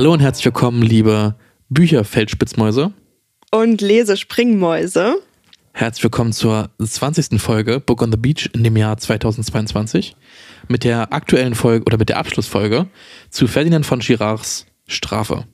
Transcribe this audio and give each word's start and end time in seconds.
Hallo 0.00 0.14
und 0.14 0.20
herzlich 0.20 0.46
willkommen, 0.46 0.80
liebe 0.80 1.34
Bücherfeldspitzmäuse. 1.68 2.94
Und 3.50 3.82
lese 3.82 4.16
Springmäuse. 4.16 5.16
Herzlich 5.74 6.02
willkommen 6.02 6.32
zur 6.32 6.70
20. 6.82 7.38
Folge 7.38 7.80
Book 7.80 8.00
on 8.00 8.10
the 8.10 8.16
Beach 8.16 8.48
in 8.54 8.64
dem 8.64 8.78
Jahr 8.78 8.96
2022 8.96 10.16
mit 10.68 10.84
der 10.84 11.12
aktuellen 11.12 11.54
Folge 11.54 11.84
oder 11.84 11.98
mit 11.98 12.08
der 12.08 12.16
Abschlussfolge 12.16 12.86
zu 13.28 13.46
Ferdinand 13.46 13.84
von 13.84 13.98
Girards 13.98 14.64
Strafe. 14.86 15.44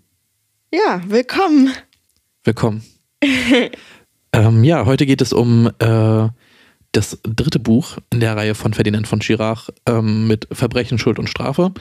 Ja, 0.72 1.00
willkommen. 1.08 1.72
Willkommen. 2.44 2.84
ähm, 4.32 4.62
ja, 4.62 4.86
heute 4.86 5.06
geht 5.06 5.22
es 5.22 5.32
um 5.32 5.72
äh, 5.80 6.28
das 6.92 7.18
dritte 7.24 7.58
Buch 7.58 7.96
in 8.12 8.20
der 8.20 8.36
Reihe 8.36 8.54
von 8.54 8.74
Ferdinand 8.74 9.08
von 9.08 9.18
Girard 9.18 9.74
ähm, 9.86 10.28
mit 10.28 10.46
Verbrechen, 10.52 10.98
Schuld 10.98 11.18
und 11.18 11.28
Strafe. 11.28 11.72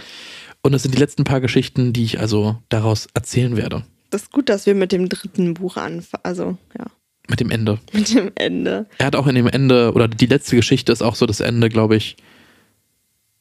Und 0.66 0.74
es 0.74 0.82
sind 0.82 0.96
die 0.96 1.00
letzten 1.00 1.26
paar 1.26 1.42
Geschichten, 1.42 1.94
die 1.94 2.04
ich 2.04 2.20
also 2.20 2.58
daraus 2.70 3.08
erzählen 3.14 3.56
werde. 3.56 3.84
Das 4.10 4.24
ist 4.24 4.32
gut, 4.32 4.50
dass 4.50 4.66
wir 4.66 4.74
mit 4.74 4.92
dem 4.92 5.10
dritten 5.10 5.54
Buch 5.54 5.78
anfangen. 5.78 6.24
Also, 6.24 6.58
ja. 6.76 6.86
Mit 7.30 7.40
dem 7.40 7.52
Ende. 7.52 7.78
Mit 7.94 8.12
dem 8.12 8.32
Ende. 8.34 8.88
Er 8.98 9.06
hat 9.06 9.16
auch 9.16 9.28
in 9.28 9.36
dem 9.36 9.46
Ende, 9.46 9.94
oder 9.94 10.08
die 10.08 10.26
letzte 10.26 10.56
Geschichte 10.56 10.92
ist 10.92 11.04
auch 11.04 11.14
so 11.14 11.28
das 11.28 11.40
Ende, 11.40 11.70
glaube 11.70 11.98
ich. 11.98 12.18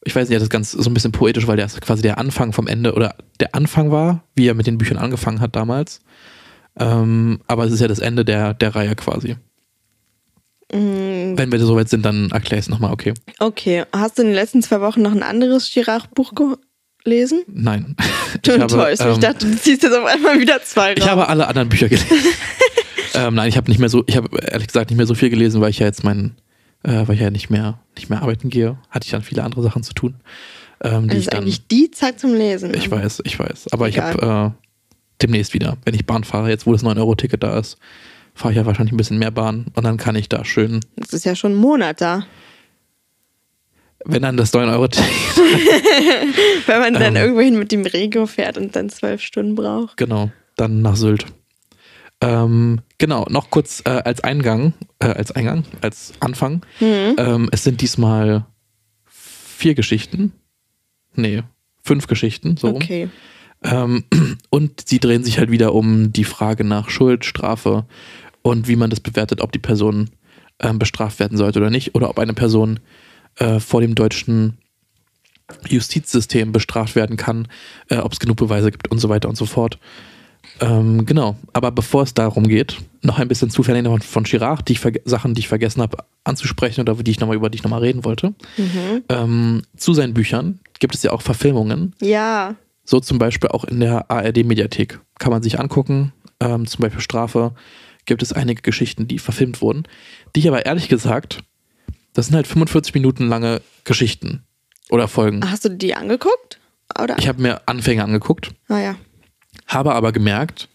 Ich 0.03 0.15
weiß 0.15 0.29
nicht, 0.29 0.35
das 0.35 0.43
ist 0.43 0.51
ganz 0.51 0.71
so 0.71 0.87
ein 0.87 0.93
bisschen 0.93 1.13
poetisch, 1.13 1.47
weil 1.47 1.57
der 1.57 1.65
quasi 1.65 2.03
der 2.03 2.19
Anfang 2.19 2.53
vom 2.53 2.67
Ende 2.67 2.93
oder 2.93 3.15
der 3.39 3.55
Anfang 3.55 3.89
war, 3.89 4.23
wie 4.35 4.47
er 4.47 4.53
mit 4.53 4.67
den 4.67 4.77
Büchern 4.77 4.99
angefangen 4.99 5.41
hat 5.41 5.55
damals. 5.55 6.01
Ähm, 6.77 7.39
aber 7.47 7.65
es 7.65 7.71
ist 7.71 7.79
ja 7.79 7.87
das 7.87 7.97
Ende 7.97 8.23
der, 8.23 8.53
der 8.53 8.75
Reihe 8.75 8.95
quasi. 8.95 9.35
Mm, 10.71 11.37
Wenn 11.37 11.51
wir 11.51 11.59
soweit 11.59 11.89
sind, 11.89 12.05
dann 12.05 12.29
erklär 12.29 12.59
ich 12.59 12.65
es 12.65 12.69
nochmal, 12.69 12.93
okay. 12.93 13.15
Okay, 13.39 13.85
hast 13.91 14.19
du 14.19 14.21
in 14.21 14.27
den 14.27 14.35
letzten 14.35 14.61
zwei 14.61 14.81
Wochen 14.81 15.01
noch 15.01 15.11
ein 15.11 15.23
anderes 15.23 15.71
Girard-Buch 15.71 16.33
gelesen? 17.05 17.43
Nein. 17.47 17.95
Du 18.41 18.51
Ich 18.51 18.59
enttäuscht 18.59 18.99
mich. 18.99 19.07
Ich 19.07 19.15
ähm, 19.15 19.21
dachte, 19.21 19.45
du 19.45 19.57
ziehst 19.57 19.83
jetzt 19.83 19.93
auf 19.93 20.05
einmal 20.05 20.39
wieder 20.39 20.61
zwei 20.63 20.89
raus. 20.89 20.97
Ich 20.97 21.07
habe 21.07 21.29
alle 21.29 21.47
anderen 21.47 21.69
Bücher 21.69 21.87
gelesen. 21.87 22.07
ähm, 23.13 23.35
nein, 23.35 23.47
ich 23.47 23.55
habe 23.55 23.69
nicht 23.69 23.79
mehr 23.79 23.87
so, 23.89 24.03
ich 24.07 24.17
habe 24.17 24.29
ehrlich 24.51 24.67
gesagt 24.67 24.89
nicht 24.89 24.97
mehr 24.97 25.07
so 25.07 25.15
viel 25.15 25.29
gelesen, 25.29 25.61
weil 25.61 25.69
ich 25.69 25.79
ja 25.79 25.85
jetzt 25.85 26.03
mein, 26.03 26.35
äh, 26.83 27.07
weil 27.07 27.15
ich 27.15 27.21
ja 27.21 27.29
nicht 27.29 27.49
mehr, 27.49 27.79
nicht 27.95 28.09
mehr 28.09 28.21
arbeiten 28.21 28.49
gehe, 28.49 28.77
hatte 28.89 29.05
ich 29.05 29.11
dann 29.11 29.21
viele 29.21 29.43
andere 29.43 29.63
Sachen 29.63 29.83
zu 29.83 29.93
tun. 29.93 30.15
Ähm, 30.83 31.07
das 31.07 31.17
ich 31.17 31.23
ist 31.23 31.33
dann, 31.33 31.43
eigentlich 31.43 31.67
die 31.67 31.91
Zeit 31.91 32.19
zum 32.19 32.33
Lesen. 32.33 32.73
ich 32.73 32.91
weiß, 32.91 33.21
ich 33.23 33.39
weiß. 33.39 33.71
Aber 33.71 33.87
ich 33.87 33.95
Egal. 33.95 34.13
habe 34.13 34.53
äh, 34.55 34.65
demnächst 35.21 35.53
wieder, 35.53 35.77
wenn 35.85 35.93
ich 35.93 36.05
Bahn 36.05 36.23
fahre, 36.23 36.49
jetzt 36.49 36.67
wo 36.67 36.73
das 36.73 36.83
9-Euro-Ticket 36.83 37.41
da 37.41 37.57
ist, 37.57 37.77
fahre 38.33 38.51
ich 38.51 38.57
ja 38.57 38.65
wahrscheinlich 38.65 38.93
ein 38.93 38.97
bisschen 38.97 39.17
mehr 39.17 39.31
Bahn 39.31 39.67
und 39.73 39.83
dann 39.85 39.97
kann 39.97 40.15
ich 40.15 40.27
da 40.27 40.43
schön, 40.43 40.81
Das 40.97 41.13
ist 41.13 41.23
ja 41.23 41.35
schon 41.35 41.53
ein 41.53 41.55
Monat 41.55 42.01
da. 42.01 42.25
Wenn 44.05 44.21
dann 44.21 44.37
das 44.37 44.53
9-Euro-Ticket, 44.53 45.07
Wenn 46.67 46.79
man 46.79 46.93
dann 46.93 47.15
Ähm. 47.15 47.21
irgendwohin 47.21 47.59
mit 47.59 47.71
dem 47.71 47.85
Regio 47.85 48.25
fährt 48.25 48.57
und 48.57 48.75
dann 48.75 48.89
zwölf 48.89 49.21
Stunden 49.21 49.55
braucht. 49.55 49.97
genau, 49.97 50.31
dann 50.55 50.81
nach 50.81 50.95
Sylt. 50.95 51.25
Ähm, 52.21 52.79
genau, 52.97 53.25
noch 53.29 53.49
kurz 53.49 53.81
äh, 53.85 53.89
als 53.89 54.23
Eingang, 54.23 54.73
äh, 54.99 55.07
als 55.07 55.31
Eingang, 55.31 55.65
als 55.81 56.13
Anfang. 56.21 56.65
Hm. 56.79 57.15
Ähm, 57.17 57.49
es 57.51 57.63
sind 57.63 57.81
diesmal 57.81 58.45
vier 59.05 59.75
Geschichten. 59.75 60.31
Nee, 61.13 61.43
fünf 61.83 62.07
Geschichten, 62.07 62.57
so. 62.57 62.69
Okay. 62.69 63.09
Ähm, 63.63 64.05
und 64.49 64.87
sie 64.87 64.99
drehen 64.99 65.23
sich 65.23 65.39
halt 65.39 65.51
wieder 65.51 65.73
um 65.73 66.13
die 66.13 66.23
Frage 66.23 66.63
nach 66.63 66.89
Schuld, 66.89 67.25
Strafe 67.25 67.85
und 68.41 68.67
wie 68.67 68.75
man 68.75 68.89
das 68.89 68.99
bewertet, 68.99 69.41
ob 69.41 69.51
die 69.51 69.59
Person 69.59 70.09
ähm, 70.59 70.79
bestraft 70.79 71.19
werden 71.19 71.37
sollte 71.37 71.59
oder 71.59 71.69
nicht, 71.69 71.95
oder 71.95 72.09
ob 72.09 72.19
eine 72.19 72.33
Person 72.33 72.79
äh, 73.37 73.59
vor 73.59 73.81
dem 73.81 73.95
deutschen 73.95 74.57
Justizsystem 75.67 76.51
bestraft 76.51 76.95
werden 76.95 77.17
kann, 77.17 77.47
äh, 77.89 77.97
ob 77.97 78.13
es 78.13 78.19
genug 78.19 78.37
Beweise 78.37 78.71
gibt 78.71 78.89
und 78.89 78.99
so 78.99 79.09
weiter 79.09 79.29
und 79.29 79.35
so 79.35 79.45
fort. 79.45 79.77
Ähm, 80.61 81.05
genau, 81.05 81.35
aber 81.53 81.71
bevor 81.71 82.03
es 82.03 82.13
darum 82.13 82.47
geht, 82.47 82.77
noch 83.01 83.19
ein 83.19 83.27
bisschen 83.27 83.49
zufällig 83.49 83.85
von, 83.85 84.01
von 84.01 84.23
Girard, 84.23 84.67
die 84.69 84.73
ich 84.73 84.81
Sachen, 85.05 85.33
die 85.33 85.39
ich 85.41 85.47
vergessen 85.47 85.81
habe 85.81 85.97
anzusprechen 86.23 86.81
oder 86.81 86.95
die 86.95 87.11
ich 87.11 87.19
noch 87.19 87.27
mal, 87.27 87.35
über 87.35 87.49
die 87.49 87.57
ich 87.57 87.63
nochmal 87.63 87.81
reden 87.81 88.05
wollte. 88.05 88.33
Mhm. 88.57 89.03
Ähm, 89.09 89.61
zu 89.75 89.93
seinen 89.93 90.13
Büchern 90.13 90.59
gibt 90.79 90.95
es 90.95 91.03
ja 91.03 91.11
auch 91.11 91.21
Verfilmungen, 91.21 91.93
Ja. 92.01 92.55
so 92.85 92.99
zum 92.99 93.17
Beispiel 93.19 93.49
auch 93.49 93.65
in 93.65 93.79
der 93.81 94.09
ARD-Mediathek. 94.09 94.99
Kann 95.19 95.31
man 95.31 95.43
sich 95.43 95.59
angucken. 95.59 96.13
Ähm, 96.39 96.67
zum 96.67 96.81
Beispiel 96.81 97.01
Strafe 97.01 97.53
gibt 98.05 98.21
es 98.23 98.31
einige 98.33 98.61
Geschichten, 98.61 99.07
die 99.07 99.19
verfilmt 99.19 99.61
wurden. 99.61 99.83
Die 100.35 100.39
ich 100.41 100.47
aber 100.47 100.65
ehrlich 100.65 100.87
gesagt, 100.89 101.39
das 102.15 102.25
sind 102.27 102.35
halt 102.35 102.47
45 102.47 102.93
Minuten 102.95 103.27
lange 103.27 103.61
Geschichten 103.83 104.43
oder 104.89 105.07
Folgen. 105.07 105.49
Hast 105.49 105.65
du 105.65 105.69
die 105.69 105.93
angeguckt? 105.93 106.59
Oder? 107.01 107.17
Ich 107.19 107.27
habe 107.27 107.41
mir 107.41 107.61
Anfänge 107.67 108.03
angeguckt, 108.03 108.51
ah 108.69 108.79
ja. 108.79 108.95
habe 109.67 109.93
aber 109.93 110.11
gemerkt, 110.11 110.69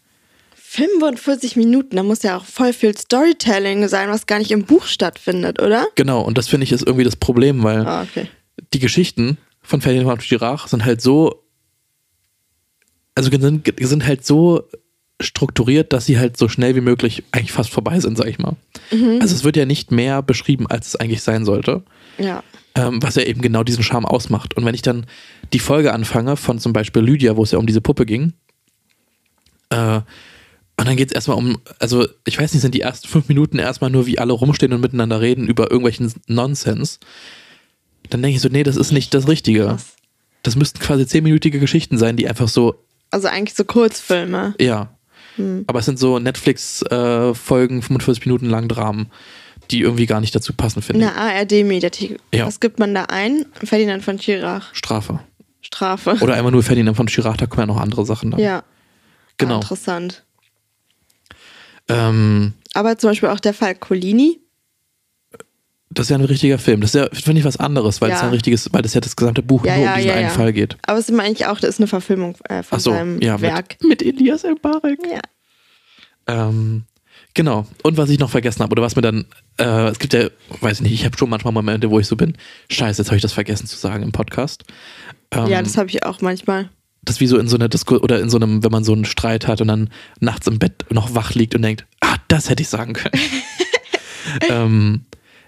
45 0.54 1.56
Minuten, 1.56 1.96
da 1.96 2.02
muss 2.04 2.22
ja 2.22 2.36
auch 2.36 2.44
voll 2.44 2.72
viel 2.72 2.96
Storytelling 2.96 3.88
sein, 3.88 4.08
was 4.08 4.26
gar 4.26 4.38
nicht 4.38 4.52
im 4.52 4.64
Buch 4.64 4.84
stattfindet, 4.86 5.60
oder? 5.60 5.86
genau, 5.96 6.20
und 6.22 6.38
das 6.38 6.46
finde 6.48 6.64
ich 6.64 6.72
ist 6.72 6.86
irgendwie 6.86 7.04
das 7.04 7.16
Problem, 7.16 7.64
weil 7.64 7.84
Ah, 7.86 8.02
okay. 8.02 8.28
die 8.72 8.78
Geschichten 8.78 9.38
von 9.62 9.80
Ferdinand 9.80 10.08
von 10.08 10.28
Girard 10.28 10.68
sind 10.68 10.84
halt 10.84 11.00
so, 11.00 11.42
also 13.14 13.30
sind, 13.30 13.72
sind 13.80 14.06
halt 14.06 14.24
so 14.24 14.68
strukturiert, 15.20 15.92
dass 15.92 16.06
sie 16.06 16.18
halt 16.18 16.36
so 16.36 16.48
schnell 16.48 16.74
wie 16.76 16.80
möglich 16.80 17.22
eigentlich 17.32 17.52
fast 17.52 17.70
vorbei 17.70 18.00
sind, 18.00 18.16
sag 18.16 18.26
ich 18.26 18.38
mal. 18.38 18.56
Also 19.20 19.34
es 19.34 19.44
wird 19.44 19.56
ja 19.56 19.66
nicht 19.66 19.90
mehr 19.92 20.22
beschrieben, 20.22 20.66
als 20.66 20.88
es 20.88 20.96
eigentlich 20.96 21.22
sein 21.22 21.44
sollte, 21.44 21.82
Ja. 22.18 22.42
ähm, 22.74 23.02
was 23.02 23.14
ja 23.16 23.22
eben 23.22 23.40
genau 23.42 23.62
diesen 23.62 23.82
Charme 23.84 24.06
ausmacht. 24.06 24.56
Und 24.56 24.64
wenn 24.64 24.74
ich 24.74 24.82
dann 24.82 25.06
die 25.52 25.58
Folge 25.58 25.92
anfange 25.92 26.36
von 26.36 26.58
zum 26.58 26.72
Beispiel 26.72 27.02
Lydia, 27.02 27.36
wo 27.36 27.42
es 27.42 27.50
ja 27.50 27.58
um 27.58 27.66
diese 27.66 27.80
Puppe 27.80 28.06
ging, 28.06 28.32
äh, 29.70 30.00
und 30.76 30.86
dann 30.88 30.96
geht 30.96 31.08
es 31.10 31.14
erstmal 31.14 31.36
um, 31.36 31.58
also 31.78 32.06
ich 32.26 32.38
weiß 32.38 32.52
nicht, 32.54 32.62
sind 32.62 32.74
die 32.74 32.80
ersten 32.80 33.06
fünf 33.06 33.28
Minuten 33.28 33.58
erstmal 33.58 33.90
nur, 33.90 34.06
wie 34.06 34.18
alle 34.18 34.32
rumstehen 34.32 34.72
und 34.72 34.80
miteinander 34.80 35.20
reden 35.20 35.46
über 35.46 35.64
irgendwelchen 35.70 36.10
Nonsens. 36.26 36.98
Dann 38.08 38.22
denke 38.22 38.36
ich 38.36 38.42
so, 38.42 38.48
nee, 38.48 38.62
das 38.62 38.76
ist 38.76 38.90
nicht 38.90 39.12
das 39.12 39.28
Richtige. 39.28 39.64
Krass. 39.66 39.94
Das 40.42 40.56
müssten 40.56 40.78
quasi 40.78 41.06
zehnminütige 41.06 41.60
Geschichten 41.60 41.98
sein, 41.98 42.16
die 42.16 42.26
einfach 42.26 42.48
so, 42.48 42.82
Also 43.10 43.28
eigentlich 43.28 43.54
so 43.54 43.64
Kurzfilme. 43.64 44.54
ja. 44.58 44.96
Aber 45.66 45.78
es 45.78 45.86
sind 45.86 45.98
so 45.98 46.18
Netflix-Folgen, 46.18 47.82
45 47.82 48.26
Minuten 48.26 48.46
lang 48.46 48.68
Dramen, 48.68 49.10
die 49.70 49.80
irgendwie 49.80 50.06
gar 50.06 50.20
nicht 50.20 50.34
dazu 50.34 50.52
passen, 50.52 50.82
finde 50.82 51.06
Eine 51.08 51.16
ARD-Mediathek. 51.16 52.18
Ja. 52.34 52.46
Was 52.46 52.60
gibt 52.60 52.78
man 52.78 52.94
da 52.94 53.04
ein? 53.04 53.46
Ferdinand 53.64 54.02
von 54.04 54.20
Schirach. 54.20 54.70
ich. 54.72 54.78
Strafe. 54.78 55.20
Strafe. 55.62 56.16
Oder 56.20 56.34
einmal 56.34 56.50
nur 56.52 56.62
Ferdinand 56.62 56.96
von 56.96 57.06
Chirac, 57.06 57.36
da 57.38 57.46
kommen 57.46 57.60
ja 57.68 57.74
noch 57.74 57.80
andere 57.80 58.04
Sachen 58.04 58.30
dann. 58.32 58.40
ja. 58.40 58.58
Ah, 58.58 58.64
Genau. 59.38 59.54
interessant. 59.60 60.24
Ähm, 61.88 62.52
Aber 62.74 62.98
zum 62.98 63.10
Beispiel 63.10 63.28
auch 63.30 63.40
der 63.40 63.54
Fall 63.54 63.74
Colini. 63.74 64.40
Das 65.90 66.06
ist 66.06 66.10
ja 66.10 66.16
ein 66.18 66.24
richtiger 66.24 66.58
Film. 66.58 66.80
Das 66.80 66.94
ist 66.94 67.00
ja, 67.00 67.08
finde 67.12 67.40
ich, 67.40 67.44
was 67.44 67.56
anderes, 67.58 68.00
weil 68.00 68.08
Ja. 68.10 68.14
das 68.14 68.22
ja 68.22 68.28
ein 68.28 68.32
richtiges, 68.34 68.72
weil 68.72 68.82
das 68.82 68.94
ja 68.94 69.00
das 69.00 69.16
gesamte 69.16 69.42
Buch 69.42 69.64
Ja, 69.64 69.74
nur 69.76 69.84
ja, 69.86 69.90
um 69.92 69.96
diesen 69.98 70.10
einen. 70.12 70.30
Fall 70.30 70.52
geht. 70.52 70.76
Aber 70.86 70.98
es 70.98 71.08
ist 71.08 71.18
eigentlich 71.18 71.46
auch, 71.46 71.58
das 71.58 71.70
ist 71.70 71.80
eine 71.80 71.88
Verfilmung 71.88 72.36
äh, 72.48 72.62
von 72.62 72.78
Ach 72.78 72.80
so, 72.80 72.92
seinem 72.92 73.20
Werk. 73.20 73.76
mit, 73.82 74.00
mit 74.00 74.02
Elias 74.02 74.44
Mbarek. 74.44 75.00
Ja. 75.10 75.20
Ähm, 76.28 76.84
genau. 77.34 77.66
Und 77.82 77.96
was 77.96 78.08
ich 78.10 78.18
noch 78.18 78.30
vergessen 78.30 78.62
habe, 78.62 78.72
oder 78.72 78.82
was 78.82 78.94
mir 78.96 79.02
dann, 79.02 79.26
äh, 79.58 79.88
es 79.88 79.98
gibt 79.98 80.12
ja, 80.12 80.28
weiß 80.60 80.78
ich 80.78 80.82
nicht, 80.82 80.92
ich 80.92 81.04
habe 81.04 81.18
schon 81.18 81.28
manchmal 81.28 81.52
Momente, 81.52 81.90
wo 81.90 81.98
ich 81.98 82.06
so 82.06 82.14
bin, 82.16 82.36
scheiße, 82.70 83.02
jetzt 83.02 83.08
habe 83.08 83.16
ich 83.16 83.22
das 83.22 83.32
vergessen 83.32 83.66
zu 83.66 83.76
sagen 83.76 84.02
im 84.04 84.12
Podcast. 84.12 84.64
Ähm, 85.32 85.46
ja, 85.48 85.60
das 85.62 85.76
habe 85.76 85.88
ich 85.88 86.04
auch 86.04 86.20
manchmal. 86.20 86.70
das 87.02 87.16
ist 87.16 87.20
wie 87.20 87.26
so 87.26 87.36
in 87.38 87.48
so 87.48 87.56
einer 87.56 87.68
Disku 87.68 87.96
oder 87.96 88.20
in 88.20 88.30
so 88.30 88.36
einem, 88.36 88.62
wenn 88.62 88.70
man 88.70 88.84
so 88.84 88.92
einen 88.92 89.04
Streit 89.06 89.48
hat 89.48 89.60
und 89.60 89.68
dann 89.68 89.90
nachts 90.20 90.46
im 90.46 90.58
Bett 90.60 90.84
noch 90.90 91.14
wach 91.16 91.34
liegt 91.34 91.54
und 91.56 91.62
denkt, 91.62 91.84
ah, 92.00 92.16
das 92.28 92.48
hätte 92.48 92.62
ich 92.62 92.68
sagen 92.68 92.92
können. 92.92 93.20
ähm, 94.48 95.04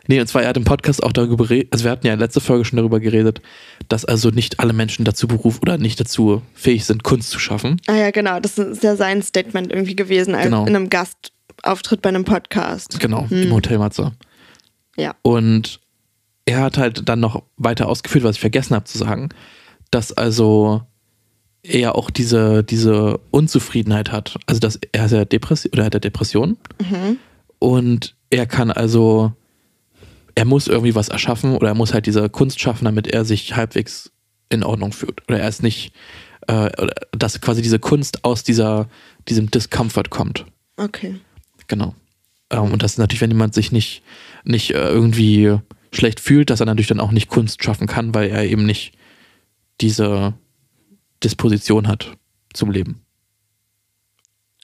nee, 0.08 0.20
und 0.20 0.26
zwar 0.26 0.42
er 0.42 0.48
hat 0.48 0.56
im 0.56 0.64
Podcast 0.64 1.02
auch 1.02 1.12
darüber 1.12 1.44
geredet, 1.46 1.68
also 1.72 1.84
wir 1.84 1.90
hatten 1.90 2.06
ja 2.06 2.12
in 2.14 2.18
letzter 2.18 2.40
Folge 2.40 2.64
schon 2.64 2.76
darüber 2.76 3.00
geredet, 3.00 3.40
dass 3.88 4.04
also 4.04 4.30
nicht 4.30 4.60
alle 4.60 4.72
Menschen 4.72 5.04
dazu 5.04 5.26
berufen 5.28 5.60
oder 5.62 5.78
nicht 5.78 6.00
dazu 6.00 6.42
fähig 6.54 6.84
sind, 6.84 7.02
Kunst 7.02 7.30
zu 7.30 7.38
schaffen. 7.38 7.80
Ah 7.86 7.94
ja, 7.94 8.10
genau. 8.10 8.40
Das 8.40 8.58
ist 8.58 8.82
ja 8.82 8.96
sein 8.96 9.22
Statement 9.22 9.72
irgendwie 9.72 9.96
gewesen, 9.96 10.34
Genau. 10.42 10.62
in 10.66 10.74
einem 10.74 10.90
Gastauftritt 10.90 12.02
bei 12.02 12.08
einem 12.08 12.24
Podcast. 12.24 12.98
Genau, 13.00 13.26
im 13.30 13.52
Hotel 13.52 13.78
Matze. 13.78 14.12
Ja. 14.96 15.14
Und 15.22 15.80
er 16.44 16.60
hat 16.62 16.76
halt 16.78 17.08
dann 17.08 17.20
noch 17.20 17.42
weiter 17.56 17.88
ausgeführt, 17.88 18.24
was 18.24 18.36
ich 18.36 18.40
vergessen 18.40 18.74
habe 18.74 18.84
zu 18.84 18.98
sagen, 18.98 19.28
dass 19.90 20.12
also 20.12 20.82
er 21.62 21.94
auch 21.94 22.10
diese, 22.10 22.64
diese 22.64 23.20
Unzufriedenheit 23.30 24.10
hat. 24.10 24.36
Also 24.46 24.58
dass 24.58 24.80
er 24.90 25.04
ist 25.06 25.12
ja 25.12 25.24
Depression 25.24 25.72
oder 25.72 25.82
er 25.82 25.86
hat 25.86 25.94
ja 25.94 26.00
Depression 26.00 26.56
und 27.60 28.16
er 28.30 28.46
kann 28.46 28.70
also, 28.72 29.32
er 30.34 30.44
muss 30.44 30.68
irgendwie 30.68 30.94
was 30.94 31.08
erschaffen 31.08 31.56
oder 31.56 31.68
er 31.68 31.74
muss 31.74 31.94
halt 31.94 32.06
diese 32.06 32.28
Kunst 32.28 32.60
schaffen, 32.60 32.84
damit 32.84 33.06
er 33.06 33.24
sich 33.24 33.56
halbwegs 33.56 34.12
in 34.48 34.62
Ordnung 34.64 34.92
fühlt. 34.92 35.22
Oder 35.28 35.40
er 35.40 35.48
ist 35.48 35.62
nicht, 35.62 35.92
äh, 36.48 36.70
dass 37.12 37.40
quasi 37.40 37.62
diese 37.62 37.78
Kunst 37.78 38.24
aus 38.24 38.42
dieser, 38.42 38.88
diesem 39.28 39.50
Discomfort 39.50 40.10
kommt. 40.10 40.46
Okay. 40.76 41.16
Genau. 41.68 41.94
Ähm, 42.50 42.72
und 42.72 42.82
das 42.82 42.92
ist 42.92 42.98
natürlich, 42.98 43.20
wenn 43.20 43.30
jemand 43.30 43.54
sich 43.54 43.72
nicht, 43.72 44.02
nicht 44.44 44.70
äh, 44.74 44.88
irgendwie 44.88 45.58
schlecht 45.92 46.20
fühlt, 46.20 46.50
dass 46.50 46.60
er 46.60 46.66
natürlich 46.66 46.88
dann 46.88 47.00
auch 47.00 47.12
nicht 47.12 47.28
Kunst 47.28 47.62
schaffen 47.62 47.86
kann, 47.86 48.14
weil 48.14 48.30
er 48.30 48.44
eben 48.44 48.64
nicht 48.64 48.92
diese 49.80 50.34
Disposition 51.22 51.88
hat, 51.88 52.16
zum 52.52 52.70
Leben. 52.70 53.04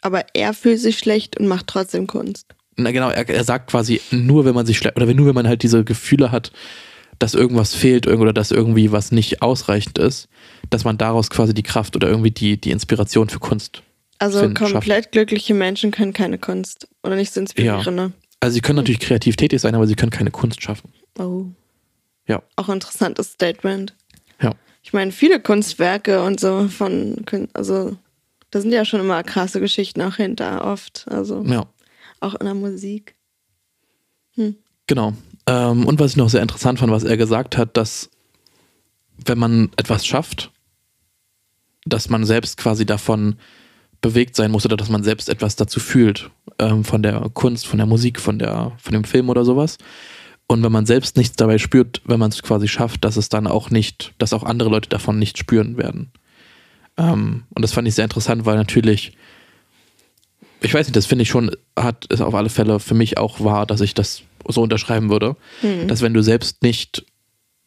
Aber 0.00 0.24
er 0.34 0.54
fühlt 0.54 0.80
sich 0.80 0.98
schlecht 0.98 1.38
und 1.38 1.48
macht 1.48 1.66
trotzdem 1.66 2.06
Kunst. 2.06 2.54
Na 2.78 2.92
genau, 2.92 3.10
er, 3.10 3.28
er 3.28 3.44
sagt 3.44 3.70
quasi, 3.70 4.00
nur 4.10 4.44
wenn 4.44 4.54
man 4.54 4.64
sich 4.64 4.78
schlecht, 4.78 4.96
oder 4.96 5.08
wenn, 5.08 5.16
nur 5.16 5.26
wenn 5.26 5.34
man 5.34 5.48
halt 5.48 5.62
diese 5.62 5.84
Gefühle 5.84 6.30
hat, 6.30 6.52
dass 7.18 7.34
irgendwas 7.34 7.74
fehlt 7.74 8.06
oder 8.06 8.32
dass 8.32 8.52
irgendwie 8.52 8.92
was 8.92 9.10
nicht 9.10 9.42
ausreichend 9.42 9.98
ist, 9.98 10.28
dass 10.70 10.84
man 10.84 10.96
daraus 10.96 11.28
quasi 11.28 11.52
die 11.52 11.64
Kraft 11.64 11.96
oder 11.96 12.08
irgendwie 12.08 12.30
die, 12.30 12.60
die 12.60 12.70
Inspiration 12.70 13.28
für 13.28 13.40
Kunst. 13.40 13.82
Also 14.18 14.40
finden, 14.40 14.54
komplett 14.54 15.04
schafft. 15.04 15.12
glückliche 15.12 15.54
Menschen 15.54 15.90
können 15.90 16.12
keine 16.12 16.38
Kunst 16.38 16.88
oder 17.02 17.16
nicht 17.16 17.32
so 17.32 17.40
inspirierende. 17.40 18.12
Also 18.40 18.54
sie 18.54 18.60
können 18.60 18.76
natürlich 18.76 19.00
kreativ 19.00 19.34
tätig 19.34 19.60
sein, 19.60 19.74
aber 19.74 19.88
sie 19.88 19.96
können 19.96 20.10
keine 20.10 20.30
Kunst 20.30 20.62
schaffen. 20.62 20.92
Oh. 21.18 21.46
Ja. 22.28 22.42
Auch 22.54 22.68
interessantes 22.68 23.32
Statement. 23.32 23.96
Ja. 24.40 24.54
Ich 24.82 24.92
meine, 24.92 25.10
viele 25.10 25.40
Kunstwerke 25.40 26.22
und 26.22 26.38
so 26.38 26.68
von, 26.68 27.24
also 27.54 27.96
da 28.52 28.60
sind 28.60 28.70
ja 28.70 28.84
schon 28.84 29.00
immer 29.00 29.22
krasse 29.24 29.60
Geschichten 29.60 30.00
auch 30.02 30.14
hinter, 30.14 30.64
oft. 30.64 31.06
Also 31.08 31.42
Ja, 31.42 31.66
auch 32.20 32.34
in 32.34 32.46
der 32.46 32.54
Musik. 32.54 33.16
genau. 34.86 35.14
Ähm, 35.46 35.86
und 35.86 35.98
was 35.98 36.12
ich 36.12 36.16
noch 36.16 36.28
sehr 36.28 36.42
interessant 36.42 36.78
fand, 36.78 36.92
was 36.92 37.04
er 37.04 37.16
gesagt 37.16 37.56
hat, 37.56 37.76
dass 37.76 38.10
wenn 39.24 39.38
man 39.38 39.70
etwas 39.76 40.06
schafft, 40.06 40.52
dass 41.84 42.08
man 42.08 42.24
selbst 42.24 42.56
quasi 42.56 42.86
davon 42.86 43.36
bewegt 44.00 44.36
sein 44.36 44.50
muss 44.50 44.64
oder 44.64 44.76
dass 44.76 44.90
man 44.90 45.02
selbst 45.02 45.28
etwas 45.28 45.56
dazu 45.56 45.80
fühlt 45.80 46.30
ähm, 46.58 46.84
von 46.84 47.02
der 47.02 47.30
Kunst, 47.34 47.66
von 47.66 47.78
der 47.78 47.86
Musik, 47.86 48.20
von 48.20 48.38
der, 48.38 48.72
von 48.78 48.92
dem 48.92 49.04
Film 49.04 49.28
oder 49.28 49.44
sowas. 49.44 49.78
Und 50.46 50.62
wenn 50.62 50.72
man 50.72 50.86
selbst 50.86 51.16
nichts 51.16 51.36
dabei 51.36 51.58
spürt, 51.58 52.00
wenn 52.04 52.20
man 52.20 52.30
es 52.30 52.42
quasi 52.42 52.68
schafft, 52.68 53.04
dass 53.04 53.16
es 53.16 53.28
dann 53.28 53.46
auch 53.46 53.70
nicht, 53.70 54.14
dass 54.18 54.32
auch 54.32 54.44
andere 54.44 54.70
Leute 54.70 54.88
davon 54.88 55.18
nicht 55.18 55.36
spüren 55.36 55.76
werden. 55.76 56.10
Ähm, 56.96 57.44
und 57.54 57.62
das 57.62 57.72
fand 57.72 57.86
ich 57.88 57.94
sehr 57.94 58.04
interessant, 58.04 58.46
weil 58.46 58.56
natürlich, 58.56 59.12
ich 60.60 60.74
weiß 60.74 60.86
nicht, 60.86 60.96
das 60.96 61.06
finde 61.06 61.22
ich 61.22 61.28
schon, 61.28 61.50
hat 61.76 62.06
es 62.10 62.20
auf 62.20 62.34
alle 62.34 62.48
Fälle 62.48 62.80
für 62.80 62.94
mich 62.94 63.18
auch 63.18 63.40
wahr, 63.40 63.66
dass 63.66 63.80
ich 63.80 63.94
das 63.94 64.22
so 64.46 64.62
unterschreiben 64.62 65.10
würde, 65.10 65.36
dass 65.86 66.02
wenn 66.02 66.14
du 66.14 66.22
selbst 66.22 66.62
nicht 66.62 67.04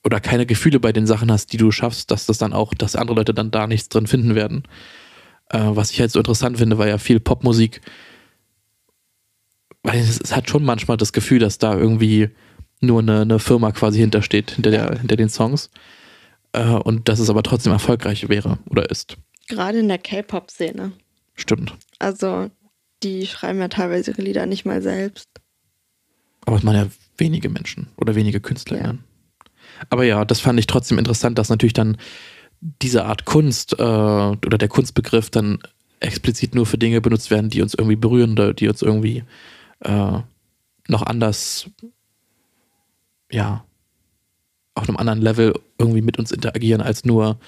oder 0.03 0.19
keine 0.19 0.45
Gefühle 0.45 0.79
bei 0.79 0.91
den 0.91 1.05
Sachen 1.05 1.31
hast, 1.31 1.53
die 1.53 1.57
du 1.57 1.71
schaffst, 1.71 2.11
dass 2.11 2.25
das 2.25 2.37
dann 2.37 2.53
auch, 2.53 2.73
dass 2.73 2.95
andere 2.95 3.17
Leute 3.17 3.33
dann 3.33 3.51
da 3.51 3.67
nichts 3.67 3.89
drin 3.89 4.07
finden 4.07 4.35
werden. 4.35 4.63
Äh, 5.49 5.59
was 5.63 5.91
ich 5.91 5.99
halt 5.99 6.11
so 6.11 6.19
interessant 6.19 6.57
finde, 6.57 6.77
weil 6.77 6.89
ja 6.89 6.97
viel 6.97 7.19
Popmusik, 7.19 7.81
weil 9.83 9.99
es, 9.99 10.19
es 10.19 10.35
hat 10.35 10.49
schon 10.49 10.63
manchmal 10.63 10.97
das 10.97 11.13
Gefühl, 11.13 11.39
dass 11.39 11.59
da 11.59 11.77
irgendwie 11.77 12.29
nur 12.79 12.99
eine, 12.99 13.21
eine 13.21 13.39
Firma 13.39 13.71
quasi 13.71 13.99
hintersteht, 13.99 14.51
hinter, 14.51 14.71
der, 14.71 14.99
hinter 14.99 15.17
den 15.17 15.29
Songs. 15.29 15.69
Äh, 16.53 16.65
und 16.65 17.07
dass 17.07 17.19
es 17.19 17.29
aber 17.29 17.43
trotzdem 17.43 17.73
erfolgreich 17.73 18.27
wäre 18.27 18.57
oder 18.69 18.89
ist. 18.89 19.17
Gerade 19.47 19.79
in 19.79 19.87
der 19.87 19.99
K-Pop-Szene. 19.99 20.93
Stimmt. 21.35 21.75
Also 21.99 22.49
die 23.03 23.25
schreiben 23.27 23.59
ja 23.59 23.67
teilweise 23.67 24.11
ihre 24.11 24.21
Lieder 24.21 24.45
nicht 24.45 24.65
mal 24.65 24.81
selbst. 24.81 25.29
Aber 26.45 26.57
es 26.57 26.63
machen 26.63 26.77
ja 26.77 26.87
wenige 27.17 27.49
Menschen 27.49 27.87
oder 27.97 28.15
wenige 28.15 28.39
Künstler. 28.39 28.77
Ja. 28.77 28.83
Ja. 28.83 28.97
Aber 29.89 30.03
ja, 30.03 30.25
das 30.25 30.39
fand 30.39 30.59
ich 30.59 30.67
trotzdem 30.67 30.97
interessant, 30.97 31.37
dass 31.37 31.49
natürlich 31.49 31.73
dann 31.73 31.97
diese 32.61 33.05
Art 33.05 33.25
Kunst 33.25 33.73
äh, 33.79 33.83
oder 33.83 34.57
der 34.57 34.67
Kunstbegriff 34.67 35.29
dann 35.29 35.59
explizit 35.99 36.55
nur 36.55 36.65
für 36.65 36.77
Dinge 36.77 37.01
benutzt 37.01 37.31
werden, 37.31 37.49
die 37.49 37.61
uns 37.61 37.73
irgendwie 37.73 37.95
berühren 37.95 38.33
oder 38.33 38.53
die 38.53 38.67
uns 38.67 38.81
irgendwie 38.81 39.23
äh, 39.79 40.19
noch 40.87 41.03
anders, 41.03 41.69
ja, 43.31 43.63
auf 44.75 44.87
einem 44.87 44.97
anderen 44.97 45.21
Level 45.21 45.53
irgendwie 45.77 46.01
mit 46.01 46.17
uns 46.17 46.31
interagieren, 46.31 46.81
als 46.81 47.05
nur, 47.05 47.39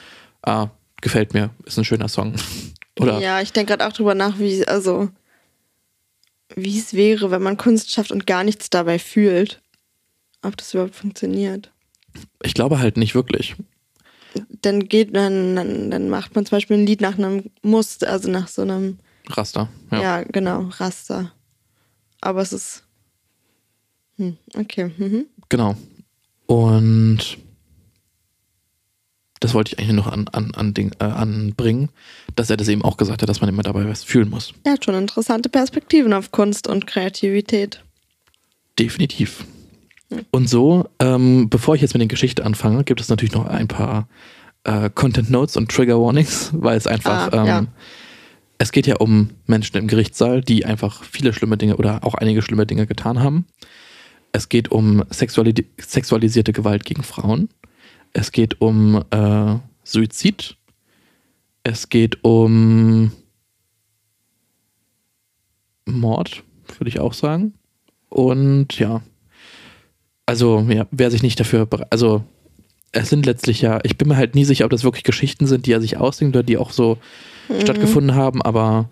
ah, 0.42 0.70
gefällt 1.02 1.34
mir, 1.34 1.52
ist 1.66 1.78
ein 1.78 1.86
schöner 1.86 2.10
Song. 2.10 2.36
oder 3.00 3.20
Ja, 3.20 3.42
ich 3.42 3.54
denke 3.54 3.76
gerade 3.76 3.88
auch 3.88 3.94
drüber 3.94 4.16
nach, 4.16 4.40
wie, 4.40 4.68
also, 4.68 5.10
wie 6.56 6.78
es 6.80 6.94
wäre, 6.94 7.32
wenn 7.32 7.42
man 7.44 7.58
Kunst 7.58 7.92
schafft 7.92 8.12
und 8.12 8.26
gar 8.28 8.44
nichts 8.44 8.70
dabei 8.70 9.00
fühlt. 9.00 9.62
Ob 10.42 10.58
das 10.58 10.74
überhaupt 10.74 10.96
funktioniert. 10.96 11.72
ich 12.44 12.54
glaube 12.54 12.80
halt 12.80 12.98
nicht 12.98 13.16
wirklich. 13.16 13.56
Dann 14.62 14.88
geht, 14.90 15.16
dann, 15.16 15.56
dann, 15.56 15.92
dann 15.92 16.10
macht 16.10 16.36
man 16.36 16.46
zum 16.46 16.58
Beispiel 16.58 16.78
ein 16.78 16.86
Lied 16.86 17.02
nach 17.02 17.18
einem 17.18 17.52
Muster, 17.62 18.10
also 18.10 18.30
nach 18.32 18.48
so 18.48 18.64
einem, 18.64 18.98
Raster. 19.28 19.70
ja, 19.92 20.02
Ja. 20.20 20.24
genau, 20.24 20.70
Raster. 20.80 21.32
Aber 22.20 22.42
es 22.42 22.52
ist. 22.54 22.84
Hm, 24.18 24.38
okay. 24.56 24.92
Mhm. 24.98 25.26
Genau. 25.50 25.76
Und 26.46 27.38
das 29.44 29.54
wollte 29.54 29.74
ich 29.74 29.80
eigentlich 29.80 29.96
noch 29.96 30.08
an, 30.08 30.28
an, 30.30 30.52
an 30.56 30.74
Ding, 30.74 30.92
äh, 31.00 31.04
anbringen, 31.04 31.90
dass 32.36 32.50
er 32.50 32.56
das 32.56 32.70
eben 32.70 32.82
auch 32.82 32.96
gesagt 32.96 33.22
hat, 33.22 33.28
dass 33.28 33.42
man 33.42 33.50
immer 33.50 33.64
dabei 33.64 33.88
was 33.88 34.04
fühlen 34.04 34.30
muss. 34.30 34.54
Er 34.64 34.74
hat 34.74 34.86
schon 34.86 34.96
interessante 34.96 35.50
Perspektiven 35.50 36.14
auf 36.14 36.32
Kunst 36.32 36.68
und 36.68 36.88
Kreativität. 36.88 37.84
Definitiv. 38.80 39.46
Und 40.32 40.48
so, 40.48 40.88
ähm, 41.00 41.50
bevor 41.50 41.76
ich 41.76 41.82
jetzt 41.82 41.94
mit 41.94 42.00
der 42.02 42.08
Geschichte 42.08 42.46
anfange, 42.46 42.86
gibt 42.86 43.02
es 43.02 43.10
natürlich 43.10 43.34
noch 43.34 43.46
ein 43.46 43.68
paar 43.68 44.08
äh, 44.64 44.90
Content 44.94 45.30
Notes 45.30 45.58
und 45.58 45.70
Trigger 45.70 46.00
Warnings, 46.00 46.52
weil 46.54 46.78
es 46.78 46.88
einfach, 46.88 47.34
Ah, 47.34 47.42
ähm, 47.42 47.46
ja. 47.46 47.66
es 48.60 48.72
geht 48.72 48.88
ja 48.88 48.96
um 48.98 49.32
Menschen 49.46 49.76
im 49.76 49.88
Gerichtssaal, 49.88 50.42
die 50.42 50.66
einfach 50.66 51.04
viele 51.04 51.34
schlimme 51.34 51.58
Dinge 51.58 51.76
oder 51.76 52.06
auch 52.06 52.14
einige 52.16 52.42
schlimme 52.42 52.66
Dinge 52.66 52.88
getan 52.88 53.20
haben. 53.20 53.46
Es 54.32 54.48
geht 54.48 54.72
um 54.72 55.04
sexuali 55.10 55.54
sexualisierte 55.80 56.54
Gewalt 56.54 56.86
gegen 56.86 57.04
Frauen. 57.04 57.50
Es 58.14 58.32
geht 58.32 58.62
um 58.62 59.04
äh, 59.10 59.56
Suizid. 59.84 60.56
Es 61.64 61.90
geht 61.90 62.24
um 62.24 63.12
Mord, 65.86 66.44
würde 66.78 66.90
ich 66.90 67.00
auch 67.00 67.14
sagen. 67.14 67.54
Und 68.10 68.78
ja, 68.80 69.02
also 70.26 70.66
ja, 70.70 70.88
wer 70.92 71.12
sich 71.12 71.24
nicht 71.24 71.40
dafür, 71.40 71.68
also 71.90 72.24
es 72.92 73.10
sind 73.10 73.26
letztlich 73.26 73.62
ja, 73.62 73.80
ich 73.84 73.98
bin 73.98 74.08
mir 74.08 74.18
halt 74.18 74.36
nie 74.36 74.46
sicher, 74.46 74.66
ob 74.66 74.72
das 74.72 74.84
wirklich 74.84 75.04
Geschichten 75.04 75.48
sind, 75.48 75.66
die 75.66 75.72
er 75.72 75.82
sich 75.82 75.98
ausdenkt 75.98 76.36
oder 76.36 76.44
die 76.44 76.58
auch 76.58 76.72
so 76.72 76.98
stattgefunden 77.60 78.16
haben, 78.16 78.42
aber 78.42 78.90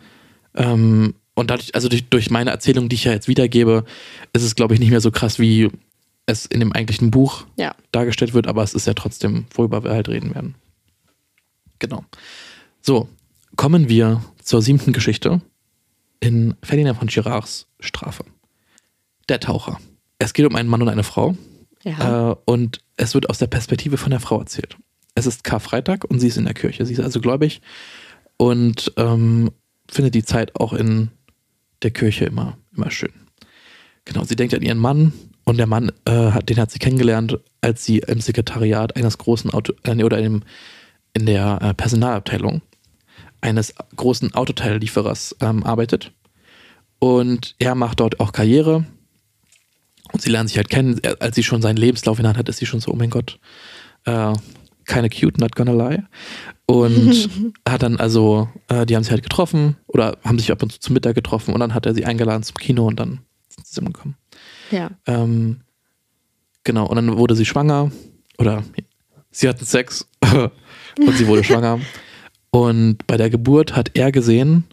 ähm, 0.56 1.14
und 1.34 1.50
dadurch, 1.50 1.76
also 1.76 1.88
durch, 1.88 2.10
durch 2.10 2.30
meine 2.30 2.52
Erzählung, 2.52 2.90
die 2.90 2.96
ich 2.96 3.06
ja 3.06 3.14
jetzt 3.14 3.28
wiedergebe, 3.28 3.86
ist 4.34 4.44
es, 4.44 4.56
glaube 4.56 4.74
ich, 4.74 4.80
nicht 4.80 4.90
mehr 4.90 5.02
so 5.02 5.12
krass, 5.12 5.40
wie 5.40 5.70
es 6.32 6.46
in 6.46 6.60
dem 6.60 6.72
eigentlichen 6.74 7.12
Buch 7.12 7.46
Ja. 7.58 7.76
dargestellt 7.92 8.34
wird, 8.34 8.48
aber 8.48 8.64
es 8.64 8.74
ist 8.74 8.88
ja 8.88 8.94
trotzdem, 8.94 9.46
worüber 9.54 9.84
wir 9.84 9.92
halt 9.92 10.10
reden 10.10 10.34
werden. 10.34 10.56
Genau. 11.80 12.04
So, 12.82 13.08
kommen 13.56 13.90
wir 13.90 14.24
zur 14.44 14.62
siebten 14.62 14.94
Geschichte 14.94 15.42
in 16.20 16.56
Ferdinand 16.64 16.98
von 16.98 17.08
Girards 17.08 17.68
Strafe. 17.80 18.24
Der 19.30 19.40
Taucher. 19.40 19.80
Es 20.20 20.34
geht 20.34 20.46
um 20.46 20.56
einen 20.56 20.70
Mann 20.70 20.82
und 20.82 20.90
eine 20.90 21.04
Frau 21.04 21.36
Ja. 21.84 22.32
äh, 22.32 22.36
und 22.46 22.80
es 22.98 23.14
wird 23.14 23.30
aus 23.30 23.40
der 23.40 23.48
Perspektive 23.48 23.98
von 23.98 24.12
der 24.12 24.20
Frau 24.20 24.40
erzählt. 24.40 24.78
Es 25.16 25.26
ist 25.26 25.44
Karfreitag 25.44 26.06
und 26.06 26.20
sie 26.20 26.28
ist 26.28 26.38
in 26.38 26.46
der 26.46 26.54
Kirche. 26.54 26.86
Sie 26.86 26.94
ist 26.94 27.00
also 27.00 27.20
gläubig 27.20 27.62
und 28.38 28.94
ähm, 28.98 29.52
findet 29.90 30.14
die 30.16 30.24
Zeit 30.24 30.56
auch 30.56 30.74
in 30.74 31.10
der 31.82 31.92
Kirche 31.92 32.26
immer, 32.26 32.58
immer 32.76 32.92
schön. 32.92 33.12
Genau, 34.06 34.24
sie 34.24 34.36
denkt 34.36 34.54
an 34.54 34.62
ihren 34.62 34.78
Mann 34.78 35.14
und 35.46 35.58
der 35.58 35.68
Mann, 35.68 35.92
äh, 36.06 36.32
hat, 36.32 36.50
den 36.50 36.58
hat 36.58 36.72
sie 36.72 36.80
kennengelernt, 36.80 37.40
als 37.62 37.86
sie 37.86 38.00
im 38.00 38.22
Sekretariat 38.22 38.96
eines 38.96 39.18
großen 39.18 39.52
Auto, 39.52 39.74
äh, 39.84 40.04
oder 40.04 40.20
in, 40.20 40.46
in 41.14 41.26
der 41.26 41.60
äh, 41.62 41.74
Personalabteilung 41.74 42.62
eines 43.42 43.74
großen 43.96 44.34
Autoteillieferers 44.34 45.36
ähm, 45.42 45.64
arbeitet. 45.64 46.12
Und 47.00 47.56
er 47.58 47.74
macht 47.76 48.00
dort 48.00 48.20
auch 48.20 48.32
Karriere. 48.32 48.86
Und 50.12 50.22
sie 50.22 50.30
lernen 50.30 50.48
sich 50.48 50.58
halt 50.58 50.70
kennen. 50.70 51.02
Als 51.20 51.36
sie 51.36 51.44
schon 51.44 51.62
seinen 51.62 51.78
Lebenslauf 51.78 52.20
in 52.20 52.24
der 52.24 52.30
Hand 52.30 52.38
hat, 52.38 52.50
ist 52.50 52.58
sie 52.58 52.66
schon 52.66 52.80
so, 52.80 52.92
oh 52.92 52.96
mein 52.96 53.10
Gott, 53.10 53.40
äh, 54.06 54.34
keine 54.86 55.10
cute, 55.10 55.40
not 55.40 55.56
gonna 55.56 55.74
lie. 55.74 56.04
Und 56.68 57.30
hat 57.68 57.82
dann 57.82 57.98
also, 57.98 58.50
äh, 58.68 58.86
die 58.86 58.96
haben 58.96 59.04
sich 59.04 59.12
halt 59.12 59.24
getroffen 59.24 59.78
oder 59.88 60.18
haben 60.24 60.38
sich 60.38 60.52
ab 60.52 60.62
und 60.62 60.72
zu 60.72 60.80
zum 60.80 60.94
Mittag 60.94 61.16
getroffen 61.16 61.54
und 61.54 61.60
dann 61.60 61.74
hat 61.74 61.86
er 61.86 61.94
sie 61.94 62.06
eingeladen 62.06 62.44
zum 62.44 62.56
Kino 62.56 62.86
und 62.88 63.00
dann 63.00 63.22
sind 63.50 63.66
sie 63.66 63.74
zusammengekommen. 63.74 64.16
Ja. 64.72 64.92
Ähm, 65.06 65.62
genau, 66.64 66.88
und 66.88 66.96
dann 66.96 67.18
wurde 67.18 67.36
sie 67.36 67.46
schwanger 67.46 67.92
oder 68.38 68.64
sie 69.32 69.48
hatten 69.48 69.66
Sex 69.66 70.08
und 71.00 71.18
sie 71.18 71.28
wurde 71.28 71.44
schwanger. 71.44 71.80
Und 72.52 73.06
bei 73.08 73.18
der 73.18 73.30
Geburt 73.30 73.76
hat 73.76 73.92
er 73.94 74.12
gesehen, 74.12 74.66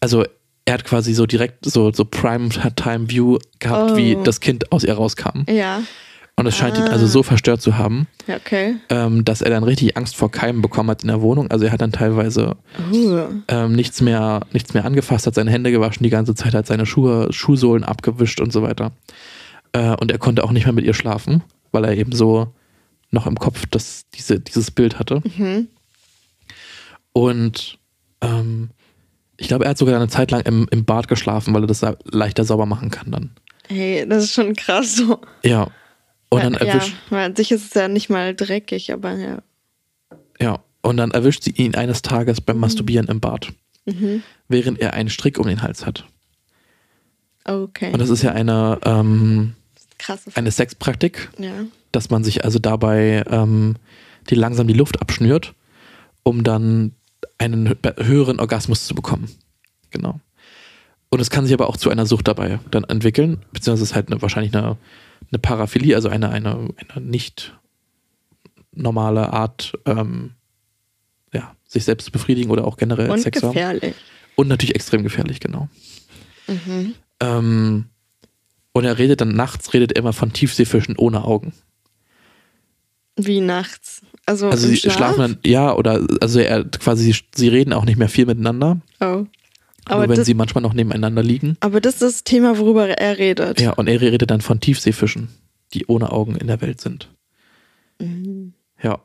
also 0.00 0.24
er 0.64 0.74
hat 0.74 0.84
quasi 0.84 1.12
so 1.14 1.26
direkt 1.26 1.64
so, 1.64 1.92
so 1.92 2.04
Prime-Time-View 2.04 3.38
gehabt, 3.58 3.92
Oh. 3.92 3.96
wie 3.96 4.16
das 4.24 4.40
Kind 4.40 4.70
aus 4.72 4.84
ihr 4.84 4.94
rauskam. 4.94 5.42
Ja. 5.48 5.82
Und 6.34 6.46
es 6.46 6.56
scheint 6.56 6.78
ihn 6.78 6.84
Ah. 6.84 6.92
also 6.92 7.06
so 7.06 7.22
verstört 7.22 7.60
zu 7.60 7.76
haben, 7.76 8.06
Ja, 8.26 8.36
okay. 8.36 8.76
ähm, 8.88 9.22
dass 9.24 9.42
er 9.42 9.50
dann 9.50 9.64
richtig 9.64 9.96
Angst 9.98 10.16
vor 10.16 10.30
Keimen 10.30 10.62
bekommen 10.62 10.88
hat 10.90 11.02
in 11.02 11.08
der 11.08 11.20
Wohnung. 11.20 11.50
Also 11.50 11.66
er 11.66 11.72
hat 11.72 11.82
dann 11.82 11.92
teilweise 11.92 12.56
Uh. 12.90 13.26
ähm, 13.48 13.72
nichts, 13.74 14.00
mehr, 14.00 14.40
nichts 14.52 14.72
mehr 14.72 14.84
angefasst, 14.86 15.26
hat 15.26 15.34
seine 15.34 15.50
Hände 15.50 15.70
gewaschen 15.70 16.02
die 16.04 16.10
ganze 16.10 16.34
Zeit, 16.34 16.54
hat 16.54 16.66
seine 16.66 16.86
Schuhe, 16.86 17.30
Schuhsohlen 17.32 17.84
abgewischt 17.84 18.40
und 18.40 18.50
so 18.52 18.62
weiter. 18.62 18.92
Äh, 19.72 19.94
und 19.96 20.10
er 20.10 20.18
konnte 20.18 20.42
auch 20.42 20.52
nicht 20.52 20.64
mehr 20.64 20.72
mit 20.72 20.86
ihr 20.86 20.94
schlafen, 20.94 21.42
weil 21.70 21.84
er 21.84 21.96
eben 21.96 22.12
so 22.12 22.48
noch 23.10 23.26
im 23.26 23.36
Kopf 23.38 23.66
das, 23.70 24.06
diese, 24.14 24.40
dieses 24.40 24.70
Bild 24.70 24.98
hatte. 24.98 25.20
Mhm. 25.36 25.68
Und 27.12 27.78
ähm, 28.22 28.70
ich 29.36 29.48
glaube, 29.48 29.64
er 29.64 29.70
hat 29.70 29.78
sogar 29.78 29.96
eine 29.96 30.08
Zeit 30.08 30.30
lang 30.30 30.40
im, 30.42 30.66
im 30.70 30.84
Bad 30.84 31.08
geschlafen, 31.08 31.52
weil 31.54 31.64
er 31.64 31.66
das 31.66 31.84
leichter 32.04 32.44
sauber 32.44 32.66
machen 32.66 32.90
kann 32.90 33.10
dann. 33.10 33.30
Hey, 33.68 34.06
das 34.08 34.24
ist 34.24 34.32
schon 34.34 34.54
krass 34.54 34.96
so. 34.96 35.20
Ja. 35.44 35.68
Und 36.32 36.42
dann 36.44 36.52
ja, 36.54 36.60
erwischt, 36.60 36.94
weil 37.10 37.24
an 37.26 37.36
sich 37.36 37.52
ist 37.52 37.66
es 37.66 37.74
ja 37.74 37.88
nicht 37.88 38.08
mal 38.08 38.34
dreckig, 38.34 38.92
aber 38.92 39.12
ja. 39.16 39.42
ja. 40.40 40.58
Und 40.80 40.96
dann 40.96 41.10
erwischt 41.12 41.42
sie 41.44 41.50
ihn 41.52 41.74
eines 41.74 42.02
Tages 42.02 42.40
beim 42.40 42.58
Masturbieren 42.58 43.06
im 43.08 43.20
Bad, 43.20 43.52
Mhm. 43.84 44.22
während 44.48 44.80
er 44.80 44.94
einen 44.94 45.08
Strick 45.10 45.38
um 45.38 45.46
den 45.46 45.62
Hals 45.62 45.84
hat. 45.86 46.04
Okay. 47.44 47.92
Und 47.92 47.98
das 48.00 48.10
ist 48.10 48.22
ja 48.22 48.32
eine, 48.32 48.78
ähm, 48.84 49.54
Krasse 49.98 50.30
eine 50.34 50.50
Sexpraktik, 50.50 51.30
Ja. 51.38 51.52
dass 51.92 52.10
man 52.10 52.24
sich 52.24 52.44
also 52.44 52.58
dabei 52.58 53.24
ähm, 53.28 53.76
die 54.30 54.34
langsam 54.36 54.66
die 54.68 54.74
Luft 54.74 55.00
abschnürt, 55.00 55.54
um 56.22 56.44
dann 56.44 56.92
einen 57.38 57.68
hö- 57.68 58.04
höheren 58.04 58.38
Orgasmus 58.40 58.86
zu 58.86 58.94
bekommen. 58.94 59.28
Genau. 59.90 60.20
Und 61.10 61.20
es 61.20 61.30
kann 61.30 61.44
sich 61.44 61.52
aber 61.54 61.68
auch 61.68 61.76
zu 61.76 61.90
einer 61.90 62.06
Sucht 62.06 62.28
dabei 62.28 62.58
dann 62.70 62.84
entwickeln, 62.84 63.44
beziehungsweise 63.52 63.82
es 63.84 63.90
ist 63.90 63.94
halt 63.96 64.10
eine, 64.10 64.22
wahrscheinlich 64.22 64.54
eine, 64.56 64.76
eine 65.32 65.38
Paraphilie, 65.38 65.94
also 65.96 66.08
eine, 66.08 66.28
eine, 66.30 66.68
eine 66.76 67.04
nicht 67.06 67.58
normale 68.74 69.32
Art, 69.32 69.72
ähm, 69.86 70.32
ja, 71.32 71.54
sich 71.66 71.84
selbst 71.84 72.04
zu 72.06 72.12
befriedigen 72.12 72.50
oder 72.50 72.66
auch 72.66 72.76
generell 72.76 73.10
Und 73.10 73.20
Sex 73.20 73.40
zu 73.40 73.46
haben. 73.48 73.54
gefährlich. 73.54 73.94
Und 74.36 74.48
natürlich 74.48 74.74
extrem 74.74 75.02
gefährlich, 75.02 75.40
genau. 75.40 75.68
Mhm. 76.46 76.94
Ähm, 77.20 77.86
und 78.72 78.84
er 78.84 78.98
redet 78.98 79.20
dann 79.20 79.34
nachts, 79.34 79.72
redet 79.74 79.92
er 79.92 79.98
immer 79.98 80.12
von 80.12 80.32
Tiefseefischen 80.32 80.96
ohne 80.96 81.24
Augen. 81.24 81.52
Wie 83.16 83.40
nachts. 83.40 84.00
Also, 84.24 84.48
Also 84.48 84.66
sie 84.68 84.76
Schlaf? 84.76 84.94
schlafen 84.96 85.18
dann, 85.20 85.38
ja, 85.44 85.74
oder 85.74 86.06
also 86.20 86.38
er 86.40 86.64
quasi, 86.64 87.12
sie, 87.12 87.20
sie 87.34 87.48
reden 87.48 87.72
auch 87.72 87.84
nicht 87.84 87.98
mehr 87.98 88.08
viel 88.08 88.26
miteinander, 88.26 88.80
Oh. 89.00 89.26
Aber 89.86 89.94
Aber 90.02 90.08
wenn 90.10 90.16
das, 90.16 90.26
sie 90.26 90.34
manchmal 90.34 90.62
noch 90.62 90.74
nebeneinander 90.74 91.22
liegen. 91.22 91.56
aber 91.60 91.80
das 91.80 91.94
ist 91.94 92.02
das 92.02 92.24
Thema, 92.24 92.58
worüber 92.58 92.88
er 92.88 93.18
redet. 93.18 93.60
Ja, 93.60 93.72
und 93.72 93.88
er 93.88 94.00
redet 94.00 94.30
dann 94.30 94.40
von 94.40 94.60
Tiefseefischen, 94.60 95.28
die 95.74 95.86
ohne 95.86 96.12
Augen 96.12 96.36
in 96.36 96.46
der 96.46 96.60
Welt 96.60 96.80
sind. 96.80 97.08
Mhm. 98.00 98.54
Ja. 98.82 99.00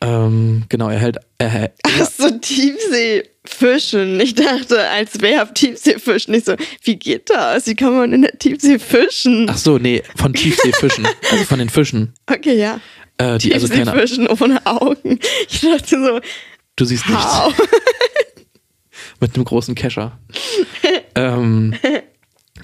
Ähm, 0.00 0.64
genau, 0.68 0.88
er 0.88 0.98
hält. 0.98 1.18
Er, 1.38 1.48
hält- 1.48 1.72
Ach 1.84 2.10
so, 2.10 2.28
Tiefseefischen. 2.30 4.18
Ich 4.20 4.34
dachte, 4.34 4.88
als 4.88 5.20
Verb 5.20 5.54
Tiefseefischen. 5.54 6.34
Ich 6.34 6.44
so, 6.44 6.56
wie 6.82 6.96
geht 6.96 7.30
das? 7.30 7.66
Wie 7.68 7.74
kann 7.76 7.94
man 7.94 8.12
in 8.12 8.22
der 8.22 8.36
Tiefsee 8.38 8.78
fischen? 8.80 9.46
ach 9.48 9.56
so, 9.58 9.78
nee, 9.78 10.02
von 10.16 10.32
Tiefseefischen, 10.34 11.06
also 11.30 11.44
von 11.44 11.58
den 11.60 11.68
Fischen. 11.68 12.14
Okay, 12.28 12.56
ja. 12.58 12.80
Äh, 13.18 13.38
die, 13.38 13.54
also 13.54 13.68
keine, 13.68 13.84
Tiefseefischen 13.84 14.26
ohne 14.28 14.64
Augen. 14.66 15.18
Ich 15.48 15.60
dachte 15.60 16.02
so, 16.04 16.20
du 16.76 16.84
siehst 16.84 17.08
nichts? 17.08 17.24
mit 19.22 19.34
einem 19.34 19.44
großen 19.46 19.74
Kescher. 19.74 20.18
ähm, 21.14 21.74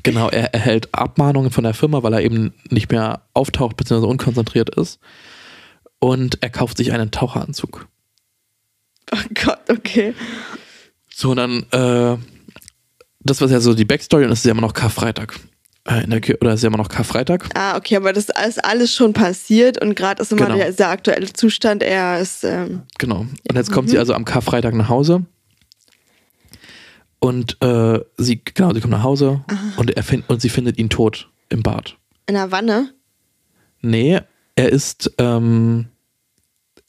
genau, 0.02 0.28
er 0.28 0.52
erhält 0.52 0.92
Abmahnungen 0.92 1.50
von 1.50 1.64
der 1.64 1.72
Firma, 1.72 2.02
weil 2.02 2.12
er 2.12 2.22
eben 2.22 2.52
nicht 2.68 2.90
mehr 2.90 3.22
auftaucht 3.32 3.76
bzw. 3.78 4.04
unkonzentriert 4.06 4.74
ist. 4.76 4.98
Und 6.00 6.42
er 6.42 6.50
kauft 6.50 6.76
sich 6.76 6.92
einen 6.92 7.10
Taucheranzug. 7.10 7.88
Oh 9.12 9.16
Gott, 9.34 9.58
okay. 9.70 10.14
So, 11.14 11.30
und 11.30 11.38
dann, 11.38 11.62
äh, 11.72 12.18
das 13.20 13.40
war 13.40 13.48
ja 13.48 13.60
so 13.60 13.74
die 13.74 13.84
Backstory 13.86 14.24
und 14.24 14.30
es 14.30 14.40
ist 14.40 14.44
ja 14.44 14.52
immer 14.52 14.60
noch 14.60 14.74
Karfreitag. 14.74 15.40
Äh, 15.88 16.04
in 16.04 16.10
der 16.10 16.20
Kir 16.20 16.36
oder 16.40 16.50
es 16.50 16.56
ist 16.60 16.64
ja 16.64 16.68
immer 16.68 16.76
noch 16.76 16.88
Karfreitag. 16.88 17.48
Ah, 17.54 17.76
okay, 17.76 17.96
aber 17.96 18.12
das 18.12 18.26
ist 18.28 18.64
alles 18.64 18.94
schon 18.94 19.14
passiert 19.14 19.80
und 19.80 19.94
gerade 19.96 20.20
ist 20.22 20.32
immer 20.32 20.46
Genau. 20.46 20.58
der, 20.58 20.72
der 20.72 20.90
aktuelle 20.90 21.32
Zustand. 21.32 21.82
Er 21.82 22.20
ist, 22.20 22.44
ähm, 22.44 22.82
Genau. 22.98 23.20
Und 23.20 23.56
jetzt 23.56 23.72
kommt 23.72 23.88
sie 23.88 23.98
also 23.98 24.12
am 24.12 24.24
Karfreitag 24.24 24.74
nach 24.74 24.88
Hause. 24.88 25.24
Und 27.20 27.60
äh, 27.62 28.00
sie, 28.16 28.40
genau, 28.44 28.72
sie 28.72 28.80
kommt 28.80 28.92
nach 28.92 29.02
Hause 29.02 29.44
und, 29.76 29.90
er 29.96 30.02
find, 30.02 30.28
und 30.30 30.40
sie 30.40 30.48
findet 30.48 30.78
ihn 30.78 30.88
tot 30.88 31.28
im 31.48 31.62
Bad. 31.62 31.96
in 32.26 32.34
der 32.34 32.52
Wanne. 32.52 32.92
Nee, 33.80 34.20
er 34.54 34.68
ist, 34.70 35.12
ähm, 35.18 35.86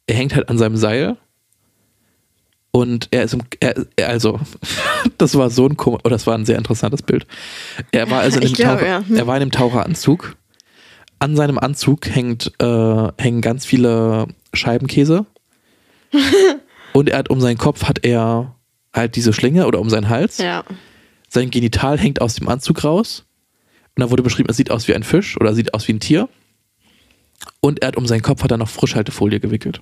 er 0.07 0.15
hängt 0.15 0.35
halt 0.35 0.49
an 0.49 0.57
seinem 0.57 0.75
Seil. 0.77 1.17
Und 2.71 3.07
er 3.09 3.23
ist 3.23 3.33
im, 3.33 3.41
er, 3.59 3.73
also, 4.07 4.39
das 5.17 5.35
war 5.35 5.49
so 5.49 5.65
ein, 5.65 5.75
kom- 5.75 5.95
oder 6.03 6.11
das 6.11 6.27
war 6.27 6.35
ein 6.35 6.45
sehr 6.45 6.57
interessantes 6.57 7.01
Bild. 7.01 7.25
Er 7.91 8.09
war 8.11 8.21
also 8.21 8.39
in 8.39 8.45
Ich 8.45 8.53
dem, 8.53 8.63
glaube, 8.65 8.79
Taucher, 8.81 8.87
ja. 8.87 9.03
Hm. 9.07 9.15
er 9.15 9.27
war 9.27 9.35
in 9.37 9.41
dem 9.41 9.51
Taucheranzug. 9.51 10.35
An 11.17 11.35
seinem 11.35 11.57
Anzug 11.57 12.07
hängt, 12.07 12.53
äh, 12.59 13.07
hängen 13.17 13.41
ganz 13.41 13.65
viele 13.65 14.27
Scheibenkäse. 14.53 15.25
und 16.93 17.09
er 17.09 17.17
hat 17.17 17.29
um 17.29 17.41
seinen 17.41 17.57
Kopf 17.57 17.83
hat 17.85 18.05
er 18.05 18.55
halt 18.93 19.15
diese 19.15 19.33
Schlinge 19.33 19.67
oder 19.67 19.79
um 19.79 19.89
seinen 19.89 20.09
Hals. 20.09 20.37
Ja. 20.39 20.63
Sein 21.27 21.51
Genital 21.51 21.97
hängt 21.99 22.21
aus 22.21 22.35
dem 22.35 22.47
Anzug 22.49 22.83
raus. 22.83 23.25
Und 23.95 24.01
da 24.01 24.11
wurde 24.11 24.23
beschrieben, 24.23 24.49
es 24.49 24.57
sieht 24.57 24.71
aus 24.71 24.87
wie 24.87 24.95
ein 24.95 25.03
Fisch 25.03 25.37
oder 25.37 25.53
sieht 25.53 25.73
aus 25.73 25.87
wie 25.87 25.93
ein 25.93 25.99
Tier. 25.99 26.29
Und 27.61 27.81
er 27.81 27.89
hat 27.89 27.97
um 27.97 28.05
seinen 28.07 28.21
Kopf 28.21 28.43
hat 28.43 28.51
er 28.51 28.57
noch 28.57 28.69
Frischhaltefolie 28.69 29.39
gewickelt. 29.39 29.81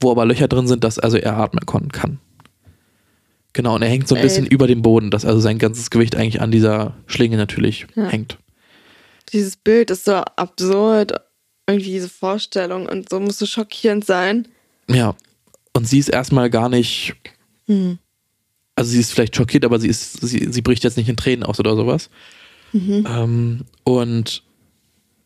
Wo 0.00 0.10
aber 0.10 0.24
Löcher 0.26 0.48
drin 0.48 0.66
sind, 0.66 0.84
dass 0.84 0.98
also 0.98 1.16
er 1.16 1.36
atmen 1.36 1.64
kann. 1.92 2.18
Genau, 3.52 3.74
und 3.74 3.82
er 3.82 3.88
hängt 3.88 4.06
so 4.06 4.14
ein 4.14 4.18
Ey. 4.20 4.24
bisschen 4.24 4.46
über 4.46 4.66
dem 4.66 4.82
Boden, 4.82 5.10
dass 5.10 5.24
also 5.24 5.40
sein 5.40 5.58
ganzes 5.58 5.88
Gewicht 5.90 6.14
eigentlich 6.14 6.42
an 6.42 6.50
dieser 6.50 6.94
Schlinge 7.06 7.36
natürlich 7.38 7.86
Ja. 7.94 8.06
hängt. 8.08 8.38
Dieses 9.32 9.56
Bild 9.56 9.90
ist 9.90 10.04
so 10.04 10.12
absurd. 10.14 11.12
Irgendwie 11.66 11.90
diese 11.92 12.08
Vorstellung 12.08 12.86
und 12.86 13.08
so 13.08 13.18
muss 13.18 13.38
so 13.38 13.46
schockierend 13.46 14.04
sein. 14.04 14.46
Ja. 14.88 15.16
Und 15.72 15.88
sie 15.88 15.98
ist 15.98 16.08
erstmal 16.10 16.48
gar 16.50 16.68
nicht, 16.68 17.16
Hm. 17.66 17.98
Also 18.76 18.90
sie 18.90 19.00
ist 19.00 19.12
vielleicht 19.12 19.34
schockiert, 19.34 19.64
aber 19.64 19.80
sie 19.80 19.88
ist, 19.88 20.20
sie, 20.24 20.46
sie 20.52 20.62
bricht 20.62 20.84
jetzt 20.84 20.96
nicht 20.96 21.08
in 21.08 21.16
Tränen 21.16 21.42
aus 21.44 21.58
oder 21.58 21.74
sowas. 21.76 22.08
Ähm, 23.06 23.64
und 23.84 24.42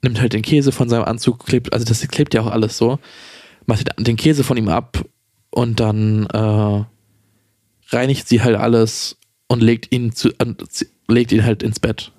nimmt 0.03 0.21
halt 0.21 0.33
den 0.33 0.43
Käse 0.43 0.73
von 0.73 0.89
seinem 0.89 1.05
Anzug, 1.05 1.45
klebt, 1.45 1.73
also 1.73 1.85
das 1.85 2.07
klebt 2.09 2.33
ja 2.33 2.41
auch 2.43 2.47
alles 2.51 2.77
so, 2.79 2.99
macht 3.67 3.89
den 3.99 4.17
Käse 4.17 4.45
von 4.45 4.57
ihm 4.57 4.69
ab 4.69 5.05
und 5.51 5.79
dann 5.81 6.27
äh, 6.27 6.85
reinigt 7.95 8.29
sie 8.29 8.41
halt 8.43 8.57
alles 8.57 9.17
und 9.49 9.63
legt 9.63 9.93
ihn 9.93 10.13
zu, 10.13 10.31
zi- 10.69 10.89
legt 11.09 11.33
ihn 11.33 11.45
halt 11.45 11.63
ins 11.63 11.81
Bett. 11.81 12.13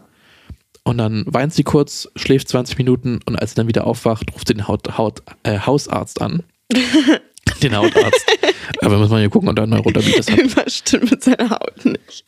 Und 0.84 0.98
dann 0.98 1.24
weint 1.28 1.54
sie 1.54 1.64
kurz, 1.64 2.10
schläft 2.16 2.50
20 2.50 2.78
Minuten 2.78 3.20
und 3.26 3.36
als 3.38 3.52
sie 3.52 3.56
dann 3.56 3.68
wieder 3.68 3.86
aufwacht, 3.88 4.34
ruft 4.34 4.48
sie 4.48 4.56
den 4.56 4.68
Haut, 4.68 4.98
Haut, 4.98 5.22
äh, 5.44 5.60
Hausarzt 5.60 6.22
an. 6.22 6.44
den 7.63 7.75
Hautarzt. 7.75 8.25
Aber 8.82 8.98
muss 8.98 9.10
man 9.10 9.20
hier 9.20 9.30
gucken 9.30 9.50
und 9.50 9.58
dann 9.58 9.70
Neurodermitis 9.70 10.30
hat. 10.30 10.38
Irgendwas 10.38 10.75
stimmt 10.77 11.12
mit 11.12 11.24
seiner 11.24 11.50
Haut 11.51 11.86
nicht. 11.86 12.25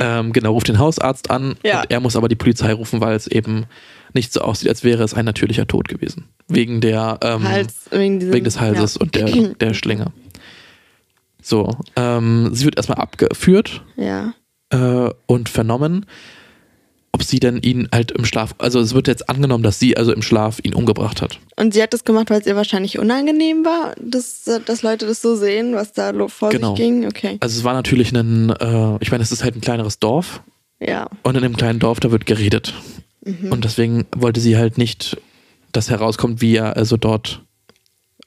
Ähm, 0.00 0.32
genau, 0.32 0.52
ruft 0.52 0.68
den 0.68 0.78
Hausarzt 0.78 1.30
an 1.30 1.56
Ja. 1.64 1.82
er 1.88 2.00
muss 2.00 2.16
aber 2.16 2.28
die 2.28 2.36
Polizei 2.36 2.72
rufen, 2.72 3.00
weil 3.00 3.14
es 3.16 3.26
eben 3.26 3.66
nicht 4.14 4.32
so 4.32 4.40
aussieht, 4.40 4.68
als 4.68 4.82
wäre 4.82 5.02
es 5.02 5.14
ein 5.14 5.24
natürlicher 5.24 5.66
Tod 5.66 5.88
gewesen. 5.88 6.24
Wegen 6.48 6.80
der 6.80 7.18
ähm, 7.22 7.46
Hals, 7.48 7.74
wegen, 7.90 8.18
diesem, 8.20 8.34
wegen 8.34 8.44
des 8.44 8.58
Halses 8.60 8.94
ja. 8.94 9.00
und 9.02 9.14
der, 9.14 9.26
der 9.60 9.74
Schlinge. 9.74 10.06
So, 11.42 11.70
ähm, 11.96 12.50
sie 12.52 12.64
wird 12.64 12.76
erstmal 12.76 12.98
abgeführt 12.98 13.82
Ja. 13.96 14.34
äh, 14.70 15.10
und 15.26 15.48
vernommen, 15.48 16.06
ob 17.12 17.22
sie 17.24 17.40
denn 17.40 17.58
ihn 17.58 17.88
halt 17.92 18.12
im 18.12 18.24
Schlaf, 18.24 18.54
also 18.58 18.78
es 18.80 18.94
wird 18.94 19.08
jetzt 19.08 19.28
angenommen, 19.28 19.64
dass 19.64 19.78
sie 19.78 19.96
also 19.96 20.12
im 20.12 20.22
Schlaf 20.22 20.60
ihn 20.62 20.74
umgebracht 20.74 21.20
hat. 21.20 21.38
Und 21.56 21.74
sie 21.74 21.82
hat 21.82 21.92
das 21.92 22.04
gemacht, 22.04 22.30
weil 22.30 22.40
es 22.40 22.46
ihr 22.46 22.54
wahrscheinlich 22.56 22.98
unangenehm 22.98 23.64
war, 23.64 23.94
dass, 24.00 24.44
dass 24.64 24.82
Leute 24.82 25.06
das 25.06 25.20
so 25.20 25.34
sehen, 25.34 25.74
was 25.74 25.92
da 25.92 26.12
vor 26.28 26.50
Genau. 26.50 26.76
sich 26.76 26.84
ging. 26.84 27.06
Okay. 27.06 27.36
Also 27.40 27.58
es 27.58 27.64
war 27.64 27.74
natürlich 27.74 28.12
ein, 28.12 28.50
äh, 28.50 28.96
ich 29.00 29.10
meine, 29.10 29.22
es 29.24 29.32
ist 29.32 29.42
halt 29.42 29.56
ein 29.56 29.60
kleineres 29.60 29.98
Dorf 29.98 30.40
Ja. 30.78 31.08
und 31.24 31.36
in 31.36 31.42
dem 31.42 31.56
kleinen 31.56 31.78
Dorf, 31.80 31.98
da 32.00 32.10
wird 32.12 32.26
geredet. 32.26 32.74
Mhm. 33.24 33.50
Und 33.52 33.64
deswegen 33.64 34.06
wollte 34.16 34.40
sie 34.40 34.56
halt 34.56 34.78
nicht, 34.78 35.16
dass 35.72 35.90
herauskommt, 35.90 36.40
wie 36.40 36.56
er 36.56 36.76
also 36.76 36.96
dort 36.96 37.42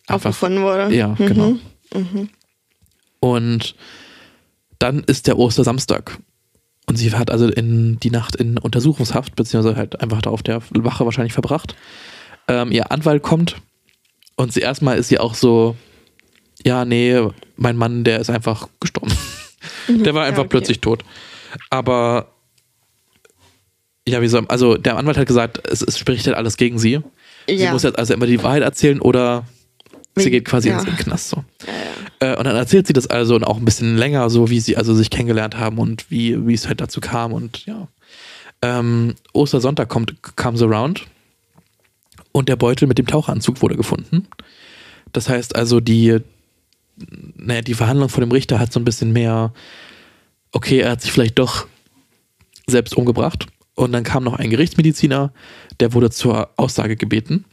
Aufgefunden 0.08 0.62
wurde. 0.62 0.94
Ja, 0.94 1.16
Mhm. 1.18 1.25
genau. 1.25 1.56
Und 3.20 3.75
dann 4.80 5.00
ist 5.04 5.28
der 5.28 5.38
Ostersamstag. 5.40 6.18
Und 6.86 6.98
sie 6.98 7.12
hat 7.13 7.32
also 7.32 7.48
in 7.48 8.00
die 8.00 8.12
Nacht 8.12 8.36
in 8.36 8.58
Untersuchungshaft, 8.58 9.36
beziehungsweise 9.36 9.78
halt 9.78 10.02
einfach 10.02 10.22
da 10.22 10.32
auf 10.32 10.44
der 10.44 10.62
Wache 10.72 11.06
wahrscheinlich 11.06 11.34
verbracht. 11.34 11.75
Ähm, 12.48 12.72
ihr 12.72 12.92
Anwalt 12.92 13.24
kommt 13.24 13.56
und 14.36 14.52
sie 14.52 14.60
erstmal 14.60 14.98
ist 14.98 15.08
sie 15.08 15.20
auch 15.20 15.34
so, 15.34 15.78
ja, 16.66 16.84
nee, 16.84 17.22
mein 17.56 17.78
Mann, 17.78 18.04
der 18.04 18.20
ist 18.20 18.30
einfach 18.30 18.68
gestorben. 18.80 19.13
der 19.88 20.13
war 20.13 20.25
einfach 20.25 20.42
okay. 20.42 20.50
plötzlich 20.50 20.82
tot. 20.82 21.06
Aber 21.70 22.34
ja, 24.08 24.22
wie 24.22 24.28
soll, 24.28 24.46
also 24.48 24.75
der 24.75 24.98
Anwalt 24.98 25.18
hat 25.18 25.28
gesagt, 25.28 25.66
es, 25.68 25.82
es 25.82 25.98
spricht 25.98 26.28
halt 26.28 26.36
alles 26.36 26.58
gegen 26.58 26.80
sie. 26.80 27.00
Sie 27.48 27.56
Ja. 27.56 27.72
muss 27.72 27.84
jetzt 27.84 27.98
also 27.98 28.13
immer 28.13 28.25
die 28.25 28.42
Wahrheit 28.44 28.63
erzählen 28.63 29.00
oder 29.00 29.46
sie 30.16 30.30
geht 30.32 30.46
quasi 30.46 30.70
ja. 30.70 30.82
ins 30.82 30.98
Knast 30.98 31.30
so. 31.30 31.44
Ja, 31.66 31.74
ja. 31.74 31.92
Äh, 32.24 32.38
und 32.38 32.46
dann 32.46 32.56
erzählt 32.56 32.88
sie 32.88 32.94
das 32.94 33.08
also 33.08 33.36
und 33.36 33.44
auch 33.44 33.58
ein 33.58 33.65
bisschen 33.65 33.98
länger, 33.98 34.30
so 34.30 34.50
wie 34.50 34.62
sie 34.62 34.77
also 34.77 34.94
sich 34.94 35.10
kennengelernt 35.10 35.58
haben 35.58 35.77
und 35.77 36.10
wie, 36.10 36.32
es 36.53 36.68
halt 36.68 36.80
dazu 36.80 37.01
kam 37.01 37.34
und 37.34 37.65
ja. 37.65 37.89
Ähm, 38.62 39.15
Ostersonntag 39.34 39.89
kommt, 39.89 40.15
comes 40.38 40.62
around 40.62 41.06
und 42.32 42.48
der 42.48 42.56
Beutel 42.56 42.88
mit 42.88 42.98
dem 42.98 43.08
Taucheranzug 43.08 43.62
wurde 43.62 43.75
gefunden. 43.75 44.27
Das 45.12 45.27
heißt 45.27 45.58
also, 45.58 45.82
die, 45.82 46.20
naja, 47.36 47.62
die 47.62 47.74
Verhandlung 47.74 48.08
vor 48.08 48.22
dem 48.22 48.32
Richter 48.32 48.58
hat 48.58 48.72
so 48.72 48.80
ein 48.80 48.86
bisschen 48.86 49.12
mehr, 49.12 49.53
okay, 50.53 50.80
er 50.80 50.92
hat 50.92 51.01
sich 51.01 51.12
vielleicht 51.12 51.38
doch 51.39 51.68
selbst 52.68 52.96
umgebracht. 52.96 53.48
Und 53.75 53.92
dann 53.92 54.06
kam 54.06 54.24
noch 54.24 54.36
ein 54.36 54.50
Gerichtsmediziner, 54.50 55.34
der 55.82 55.92
wurde 55.92 56.10
zur 56.10 56.51
Aussage 56.56 56.96
gebeten. 56.96 57.44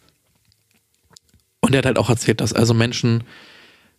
Und 1.61 1.73
der 1.73 1.79
hat 1.79 1.87
halt 1.87 1.99
auch 1.99 2.11
erzählt, 2.11 2.41
dass 2.41 2.53
also 2.53 2.73
Menschen 2.73 3.25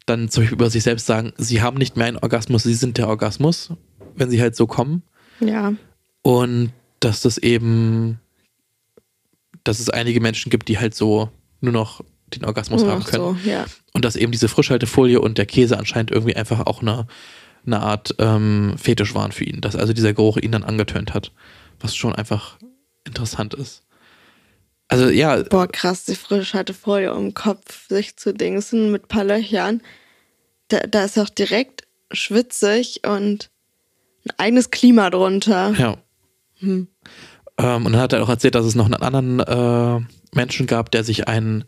dann 0.06 0.30
zum 0.30 0.44
Beispiel 0.44 0.56
über 0.56 0.70
sich 0.70 0.84
selbst 0.84 1.06
sagen, 1.06 1.34
sie 1.38 1.62
haben 1.62 1.78
nicht 1.78 1.98
mehr 1.98 2.08
einen 2.08 2.18
Orgasmus, 2.18 2.64
sie 2.64 2.74
sind 2.74 2.98
der 2.98 3.08
Orgasmus, 3.08 3.72
wenn 4.16 4.30
sie 4.30 4.42
halt 4.42 4.56
so 4.56 4.68
kommen. 4.68 5.04
Ja. 5.40 5.74
Und 6.22 6.72
dass 7.00 7.22
das 7.22 7.38
eben, 7.38 8.20
dass 9.64 9.80
es 9.80 9.90
einige 9.90 10.22
Menschen 10.22 10.50
gibt, 10.50 10.68
die 10.68 10.80
halt 10.80 10.96
so 10.96 11.30
nur 11.62 11.74
noch 11.74 12.04
den 12.34 12.46
Orgasmus 12.46 12.82
Nur 12.82 12.92
haben 12.92 13.04
können. 13.04 13.38
So, 13.44 13.50
ja. 13.50 13.66
Und 13.94 14.06
dass 14.06 14.16
eben 14.16 14.32
diese 14.32 14.48
Frischhaltefolie 14.48 15.20
und 15.20 15.38
der 15.38 15.46
Käse 15.46 15.78
anscheinend 15.78 16.12
irgendwie 16.12 16.36
einfach 16.36 16.66
auch 16.66 16.82
eine, 16.82 17.08
eine 17.66 17.82
Art 17.82 18.16
ähm, 18.20 18.76
Fetisch 18.78 19.14
waren 19.16 19.32
für 19.32 19.44
ihn. 19.44 19.62
Dass 19.62 19.76
also 19.76 19.94
dieser 19.94 20.14
Geruch 20.14 20.38
ihn 20.38 20.52
dann 20.52 20.64
angetönt 20.64 21.14
hat. 21.14 21.32
Was 21.80 21.96
schon 21.96 22.16
einfach 22.16 22.58
interessant 23.06 23.54
ist. 23.54 23.84
Also 24.92 25.10
ja, 25.10 25.42
Boah, 25.44 25.68
krass, 25.68 26.04
die 26.04 26.16
Frischhaltefolie 26.16 27.14
um 27.14 27.28
den 27.28 27.34
Kopf 27.34 27.88
sich 27.88 28.18
zu 28.18 28.34
dingsen 28.34 28.92
mit 28.92 29.06
ein 29.06 29.08
paar 29.08 29.24
Löchern. 29.24 29.82
Da, 30.68 30.80
da 30.82 31.06
ist 31.06 31.18
auch 31.18 31.30
direkt 31.30 31.88
schwitzig 32.12 33.08
und 33.08 33.50
ein 34.26 34.34
eigenes 34.38 34.70
Klima 34.70 35.10
drunter. 35.10 35.74
ja. 35.78 35.98
Hm. 36.60 36.90
Ähm, 37.58 37.86
und 37.86 37.94
dann 37.94 38.02
hat 38.02 38.12
er 38.12 38.22
auch 38.22 38.30
erzählt, 38.30 38.54
dass 38.54 38.66
es 38.66 38.76
noch 38.76 38.86
einen 38.86 38.96
anderen 38.96 39.40
äh, 39.40 40.06
Menschen 40.36 40.68
gab, 40.68 40.92
der 40.92 41.06
sich 41.06 41.26
einen, 41.26 41.64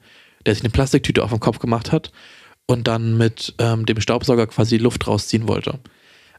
der 0.45 0.53
sich 0.53 0.63
eine 0.63 0.71
Plastiktüte 0.71 1.23
auf 1.23 1.29
den 1.29 1.39
Kopf 1.39 1.59
gemacht 1.59 1.93
hat 1.93 2.11
und 2.67 2.89
dann 2.89 3.17
mit 3.17 3.55
ähm, 3.57 3.85
dem 3.85 4.01
Staubsauger 4.01 4.47
quasi 4.47 4.77
Luft 4.77 5.07
rausziehen 5.07 5.47
wollte. 5.47 5.79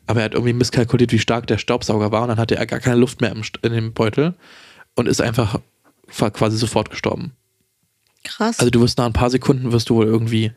Aber 0.07 0.21
er 0.21 0.27
hat 0.27 0.35
irgendwie 0.35 0.53
misskalkuliert, 0.53 1.13
wie 1.13 1.19
stark 1.19 1.47
der 1.47 1.57
Staubsauger 1.57 2.13
war 2.13 2.23
und 2.23 2.29
dann 2.29 2.39
hatte 2.39 2.57
er 2.57 2.67
gar 2.67 2.81
keine 2.81 2.97
Luft 2.97 3.23
mehr 3.23 3.33
im, 3.33 3.43
in 3.63 3.73
dem 3.73 3.95
Beutel 3.95 4.35
und 4.95 5.09
ist 5.09 5.23
einfach 5.23 5.59
quasi 6.33 6.57
sofort 6.57 6.91
gestorben. 6.91 7.33
Krass. 8.25 8.59
Also 8.59 8.71
du 8.71 8.81
wirst 8.81 8.99
nach 8.99 9.07
ein 9.07 9.13
paar 9.13 9.31
Sekunden 9.31 9.73
wirst 9.73 9.91
du 9.91 9.97
wohl 9.97 10.07
irgendwie 10.07 10.53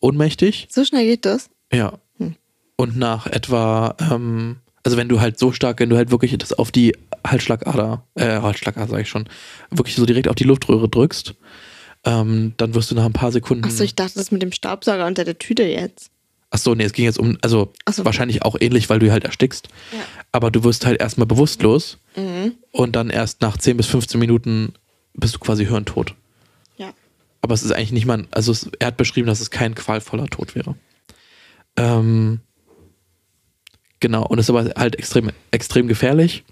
ohnmächtig. 0.00 0.68
so 0.70 0.84
schnell 0.84 1.04
geht 1.04 1.24
das? 1.26 1.50
Ja. 1.72 1.94
Hm. 2.18 2.36
Und 2.76 2.96
nach 2.96 3.26
etwa, 3.26 3.96
ähm, 4.00 4.56
also 4.84 4.96
wenn 4.96 5.08
du 5.08 5.20
halt 5.20 5.38
so 5.38 5.52
stark, 5.52 5.80
wenn 5.80 5.90
du 5.90 5.96
halt 5.96 6.10
wirklich 6.10 6.36
das 6.38 6.52
auf 6.52 6.70
die 6.70 6.96
Halsschlagader, 7.26 8.04
äh, 8.14 8.40
Halsschlagader 8.40 8.88
sag 8.88 9.00
ich 9.02 9.08
schon, 9.08 9.28
wirklich 9.70 9.96
so 9.96 10.06
direkt 10.06 10.28
auf 10.28 10.36
die 10.36 10.44
Luftröhre 10.44 10.88
drückst, 10.88 11.34
ähm, 12.04 12.54
dann 12.56 12.74
wirst 12.74 12.90
du 12.90 12.94
nach 12.94 13.04
ein 13.04 13.12
paar 13.12 13.32
Sekunden. 13.32 13.64
Achso, 13.64 13.82
ich 13.84 13.94
dachte, 13.94 14.14
das 14.14 14.30
mit 14.30 14.40
dem 14.40 14.52
Staubsauger 14.52 15.06
unter 15.06 15.24
der 15.24 15.38
Tüte 15.38 15.64
jetzt. 15.64 16.10
Ach 16.52 16.58
so, 16.58 16.74
nee, 16.74 16.82
es 16.84 16.92
ging 16.94 17.04
jetzt 17.04 17.18
um, 17.18 17.36
also 17.42 17.72
so. 17.88 18.04
wahrscheinlich 18.04 18.42
auch 18.42 18.56
ähnlich, 18.58 18.88
weil 18.90 18.98
du 18.98 19.12
halt 19.12 19.24
erstickst. 19.24 19.68
Ja. 19.92 19.98
Aber 20.32 20.50
du 20.50 20.64
wirst 20.64 20.86
halt 20.86 21.00
erstmal 21.00 21.26
bewusstlos 21.26 21.98
Mhm. 22.16 22.54
und 22.72 22.96
dann 22.96 23.10
erst 23.10 23.40
nach 23.42 23.56
10 23.58 23.76
bis 23.76 23.86
15 23.86 24.18
Minuten 24.18 24.72
bist 25.14 25.34
du 25.34 25.38
quasi 25.38 25.66
hirntot. 25.66 26.14
Ja. 26.76 26.92
Aber 27.42 27.54
es 27.54 27.62
ist 27.62 27.72
eigentlich 27.72 27.92
nicht 27.92 28.06
mal, 28.06 28.26
also 28.30 28.52
es, 28.52 28.70
er 28.78 28.88
hat 28.88 28.96
beschrieben, 28.96 29.26
dass 29.26 29.40
es 29.40 29.50
kein 29.50 29.74
qualvoller 29.74 30.26
Tod 30.26 30.54
wäre. 30.54 30.74
Ähm, 31.76 32.40
genau, 34.00 34.26
und 34.26 34.38
es 34.38 34.46
ist 34.46 34.50
aber 34.50 34.70
halt 34.76 34.96
extrem, 34.96 35.30
extrem 35.50 35.88
gefährlich. 35.88 36.44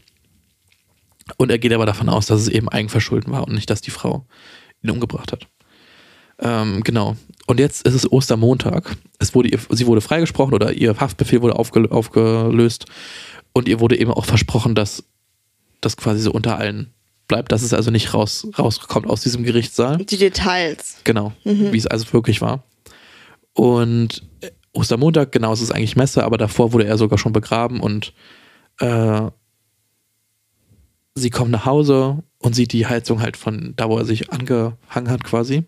Und 1.37 1.50
er 1.50 1.59
geht 1.59 1.73
aber 1.73 1.87
davon 1.87 2.09
aus, 2.09 2.27
dass 2.27 2.41
es 2.41 2.49
eben 2.49 2.69
Eigenverschulden 2.69 3.33
war 3.33 3.47
und 3.47 3.55
nicht, 3.55 3.69
dass 3.69 3.83
die 3.83 3.91
Frau 3.91 4.27
ihn 4.83 4.91
umgebracht 4.91 5.33
hat. 5.33 5.47
Ähm, 6.40 6.83
genau. 6.85 7.16
Und 7.47 7.61
jetzt 7.61 7.87
ist 7.87 7.94
es 7.94 8.11
Ostermontag. 8.11 8.97
Es 9.18 9.35
wurde 9.35 9.49
ihr, 9.49 9.59
sie 9.71 9.87
wurde 9.87 10.01
freigesprochen 10.01 10.55
oder 10.55 10.73
ihr 10.73 10.99
Haftbefehl 10.99 11.42
wurde 11.42 11.57
aufge, 11.57 11.90
aufgelöst. 11.90 12.87
Und 13.53 13.68
ihr 13.68 13.81
wurde 13.81 13.99
eben 13.99 14.12
auch 14.12 14.25
versprochen, 14.25 14.75
dass 14.75 15.05
das 15.81 15.97
quasi 15.97 16.21
so 16.21 16.33
unter 16.33 16.59
allen 16.59 16.92
bleibt, 17.29 17.53
dass 17.53 17.62
es 17.62 17.73
also 17.75 17.91
nicht 17.91 18.14
raus, 18.14 18.49
rauskommt 18.59 19.07
aus 19.09 19.21
diesem 19.23 19.45
Gerichtssaal. 19.45 19.99
Die 19.99 20.17
Details. 20.17 20.97
Genau, 21.05 21.33
Mhm. 21.45 21.73
wie 21.73 21.79
es 21.79 21.87
also 21.87 22.12
wirklich 22.12 22.41
war. 22.41 22.64
Und 23.53 24.23
äh, 24.41 24.51
Ostermontag, 24.73 25.33
genau, 25.33 25.53
es 25.53 25.61
ist 25.61 25.71
eigentlich 25.73 25.97
Messe, 25.97 26.25
aber 26.25 26.38
davor 26.38 26.73
wurde 26.73 26.87
er 26.87 26.97
sogar 26.99 27.19
schon 27.19 27.33
begraben 27.33 27.81
und 27.81 28.12
äh, 28.81 29.31
sie 31.14 31.31
kommt 31.31 31.51
nach 31.51 31.67
Hause 31.67 32.23
und 32.38 32.55
sieht 32.55 32.73
die 32.73 32.87
Heizung 32.87 33.21
halt 33.21 33.37
von 33.37 33.75
da, 33.77 33.88
wo 33.88 33.99
er 33.99 34.05
sich 34.05 34.31
angehangen 34.31 35.11
hat 35.11 35.25
quasi. 35.25 35.64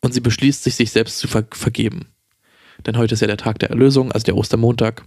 Und 0.00 0.12
sie 0.14 0.20
beschließt 0.20 0.62
sich, 0.64 0.74
sich 0.74 0.90
selbst 0.90 1.18
zu 1.18 1.28
ver 1.28 1.44
vergeben. 1.52 2.08
Denn 2.86 2.96
heute 2.98 3.14
ist 3.14 3.20
ja 3.20 3.26
der 3.26 3.36
Tag 3.36 3.58
der 3.58 3.70
Erlösung, 3.70 4.12
also 4.12 4.24
der 4.24 4.36
Ostermontag. 4.36 5.04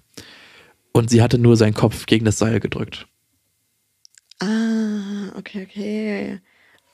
Und 0.92 1.10
sie 1.10 1.22
hatte 1.22 1.38
nur 1.38 1.56
seinen 1.58 1.74
Kopf 1.76 2.06
gegen 2.08 2.26
das 2.26 2.38
Seil 2.40 2.60
gedrückt. 2.60 3.08
Ah, 4.39 5.30
okay, 5.38 5.67
okay. 5.69 6.39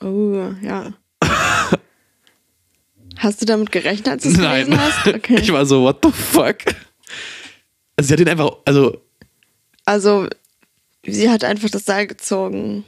Oh, 0.01 0.51
ja. 0.61 0.93
Hast 3.17 3.41
du 3.41 3.45
damit 3.45 3.71
gerechnet, 3.71 4.07
als 4.07 4.23
du 4.23 4.29
es 4.29 4.35
gelesen 4.37 4.77
hast? 4.79 5.07
Okay. 5.07 5.39
Ich 5.41 5.51
war 5.51 5.65
so, 5.65 5.83
what 5.83 5.99
the 6.03 6.11
fuck? 6.11 6.57
Also 7.95 8.07
sie 8.07 8.13
hat 8.13 8.19
ihn 8.19 8.29
einfach, 8.29 8.51
also 8.65 9.01
Also, 9.85 10.27
sie 11.05 11.29
hat 11.29 11.43
einfach 11.43 11.69
das 11.69 11.85
Seil 11.85 12.07
gezogen. 12.07 12.83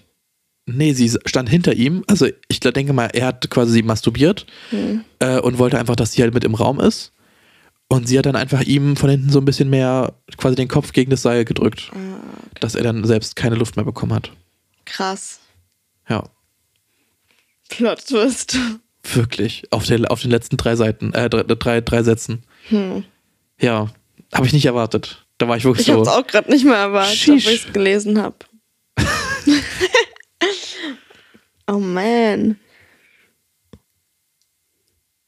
Nee, 0.66 0.94
sie 0.94 1.12
stand 1.26 1.48
hinter 1.50 1.74
ihm. 1.74 2.04
Also 2.08 2.28
ich 2.48 2.60
denke 2.60 2.92
mal, 2.92 3.06
er 3.14 3.28
hat 3.28 3.50
quasi 3.52 3.84
masturbiert 3.84 4.48
Hm. 4.72 5.06
äh, 5.20 5.40
und 5.40 5.60
wollte 5.60 5.78
einfach, 5.80 5.96
dass 5.96 6.14
sie 6.14 6.24
halt 6.24 6.34
mit 6.34 6.44
im 6.44 6.56
Raum 6.56 6.80
ist. 6.80 7.12
Und 7.88 8.08
sie 8.08 8.18
hat 8.18 8.26
dann 8.26 8.36
einfach 8.36 8.62
ihm 8.64 8.96
von 8.96 9.12
hinten 9.12 9.30
so 9.30 9.38
ein 9.40 9.46
bisschen 9.46 9.70
mehr 9.70 10.14
quasi 10.38 10.56
den 10.56 10.68
Kopf 10.68 10.92
gegen 10.92 11.12
das 11.12 11.22
Seil 11.22 11.46
gedrückt, 11.46 11.92
Ah, 11.94 12.18
dass 12.60 12.74
er 12.74 12.82
dann 12.84 13.06
selbst 13.06 13.36
keine 13.36 13.56
Luft 13.56 13.76
mehr 13.76 13.86
bekommen 13.86 14.12
hat. 14.14 14.32
Krass. 14.86 15.40
Ja, 16.08 16.24
Plot 17.70 18.06
Twist. 18.08 18.58
wirklich. 19.04 19.64
Auf, 19.72 19.86
der, 19.86 20.12
auf 20.12 20.22
den 20.22 20.32
letzten 20.32 20.58
drei 20.58 20.76
Seiten, 20.76 21.14
äh, 21.14 21.30
drei, 21.30 21.44
drei, 21.44 21.82
drei 21.82 22.04
Sätzen. 22.04 22.44
Hm. 22.70 23.04
Ja, 23.60 23.90
habe 24.34 24.46
ich 24.46 24.54
nicht 24.54 24.66
erwartet. 24.66 25.26
Da 25.38 25.48
war 25.48 25.58
ich 25.58 25.66
wirklich 25.66 25.88
Ich 25.88 25.94
so. 25.94 26.00
hab's 26.00 26.10
auch 26.10 26.26
gerade 26.28 26.50
nicht 26.50 26.66
mehr 26.66 26.76
erwartet, 26.76 27.20
obwohl 27.24 27.38
ich 27.38 27.66
es 27.66 27.74
gelesen 27.74 28.22
habe. 28.22 28.38
oh 31.68 31.80
man. 31.80 32.60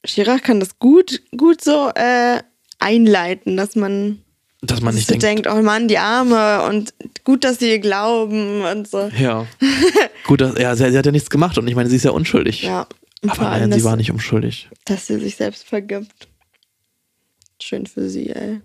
Chirac 0.05 0.43
kann 0.43 0.59
das 0.61 0.79
gut, 0.79 1.21
gut 1.35 1.61
so 1.61 1.89
äh, 1.93 2.41
einleiten, 2.79 3.57
dass 3.57 3.75
man 3.75 4.23
dass 4.61 4.81
man 4.81 4.93
sich 4.93 5.07
nicht 5.07 5.21
denkt. 5.21 5.45
denkt, 5.45 5.59
oh 5.59 5.61
Mann, 5.61 5.87
die 5.87 5.97
Arme 5.97 6.63
und 6.63 6.93
gut, 7.23 7.43
dass 7.43 7.59
sie 7.59 7.69
ihr 7.69 7.79
glauben 7.79 8.63
und 8.63 8.87
so. 8.87 9.09
Ja. 9.17 9.45
Gut, 10.25 10.41
dass, 10.41 10.57
ja, 10.57 10.75
sie, 10.75 10.89
sie 10.91 10.97
hat 10.97 11.05
ja 11.05 11.11
nichts 11.11 11.29
gemacht 11.29 11.57
und 11.57 11.67
ich 11.67 11.75
meine, 11.75 11.89
sie 11.89 11.95
ist 11.95 12.05
ja 12.05 12.11
unschuldig. 12.11 12.63
Ja. 12.63 12.87
Aber 13.27 13.43
nein, 13.43 13.71
sie 13.71 13.77
dass, 13.77 13.83
war 13.83 13.95
nicht 13.95 14.11
unschuldig. 14.11 14.69
dass 14.85 15.07
sie 15.07 15.19
sich 15.19 15.35
selbst 15.35 15.67
vergibt. 15.67 16.27
Schön 17.61 17.85
für 17.85 18.09
sie, 18.09 18.29
ey. 18.29 18.61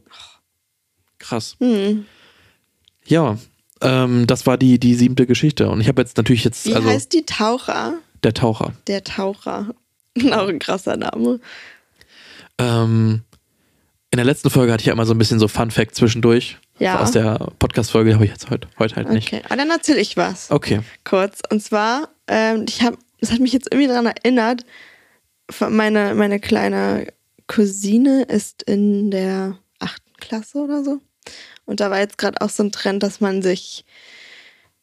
Krass. 1.19 1.57
Hm. 1.61 2.07
Ja, 3.07 3.39
ähm, 3.81 4.27
das 4.27 4.47
war 4.47 4.59
die, 4.59 4.79
die 4.79 4.95
siebte 4.95 5.27
Geschichte. 5.27 5.69
Und 5.69 5.81
ich 5.81 5.89
habe 5.89 6.03
jetzt 6.03 6.17
natürlich 6.17 6.45
jetzt, 6.45 6.67
Wie 6.67 6.75
also 6.75 6.89
heißt 6.89 7.13
die 7.13 7.25
Taucher? 7.25 7.99
der 8.23 8.35
Taucher. 8.35 8.73
Der 8.87 9.05
Taucher. 9.05 9.75
Auch 10.33 10.49
ein 10.49 10.59
krasser 10.59 10.97
Name. 10.97 11.41
Ähm, 12.59 13.23
in 14.13 14.19
der 14.19 14.27
letzten 14.27 14.51
Folge 14.51 14.73
hatte 14.73 14.83
ich 14.83 14.87
ja 14.87 14.93
immer 14.93 15.07
so 15.07 15.15
ein 15.15 15.19
bisschen 15.19 15.39
so 15.39 15.49
Fun 15.49 15.71
Fact 15.71 15.95
zwischendurch. 15.95 16.59
Ja. 16.79 17.01
Aus 17.01 17.13
der 17.13 17.51
Podcast-Folge 17.59 18.13
habe 18.15 18.27
ich 18.27 18.31
jetzt 18.31 18.51
heute, 18.51 18.69
heute 18.79 18.97
halt 18.97 19.09
nicht. 19.09 19.33
Okay, 19.33 19.43
aber 19.47 19.57
dann 19.57 19.71
erzähle 19.71 20.01
ich 20.01 20.19
was. 20.19 20.51
Okay. 20.51 20.81
Kurz. 21.03 21.41
Und 21.51 21.63
zwar, 21.63 22.11
ähm, 22.29 22.67
ich 22.69 22.83
habe, 22.83 22.99
es 23.21 23.33
hat 23.33 23.41
mich 23.41 23.55
jetzt 23.55 23.69
irgendwie 23.73 23.89
daran 23.89 24.05
erinnert, 24.07 24.67
meine, 25.71 26.15
meine 26.15 26.41
kleine 26.41 27.07
Cousine 27.47 28.25
ist 28.25 28.63
in 28.63 29.11
der 29.11 29.57
achten 29.79 30.13
Klasse 30.21 30.59
oder 30.59 30.85
so. 30.85 31.01
Und 31.65 31.81
da 31.81 31.91
war 31.91 31.99
jetzt 31.99 32.19
gerade 32.19 32.41
auch 32.43 32.51
so 32.51 32.63
ein 32.65 32.73
Trend, 32.73 33.03
dass 33.03 33.21
man 33.23 33.41
sich 33.41 33.87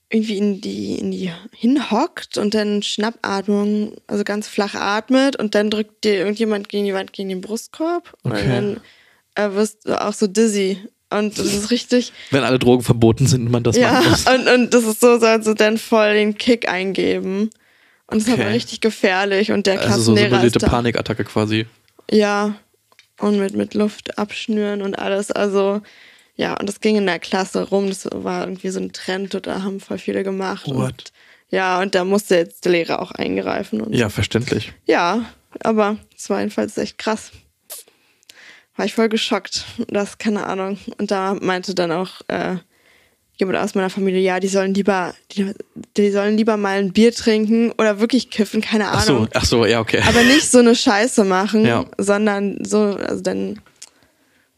irgendwie 0.09 0.37
in 0.37 0.59
die, 0.61 0.95
in 0.97 1.11
die 1.11 1.31
hinhockt 1.51 2.39
und 2.39 2.55
dann 2.55 2.81
Schnappatmung, 2.81 3.93
also 4.07 4.23
ganz 4.23 4.47
flach 4.47 4.73
atmet 4.73 5.35
und 5.35 5.53
dann 5.53 5.69
drückt 5.69 6.03
dir 6.03 6.15
irgendjemand 6.15 6.67
gegen 6.67 6.85
die 6.85 6.95
Wand, 6.95 7.13
gegen 7.13 7.29
den 7.29 7.41
Brustkorb 7.41 8.15
und 8.23 8.31
Okay. 8.31 8.47
dann 8.47 8.81
äh, 9.35 9.49
wirst 9.51 9.85
du 9.87 9.99
auch 10.01 10.13
so 10.13 10.27
dizzy. 10.27 10.77
Und 11.11 11.39
das 11.39 11.47
ist 11.53 11.71
richtig, 11.71 12.13
Wenn 12.29 12.43
alle 12.43 12.59
Drogen 12.59 12.83
verboten 12.83 13.25
sind 13.25 13.45
und 13.47 13.51
man 13.51 13.63
das 13.63 13.75
ja, 13.75 13.93
machen 13.93 14.09
muss. 14.11 14.27
und, 14.27 14.47
und 14.47 14.73
das 14.73 14.83
ist 14.83 14.99
so, 15.01 15.17
so 15.19 15.25
also 15.25 15.55
dann 15.55 15.77
voll 15.79 16.13
den 16.13 16.37
Kick 16.37 16.69
eingeben. 16.69 17.49
Und 18.05 18.21
das 18.21 18.27
ist 18.27 18.33
Okay. 18.33 18.43
aber 18.43 18.53
richtig 18.53 18.79
gefährlich. 18.81 19.51
Und 19.51 19.65
der 19.65 19.73
Also 19.79 19.87
so 19.87 19.93
Klassenlehrer 20.13 20.29
simulierte 20.29 20.57
ist 20.57 20.63
da, 20.63 20.69
Panikattacke 20.69 21.23
quasi. 21.23 21.65
Ja. 22.11 22.55
Und 23.19 23.39
mit, 23.39 23.55
mit 23.55 23.73
Luft 23.73 24.17
abschnüren 24.19 24.81
und 24.83 24.97
alles. 24.99 25.31
Also, 25.31 25.81
ja, 26.35 26.53
und 26.59 26.69
das 26.69 26.79
ging 26.79 26.95
in 26.95 27.05
der 27.07 27.19
Klasse 27.19 27.63
rum. 27.69 27.87
Das 27.87 28.07
war 28.13 28.41
irgendwie 28.43 28.69
so 28.69 28.79
ein 28.79 28.93
Trend 28.93 29.33
und 29.35 29.47
da 29.47 29.63
haben 29.63 29.79
voll 29.79 29.97
viele 29.97 30.23
gemacht. 30.23 30.67
What? 30.67 30.75
Und, 30.75 31.03
ja, 31.49 31.81
und 31.81 31.95
da 31.95 32.03
musste 32.05 32.35
jetzt 32.35 32.65
der 32.65 32.71
Lehrer 32.73 33.01
auch 33.01 33.11
eingreifen. 33.11 33.81
Und 33.81 33.93
Ja, 33.93 34.09
verständlich. 34.09 34.73
ja, 34.85 35.25
aber 35.61 35.97
es 36.15 36.29
war 36.29 36.39
jedenfalls 36.39 36.77
echt 36.77 36.97
krass. 36.99 37.31
War 38.79 38.85
ich 38.85 38.93
voll 38.93 39.09
geschockt. 39.09 39.65
Das, 39.89 40.17
keine 40.19 40.47
Ahnung. 40.47 40.77
Und 40.97 41.11
da 41.11 41.35
meinte 41.41 41.75
dann 41.75 41.91
auch 41.91 42.21
äh, 42.29 42.55
jemand 43.35 43.57
aus 43.57 43.75
meiner 43.75 43.89
Familie, 43.89 44.21
ja, 44.21 44.39
die 44.39 44.47
sollen 44.47 44.73
lieber, 44.73 45.13
die, 45.33 45.51
die 45.97 46.11
sollen 46.11 46.37
lieber 46.37 46.55
mal 46.55 46.79
ein 46.79 46.93
Bier 46.93 47.13
trinken 47.13 47.73
oder 47.73 47.99
wirklich 47.99 48.29
kiffen, 48.29 48.61
keine 48.61 48.87
Ach 48.87 49.03
so, 49.03 49.15
Ahnung. 49.15 49.27
ach 49.33 49.43
so, 49.43 49.65
ja, 49.65 49.81
okay. 49.81 50.01
Aber 50.07 50.23
nicht 50.23 50.49
so 50.49 50.59
eine 50.59 50.75
Scheiße 50.75 51.25
machen, 51.25 51.65
Ja. 51.65 51.85
sondern 51.97 52.63
so, 52.63 52.95
also 52.95 53.21
dann 53.21 53.59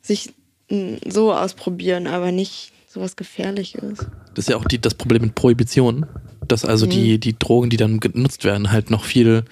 sich 0.03 0.31
mm, 0.69 0.97
so 1.07 1.33
ausprobieren, 1.33 2.05
aber 2.05 2.31
nicht 2.31 2.73
sowas 2.87 3.15
Gefährliches. 3.15 4.05
Das 4.35 4.45
ist 4.45 4.49
ja 4.49 4.55
auch 4.55 4.65
die, 4.65 4.79
das 4.79 4.93
Problem 4.93 5.23
mit 5.23 5.33
Prohibition, 5.33 6.05
dass 6.47 6.63
also 6.63 6.85
die, 6.85 7.19
die 7.19 7.39
Drogen, 7.39 7.71
die 7.71 7.77
dann 7.77 7.99
genutzt 7.99 8.43
werden, 8.43 8.71
halt 8.71 8.91
noch 8.91 9.03
viel 9.03 9.45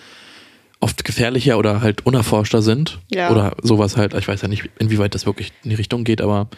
oft 0.79 1.03
gefährlicher 1.03 1.57
oder 1.57 1.81
halt 1.81 2.05
unerforschter 2.05 2.61
sind. 2.61 2.99
Ja. 3.11 3.31
Oder 3.31 3.55
sowas 3.61 3.97
halt. 3.97 4.13
Ich 4.13 4.27
weiß 4.27 4.41
ja 4.41 4.47
nicht, 4.47 4.69
inwieweit 4.79 5.13
das 5.15 5.25
wirklich 5.25 5.51
in 5.63 5.69
die 5.71 5.75
Richtung 5.75 6.03
geht, 6.03 6.21
aber 6.21 6.49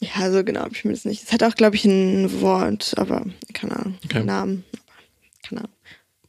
Ja, 0.00 0.30
so 0.32 0.42
genau 0.44 0.60
habe 0.62 0.74
ich 0.74 0.84
mir 0.84 0.92
das 0.92 1.04
nicht. 1.04 1.22
Es 1.22 1.32
hat 1.32 1.42
auch, 1.42 1.54
glaube 1.54 1.76
ich, 1.76 1.84
ein 1.84 2.40
Wort, 2.40 2.94
aber 2.96 3.24
keine 3.52 3.76
Ahnung, 3.76 3.98
Okay. 4.04 4.24
Namen. 4.24 4.64
Keine 5.48 5.60
Ahnung. 5.62 5.72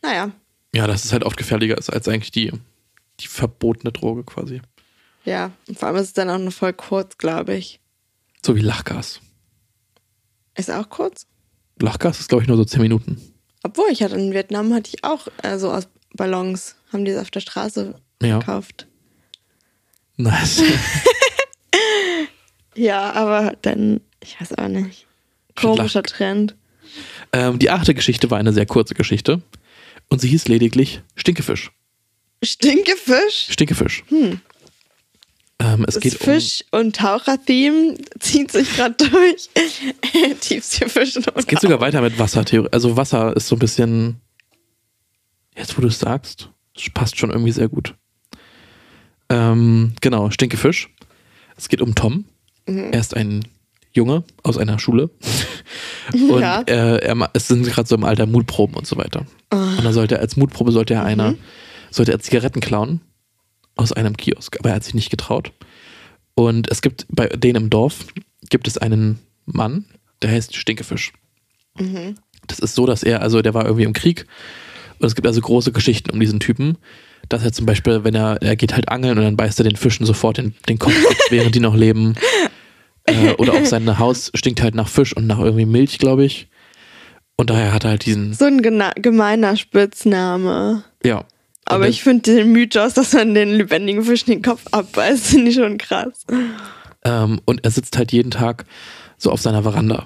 Naja, 0.02 0.32
ja, 0.76 0.88
dass 0.88 1.06
es 1.06 1.14
halt 1.14 1.24
oft 1.24 1.38
gefährlicher 1.38 1.78
ist 1.78 1.90
als 1.90 2.08
eigentlich 2.08 2.32
die, 2.32 2.52
die 3.22 3.28
verbotene 3.28 3.92
Droge 3.94 4.24
quasi. 4.24 4.62
ja. 5.24 5.52
Und 5.68 5.80
vor 5.80 5.88
allem 5.88 5.98
ist 5.98 6.08
es 6.08 6.14
dann 6.14 6.30
auch 6.30 6.38
nur 6.38 6.52
voll 6.52 6.74
kurz, 6.74 7.18
glaube 7.18 7.56
ich. 7.56 7.80
So 8.46 8.56
wie 8.56 8.62
Lachgas. 8.62 9.22
Ist 10.56 10.70
auch 10.70 10.90
kurz? 10.90 11.26
Lachgas 11.82 12.20
ist, 12.20 12.30
glaube 12.30 12.44
ich, 12.44 12.48
nur 12.48 12.58
so 12.58 12.66
10 12.66 12.82
Minuten. 12.82 13.20
Obwohl, 13.64 13.88
ich 13.92 14.04
hatte 14.04 14.16
in 14.16 14.32
Vietnam 14.34 14.74
hatte 14.74 14.92
ich 14.94 15.04
auch 15.04 15.28
äh, 15.42 15.58
so 15.58 15.72
aus 15.72 15.88
Ballons, 16.16 16.76
haben 16.92 17.06
die 17.06 17.12
es 17.12 17.20
auf 17.22 17.32
der 17.32 17.40
Straße 17.42 17.96
Ja. 18.22 18.40
gekauft. 18.40 18.88
Nice. 20.18 20.62
Ja, 22.78 23.12
aber 23.14 23.56
dann, 23.62 24.02
ich 24.22 24.40
weiß 24.40 24.58
auch 24.58 24.68
nicht. 24.68 25.08
Komischer 25.56 26.04
Trend. 26.04 26.56
ähm, 27.32 27.58
die 27.58 27.70
achte 27.70 27.94
Geschichte 27.94 28.30
war 28.30 28.38
eine 28.38 28.52
sehr 28.52 28.66
kurze 28.66 28.96
Geschichte. 28.96 29.42
Und 30.10 30.20
sie 30.20 30.28
hieß 30.28 30.48
lediglich 30.50 31.02
Stinkefisch. 31.16 31.72
Stinkefisch? 32.44 33.48
Stinkefisch. 33.50 34.04
Ähm, 34.12 35.86
es 35.88 35.96
Das 35.96 36.00
geht 36.02 36.20
um. 36.20 36.26
Fisch- 36.26 36.66
und 36.72 36.98
Taucher-Theme 36.98 37.96
zieht 38.20 38.52
sich 38.52 38.76
gerade 38.76 38.96
durch. 39.10 39.50
Tiefseefisch 40.42 41.16
und 41.16 41.28
Es 41.34 41.48
geht 41.48 41.62
sogar 41.62 41.80
weiter 41.80 42.02
mit 42.02 42.20
Wassertheorie. 42.20 42.68
Also 42.74 42.98
Wasser 42.98 43.36
ist 43.38 43.48
so 43.48 43.56
ein 43.56 43.60
bisschen. 43.60 44.20
Jetzt, 45.56 45.78
wo 45.78 45.82
du 45.82 45.88
es 45.88 46.00
sagst, 46.00 46.50
passt 46.94 47.18
schon 47.18 47.32
irgendwie 47.32 47.52
sehr 47.52 47.70
gut. 47.70 47.96
Ähm, 49.30 49.94
genau, 50.02 50.30
Stinkefisch. 50.30 50.90
Es 51.58 51.70
geht 51.70 51.82
um 51.82 51.96
Tom. 51.96 52.26
Mhm. 52.68 52.92
Er 52.92 53.00
ist 53.00 53.16
ein 53.16 53.48
Junge 53.94 54.24
aus 54.44 54.58
einer 54.58 54.78
Schule. 54.80 55.10
Und 56.14 56.42
Ja. 56.42 56.62
äh, 56.68 56.98
er, 56.98 57.30
es 57.34 57.48
sind 57.48 57.66
gerade 57.66 57.88
so 57.88 57.96
im 57.96 58.04
Alter 58.04 58.26
Mutproben 58.26 58.76
und 58.76 58.86
so 58.86 58.98
weiter. 58.98 59.26
Oh. 59.52 59.56
Und 59.58 59.84
dann 59.84 59.94
sollte 59.94 60.16
er 60.16 60.22
als 60.22 60.36
Mutprobe 60.36 60.72
sollte 60.72 60.94
er 60.94 61.04
einer, 61.04 61.32
Mhm. 61.32 61.38
sollte 61.90 62.12
er 62.12 62.20
Zigaretten 62.20 62.60
klauen 62.60 63.02
aus 63.76 63.92
einem 63.92 64.16
Kiosk, 64.18 64.58
aber 64.60 64.70
er 64.70 64.76
hat 64.76 64.84
sich 64.84 64.94
nicht 64.94 65.10
getraut. 65.10 65.52
Und 66.36 66.70
es 66.70 66.82
gibt 66.82 67.06
bei 67.10 67.28
denen 67.28 67.56
im 67.64 67.70
Dorf 67.70 68.06
gibt 68.50 68.68
es 68.68 68.78
einen 68.78 69.20
Mann, 69.46 69.86
der 70.22 70.32
heißt 70.32 70.56
Stinkefisch. 70.56 71.14
Mhm. 71.80 72.16
Das 72.48 72.60
ist 72.60 72.76
so, 72.76 72.86
dass 72.86 73.02
er, 73.02 73.22
also 73.22 73.42
der 73.42 73.54
war 73.54 73.66
irgendwie 73.66 73.86
im 73.86 73.94
Krieg 73.94 74.28
und 75.00 75.08
es 75.08 75.16
gibt 75.16 75.28
also 75.28 75.42
große 75.42 75.72
Geschichten 75.72 76.12
um 76.12 76.20
diesen 76.20 76.40
Typen, 76.40 76.78
dass 77.30 77.44
er 77.44 77.52
zum 77.52 77.66
Beispiel, 77.66 78.04
wenn 78.04 78.16
er, 78.16 78.42
er 78.42 78.56
geht 78.56 78.74
halt 78.74 78.90
angeln 78.90 79.18
und 79.18 79.24
dann 79.24 79.38
beißt 79.38 79.60
er 79.60 79.64
den 79.64 79.76
Fischen 79.76 80.06
sofort 80.06 80.38
den, 80.38 80.54
den 80.70 80.80
Kopf 80.80 80.94
ab, 81.10 81.16
während 81.30 81.56
die 81.56 81.60
noch 81.60 81.76
leben. 81.76 82.16
Äh, 83.06 83.32
oder 83.34 83.54
auch 83.54 83.66
sein 83.66 84.00
Haus 84.00 84.32
stinkt 84.36 84.62
halt 84.62 84.76
nach 84.76 84.88
Fisch 84.88 85.16
und 85.16 85.28
nach 85.28 85.40
irgendwie 85.40 85.66
Milch, 85.66 85.98
glaube 85.98 86.26
ich. 86.26 86.48
Und 87.38 87.50
daher 87.50 87.74
hat 87.74 87.84
er 87.84 87.92
halt 87.92 88.06
diesen, 88.06 88.34
So 88.34 88.46
ein 88.46 88.62
gemeiner 88.62 89.56
Spitzname. 89.58 90.84
ja. 91.04 91.26
Aber 91.68 91.88
ich 91.90 92.04
finde 92.04 92.22
den 92.32 92.52
Mythos, 92.52 92.94
dass 92.94 93.14
man 93.14 93.34
den 93.34 93.50
lebendigen 93.50 94.04
Fisch 94.04 94.24
den 94.24 94.44
Kopf 94.44 94.62
abbeißt, 94.72 95.26
finde 95.32 95.50
ich 95.50 95.56
schon 95.56 95.80
krass. 95.80 96.24
Ähm, 97.04 97.42
und 97.46 97.66
er 97.66 97.72
sitzt 97.72 97.98
halt 97.98 98.12
jeden 98.12 98.30
Tag 98.30 98.66
so 99.18 99.32
auf 99.32 99.42
seiner 99.42 99.64
Veranda. 99.64 100.06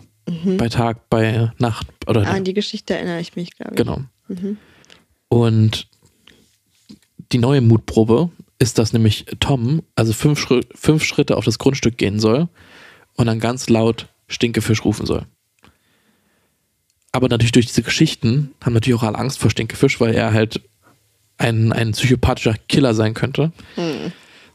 Bei 0.57 0.69
Tag, 0.69 1.09
bei 1.09 1.51
Nacht 1.57 1.87
oder 2.07 2.21
Mhm. 2.21 2.27
Ah, 2.27 2.31
an 2.31 2.43
die 2.45 2.53
Geschichte 2.53 2.93
erinnere 2.93 3.19
ich 3.19 3.35
mich, 3.35 3.57
glaube 3.57 3.71
ich. 3.73 3.77
Genau. 3.77 4.01
Und 5.29 5.87
die 7.31 7.37
neue 7.37 7.61
Mutprobe 7.61 8.29
ist, 8.57 8.77
dass 8.77 8.93
nämlich 8.93 9.25
Tom 9.39 9.83
also 9.95 10.11
fünf, 10.13 10.39
Schritt, 10.39 10.67
fünf 10.75 11.03
Schritte 11.03 11.37
auf 11.37 11.45
das 11.45 11.59
Grundstück 11.59 11.97
gehen 11.97 12.19
soll 12.19 12.49
und 13.15 13.27
dann 13.27 13.39
ganz 13.39 13.69
laut 13.69 14.07
Stinkefisch 14.27 14.83
rufen 14.83 15.05
soll. 15.05 15.25
Aber 17.11 17.27
natürlich 17.29 17.53
durch 17.53 17.67
diese 17.67 17.83
Geschichten 17.83 18.53
haben 18.63 18.73
natürlich 18.73 18.99
auch 18.99 19.03
alle 19.03 19.17
Angst 19.17 19.39
vor 19.39 19.49
Stinkefisch, 19.49 19.99
weil 19.99 20.13
er 20.13 20.33
halt 20.33 20.61
ein, 21.37 21.71
ein 21.71 21.91
psychopathischer 21.93 22.55
Killer 22.67 22.93
sein 22.93 23.13
könnte. 23.13 23.51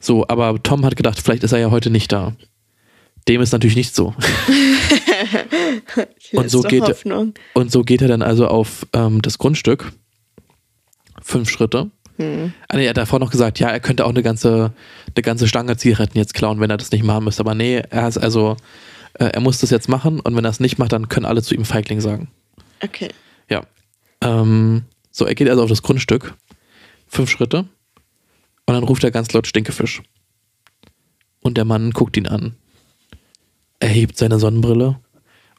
So, 0.01 0.29
aber 0.29 0.63
Tom 0.63 0.85
hat 0.85 0.97
gedacht, 0.97 1.21
vielleicht 1.21 1.45
ist 1.45 1.53
er 1.53 1.59
ja 1.59 1.71
heute 1.71 1.91
nicht 1.91 2.13
da. 2.13 2.37
Dem 3.27 3.41
ist 3.41 3.53
natürlich 3.53 3.77
nicht 3.77 3.95
so. 3.95 4.15
Und 6.33 6.51
so 6.51 6.61
geht- 6.63 6.83
Hoffnung. 6.83 7.35
Und 7.55 7.73
so 7.73 7.83
geht 7.83 8.03
er 8.03 8.09
dann 8.09 8.23
also 8.23 8.47
auf 8.49 8.87
ähm, 8.93 9.23
das 9.23 9.39
Grundstück. 9.39 9.93
Fünf 11.25 11.51
Schritte. 11.51 11.91
Ah, 12.19 12.77
nee, 12.77 12.85
er 12.85 12.91
hat 12.91 12.97
davor 12.97 13.19
noch 13.19 13.31
gesagt, 13.31 13.59
ja, 13.59 13.69
er 13.71 13.81
könnte 13.81 14.05
auch 14.05 14.11
eine 14.11 14.23
ganze, 14.23 14.73
eine 15.15 15.23
ganze 15.23 15.49
Stange 15.49 15.77
Zigaretten 15.77 16.17
jetzt 16.17 16.35
klauen, 16.35 16.61
wenn 16.61 16.71
er 16.71 16.77
das 16.77 16.93
nicht 16.93 17.03
machen 17.03 17.25
müsste. 17.25 17.41
Aber 17.41 17.55
nee, 17.55 17.83
er 17.91 18.07
ist 18.07 18.19
also, 18.19 18.57
äh, 19.15 19.25
er 19.25 19.41
muss 19.41 19.59
das 19.59 19.71
jetzt 19.71 19.89
machen 19.89 20.21
und 20.21 20.37
wenn 20.37 20.45
er 20.45 20.51
es 20.51 20.61
nicht 20.61 20.79
macht, 20.79 20.93
dann 20.93 21.09
können 21.09 21.27
alle 21.27 21.43
zu 21.43 21.55
ihm 21.55 21.65
Feigling 21.65 22.01
sagen. 22.01 22.29
Okay. 22.83 23.09
Ja. 23.49 23.63
Ähm, 24.21 24.83
so, 25.11 25.25
er 25.25 25.35
geht 25.35 25.49
also 25.49 25.63
auf 25.63 25.69
das 25.71 25.83
Grundstück. 25.83 26.35
Fünf 27.09 27.31
Schritte. 27.31 27.67
Und 28.67 28.75
dann 28.75 28.85
ruft 28.85 29.03
er 29.03 29.11
ganz 29.11 29.33
laut 29.33 29.47
Stinkefisch. 29.47 30.03
Und 31.41 31.57
der 31.57 31.65
Mann 31.65 31.91
guckt 31.91 32.17
ihn 32.17 32.29
an. 32.29 32.55
Er 33.81 33.89
hebt 33.89 34.19
seine 34.19 34.39
Sonnenbrille. 34.39 35.01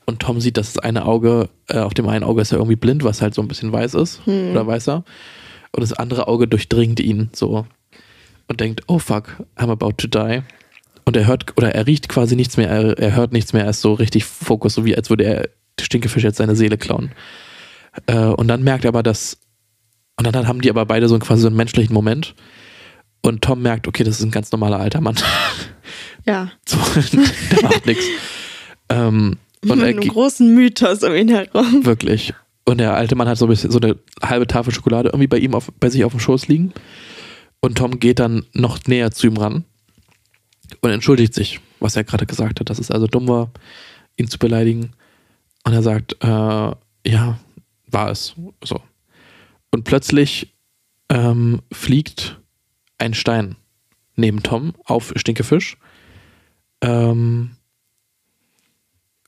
Und 0.06 0.20
Tom 0.22 0.40
sieht, 0.40 0.58
dass 0.58 0.74
das 0.74 0.84
eine 0.84 1.06
Auge, 1.06 1.50
äh, 1.68 1.80
auf 1.80 1.94
dem 1.94 2.08
einen 2.08 2.24
Auge 2.24 2.42
ist 2.42 2.52
er 2.52 2.60
irgendwie 2.60 2.76
blind, 2.76 3.04
was 3.04 3.22
halt 3.22 3.34
so 3.34 3.42
ein 3.42 3.48
bisschen 3.48 3.72
weiß 3.72 3.96
ist. 3.96 4.22
Oder 4.52 4.66
weißer. 4.68 5.04
Und 5.76 5.82
das 5.82 5.94
andere 5.94 6.28
Auge 6.28 6.48
durchdringt 6.48 7.00
ihn 7.00 7.30
so. 7.34 7.68
Und 8.48 8.62
denkt, 8.62 8.84
oh 8.88 9.00
fuck, 9.00 9.44
I'm 9.58 9.72
about 9.72 9.94
to 9.98 10.08
die. 10.08 10.42
Und 11.04 11.18
er 11.18 11.28
hört, 11.28 11.58
oder 11.58 11.76
er 11.76 11.86
riecht 11.86 12.10
quasi 12.10 12.36
nichts 12.36 12.58
mehr, 12.58 12.70
er, 12.70 12.98
er 12.98 13.16
hört 13.16 13.34
nichts 13.34 13.54
mehr, 13.54 13.64
er 13.64 13.72
ist 13.72 13.82
so 13.82 13.94
richtig 13.94 14.26
Fokus, 14.26 14.74
so 14.74 14.86
wie 14.86 14.96
als 14.96 15.10
würde 15.10 15.26
er 15.26 15.50
Stinkefisch 15.80 16.24
jetzt 16.24 16.38
seine 16.38 16.56
Seele 16.56 16.78
klauen. 16.78 17.12
Äh, 18.08 18.16
und 18.16 18.48
dann 18.48 18.64
merkt 18.64 18.86
er 18.86 18.90
aber, 18.90 19.04
dass. 19.04 19.38
Und 20.18 20.26
dann 20.26 20.48
haben 20.48 20.62
die 20.62 20.70
aber 20.70 20.86
beide 20.86 21.10
so 21.10 21.20
quasi 21.20 21.42
so 21.42 21.48
einen 21.48 21.58
menschlichen 21.58 21.94
Moment. 21.94 22.36
Und 23.22 23.42
Tom 23.44 23.62
merkt, 23.62 23.88
okay, 23.88 24.04
das 24.04 24.20
ist 24.20 24.26
ein 24.26 24.32
ganz 24.32 24.52
normaler 24.52 24.80
alter 24.80 25.02
Mann. 25.02 25.16
Ja. 26.26 26.52
so, 26.66 26.78
der 27.52 27.64
macht 27.64 27.86
nichts. 27.86 28.06
Ähm, 28.88 29.38
und 29.64 29.80
Mit 29.80 29.84
einem 29.84 30.08
großen 30.08 30.54
Mythos 30.54 31.02
um 31.02 31.16
ihn 31.16 31.28
herum. 31.30 31.88
wirklich. 31.88 32.36
Und 32.66 32.80
der 32.80 32.96
alte 32.96 33.16
Mann 33.16 33.28
hat 33.28 33.38
so 33.38 33.46
ein 33.46 33.50
bisschen 33.50 33.72
so 33.72 33.80
eine 33.80 33.98
halbe 34.22 34.48
Tafel 34.48 34.74
Schokolade 34.74 35.10
irgendwie 35.10 35.28
bei 35.28 35.38
ihm 35.38 35.54
auf, 35.54 35.72
bei 35.80 35.90
sich 35.90 36.04
auf 36.04 36.14
dem 36.14 36.20
Schoß 36.20 36.48
liegen. 36.48 36.74
Und 37.60 37.78
Tom 37.78 38.00
geht 38.00 38.20
dann 38.20 38.46
noch 38.54 38.80
näher 38.88 39.12
zu 39.12 39.28
ihm 39.28 39.38
ran 39.38 39.66
und 40.82 40.90
entschuldigt 40.90 41.34
sich, 41.34 41.60
was 41.80 41.96
er 41.96 42.04
gerade 42.04 42.26
gesagt 42.26 42.60
hat, 42.60 42.70
dass 42.70 42.80
es 42.80 42.92
also 42.92 43.08
dumm 43.08 43.28
war, 43.28 43.52
ihn 44.18 44.28
zu 44.28 44.40
beleidigen. 44.40 44.92
Und 45.64 45.74
er 45.74 45.84
sagt, 45.84 46.18
äh, 46.22 46.28
ja, 46.28 47.40
war 47.88 48.10
es. 48.10 48.36
So. 48.64 48.82
Und 49.72 49.84
plötzlich 49.84 50.56
ähm, 51.10 51.62
fliegt 51.72 52.40
ein 52.98 53.14
Stein 53.14 53.56
neben 54.16 54.44
Tom 54.44 54.74
auf 54.86 55.14
Stinkefisch. 55.16 55.78
Ähm, 56.82 57.55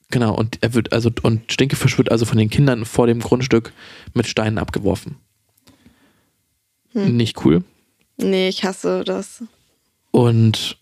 genau, 0.10 0.36
und 0.36 0.58
er 0.62 0.74
wird 0.74 0.94
also, 0.94 1.10
und 1.24 1.52
Stinkefisch 1.52 1.98
wird 1.98 2.12
also 2.12 2.26
von 2.26 2.38
den 2.38 2.50
Kindern 2.50 2.86
vor 2.86 3.08
dem 3.08 3.20
Grundstück 3.20 3.74
mit 4.14 4.28
Steinen 4.28 4.58
abgeworfen. 4.58 5.16
Nicht 6.94 7.46
cool. 7.46 7.64
Nee, 8.18 8.48
ich 8.50 8.64
hasse 8.64 9.04
das. 9.04 9.44
Und 10.12 10.78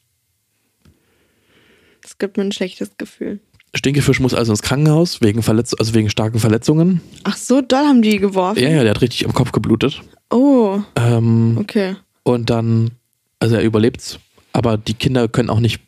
Es 2.04 2.18
gibt 2.18 2.38
mir 2.38 2.44
ein 2.44 2.52
schlechtes 2.54 2.92
Gefühl. 2.98 3.40
Stinkefisch 3.74 4.22
muss 4.22 4.34
also 4.34 4.54
ins 4.54 4.62
Krankenhaus 4.62 5.20
wegen 5.22 5.44
Verletz 5.44 5.74
also 5.78 5.94
wegen 5.94 6.10
starken 6.10 6.40
Verletzungen. 6.40 7.02
Ach 7.26 7.36
so, 7.36 7.60
doll 7.62 7.84
haben 7.86 8.02
die 8.02 8.20
geworfen. 8.20 8.60
Ja, 8.64 8.70
ja, 8.70 8.84
der 8.84 8.92
hat 8.92 9.02
richtig 9.02 9.26
am 9.26 9.34
Kopf 9.34 9.52
geblutet. 9.52 10.02
Oh, 10.30 10.80
Ähm, 10.96 11.58
okay. 11.60 11.98
Und 12.24 12.50
dann, 12.50 12.92
also 13.40 13.56
er 13.56 13.64
überlebt's, 13.64 14.18
aber 14.54 14.78
die 14.78 14.94
Kinder 14.94 15.28
können 15.28 15.50
auch 15.50 15.60
nicht 15.60 15.82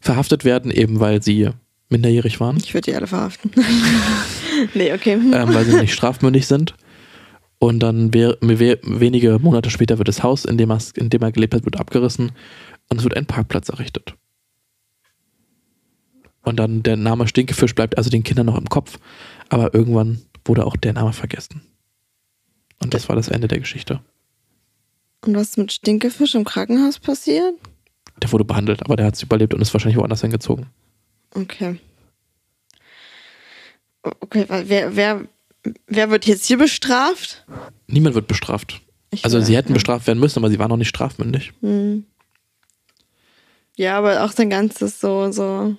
verhaftet 0.00 0.44
werden, 0.44 0.70
eben 0.70 1.00
weil 1.00 1.20
sie 1.20 1.48
minderjährig 1.88 2.40
waren, 2.40 2.56
Ich 2.58 2.74
würde 2.74 2.90
die 2.90 2.94
alle 2.94 3.06
verhaften. 3.06 3.50
nee, 4.74 4.92
okay. 4.92 5.14
ähm, 5.14 5.54
weil 5.54 5.64
sie 5.64 5.76
nicht 5.80 5.94
strafmündig 5.94 6.46
sind. 6.46 6.74
Und 7.58 7.80
dann 7.80 8.14
wär, 8.14 8.36
we 8.40 8.78
wenige 8.82 9.38
Monate 9.40 9.70
später 9.70 9.98
wird 9.98 10.08
das 10.08 10.22
Haus, 10.22 10.44
in 10.44 10.58
dem, 10.58 10.70
er, 10.70 10.78
in 10.94 11.10
dem 11.10 11.22
er 11.22 11.32
gelebt 11.32 11.54
hat, 11.54 11.64
wird 11.64 11.78
abgerissen 11.78 12.32
und 12.88 12.98
es 12.98 13.04
wird 13.04 13.16
ein 13.16 13.26
Parkplatz 13.26 13.68
errichtet. 13.68 14.14
Und 16.42 16.56
dann 16.56 16.82
der 16.82 16.96
Name 16.96 17.26
Stinkefisch 17.26 17.74
bleibt 17.74 17.98
also 17.98 18.10
den 18.10 18.22
Kindern 18.22 18.46
noch 18.46 18.56
im 18.56 18.68
Kopf, 18.68 18.98
aber 19.48 19.74
irgendwann 19.74 20.22
wurde 20.44 20.66
auch 20.66 20.76
der 20.76 20.92
Name 20.92 21.12
vergessen. 21.12 21.62
Und 22.80 22.94
das 22.94 23.08
war 23.08 23.16
das 23.16 23.28
Ende 23.28 23.48
der 23.48 23.58
Geschichte. 23.58 24.00
Und 25.26 25.34
was 25.34 25.50
ist 25.50 25.58
mit 25.58 25.72
Stinkefisch 25.72 26.36
im 26.36 26.44
Krankenhaus 26.44 27.00
passiert? 27.00 27.54
Der 28.22 28.30
wurde 28.32 28.44
behandelt, 28.44 28.84
aber 28.84 28.96
der 28.96 29.06
hat 29.06 29.16
es 29.16 29.22
überlebt 29.22 29.52
und 29.52 29.60
ist 29.60 29.74
wahrscheinlich 29.74 29.98
woanders 29.98 30.20
hingezogen. 30.20 30.66
Okay. 31.34 31.78
Okay, 34.02 34.46
wer, 34.48 34.96
wer, 34.96 35.24
wer 35.86 36.10
wird 36.10 36.26
jetzt 36.26 36.46
hier 36.46 36.58
bestraft? 36.58 37.44
Niemand 37.86 38.14
wird 38.14 38.28
bestraft. 38.28 38.80
Ich 39.10 39.24
Also 39.24 39.40
sie 39.40 39.56
hätten 39.56 39.72
bestraft 39.72 40.06
werden 40.06 40.18
müssen, 40.18 40.38
aber 40.38 40.50
sie 40.50 40.58
waren 40.58 40.68
noch 40.68 40.76
nicht 40.76 40.88
strafmündig. 40.88 41.52
Hm. 41.60 42.04
Ja, 43.76 43.96
aber 43.96 44.24
auch 44.24 44.32
sein 44.32 44.50
ganzes 44.50 45.00
so, 45.00 45.30
so, 45.30 45.76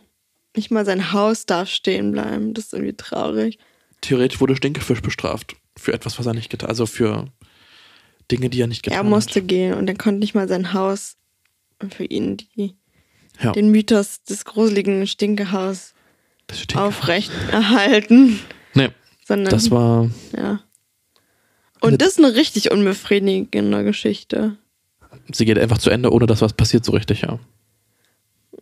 nicht 0.55 0.71
mal 0.71 0.85
sein 0.85 1.11
Haus 1.11 1.45
darf 1.45 1.69
stehen 1.69 2.11
bleiben. 2.11 2.53
Das 2.53 2.65
ist 2.65 2.73
irgendwie 2.73 2.95
traurig. 2.95 3.59
Theoretisch 4.01 4.39
wurde 4.39 4.55
Stinkefisch 4.55 5.01
bestraft 5.01 5.55
für 5.77 5.93
etwas, 5.93 6.17
was 6.17 6.25
er 6.25 6.33
nicht 6.33 6.49
getan 6.49 6.69
Also 6.69 6.85
für 6.85 7.27
Dinge, 8.31 8.49
die 8.49 8.61
er 8.61 8.67
nicht 8.67 8.83
getan 8.83 8.97
er 8.97 9.03
musste 9.03 9.41
gehen 9.41 9.73
und 9.73 9.87
er 9.87 9.95
konnte 9.95 10.19
nicht 10.19 10.35
mal 10.35 10.47
sein 10.47 10.73
Haus 10.73 11.17
für 11.89 12.05
ihn 12.05 12.37
die, 12.37 12.69
hat. 12.69 12.75
Ja, 13.41 13.51
den 13.53 13.69
Mythos 13.69 14.23
des 14.23 14.43
gruseligen 14.45 15.07
Stinkehaus 15.07 15.93
Stinkefisch. 16.51 16.75
aufrecht 16.77 17.31
erhalten. 17.51 18.39
Nee, 18.73 18.89
Sondern, 19.25 19.51
das 19.51 19.71
war. 19.71 20.09
ja. 20.35 20.59
Und 21.81 22.01
das 22.01 22.09
ist 22.09 22.17
eine 22.19 22.35
richtig 22.35 22.71
unbefriedigende 22.71 23.83
Geschichte. 23.85 24.57
Sie 25.31 25.45
geht 25.45 25.57
einfach 25.57 25.77
zu 25.77 25.89
Ende, 25.89 26.11
ohne 26.11 26.25
dass 26.25 26.41
was 26.41 26.51
passiert, 26.53 26.83
so 26.83 26.91
richtig, 26.91 27.21
ja. 27.21 27.39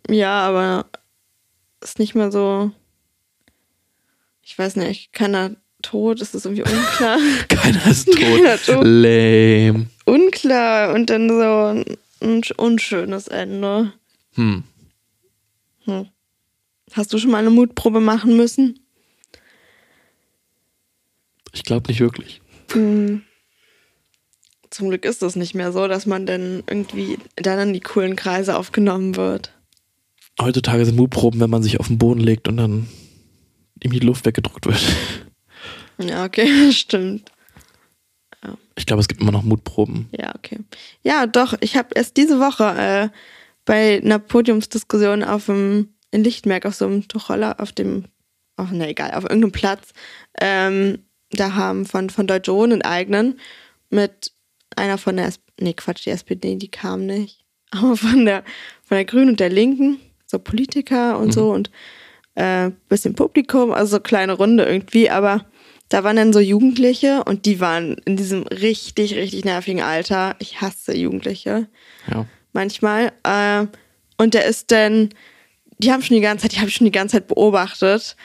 Ja, 0.08 0.40
aber 0.46 0.86
ist 1.82 1.98
nicht 1.98 2.14
mehr 2.14 2.30
so. 2.30 2.70
Ich 4.42 4.56
weiß 4.58 4.76
nicht, 4.76 5.12
keiner 5.12 5.56
tot, 5.82 6.20
ist 6.22 6.34
das 6.34 6.44
irgendwie 6.44 6.62
unklar. 6.62 7.18
Keiner 7.48 7.86
ist 7.86 8.08
Keiner 8.16 8.56
tot. 8.56 8.76
tot. 8.76 8.84
Lame. 8.84 9.86
unklar 10.06 10.94
und 10.94 11.10
dann 11.10 11.28
so 11.28 11.84
ein 12.24 12.42
unschönes 12.56 13.28
Ende. 13.28 13.92
Hm. 14.34 14.64
Hm. 15.84 16.08
Hast 16.92 17.12
du 17.12 17.18
schon 17.18 17.30
mal 17.30 17.38
eine 17.38 17.50
Mutprobe 17.50 18.00
machen 18.00 18.36
müssen? 18.36 18.80
Ich 21.52 21.62
glaube 21.62 21.88
nicht 21.88 22.00
wirklich. 22.00 22.40
Hm. 22.72 23.22
Zum 24.70 24.88
Glück 24.88 25.04
ist 25.04 25.22
das 25.22 25.34
nicht 25.34 25.54
mehr 25.54 25.72
so, 25.72 25.88
dass 25.88 26.06
man 26.06 26.26
dann 26.26 26.62
irgendwie 26.66 27.18
dann 27.36 27.58
in 27.58 27.72
die 27.72 27.80
coolen 27.80 28.16
Kreise 28.16 28.56
aufgenommen 28.56 29.16
wird. 29.16 29.52
Heutzutage 30.40 30.84
sind 30.84 30.96
Mutproben, 30.96 31.40
wenn 31.40 31.50
man 31.50 31.62
sich 31.62 31.80
auf 31.80 31.88
den 31.88 31.98
Boden 31.98 32.20
legt 32.20 32.48
und 32.48 32.58
dann 32.58 32.86
ihm 33.82 33.92
die 33.92 33.98
Luft 33.98 34.24
weggedruckt 34.24 34.66
wird. 34.66 34.80
Ja, 35.98 36.24
okay, 36.24 36.70
stimmt. 36.72 37.32
Ich 38.76 38.86
glaube, 38.86 39.00
es 39.00 39.08
gibt 39.08 39.20
immer 39.20 39.32
noch 39.32 39.42
Mutproben. 39.42 40.08
Ja, 40.12 40.32
okay. 40.36 40.60
Ja, 41.02 41.26
doch, 41.26 41.54
ich 41.60 41.76
habe 41.76 41.88
erst 41.94 42.16
diese 42.16 42.38
Woche 42.38 42.64
äh, 42.64 43.08
bei 43.68 44.00
einer 44.02 44.18
Podiumsdiskussion 44.18 45.22
auf 45.22 45.44
dem, 45.44 45.90
in 46.10 46.24
Lichtenberg 46.24 46.64
auf 46.64 46.74
so 46.74 46.86
einem 46.86 47.06
Tuchroller, 47.06 47.60
auf 47.60 47.70
dem, 47.70 48.06
auf, 48.56 48.70
ne, 48.70 48.88
egal, 48.88 49.10
auf 49.10 49.24
irgendeinem 49.24 49.52
Platz, 49.52 49.90
ähm, 50.40 51.00
da 51.32 51.54
haben 51.54 51.84
von, 51.84 52.08
von 52.08 52.26
Deutsche 52.26 52.54
Wohnen 52.54 52.80
enteignen 52.80 53.38
mit 53.90 54.32
einer 54.74 54.96
von 54.96 55.18
der, 55.18 55.26
S 55.26 55.40
nee, 55.60 55.74
Quatsch, 55.74 56.06
die 56.06 56.10
SPD, 56.10 56.56
die 56.56 56.70
kam 56.70 57.04
nicht, 57.04 57.44
aber 57.70 57.94
von 57.98 58.24
der, 58.24 58.42
von 58.82 58.94
der 58.94 59.04
Grünen 59.04 59.28
und 59.28 59.40
der 59.40 59.50
Linken, 59.50 60.00
so 60.24 60.38
Politiker 60.38 61.18
und 61.18 61.34
so 61.34 61.50
und 61.52 61.70
äh, 62.36 62.70
bisschen 62.88 63.14
Publikum, 63.14 63.72
also 63.72 63.96
so 63.96 64.00
kleine 64.00 64.32
Runde 64.32 64.64
irgendwie, 64.64 65.10
aber 65.10 65.44
da 65.90 66.04
waren 66.04 66.16
dann 66.16 66.32
so 66.32 66.40
Jugendliche 66.40 67.22
und 67.24 67.44
die 67.44 67.60
waren 67.60 67.98
in 68.06 68.16
diesem 68.16 68.44
richtig, 68.44 69.14
richtig 69.14 69.44
nervigen 69.44 69.82
Alter. 69.82 70.36
Ich 70.38 70.62
hasse 70.62 70.94
Jugendliche 70.94 71.68
Ja. 72.10 72.26
Manchmal. 72.58 73.12
Äh, 73.22 73.66
und 74.20 74.34
der 74.34 74.44
ist 74.46 74.72
dann, 74.72 75.10
die 75.78 75.92
haben 75.92 76.02
schon 76.02 76.16
die 76.16 76.20
ganze 76.20 76.42
Zeit, 76.42 76.52
die 76.52 76.58
habe 76.58 76.68
ich 76.68 76.74
schon 76.74 76.84
die 76.84 76.90
ganze 76.90 77.12
Zeit 77.16 77.28
beobachtet. 77.28 78.16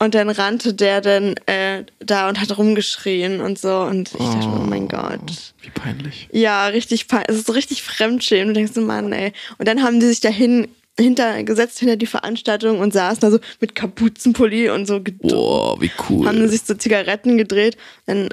Und 0.00 0.14
dann 0.14 0.28
rannte 0.28 0.74
der 0.74 1.00
dann 1.00 1.34
äh, 1.46 1.84
da 2.00 2.28
und 2.28 2.40
hat 2.40 2.58
rumgeschrien 2.58 3.40
und 3.40 3.58
so. 3.58 3.82
Und 3.82 4.10
ich 4.12 4.18
dachte, 4.18 4.48
mir, 4.48 4.60
oh 4.60 4.66
mein 4.66 4.88
Gott. 4.88 5.20
Wie 5.62 5.70
peinlich. 5.70 6.28
Ja, 6.32 6.66
richtig, 6.66 7.06
pein- 7.06 7.24
es 7.28 7.36
ist 7.36 7.46
so 7.46 7.52
richtig 7.52 7.82
fremdschämen. 7.82 8.48
Du 8.48 8.54
denkst, 8.54 8.72
so, 8.74 8.80
Mann, 8.80 9.12
ey. 9.12 9.32
Und 9.58 9.68
dann 9.68 9.82
haben 9.82 10.00
die 10.00 10.06
sich 10.06 10.20
dahin 10.20 10.66
hinter, 10.98 11.42
gesetzt 11.44 11.78
hinter 11.78 11.96
die 11.96 12.06
Veranstaltung 12.06 12.80
und 12.80 12.92
saßen 12.92 13.20
da 13.20 13.30
so 13.30 13.38
mit 13.60 13.74
Kapuzenpulli 13.74 14.70
und 14.70 14.86
so 14.86 15.00
Boah, 15.22 15.80
wie 15.80 15.90
cool. 16.08 16.26
haben 16.26 16.48
sich 16.48 16.62
so 16.62 16.74
Zigaretten 16.74 17.38
gedreht. 17.38 17.76
Dann 18.06 18.28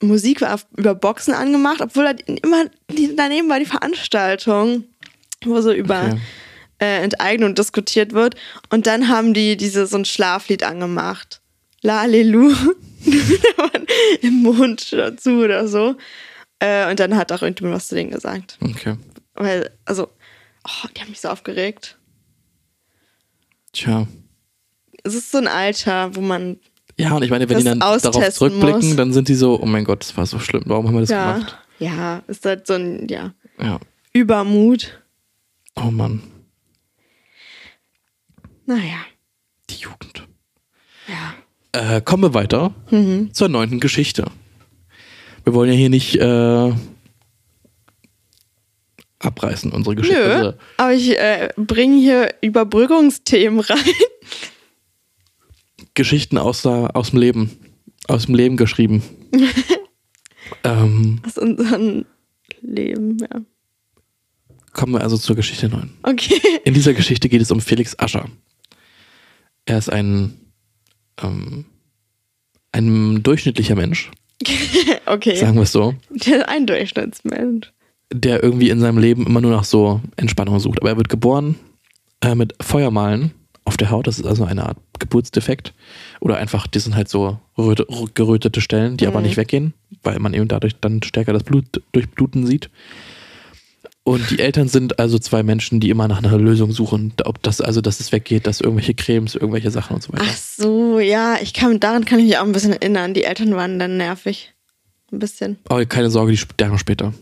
Musik 0.00 0.40
war 0.40 0.60
über 0.76 0.94
Boxen 0.94 1.34
angemacht, 1.34 1.80
obwohl 1.80 2.04
da 2.04 2.10
immer 2.42 2.66
die, 2.90 3.14
daneben 3.16 3.48
war 3.48 3.58
die 3.58 3.66
Veranstaltung, 3.66 4.84
wo 5.44 5.60
so 5.60 5.72
über 5.72 6.04
Okay. 6.04 6.18
äh, 6.80 7.02
Enteignung 7.02 7.54
diskutiert 7.54 8.12
wird. 8.12 8.36
Und 8.70 8.86
dann 8.86 9.08
haben 9.08 9.34
die 9.34 9.56
diese 9.56 9.86
so 9.86 9.96
ein 9.98 10.04
Schlaflied 10.04 10.62
angemacht. 10.62 11.40
Lalelu. 11.82 12.54
Im 14.22 14.42
Mond 14.42 14.92
dazu 14.92 15.30
oder 15.38 15.66
so. 15.68 15.96
Äh, 16.60 16.90
und 16.90 17.00
dann 17.00 17.16
hat 17.16 17.30
auch 17.32 17.42
irgendjemand 17.42 17.76
was 17.76 17.88
zu 17.88 17.94
denen 17.94 18.10
gesagt. 18.10 18.58
Okay. 18.60 18.96
Weil, 19.34 19.70
also, 19.84 20.08
oh, 20.64 20.88
die 20.96 21.00
haben 21.00 21.10
mich 21.10 21.20
so 21.20 21.28
aufgeregt. 21.28 21.96
Tja. 23.72 24.06
Es 25.04 25.14
ist 25.14 25.30
so 25.30 25.38
ein 25.38 25.46
Alter, 25.46 26.14
wo 26.16 26.20
man 26.20 26.58
Ja, 26.98 27.14
und 27.14 27.22
ich 27.22 27.30
meine, 27.30 27.48
wenn 27.48 27.58
die 27.58 27.64
dann 27.64 27.78
darauf 27.80 28.00
zurückblicken, 28.30 28.88
muss. 28.88 28.96
dann 28.96 29.12
sind 29.12 29.28
die 29.28 29.34
so, 29.34 29.60
oh 29.60 29.66
mein 29.66 29.84
Gott, 29.84 30.00
das 30.00 30.16
war 30.16 30.26
so 30.26 30.38
schlimm, 30.38 30.64
warum 30.66 30.88
haben 30.88 30.94
wir 30.94 31.00
das 31.02 31.10
ja, 31.10 31.32
gemacht? 31.34 31.58
ja, 31.78 32.22
ist 32.26 32.44
halt 32.44 32.66
so 32.66 32.74
ein, 32.74 33.06
ja, 33.08 33.32
Ja. 33.60 33.78
Übermut. 34.12 35.00
Oh 35.76 35.90
Mann, 35.92 36.22
Naja, 38.66 38.98
die 39.70 39.76
Jugend. 39.76 40.26
ja. 41.06 41.34
Äh, 41.96 42.00
kommen 42.00 42.22
wir 42.24 42.34
weiter 42.34 42.74
Mhm. 42.90 43.32
zur 43.32 43.48
neunten 43.48 43.78
Geschichte. 43.78 44.24
Wir 45.44 45.54
wollen 45.54 45.70
ja 45.70 45.76
hier 45.76 45.90
nicht 45.90 46.16
äh, 46.16 46.72
abreißen, 49.20 49.70
unsere 49.72 49.94
Geschichte. 49.96 50.18
Nö, 50.20 50.34
Also, 50.34 50.54
aber 50.78 50.92
ich 50.94 51.18
äh, 51.18 51.50
bringe 51.56 51.96
hier 51.98 52.34
Überbrückungsthemen 52.40 53.60
rein. 53.60 53.78
Geschichten 55.98 56.38
aus, 56.38 56.62
der, 56.62 56.94
aus 56.94 57.10
dem 57.10 57.18
Leben. 57.18 57.50
Aus 58.06 58.26
dem 58.26 58.36
Leben 58.36 58.56
geschrieben. 58.56 59.02
ähm, 60.64 61.20
Aus 61.26 61.36
unserem 61.36 62.04
Leben, 62.62 63.18
ja. 63.18 63.40
kommen 64.72 64.92
wir 64.94 65.00
also 65.02 65.18
zur 65.18 65.34
Geschichte 65.36 65.68
9. 65.68 65.90
Okay. 66.04 66.40
In 66.64 66.72
dieser 66.72 66.94
Geschichte 66.94 67.28
geht 67.28 67.42
es 67.42 67.50
um 67.50 67.60
Felix 67.60 67.98
Ascher. 67.98 68.26
Er 69.66 69.76
ist 69.78 69.90
ein, 69.92 70.38
ähm, 71.20 71.64
ein 72.72 73.22
durchschnittlicher 73.24 73.74
Mensch, 73.74 74.10
Okay. 75.06 75.34
sagen 75.36 75.56
wir 75.56 75.62
es 75.62 75.72
so, 75.72 75.94
ein 76.46 76.66
Durchschnittsmensch. 76.66 77.72
der 78.12 78.42
irgendwie 78.42 78.70
in 78.70 78.78
seinem 78.80 78.98
Leben 78.98 79.26
immer 79.26 79.40
nur 79.40 79.50
nach 79.50 79.64
so 79.64 80.00
Entspannung 80.16 80.60
sucht. 80.60 80.80
Aber 80.80 80.90
er 80.90 80.96
wird 80.96 81.08
geboren 81.08 81.56
äh, 82.22 82.34
mit 82.36 82.54
Feuermalen 82.62 83.32
auf 83.68 83.76
der 83.76 83.90
Haut. 83.90 84.06
Das 84.08 84.18
ist 84.18 84.26
also 84.26 84.44
eine 84.44 84.66
Art 84.66 84.78
Geburtsdefekt. 84.98 85.72
Oder 86.20 86.36
einfach, 86.38 86.66
die 86.66 86.80
sind 86.80 86.96
halt 86.96 87.08
so 87.08 87.38
röte, 87.56 87.86
gerötete 88.14 88.60
Stellen, 88.60 88.96
die 88.96 89.06
aber 89.06 89.20
Mhm. 89.20 89.26
nicht 89.26 89.36
weggehen, 89.36 89.74
weil 90.02 90.18
man 90.18 90.34
eben 90.34 90.48
dadurch 90.48 90.74
dann 90.80 91.02
stärker 91.04 91.32
das 91.32 91.44
Blut 91.44 91.64
durchbluten 91.92 92.46
sieht. 92.46 92.70
Und 94.04 94.30
die 94.30 94.38
Eltern 94.38 94.68
sind 94.68 94.98
also 94.98 95.18
zwei 95.18 95.42
Menschen, 95.42 95.80
die 95.80 95.90
immer 95.90 96.08
nach 96.08 96.18
einer 96.18 96.38
Lösung 96.38 96.72
suchen, 96.72 97.12
ob 97.24 97.42
das 97.42 97.60
also, 97.60 97.82
dass 97.82 98.00
es 98.00 98.10
weggeht, 98.10 98.46
dass 98.46 98.60
irgendwelche 98.62 98.94
Cremes, 98.94 99.34
irgendwelche 99.34 99.70
Sachen 99.70 99.96
und 99.96 100.02
so 100.02 100.12
weiter. 100.14 100.24
Ach 100.26 100.34
so, 100.36 100.98
ja, 100.98 101.36
ich 101.42 101.52
kann, 101.52 101.78
daran 101.78 102.06
kann 102.06 102.18
ich 102.18 102.24
mich 102.26 102.38
auch 102.38 102.44
ein 102.44 102.52
bisschen 102.52 102.72
erinnern. 102.72 103.12
Die 103.12 103.24
Eltern 103.24 103.54
waren 103.54 103.78
dann 103.78 103.98
nervig. 103.98 104.54
Ein 105.10 105.18
bisschen. 105.18 105.58
Aber 105.68 105.84
keine 105.86 106.10
Sorge, 106.10 106.32
die 106.32 106.38
sterben 106.38 106.78
später. 106.78 107.12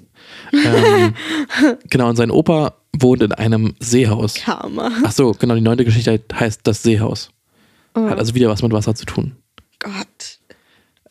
ähm, 0.53 1.15
genau, 1.91 2.09
und 2.09 2.17
sein 2.17 2.31
Opa 2.31 2.75
wohnt 2.93 3.23
in 3.23 3.33
einem 3.33 3.75
Seehaus. 3.81 4.35
Karma. 4.35 4.91
Ach 5.05 5.13
so, 5.13 5.33
genau, 5.33 5.55
die 5.55 5.61
neunte 5.61 5.85
Geschichte 5.85 6.21
heißt 6.35 6.61
das 6.65 6.83
Seehaus. 6.83 7.31
Oh 7.95 8.09
Hat 8.09 8.19
also 8.19 8.35
wieder 8.35 8.49
was 8.49 8.63
mit 8.63 8.73
Wasser 8.73 8.95
zu 8.95 9.07
tun. 9.07 9.37
Gott. 9.79 10.39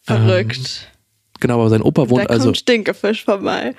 Verrückt. 0.01 0.91
Genau, 1.39 1.55
aber 1.55 1.69
sein 1.69 1.81
Opa 1.81 2.03
da 2.03 2.09
wohnt 2.09 2.27
kommt 2.27 2.31
also 2.31 2.53
Stinkefisch 2.53 3.23
vorbei. 3.25 3.75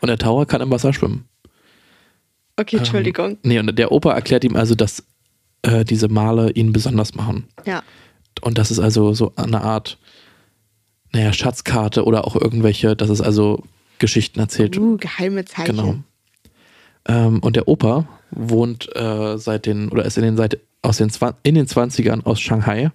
und 0.00 0.08
der 0.08 0.18
Tower 0.18 0.46
kann 0.46 0.60
im 0.60 0.70
Wasser 0.70 0.92
schwimmen. 0.92 1.26
Okay, 2.56 2.76
Entschuldigung. 2.76 3.38
Nee, 3.42 3.58
und 3.58 3.78
der 3.78 3.90
Opa 3.90 4.12
erklärt 4.12 4.44
ihm 4.44 4.54
also, 4.54 4.74
dass 4.74 5.02
äh, 5.62 5.84
diese 5.84 6.08
Male 6.08 6.50
ihn 6.52 6.72
besonders 6.72 7.14
machen. 7.14 7.44
Ja. 7.64 7.82
Und 8.42 8.58
das 8.58 8.70
ist 8.70 8.78
also 8.78 9.14
so 9.14 9.32
eine 9.36 9.62
Art, 9.62 9.98
naja, 11.12 11.32
Schatzkarte 11.32 12.04
oder 12.04 12.26
auch 12.26 12.36
irgendwelche, 12.36 12.96
dass 12.96 13.08
es 13.10 13.20
also 13.20 13.64
Geschichten 13.98 14.40
erzählt. 14.40 14.78
Uh, 14.78 14.96
geheime 14.96 15.44
Zeichen. 15.44 15.76
Genau. 15.76 15.96
Ähm, 17.08 17.40
und 17.40 17.56
der 17.56 17.68
Opa 17.68 18.06
wohnt 18.30 18.94
äh, 18.94 19.36
seit 19.38 19.66
den, 19.66 19.88
oder 19.88 20.04
ist 20.04 20.16
in 20.16 20.24
den, 20.24 20.36
seit, 20.36 20.58
aus 20.82 20.98
den, 20.98 21.10
in 21.42 21.54
den 21.54 21.66
20ern 21.66 22.24
aus 22.24 22.40
Shanghai 22.40 22.90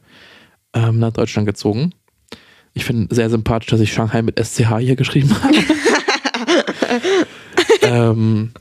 ähm, 0.74 1.00
nach 1.00 1.12
Deutschland 1.12 1.48
gezogen. 1.48 1.94
Ich 2.74 2.86
finde 2.86 3.14
sehr 3.14 3.30
sympathisch, 3.30 3.70
dass 3.70 3.80
ich 3.80 3.94
Shanghai 3.94 4.22
mit 4.22 4.38
SCH 4.38 4.80
hier 4.80 4.96
geschrieben 4.96 5.34
habe. 5.42 5.58
ähm, 7.82 8.52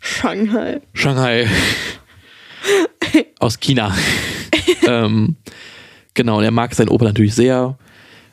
Shanghai. 0.00 0.80
Shanghai 0.92 1.48
aus 3.38 3.60
China. 3.60 3.94
ähm, 4.86 5.36
genau, 6.14 6.38
und 6.38 6.44
er 6.44 6.50
mag 6.50 6.74
seinen 6.74 6.88
Opa 6.88 7.04
natürlich 7.04 7.34
sehr, 7.34 7.78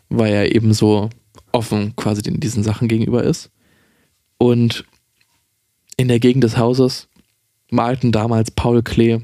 weil 0.09 0.33
er 0.33 0.55
eben 0.55 0.73
so 0.73 1.09
offen 1.51 1.95
quasi 1.95 2.21
den, 2.21 2.39
diesen 2.39 2.63
Sachen 2.63 2.87
gegenüber 2.87 3.23
ist. 3.23 3.51
Und 4.37 4.85
in 5.97 6.07
der 6.07 6.19
Gegend 6.19 6.43
des 6.43 6.57
Hauses 6.57 7.07
malten 7.71 8.11
damals 8.11 8.51
Paul 8.51 8.81
Klee 8.83 9.19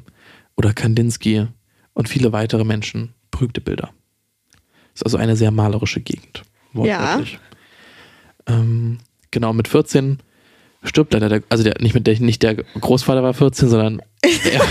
oder 0.56 0.74
Kandinsky 0.74 1.48
und 1.93 2.10
viele 2.10 2.32
weitere 2.32 2.63
Menschen 2.63 3.13
berühmte 3.32 3.62
Bilder. 3.62 3.91
Ist 4.93 5.04
also 5.04 5.17
eine 5.17 5.36
sehr 5.36 5.52
malerische 5.52 6.02
Gegend. 6.02 6.43
wortwörtlich. 6.74 7.39
Ähm, 8.48 9.00
genau, 9.32 9.54
mit 9.54 9.67
14 9.67 10.19
stirbt 10.84 11.13
leider 11.13 11.30
der, 11.30 11.43
also 11.50 11.63
der, 11.63 11.76
nicht, 11.80 11.95
mit 11.95 12.06
der, 12.06 12.19
nicht 12.19 12.43
der 12.43 12.56
Großvater 12.56 13.24
war 13.24 13.34
14, 13.34 13.69
sondern 13.69 14.02
der, 14.24 14.62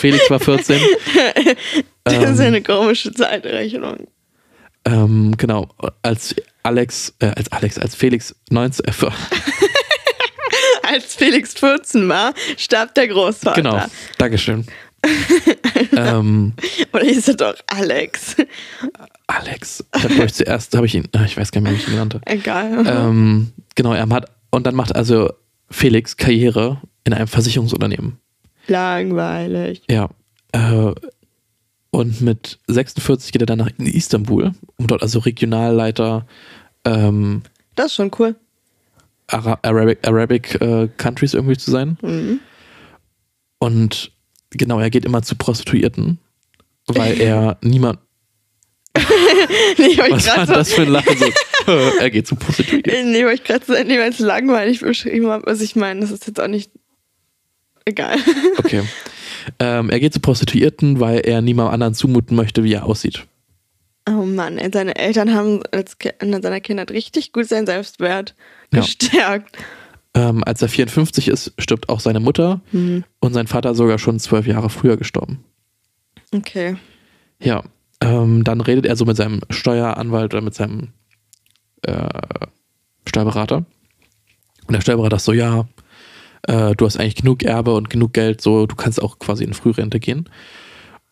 Felix 0.00 0.30
war 0.30 0.40
14. 0.40 0.80
Das 2.04 2.14
ist 2.14 2.38
Ähm, 2.38 2.46
eine 2.46 2.62
komische 2.62 3.12
Zeitrechnung. 3.12 4.06
Ähm, 4.86 5.34
genau, 5.36 5.68
als 6.02 6.34
Alex, 6.62 7.14
äh, 7.18 7.26
als 7.26 7.50
Alex, 7.52 7.78
als 7.78 7.94
Felix 7.94 8.34
19, 8.50 8.86
äh, 8.86 8.92
Als 10.82 11.16
Felix 11.16 11.54
14 11.54 12.08
war, 12.08 12.32
starb 12.56 12.94
der 12.94 13.08
Großvater. 13.08 13.60
genau, 13.60 13.84
Dankeschön. 14.18 14.64
ähm, 15.96 16.52
Oder 16.92 17.04
hieß 17.04 17.28
er 17.28 17.34
doch 17.34 17.54
Alex? 17.66 18.36
Alex, 19.26 19.84
ich 19.96 20.04
habe 20.04 20.22
euch 20.22 20.34
zuerst, 20.34 20.74
habe 20.76 20.86
ich 20.86 20.94
ihn, 20.94 21.08
ah, 21.12 21.24
ich 21.24 21.36
weiß 21.36 21.50
gar 21.50 21.60
nicht 21.60 21.70
mehr, 21.70 21.78
wie 21.78 21.82
ich 21.82 21.88
ihn 21.88 21.94
genannt 21.94 22.14
habe. 22.14 22.26
Egal. 22.26 22.84
Ähm, 22.86 23.52
genau, 23.74 23.92
er 23.92 24.08
hat, 24.08 24.30
und 24.50 24.66
dann 24.66 24.74
macht 24.74 24.94
also 24.94 25.32
Felix 25.70 26.16
Karriere 26.16 26.80
in 27.04 27.12
einem 27.12 27.26
Versicherungsunternehmen. 27.26 28.18
Langweilig. 28.68 29.82
Ja. 29.90 30.08
Äh, 30.52 30.92
und 31.96 32.20
mit 32.20 32.58
46 32.66 33.32
geht 33.32 33.40
er 33.40 33.46
dann 33.46 33.56
nach 33.58 33.70
Istanbul, 33.78 34.52
um 34.76 34.86
dort 34.86 35.00
also 35.00 35.18
Regionalleiter 35.20 36.26
ähm, 36.84 37.40
Das 37.74 37.86
ist 37.86 37.94
schon 37.94 38.10
cool. 38.18 38.36
Ara 39.28 39.58
Arabic, 39.62 40.06
Arabic 40.06 40.60
äh, 40.60 40.88
Countries 40.98 41.32
irgendwie 41.32 41.56
zu 41.56 41.70
sein. 41.70 41.96
Mhm. 42.02 42.40
Und 43.58 44.12
genau, 44.50 44.78
er 44.78 44.90
geht 44.90 45.06
immer 45.06 45.22
zu 45.22 45.36
Prostituierten, 45.36 46.18
weil 46.86 47.18
er 47.20 47.56
niemand. 47.62 47.98
Nee, 49.78 49.96
Was 49.96 50.26
war 50.26 50.46
so, 50.46 50.52
das 50.52 50.72
für 50.74 50.82
ein 50.82 50.88
Lachen? 50.88 51.16
So, 51.64 51.72
er 52.00 52.10
geht 52.10 52.26
zu 52.26 52.36
Prostituierten. 52.36 53.10
nee, 53.10 53.24
wollte 53.24 53.36
ich 53.36 53.44
gerade 53.44 53.64
so, 53.64 53.72
weil 53.72 54.10
es 54.10 54.18
langweilig 54.18 54.80
beschrieben 54.80 55.28
habe. 55.28 55.46
Also 55.46 55.64
ich 55.64 55.76
meine, 55.76 56.00
das 56.00 56.10
ist 56.10 56.26
jetzt 56.26 56.40
auch 56.40 56.48
nicht 56.48 56.70
egal. 57.86 58.18
Okay. 58.58 58.82
Ähm, 59.60 59.90
er 59.90 60.00
geht 60.00 60.12
zu 60.14 60.20
Prostituierten, 60.20 61.00
weil 61.00 61.20
er 61.20 61.40
niemandem 61.42 61.74
anderen 61.74 61.94
zumuten 61.94 62.36
möchte, 62.36 62.64
wie 62.64 62.72
er 62.74 62.84
aussieht. 62.86 63.26
Oh 64.08 64.24
Mann, 64.24 64.58
ey, 64.58 64.70
seine 64.72 64.96
Eltern 64.96 65.34
haben 65.34 65.62
als 65.72 65.96
in 66.20 66.40
seiner 66.42 66.60
Kindheit 66.60 66.90
richtig 66.90 67.32
gut 67.32 67.46
seinen 67.46 67.66
Selbstwert 67.66 68.34
Ja. 68.72 68.80
gestärkt. 68.80 69.56
Ähm, 70.14 70.42
als 70.44 70.62
er 70.62 70.68
54 70.68 71.28
ist, 71.28 71.52
stirbt 71.58 71.88
auch 71.88 72.00
seine 72.00 72.20
Mutter 72.20 72.60
Mhm. 72.72 73.04
und 73.20 73.34
sein 73.34 73.46
Vater 73.48 73.74
sogar 73.74 73.98
schon 73.98 74.18
zwölf 74.20 74.46
Jahre 74.46 74.70
früher 74.70 74.96
gestorben. 74.96 75.44
Okay. 76.32 76.76
Ja, 77.42 77.62
ähm, 78.00 78.42
dann 78.44 78.60
redet 78.60 78.86
er 78.86 78.96
so 78.96 79.04
mit 79.04 79.16
seinem 79.16 79.40
Steueranwalt 79.50 80.32
oder 80.34 80.42
mit 80.42 80.54
seinem 80.54 80.88
äh, 81.82 82.08
Steuerberater. 83.06 83.58
Und 84.66 84.72
der 84.72 84.80
Steuerberater 84.80 85.16
ist 85.16 85.24
so, 85.24 85.32
ja, 85.32 85.68
äh, 86.46 86.74
du 86.74 86.86
hast 86.86 86.98
eigentlich 86.98 87.16
genug 87.16 87.42
Erbe 87.42 87.74
und 87.74 87.90
genug 87.90 88.12
Geld, 88.12 88.40
so 88.40 88.66
du 88.66 88.76
kannst 88.76 89.02
auch 89.02 89.18
quasi 89.18 89.44
in 89.44 89.54
Frührente 89.54 90.00
gehen. 90.00 90.28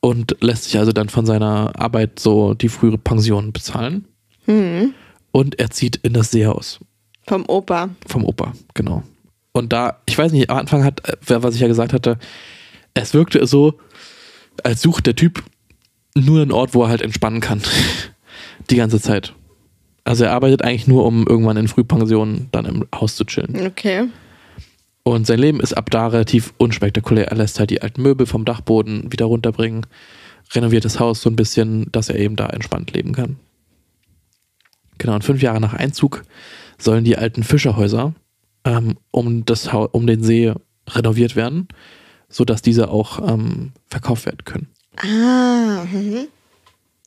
Und 0.01 0.37
lässt 0.40 0.64
sich 0.64 0.79
also 0.79 0.92
dann 0.92 1.09
von 1.09 1.25
seiner 1.25 1.73
Arbeit 1.79 2.18
so 2.18 2.53
die 2.53 2.68
frühere 2.68 2.99
Pension 2.99 3.53
bezahlen. 3.53 4.07
Mhm. 4.47 4.92
Und 5.33 5.59
er 5.59 5.70
zieht 5.70 5.97
in 5.97 6.12
das 6.12 6.31
Seehaus 6.31 6.81
Vom 7.27 7.44
Opa. 7.49 7.88
vom 8.07 8.25
Opa, 8.25 8.53
genau. 8.75 9.03
Und 9.53 9.73
da, 9.73 10.01
ich 10.07 10.18
weiß 10.18 10.33
nicht, 10.33 10.51
am 10.51 10.59
Anfang 10.59 10.85
hat, 10.85 11.09
äh, 11.09 11.42
was 11.42 11.55
ich 11.55 11.61
ja 11.61 11.68
gesagt 11.68 11.92
hatte, 11.92 12.18
es 12.92 13.14
wirkte 13.14 13.47
so, 13.47 13.79
als 14.62 14.83
sucht 14.83 15.07
der 15.07 15.16
Typ 15.16 15.42
nur 16.14 16.42
einen 16.42 16.53
Ort, 16.53 16.75
wo 16.75 16.83
er 16.83 16.88
halt 16.88 17.03
entspannen 17.03 17.40
kann. 17.40 17.62
Die 18.70 18.77
ganze 18.77 19.01
Zeit. 19.01 19.35
Also 20.05 20.25
er 20.25 20.33
arbeitet 20.33 20.62
eigentlich 20.62 20.87
nur, 20.87 21.05
um 21.07 21.27
irgendwann 21.27 21.57
in 21.57 21.68
Frühpension 21.68 22.49
dann 22.53 22.66
im 22.66 22.87
Haus 22.94 23.16
zu 23.16 23.25
chillen. 23.25 23.66
Okay. 23.66 24.09
Und 25.05 25.27
sein 25.27 25.38
Leben 25.38 25.61
ist 25.61 25.75
ab 25.75 25.90
da 25.90 26.09
relativ 26.09 26.55
unspektakulär. 26.57 27.29
Er 27.29 27.37
lässt 27.37 27.61
halt 27.61 27.71
die 27.71 27.83
alten 27.83 28.03
Möbel 28.03 28.27
vom 28.27 28.45
Dachboden 28.47 29.12
wieder 29.12 29.27
runterbringen, 29.27 29.87
renoviert 30.53 30.85
das 30.87 30.99
Haus 30.99 31.21
so 31.21 31.29
ein 31.31 31.37
bisschen, 31.37 31.93
dass 31.93 32.09
er 32.09 32.17
eben 32.19 32.37
da 32.37 32.47
entspannt 32.47 32.93
leben 32.93 33.12
kann. 33.12 33.37
Genau, 34.99 35.14
und 35.14 35.25
fünf 35.25 35.43
Jahre 35.43 35.61
nach 35.61 35.75
Einzug 35.75 36.23
sollen 36.79 37.05
die 37.05 37.19
alten 37.19 37.43
Fischerhäuser 37.43 38.14
ähm, 38.64 38.97
um, 39.11 39.45
das 39.45 39.69
um 39.69 40.07
den 40.07 40.23
See 40.23 40.55
renoviert 40.88 41.37
werden, 41.37 41.69
sodass 42.29 42.62
diese 42.62 42.88
auch 42.88 43.19
ähm, 43.29 43.73
verkauft 43.88 44.25
werden 44.25 44.45
können. 44.45 44.69
Ah, 44.97 45.85
mhm. 45.85 46.29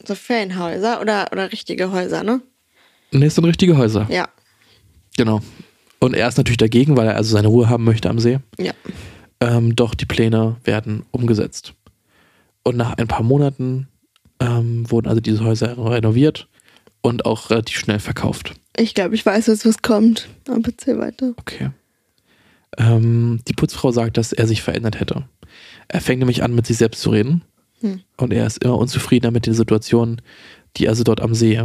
So 0.05 0.13
Ferienhäuser 0.13 1.01
oder, 1.01 1.29
oder 1.31 1.51
richtige 1.51 1.91
Häuser, 1.91 2.23
ne? 2.23 2.41
Und 3.11 3.23
es 3.23 3.35
sind 3.35 3.45
richtige 3.45 3.75
Häuser, 3.77 4.05
Ja. 4.09 4.27
genau. 5.15 5.41
Und 5.99 6.15
er 6.15 6.27
ist 6.27 6.37
natürlich 6.37 6.57
dagegen, 6.57 6.95
weil 6.95 7.07
er 7.07 7.15
also 7.15 7.33
seine 7.33 7.47
Ruhe 7.47 7.69
haben 7.69 7.83
möchte 7.83 8.09
am 8.09 8.19
See. 8.19 8.39
Ja. 8.59 8.73
Ähm, 9.39 9.75
doch 9.75 9.95
die 9.95 10.05
Pläne 10.05 10.57
werden 10.63 11.03
umgesetzt. 11.11 11.73
Und 12.63 12.77
nach 12.77 12.93
ein 12.97 13.07
paar 13.07 13.23
Monaten 13.23 13.87
ähm, 14.39 14.89
wurden 14.89 15.07
also 15.07 15.21
diese 15.21 15.43
Häuser 15.43 15.77
renoviert 15.77 16.47
und 17.01 17.25
auch 17.25 17.49
relativ 17.49 17.77
schnell 17.77 17.99
verkauft. 17.99 18.53
Ich 18.75 18.93
glaube, 18.93 19.15
ich 19.15 19.25
weiß 19.25 19.47
jetzt, 19.47 19.65
was 19.65 19.81
kommt. 19.81 20.27
Aber 20.47 20.61
erzähl 20.65 20.99
weiter. 20.99 21.33
Okay. 21.37 21.71
Ähm, 22.77 23.39
die 23.47 23.53
Putzfrau 23.53 23.91
sagt, 23.91 24.17
dass 24.17 24.33
er 24.33 24.47
sich 24.47 24.61
verändert 24.61 24.99
hätte. 24.99 25.23
Er 25.87 26.01
fängt 26.01 26.19
nämlich 26.19 26.43
an, 26.43 26.53
mit 26.53 26.67
sich 26.67 26.77
selbst 26.77 27.01
zu 27.01 27.09
reden. 27.09 27.43
Hm. 27.81 28.01
Und 28.17 28.33
er 28.33 28.45
ist 28.45 28.63
immer 28.63 28.77
unzufriedener 28.77 29.31
mit 29.31 29.45
den 29.45 29.53
Situationen, 29.53 30.21
die 30.75 30.89
also 30.89 31.03
dort 31.03 31.21
am 31.21 31.33
See, 31.33 31.63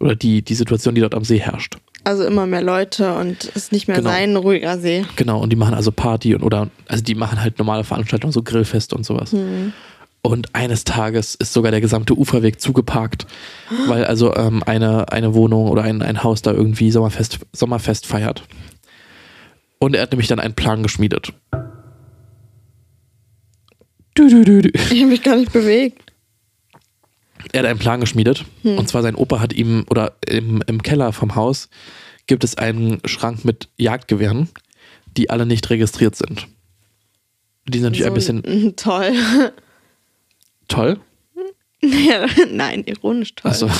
oder 0.00 0.16
die, 0.16 0.42
die 0.42 0.54
Situation, 0.54 0.94
die 0.94 1.00
dort 1.00 1.14
am 1.14 1.24
See 1.24 1.40
herrscht. 1.40 1.76
Also 2.04 2.24
immer 2.24 2.46
mehr 2.46 2.62
Leute 2.62 3.14
und 3.14 3.44
ist 3.44 3.72
nicht 3.72 3.88
mehr 3.88 3.96
Genau. 3.96 4.10
sein 4.10 4.36
ruhiger 4.36 4.78
See. 4.78 5.04
Genau, 5.16 5.40
und 5.40 5.50
die 5.50 5.56
machen 5.56 5.74
also 5.74 5.90
Party 5.90 6.34
und 6.34 6.42
oder, 6.42 6.68
also 6.86 7.02
die 7.02 7.14
machen 7.14 7.40
halt 7.40 7.58
normale 7.58 7.82
Veranstaltungen, 7.82 8.32
so 8.32 8.42
Grillfeste 8.42 8.94
und 8.94 9.04
sowas. 9.04 9.32
Hm. 9.32 9.72
Und 10.20 10.54
eines 10.54 10.84
Tages 10.84 11.34
ist 11.34 11.52
sogar 11.52 11.70
der 11.70 11.80
gesamte 11.82 12.16
Uferweg 12.16 12.60
zugeparkt, 12.60 13.26
weil 13.88 14.04
also 14.06 14.34
ähm, 14.34 14.62
eine, 14.64 15.12
eine 15.12 15.34
Wohnung 15.34 15.68
oder 15.68 15.82
ein, 15.82 16.00
ein 16.00 16.22
Haus 16.22 16.40
da 16.40 16.52
irgendwie 16.52 16.90
Sommerfest, 16.90 17.40
Sommerfest 17.52 18.06
feiert. 18.06 18.42
Und 19.78 19.94
er 19.94 20.02
hat 20.02 20.12
nämlich 20.12 20.28
dann 20.28 20.40
einen 20.40 20.54
Plan 20.54 20.82
geschmiedet. 20.82 21.34
Du, 24.14 24.28
du, 24.28 24.44
du, 24.44 24.62
du. 24.62 24.68
Ich 24.70 25.00
habe 25.00 25.06
mich 25.10 25.22
gar 25.22 25.36
nicht 25.36 25.52
bewegt. 25.52 26.03
Er 27.52 27.60
hat 27.60 27.66
einen 27.66 27.78
Plan 27.78 28.00
geschmiedet. 28.00 28.44
Und 28.62 28.88
zwar 28.88 29.02
sein 29.02 29.14
Opa 29.14 29.40
hat 29.40 29.52
ihm, 29.52 29.84
oder 29.88 30.12
im, 30.26 30.62
im 30.66 30.82
Keller 30.82 31.12
vom 31.12 31.34
Haus 31.34 31.68
gibt 32.26 32.44
es 32.44 32.56
einen 32.56 33.00
Schrank 33.04 33.44
mit 33.44 33.68
Jagdgewehren, 33.76 34.48
die 35.16 35.30
alle 35.30 35.46
nicht 35.46 35.68
registriert 35.70 36.16
sind. 36.16 36.48
Die 37.66 37.78
sind 37.78 37.92
natürlich 37.92 38.06
ein 38.06 38.14
bisschen 38.14 38.38
mm, 38.38 38.76
toll. 38.76 39.12
toll. 40.68 41.00
ja, 41.80 42.26
nein, 42.50 42.84
ironisch 42.86 43.34
toll. 43.34 43.50
Achso. 43.50 43.70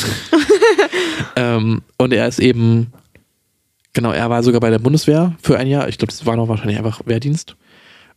ähm, 1.37 1.83
und 1.99 2.13
er 2.13 2.29
ist 2.29 2.39
eben, 2.39 2.93
genau, 3.93 4.13
er 4.13 4.31
war 4.31 4.43
sogar 4.43 4.61
bei 4.61 4.71
der 4.71 4.79
Bundeswehr 4.79 5.35
für 5.43 5.59
ein 5.59 5.67
Jahr. 5.67 5.89
Ich 5.89 5.99
glaube, 5.99 6.13
das 6.13 6.25
war 6.25 6.37
noch 6.37 6.49
wahrscheinlich 6.49 6.79
einfach 6.79 7.03
Wehrdienst. 7.05 7.57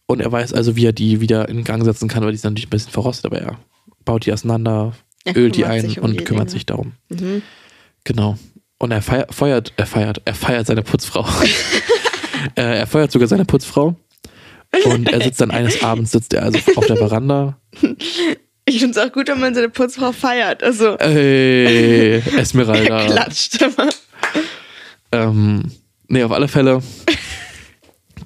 Und 0.06 0.22
er 0.22 0.32
weiß 0.32 0.54
also, 0.54 0.78
wie 0.78 0.86
er 0.86 0.94
die 0.94 1.20
wieder 1.20 1.50
in 1.50 1.66
Gang 1.66 1.84
setzen 1.84 2.08
kann, 2.08 2.24
weil 2.24 2.32
die 2.32 2.38
sind 2.38 2.52
natürlich 2.52 2.68
ein 2.68 2.72
bisschen 2.72 2.94
verrostet, 2.94 3.26
aber 3.26 3.40
er 3.42 3.60
baut 4.06 4.26
die 4.26 4.32
auseinander, 4.32 4.94
Er 4.94 4.94
ölt 5.36 5.56
die 5.56 5.66
ein 5.66 5.86
um 5.98 6.04
und 6.06 6.12
die 6.14 6.24
kümmert 6.24 6.48
Dinge. 6.48 6.52
sich 6.52 6.66
darum. 6.66 6.94
Mhm. 7.10 7.42
Genau. 8.04 8.38
Und 8.80 8.92
er 8.92 9.02
feiert, 9.02 9.34
feuert, 9.34 9.74
er 9.76 9.86
feiert, 9.86 10.22
er 10.26 10.36
feiert 10.36 10.68
seine 10.68 10.84
Putzfrau. 10.84 11.26
äh, 12.56 12.80
er 12.80 12.88
feuert 12.88 13.12
sogar 13.12 13.28
seine 13.28 13.46
Putzfrau. 13.46 13.96
Und 14.86 15.10
er 15.12 15.22
sitzt 15.22 15.42
dann 15.42 15.52
eines 15.52 15.82
Abends, 15.82 16.12
sitzt 16.12 16.34
er 16.34 16.44
also 16.44 16.60
auf 16.76 16.86
der 16.86 16.98
Veranda. 16.98 17.58
Ich 18.70 18.82
finde 18.82 19.00
es 19.00 19.08
auch 19.08 19.14
gut, 19.14 19.30
wenn 19.30 19.40
man 19.40 19.56
seine 19.56 19.70
Putzfrau 19.70 20.12
feiert. 20.12 20.62
Also, 20.62 20.98
Ey, 20.98 22.16
er 22.18 22.38
Esmeralda. 22.38 23.06
klatscht 23.06 23.62
immer. 23.62 23.90
Ähm, 25.14 25.72
nee, 26.10 26.22
auf 26.22 26.34
alle 26.34 26.50
Fälle 26.50 26.82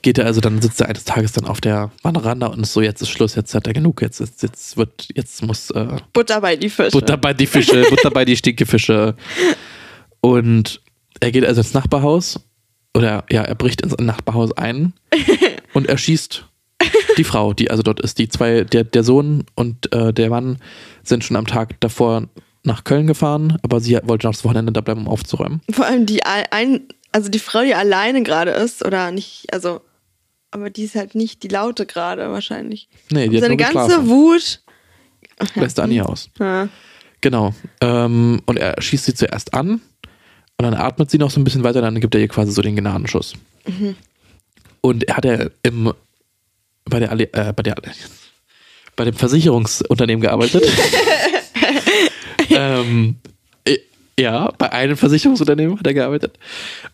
geht 0.02 0.18
er 0.18 0.26
also, 0.26 0.42
dann 0.42 0.62
sitzt 0.62 0.82
er 0.82 0.90
eines 0.90 1.06
Tages 1.06 1.32
dann 1.32 1.46
auf 1.46 1.62
der 1.62 1.92
Wanderanda 2.02 2.48
und 2.48 2.62
ist 2.62 2.74
so, 2.74 2.82
jetzt 2.82 3.02
ist 3.02 3.10
Schluss, 3.10 3.36
jetzt 3.36 3.54
hat 3.54 3.68
er 3.68 3.74
genug, 3.74 4.02
jetzt, 4.02 4.20
jetzt, 4.20 4.44
jetzt 4.44 4.78
wird, 4.78 5.10
jetzt 5.16 5.44
muss 5.44 5.70
äh, 5.72 5.98
Butter 6.14 6.42
bei 6.42 6.56
die 6.56 6.70
Fische. 6.70 6.92
Butter 6.92 7.18
bei 7.18 7.34
die 7.34 7.48
Fische, 7.48 7.84
Butter 7.90 8.12
bei 8.12 8.26
die 8.26 8.36
Stinkefische. 8.36 9.16
Und 10.22 10.82
er 11.20 11.32
geht 11.32 11.46
also 11.46 11.62
ins 11.62 11.74
Nachbarhaus 11.74 12.40
oder 12.96 13.24
ja, 13.30 13.44
er 13.44 13.56
bricht 13.56 13.82
ins 13.82 13.96
Nachbarhaus 13.98 14.52
ein 14.54 14.94
und 15.74 15.88
erschießt 15.88 16.46
die 17.18 17.24
Frau, 17.24 17.54
die 17.54 17.70
also 17.70 17.84
dort 17.84 18.00
ist. 18.00 18.18
Die 18.18 18.30
zwei, 18.30 18.64
der, 18.64 18.84
der 18.84 19.04
Sohn 19.04 19.46
und 19.56 19.94
äh, 19.94 20.14
der 20.14 20.30
Mann 20.30 20.58
sind 21.04 21.24
schon 21.24 21.38
am 21.38 21.48
Tag 21.48 21.80
davor 21.80 22.28
nach 22.64 22.84
Köln 22.84 23.08
gefahren, 23.08 23.58
aber 23.64 23.80
sie 23.80 24.00
wollte 24.04 24.28
noch 24.28 24.34
das 24.34 24.46
Wochenende 24.46 24.72
da 24.72 24.82
bleiben, 24.82 25.02
um 25.02 25.08
aufzuräumen. 25.08 25.62
Vor 25.72 25.86
allem 25.86 26.06
die 26.06 26.24
ein, 26.24 26.82
also 27.12 27.30
die 27.30 27.40
Frau, 27.40 27.62
die 27.64 27.76
alleine 27.76 28.24
gerade 28.24 28.52
ist, 28.52 28.86
oder 28.86 29.12
nicht, 29.12 29.52
also, 29.52 29.82
aber 30.52 30.70
die 30.70 30.84
ist 30.84 30.96
halt 30.96 31.16
nicht 31.16 31.44
die 31.44 31.48
Laute 31.48 31.86
gerade 31.86 32.32
wahrscheinlich. 32.32 32.88
Nee, 33.10 33.28
die 33.30 33.38
hat 33.38 33.44
Seine 33.44 33.58
ganze 33.58 33.74
geschlafen. 33.74 34.08
Wut. 34.08 34.62
Lässt 35.56 35.80
er 35.80 35.88
nie 35.88 36.02
aus. 36.02 36.30
Ja. 36.40 36.70
Genau. 37.22 37.54
Ähm, 37.82 38.42
und 38.46 38.58
er 38.58 38.82
schießt 38.82 39.06
sie 39.06 39.14
zuerst 39.14 39.54
an 39.54 39.82
und 40.58 40.64
dann 40.64 40.74
atmet 40.74 41.10
sie 41.10 41.18
noch 41.18 41.32
so 41.32 41.40
ein 41.40 41.44
bisschen 41.44 41.64
weiter, 41.64 41.82
dann 41.82 42.00
gibt 42.00 42.14
er 42.14 42.22
ihr 42.22 42.28
quasi 42.28 42.52
so 42.52 42.62
den 42.62 42.76
Gnadenschuss. 42.76 43.34
Und 44.82 45.04
er 45.06 45.18
hat 45.18 45.26
er 45.26 45.52
im 45.64 45.94
bei 46.86 47.00
der, 47.00 47.12
äh, 47.12 47.54
bei 47.54 47.64
der 47.64 47.76
bei 48.96 49.06
dem 49.06 49.16
Versicherungsunternehmen 49.16 50.22
gearbeitet. 50.22 50.64
ähm, 52.50 53.16
äh, 53.66 53.78
ja, 54.20 54.52
bei 54.58 54.72
einem 54.72 54.98
Versicherungsunternehmen 54.98 55.80
hat 55.80 55.88
er 55.88 55.94
gearbeitet. 55.94 56.38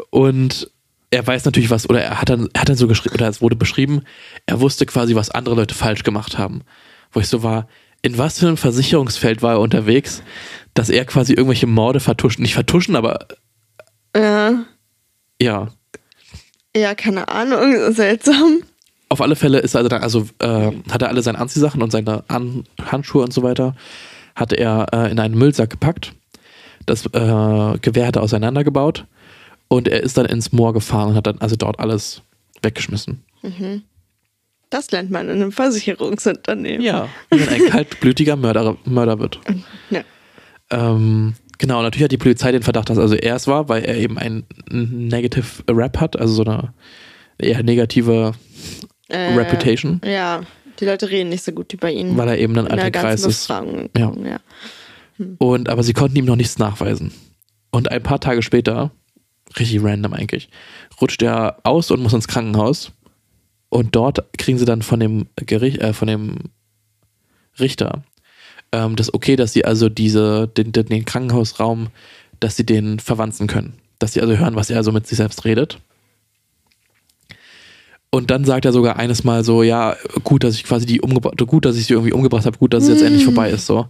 Und 0.09 0.69
er 1.09 1.25
weiß 1.25 1.45
natürlich 1.45 1.69
was, 1.69 1.89
oder 1.89 2.01
er 2.01 2.21
hat 2.21 2.29
dann, 2.29 2.49
er 2.53 2.61
hat 2.61 2.69
dann 2.69 2.75
so 2.75 2.87
geschrieben, 2.87 3.15
oder 3.15 3.27
es 3.27 3.41
wurde 3.41 3.55
beschrieben, 3.55 4.01
er 4.45 4.59
wusste 4.59 4.85
quasi, 4.85 5.15
was 5.15 5.31
andere 5.31 5.55
Leute 5.55 5.75
falsch 5.75 6.03
gemacht 6.03 6.37
haben. 6.37 6.61
Wo 7.11 7.19
ich 7.19 7.27
so 7.27 7.43
war, 7.43 7.67
in 8.01 8.17
was 8.17 8.39
für 8.39 8.47
einem 8.47 8.57
Versicherungsfeld 8.57 9.41
war 9.41 9.53
er 9.53 9.59
unterwegs, 9.61 10.21
dass 10.73 10.89
er 10.89 11.05
quasi 11.05 11.33
irgendwelche 11.33 11.67
Morde 11.67 11.99
vertuscht, 11.99 12.39
nicht 12.39 12.53
vertuschen, 12.53 12.95
aber 12.95 13.27
ja. 14.15 14.65
ja. 15.41 15.67
Ja, 16.75 16.95
keine 16.95 17.27
Ahnung, 17.29 17.91
seltsam. 17.93 18.63
Auf 19.09 19.21
alle 19.21 19.35
Fälle 19.35 19.59
ist 19.59 19.75
also 19.75 19.87
dann, 19.87 20.03
also 20.03 20.27
äh, 20.39 20.71
hat 20.91 21.01
er 21.01 21.07
alle 21.07 21.21
seine 21.21 21.39
Anziehsachen 21.39 21.81
und 21.81 21.91
seine 21.91 22.23
An 22.27 22.65
Handschuhe 22.81 23.23
und 23.23 23.33
so 23.33 23.41
weiter, 23.41 23.75
hatte 24.35 24.55
er 24.55 24.87
äh, 24.91 25.09
in 25.09 25.19
einen 25.19 25.37
Müllsack 25.37 25.69
gepackt. 25.69 26.13
Das 26.85 27.05
äh, 27.05 27.77
Gewehr 27.79 28.07
hat 28.07 28.17
er 28.17 28.21
auseinandergebaut 28.21 29.05
und 29.67 29.87
er 29.87 30.01
ist 30.03 30.17
dann 30.17 30.25
ins 30.25 30.51
Moor 30.51 30.73
gefahren 30.73 31.09
und 31.09 31.15
hat 31.15 31.27
dann 31.27 31.39
also 31.39 31.55
dort 31.55 31.79
alles 31.79 32.21
weggeschmissen. 32.61 33.23
Das 34.69 34.91
lernt 34.91 35.11
man 35.11 35.29
in 35.29 35.35
einem 35.37 35.51
Versicherungsunternehmen. 35.51 36.81
Ja, 36.81 37.07
wie 37.31 37.39
man 37.39 37.49
ein 37.49 37.65
kaltblütiger 37.69 38.35
Mörder, 38.35 38.77
Mörder 38.85 39.19
wird. 39.19 39.39
Ja. 39.89 40.01
Ähm, 40.69 41.35
genau, 41.57 41.81
natürlich 41.81 42.03
hat 42.03 42.11
die 42.11 42.17
Polizei 42.17 42.51
den 42.51 42.63
Verdacht, 42.63 42.89
dass 42.89 42.97
also 42.97 43.15
er 43.15 43.35
es 43.35 43.47
war, 43.47 43.69
weil 43.69 43.83
er 43.85 43.95
eben 43.97 44.17
ein 44.17 44.43
Negative 44.69 45.45
Rap 45.69 45.99
hat, 45.99 46.19
also 46.19 46.33
so 46.33 46.43
eine 46.43 46.73
eher 47.37 47.63
negative 47.63 48.33
Äh, 49.09 49.33
Reputation, 49.35 50.01
Ja, 50.03 50.41
die 50.81 50.85
Leute 50.85 51.09
reden 51.09 51.29
nicht 51.29 51.43
so 51.45 51.53
gut 51.53 51.71
über 51.71 51.89
ihn. 51.89 52.17
weil 52.17 52.27
er 52.27 52.37
eben 52.37 52.57
ein 52.57 52.67
alter 52.67 52.91
Kreis 52.91 53.23
ist. 53.23 53.47
Ja. 53.49 53.63
ja. 53.95 54.39
Und 55.37 55.69
aber 55.69 55.83
sie 55.83 55.93
konnten 55.93 56.17
ihm 56.17 56.25
noch 56.25 56.35
nichts 56.35 56.59
nachweisen. 56.59 57.13
Und 57.71 57.89
ein 57.89 58.03
paar 58.03 58.19
Tage 58.19 58.41
später, 58.41 58.91
richtig 59.57 59.83
random 59.83 60.13
eigentlich, 60.13 60.49
rutscht 61.01 61.21
er 61.21 61.59
aus 61.63 61.91
und 61.91 62.01
muss 62.01 62.13
ins 62.13 62.27
Krankenhaus. 62.27 62.91
Und 63.69 63.95
dort 63.95 64.23
kriegen 64.37 64.57
sie 64.57 64.65
dann 64.65 64.81
von 64.81 64.99
dem 64.99 65.27
Gericht, 65.35 65.79
äh, 65.79 65.93
von 65.93 66.07
dem 66.07 66.37
Richter 67.59 68.03
ähm, 68.71 68.95
das 68.95 69.13
okay, 69.13 69.35
dass 69.35 69.53
sie 69.53 69.65
also 69.65 69.89
diese, 69.89 70.47
den, 70.47 70.71
den, 70.71 71.05
Krankenhausraum, 71.05 71.87
dass 72.39 72.55
sie 72.55 72.65
den 72.65 72.99
verwanzen 72.99 73.47
können. 73.47 73.73
Dass 73.99 74.13
sie 74.13 74.21
also 74.21 74.37
hören, 74.37 74.55
was 74.55 74.69
er 74.69 74.83
so 74.83 74.91
mit 74.91 75.07
sich 75.07 75.17
selbst 75.17 75.45
redet. 75.45 75.79
Und 78.09 78.31
dann 78.31 78.45
sagt 78.45 78.65
er 78.65 78.71
sogar 78.71 78.97
eines 78.97 79.23
Mal 79.23 79.43
so, 79.43 79.63
ja, 79.63 79.95
gut, 80.23 80.43
dass 80.43 80.55
ich 80.55 80.63
quasi 80.63 80.85
die 80.85 81.01
umgebracht, 81.01 81.37
gut, 81.45 81.65
dass 81.65 81.77
ich 81.77 81.87
sie 81.87 81.93
irgendwie 81.93 82.13
umgebracht 82.13 82.45
habe, 82.45 82.57
gut, 82.57 82.73
dass 82.73 82.83
es 82.83 82.89
jetzt 82.89 83.01
endlich 83.01 83.25
vorbei 83.25 83.49
ist, 83.49 83.65
so. 83.65 83.87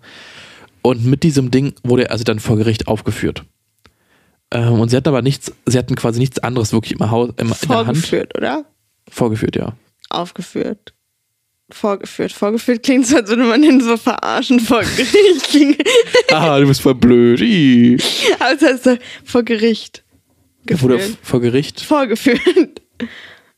Und 0.82 1.06
mit 1.06 1.24
diesem 1.24 1.52
Ding 1.52 1.74
wurde 1.84 2.06
er 2.06 2.12
also 2.12 2.24
dann 2.24 2.40
vor 2.40 2.58
Gericht 2.58 2.88
aufgeführt. 2.88 3.44
Ähm, 4.52 4.80
und 4.80 4.90
sie 4.90 4.96
hatten 4.98 5.10
aber 5.10 5.22
nichts, 5.22 5.52
sie 5.66 5.78
hatten 5.78 5.96
quasi 5.96 6.20
nichts 6.20 6.40
anderes 6.40 6.72
wirklich 6.72 6.94
im 7.00 7.12
Haus, 7.12 7.30
im, 7.38 7.48
in 7.48 7.68
der 7.68 7.78
Hand. 7.78 7.86
Vorgeführt, 7.98 8.38
oder? 8.38 8.66
Vorgeführt, 9.10 9.56
ja. 9.56 9.74
Aufgeführt. 10.10 10.94
Vorgeführt. 11.70 12.32
Vorgeführt 12.32 12.84
klingt 12.84 13.06
so, 13.08 13.18
als 13.18 13.28
würde 13.30 13.44
man 13.44 13.62
ihn 13.62 13.82
so 13.82 13.98
verarschen 13.98 14.60
vor 14.62 14.80
Gericht. 14.82 15.44
Klingt- 15.50 15.84
Ah, 16.32 16.60
du 16.60 16.68
bist 16.68 16.80
voll 16.82 16.96
blöd. 16.96 17.42
Ih. 17.42 17.98
Aber 18.40 18.54
es 18.56 18.62
heißt 18.62 18.84
so, 18.86 18.98
vor 19.26 19.44
Gericht. 19.44 20.04
Er 20.66 20.82
wurde 20.82 20.98
Geführt. 20.98 21.18
vor 21.24 21.42
Gericht, 21.42 21.82
Vorgeführt. 21.82 22.82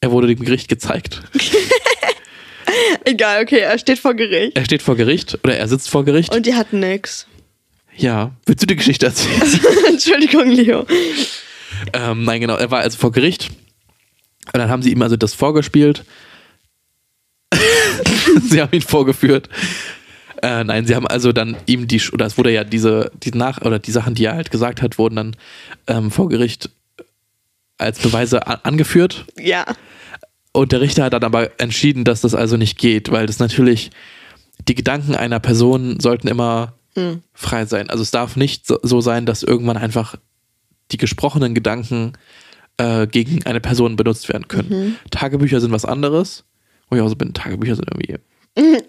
er 0.01 0.11
wurde 0.11 0.27
dem 0.27 0.39
Gericht 0.43 0.67
gezeigt. 0.69 1.21
Egal, 3.05 3.41
okay, 3.43 3.59
er 3.59 3.77
steht 3.79 3.97
vor 3.99 4.13
Gericht. 4.13 4.55
Er 4.55 4.63
steht 4.65 4.81
vor 4.83 4.95
Gericht 4.95 5.39
oder 5.43 5.57
er 5.57 5.67
sitzt 5.67 5.89
vor 5.89 6.05
Gericht. 6.05 6.33
Und 6.35 6.45
die 6.45 6.53
hatten 6.55 6.79
nix. 6.79 7.27
Ja, 7.99 8.31
willst 8.45 8.63
du 8.63 8.67
die 8.67 8.75
Geschichte 8.75 9.07
erzählen? 9.07 9.41
Entschuldigung, 9.87 10.49
Leo. 10.49 10.85
ähm, 11.93 12.23
nein, 12.23 12.41
genau, 12.41 12.55
er 12.55 12.71
war 12.71 12.79
also 12.79 12.97
vor 12.97 13.11
Gericht. 13.11 13.49
Und 14.53 14.59
dann 14.59 14.69
haben 14.69 14.81
sie 14.81 14.91
ihm 14.91 15.01
also 15.01 15.17
das 15.17 15.33
vorgespielt. 15.33 16.05
sie 18.49 18.61
haben 18.61 18.73
ihn 18.73 18.81
vorgeführt. 18.81 19.49
Äh, 20.41 20.63
nein, 20.63 20.87
sie 20.87 20.95
haben 20.95 21.07
also 21.07 21.33
dann 21.33 21.57
ihm 21.65 21.87
die, 21.87 22.01
oder 22.13 22.25
es 22.25 22.37
wurde 22.37 22.51
ja 22.51 22.63
diese, 22.63 23.11
die 23.23 23.31
Nach- 23.31 23.61
oder 23.61 23.79
die 23.79 23.91
Sachen, 23.91 24.15
die 24.15 24.25
er 24.25 24.35
halt 24.35 24.51
gesagt 24.51 24.81
hat, 24.81 24.97
wurden 24.97 25.15
dann 25.15 25.35
ähm, 25.87 26.11
vor 26.11 26.29
Gericht 26.29 26.69
als 27.77 27.99
Beweise 27.99 28.47
angeführt. 28.65 29.25
Ja. 29.37 29.65
Und 30.51 30.71
der 30.71 30.81
Richter 30.81 31.03
hat 31.03 31.13
dann 31.13 31.23
aber 31.23 31.59
entschieden, 31.59 32.05
dass 32.05 32.21
das 32.21 32.33
also 32.33 32.57
nicht 32.57 32.77
geht, 32.77 33.11
weil 33.11 33.27
das 33.27 33.39
natürlich, 33.39 33.91
die 34.67 34.75
Gedanken 34.75 35.15
einer 35.15 35.39
Person 35.39 35.99
sollten 35.99 36.27
immer 36.27 36.78
Hm. 36.99 37.23
frei 37.33 37.65
sein. 37.65 37.89
Also 37.89 38.03
es 38.03 38.11
darf 38.11 38.35
nicht 38.35 38.65
so, 38.67 39.01
sein, 39.01 39.25
dass 39.25 39.43
irgendwann 39.43 39.77
einfach 39.77 40.15
die 40.91 40.97
gesprochenen 40.97 41.53
Gedanken 41.53 42.13
äh, 42.77 43.07
gegen 43.07 43.45
eine 43.45 43.59
Person 43.59 43.95
benutzt 43.95 44.29
werden 44.29 44.47
können. 44.47 44.97
Tagebücher 45.11 45.59
sind 45.61 45.71
was 45.71 45.85
anderes. 45.85 46.45
Wo 46.89 46.95
ich 46.95 47.01
auch 47.01 47.09
so 47.09 47.15
bin, 47.15 47.33
Tagebücher 47.33 47.75
sind 47.75 47.87
irgendwie 47.91 48.15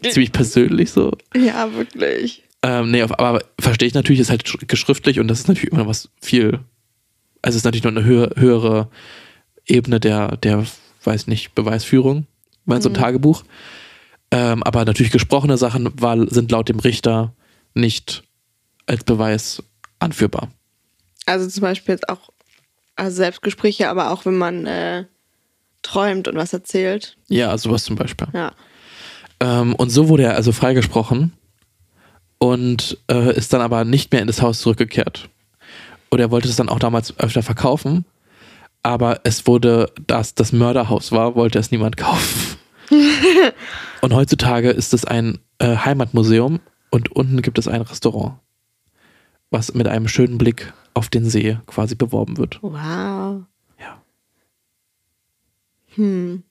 ziemlich 0.10 0.32
persönlich 0.32 0.90
so. 0.90 1.12
Ja, 1.36 1.72
wirklich. 1.74 2.44
Ähm, 2.62 2.90
nee, 2.90 3.02
aber 3.02 3.42
verstehe 3.58 3.88
ich 3.88 3.94
natürlich, 3.94 4.20
ist 4.20 4.30
halt 4.30 4.44
sch- 4.44 4.66
geschriftlich 4.66 5.18
und 5.20 5.28
das 5.28 5.40
ist 5.40 5.48
natürlich 5.48 5.72
immer 5.72 5.86
was 5.86 6.10
viel, 6.20 6.60
also 7.42 7.50
es 7.50 7.56
ist 7.56 7.64
natürlich 7.64 7.84
noch 7.84 7.90
eine 7.90 8.04
höher, 8.04 8.30
höhere 8.36 8.88
Ebene 9.66 9.98
der, 10.00 10.36
der, 10.38 10.66
weiß 11.04 11.26
nicht, 11.26 11.54
Beweisführung, 11.54 12.26
bei 12.66 12.80
so 12.80 12.88
einem 12.90 12.96
Tagebuch. 12.96 13.44
Ähm, 14.30 14.62
aber 14.62 14.84
natürlich 14.84 15.12
gesprochene 15.12 15.56
Sachen 15.56 15.88
war, 16.00 16.16
sind 16.30 16.50
laut 16.50 16.68
dem 16.68 16.78
Richter 16.80 17.34
nicht 17.74 18.22
als 18.86 19.04
Beweis 19.04 19.62
anführbar. 19.98 20.50
Also 21.26 21.48
zum 21.48 21.62
Beispiel 21.62 21.94
jetzt 21.94 22.08
auch 22.08 22.30
also 22.96 23.16
Selbstgespräche, 23.16 23.88
aber 23.88 24.10
auch 24.10 24.26
wenn 24.26 24.36
man 24.36 24.66
äh, 24.66 25.04
träumt 25.82 26.28
und 26.28 26.36
was 26.36 26.52
erzählt. 26.52 27.16
Ja, 27.28 27.56
sowas 27.56 27.84
zum 27.84 27.96
Beispiel. 27.96 28.28
Ja. 28.32 28.52
Ähm, 29.40 29.74
und 29.74 29.90
so 29.90 30.08
wurde 30.08 30.24
er 30.24 30.36
also 30.36 30.52
freigesprochen 30.52 31.32
und 32.38 32.98
äh, 33.10 33.34
ist 33.36 33.52
dann 33.52 33.60
aber 33.60 33.84
nicht 33.84 34.12
mehr 34.12 34.20
in 34.20 34.26
das 34.26 34.42
Haus 34.42 34.60
zurückgekehrt. 34.60 35.28
Und 36.10 36.20
er 36.20 36.30
wollte 36.30 36.48
es 36.48 36.56
dann 36.56 36.68
auch 36.68 36.78
damals 36.78 37.18
öfter 37.18 37.42
verkaufen, 37.42 38.04
aber 38.82 39.20
es 39.24 39.46
wurde, 39.46 39.92
da 40.06 40.20
es 40.20 40.34
das 40.34 40.52
Mörderhaus 40.52 41.12
war, 41.12 41.36
wollte 41.36 41.58
es 41.58 41.70
niemand 41.70 41.96
kaufen. 41.96 42.56
und 44.00 44.12
heutzutage 44.12 44.70
ist 44.70 44.92
es 44.92 45.04
ein 45.04 45.38
äh, 45.58 45.76
Heimatmuseum 45.76 46.60
und 46.90 47.12
unten 47.12 47.42
gibt 47.42 47.58
es 47.58 47.68
ein 47.68 47.82
Restaurant, 47.82 48.38
was 49.50 49.74
mit 49.74 49.86
einem 49.88 50.08
schönen 50.08 50.38
Blick 50.38 50.72
auf 50.94 51.08
den 51.08 51.24
See 51.24 51.58
quasi 51.66 51.94
beworben 51.94 52.36
wird. 52.36 52.58
Wow. 52.62 53.44
Ja. 53.78 54.02
Hm. 55.94 56.42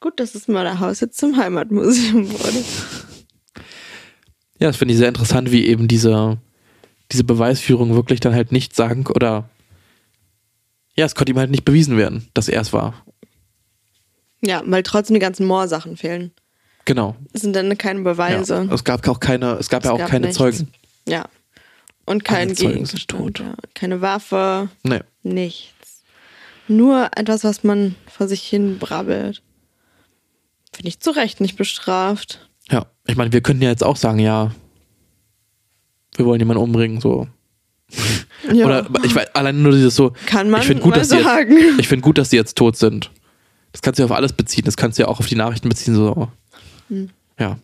Gut, 0.00 0.20
dass 0.20 0.32
das 0.32 0.48
Mörderhaus 0.48 1.00
jetzt 1.00 1.18
zum 1.18 1.36
Heimatmuseum 1.36 2.30
wurde. 2.30 2.64
Ja, 4.58 4.68
das 4.68 4.76
finde 4.76 4.92
ich 4.92 4.98
sehr 4.98 5.08
interessant, 5.08 5.52
wie 5.52 5.66
eben 5.66 5.88
diese, 5.88 6.38
diese 7.12 7.24
Beweisführung 7.24 7.94
wirklich 7.94 8.20
dann 8.20 8.34
halt 8.34 8.52
nicht 8.52 8.74
sagen 8.74 9.06
oder 9.06 9.48
ja, 10.94 11.04
es 11.04 11.14
konnte 11.14 11.32
ihm 11.32 11.38
halt 11.38 11.50
nicht 11.50 11.64
bewiesen 11.64 11.98
werden, 11.98 12.28
dass 12.32 12.48
er 12.48 12.60
es 12.62 12.72
war. 12.72 13.04
Ja, 14.40 14.62
weil 14.64 14.82
trotzdem 14.82 15.14
die 15.14 15.20
ganzen 15.20 15.46
Moorsachen 15.46 15.96
fehlen. 15.96 16.32
Genau. 16.86 17.16
Das 17.32 17.42
sind 17.42 17.54
dann 17.54 17.76
keine 17.76 18.00
Beweise. 18.00 18.66
Ja. 18.68 18.74
Es 18.74 18.84
gab 18.84 19.06
auch 19.08 19.20
keine, 19.20 19.52
es 19.54 19.68
gab 19.68 19.84
ja 19.84 19.90
auch 19.90 19.98
gab 19.98 20.08
keine 20.08 20.26
nichts. 20.26 20.38
Zeugen. 20.38 20.68
Ja. 21.06 21.26
Und 22.06 22.24
kein 22.24 22.54
Gegenstand. 22.54 23.40
Ja. 23.40 23.54
Keine 23.74 24.00
Waffe, 24.00 24.68
Nee. 24.84 25.00
nichts. 25.22 26.02
Nur 26.68 27.10
etwas, 27.16 27.44
was 27.44 27.64
man 27.64 27.96
vor 28.06 28.28
sich 28.28 28.42
hin 28.42 28.78
brabbelt. 28.78 29.42
Finde 30.72 30.88
ich 30.88 31.00
zu 31.00 31.10
Recht 31.10 31.40
nicht 31.40 31.56
bestraft. 31.56 32.48
Ja, 32.70 32.86
ich 33.06 33.16
meine, 33.16 33.32
wir 33.32 33.40
könnten 33.40 33.62
ja 33.62 33.70
jetzt 33.70 33.84
auch 33.84 33.96
sagen, 33.96 34.18
ja, 34.18 34.52
wir 36.16 36.26
wollen 36.26 36.40
jemanden 36.40 36.62
umbringen, 36.62 37.00
so. 37.00 37.26
Ja. 38.52 38.66
Oder 38.66 38.88
ich 39.04 39.14
weiß, 39.14 39.34
allein 39.34 39.62
nur 39.62 39.72
dieses 39.72 39.94
so, 39.96 40.12
Kann 40.26 40.50
man 40.50 40.60
ich 40.60 40.66
finde 40.66 40.82
gut, 40.82 40.90
mal 40.92 40.98
dass 40.98 41.08
die 41.08 41.16
jetzt, 41.16 41.24
sagen. 41.24 41.56
ich 41.78 41.88
finde 41.88 42.02
gut, 42.02 42.18
dass 42.18 42.28
die 42.30 42.36
jetzt 42.36 42.56
tot 42.56 42.76
sind. 42.76 43.10
Das 43.72 43.82
kannst 43.82 43.98
du 43.98 44.02
ja 44.02 44.06
auf 44.06 44.12
alles 44.12 44.32
beziehen, 44.32 44.64
das 44.64 44.76
kannst 44.76 44.98
du 44.98 45.02
ja 45.02 45.08
auch 45.08 45.18
auf 45.20 45.26
die 45.26 45.34
Nachrichten 45.36 45.68
beziehen, 45.68 45.94
so. 45.94 46.28
Hm. 46.88 47.10
Ja. 47.38 47.58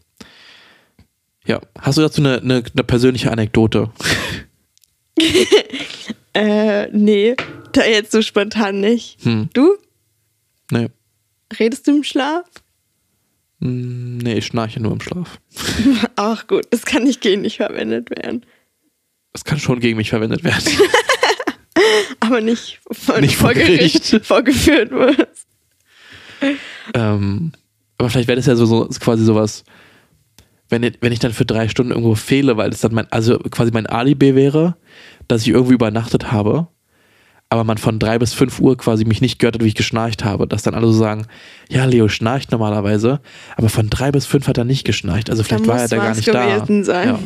Ja. 1.47 1.61
Hast 1.81 1.99
du 1.99 2.03
dazu 2.03 2.21
eine, 2.23 2.39
eine, 2.41 2.63
eine 2.73 2.85
persönliche 2.85 3.31
Anekdote? 3.31 3.91
Äh, 6.35 6.89
nee, 6.93 7.37
da 7.73 7.85
jetzt 7.85 8.11
so 8.13 8.23
spontan 8.23 8.81
nicht. 8.81 9.23
Hm. 9.23 9.51
Du? 9.53 9.77
Nee. 10.71 10.89
Redest 11.59 11.87
du 11.87 11.97
im 11.97 12.05
Schlaf? 12.05 12.47
Hm, 13.61 14.17
Nee, 14.17 14.39
ich 14.39 14.47
schnarche 14.47 14.81
nur 14.81 14.93
im 14.93 15.01
Schlaf. 15.03 15.39
Ach 16.17 16.47
gut, 16.47 16.65
das 16.71 16.87
kann 16.87 17.05
nicht 17.05 17.21
gegen 17.21 17.43
dich 17.43 17.59
verwendet 17.59 18.09
werden. 18.09 18.47
Das 19.35 19.45
kann 19.45 19.59
schon 19.59 19.81
gegen 19.81 19.99
mich 19.99 20.09
verwendet 20.09 20.43
werden. 20.43 20.65
Aber 22.21 22.41
nicht, 22.41 22.81
von, 22.91 23.21
Nicht 23.21 23.37
vor 23.37 23.53
Gericht. 23.53 24.25
vorgeführt 24.25 24.91
wirst. 24.91 25.47
ähm, 26.95 27.53
aber 28.03 28.11
vielleicht 28.11 28.29
wäre 28.29 28.37
das 28.37 28.47
ja 28.47 28.57
so, 28.57 28.67
so 28.67 28.87
quasi 29.01 29.25
sowas, 29.25 29.65
wenn, 30.69 30.83
ich- 30.83 30.99
wenn 31.01 31.13
ich 31.13 31.19
dann 31.19 31.33
für 31.33 31.45
drei 31.45 31.69
Stunden 31.69 31.93
irgendwo 31.93 32.15
fehle, 32.15 32.57
weil 32.57 32.71
das 32.71 32.81
dann 32.81 32.95
mein, 32.95 33.07
also 33.11 33.39
quasi 33.39 33.71
mein 33.73 33.87
Alibi 33.87 34.35
wäre, 34.35 34.77
dass 35.29 35.43
ich 35.43 35.49
irgendwie 35.49 35.75
übernachtet 35.75 36.33
habe, 36.33 36.67
aber 37.49 37.65
man 37.65 37.77
von 37.79 37.99
drei 37.99 38.19
bis 38.19 38.33
fünf 38.33 38.59
Uhr 38.61 38.77
quasi 38.79 39.05
mich 39.05 39.21
nicht 39.21 39.39
gehört 39.39 39.57
hat, 39.57 39.63
wie 39.63 39.69
ich 39.69 39.75
geschnarcht 39.75 40.25
habe, 40.25 40.47
dass 40.49 40.63
dann 40.63 40.75
alle 40.75 40.87
so 40.87 40.93
sagen, 40.95 41.27
ja, 41.69 41.85
Leo 41.85 42.09
schnarcht 42.09 42.51
normalerweise, 42.51 43.21
aber 43.57 43.69
von 43.69 43.91
drei 43.91 44.11
bis 44.11 44.25
fünf 44.27 44.49
hat 44.49 44.57
er 44.59 44.65
nicht 44.65 44.85
geschnarcht, 44.85 45.29
also 45.31 45.43
vielleicht 45.43 45.67
war 45.69 45.81
er 45.81 45.89
da 45.89 45.97
gar 45.97 46.15
nicht 46.15 46.29
da. 46.35 46.85
sein. 46.85 47.09
Ja. 47.09 47.19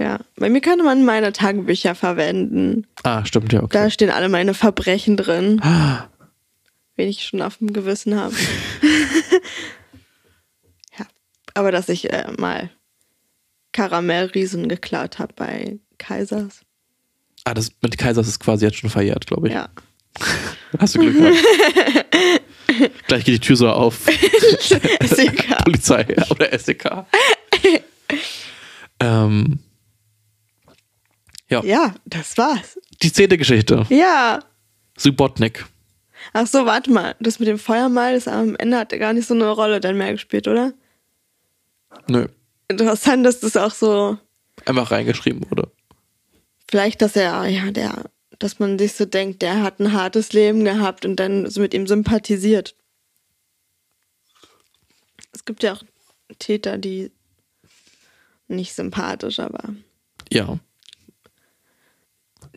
Ja, 0.00 0.18
bei 0.36 0.48
mir 0.48 0.60
könnte 0.60 0.84
man 0.84 1.04
meine 1.04 1.32
Tagebücher 1.32 1.96
verwenden. 1.96 2.86
Ah, 3.02 3.24
stimmt, 3.24 3.52
ja, 3.52 3.64
okay. 3.64 3.76
Da 3.76 3.90
stehen 3.90 4.10
alle 4.10 4.28
meine 4.28 4.54
Verbrechen 4.54 5.16
drin, 5.16 5.60
Ah, 5.64 6.04
wen 6.98 7.08
ich 7.08 7.24
schon 7.24 7.40
auf 7.40 7.58
dem 7.58 7.72
Gewissen 7.72 8.16
habe. 8.16 8.34
ja, 10.98 11.06
aber 11.54 11.72
dass 11.72 11.88
ich 11.88 12.12
äh, 12.12 12.30
mal 12.36 12.70
Karamellriesen 13.72 14.68
geklaut 14.68 15.18
habe 15.18 15.32
bei 15.34 15.78
Kaisers. 15.98 16.60
ah, 17.44 17.54
das 17.54 17.70
mit 17.80 17.96
Kaisers 17.96 18.28
ist 18.28 18.40
quasi 18.40 18.66
jetzt 18.66 18.76
schon 18.78 18.90
verjährt, 18.90 19.26
glaube 19.26 19.48
ich. 19.48 19.54
Ja. 19.54 19.68
Hast 20.78 20.96
du 20.96 21.00
Glück 21.00 21.14
gehabt. 21.14 21.38
Gleich 23.06 23.24
geht 23.24 23.34
die 23.34 23.40
Tür 23.40 23.56
so 23.56 23.68
auf. 23.70 24.06
SEK. 25.00 25.64
Polizei 25.64 26.06
oder 26.30 26.58
SEK. 26.58 26.84
ähm, 29.00 29.58
ja. 31.48 31.62
Ja, 31.64 31.94
das 32.04 32.36
war's. 32.36 32.78
die 33.02 33.12
zehnte 33.12 33.38
Geschichte. 33.38 33.86
Ja. 33.88 34.40
Subotnik. 34.96 35.64
Ach 36.32 36.46
so, 36.46 36.66
warte 36.66 36.90
mal. 36.90 37.14
Das 37.20 37.38
mit 37.38 37.48
dem 37.48 37.58
Feuermal, 37.58 38.14
das 38.14 38.28
am 38.28 38.56
Ende 38.56 38.78
hat 38.78 38.90
gar 38.90 39.12
nicht 39.12 39.26
so 39.28 39.34
eine 39.34 39.48
Rolle 39.50 39.80
dann 39.80 39.96
mehr 39.96 40.12
gespielt, 40.12 40.48
oder? 40.48 40.72
Nö, 42.06 42.26
Interessant, 42.68 43.24
dass 43.24 43.40
das 43.40 43.56
auch 43.56 43.70
so 43.72 44.18
einfach 44.66 44.90
reingeschrieben 44.90 45.48
wurde. 45.50 45.70
vielleicht, 46.68 47.00
dass 47.00 47.16
er, 47.16 47.46
ja, 47.46 47.70
der, 47.70 48.04
dass 48.38 48.58
man 48.58 48.78
sich 48.78 48.92
so 48.94 49.04
denkt, 49.06 49.40
der 49.42 49.62
hat 49.62 49.80
ein 49.80 49.92
hartes 49.92 50.32
Leben 50.34 50.64
gehabt 50.64 51.04
und 51.06 51.16
dann 51.16 51.48
so 51.48 51.60
mit 51.60 51.72
ihm 51.72 51.86
sympathisiert. 51.86 52.74
Es 55.32 55.44
gibt 55.44 55.62
ja 55.62 55.74
auch 55.74 55.82
Täter, 56.38 56.76
die 56.78 57.10
nicht 58.48 58.74
sympathisch, 58.74 59.40
aber 59.40 59.74
Ja, 60.30 60.58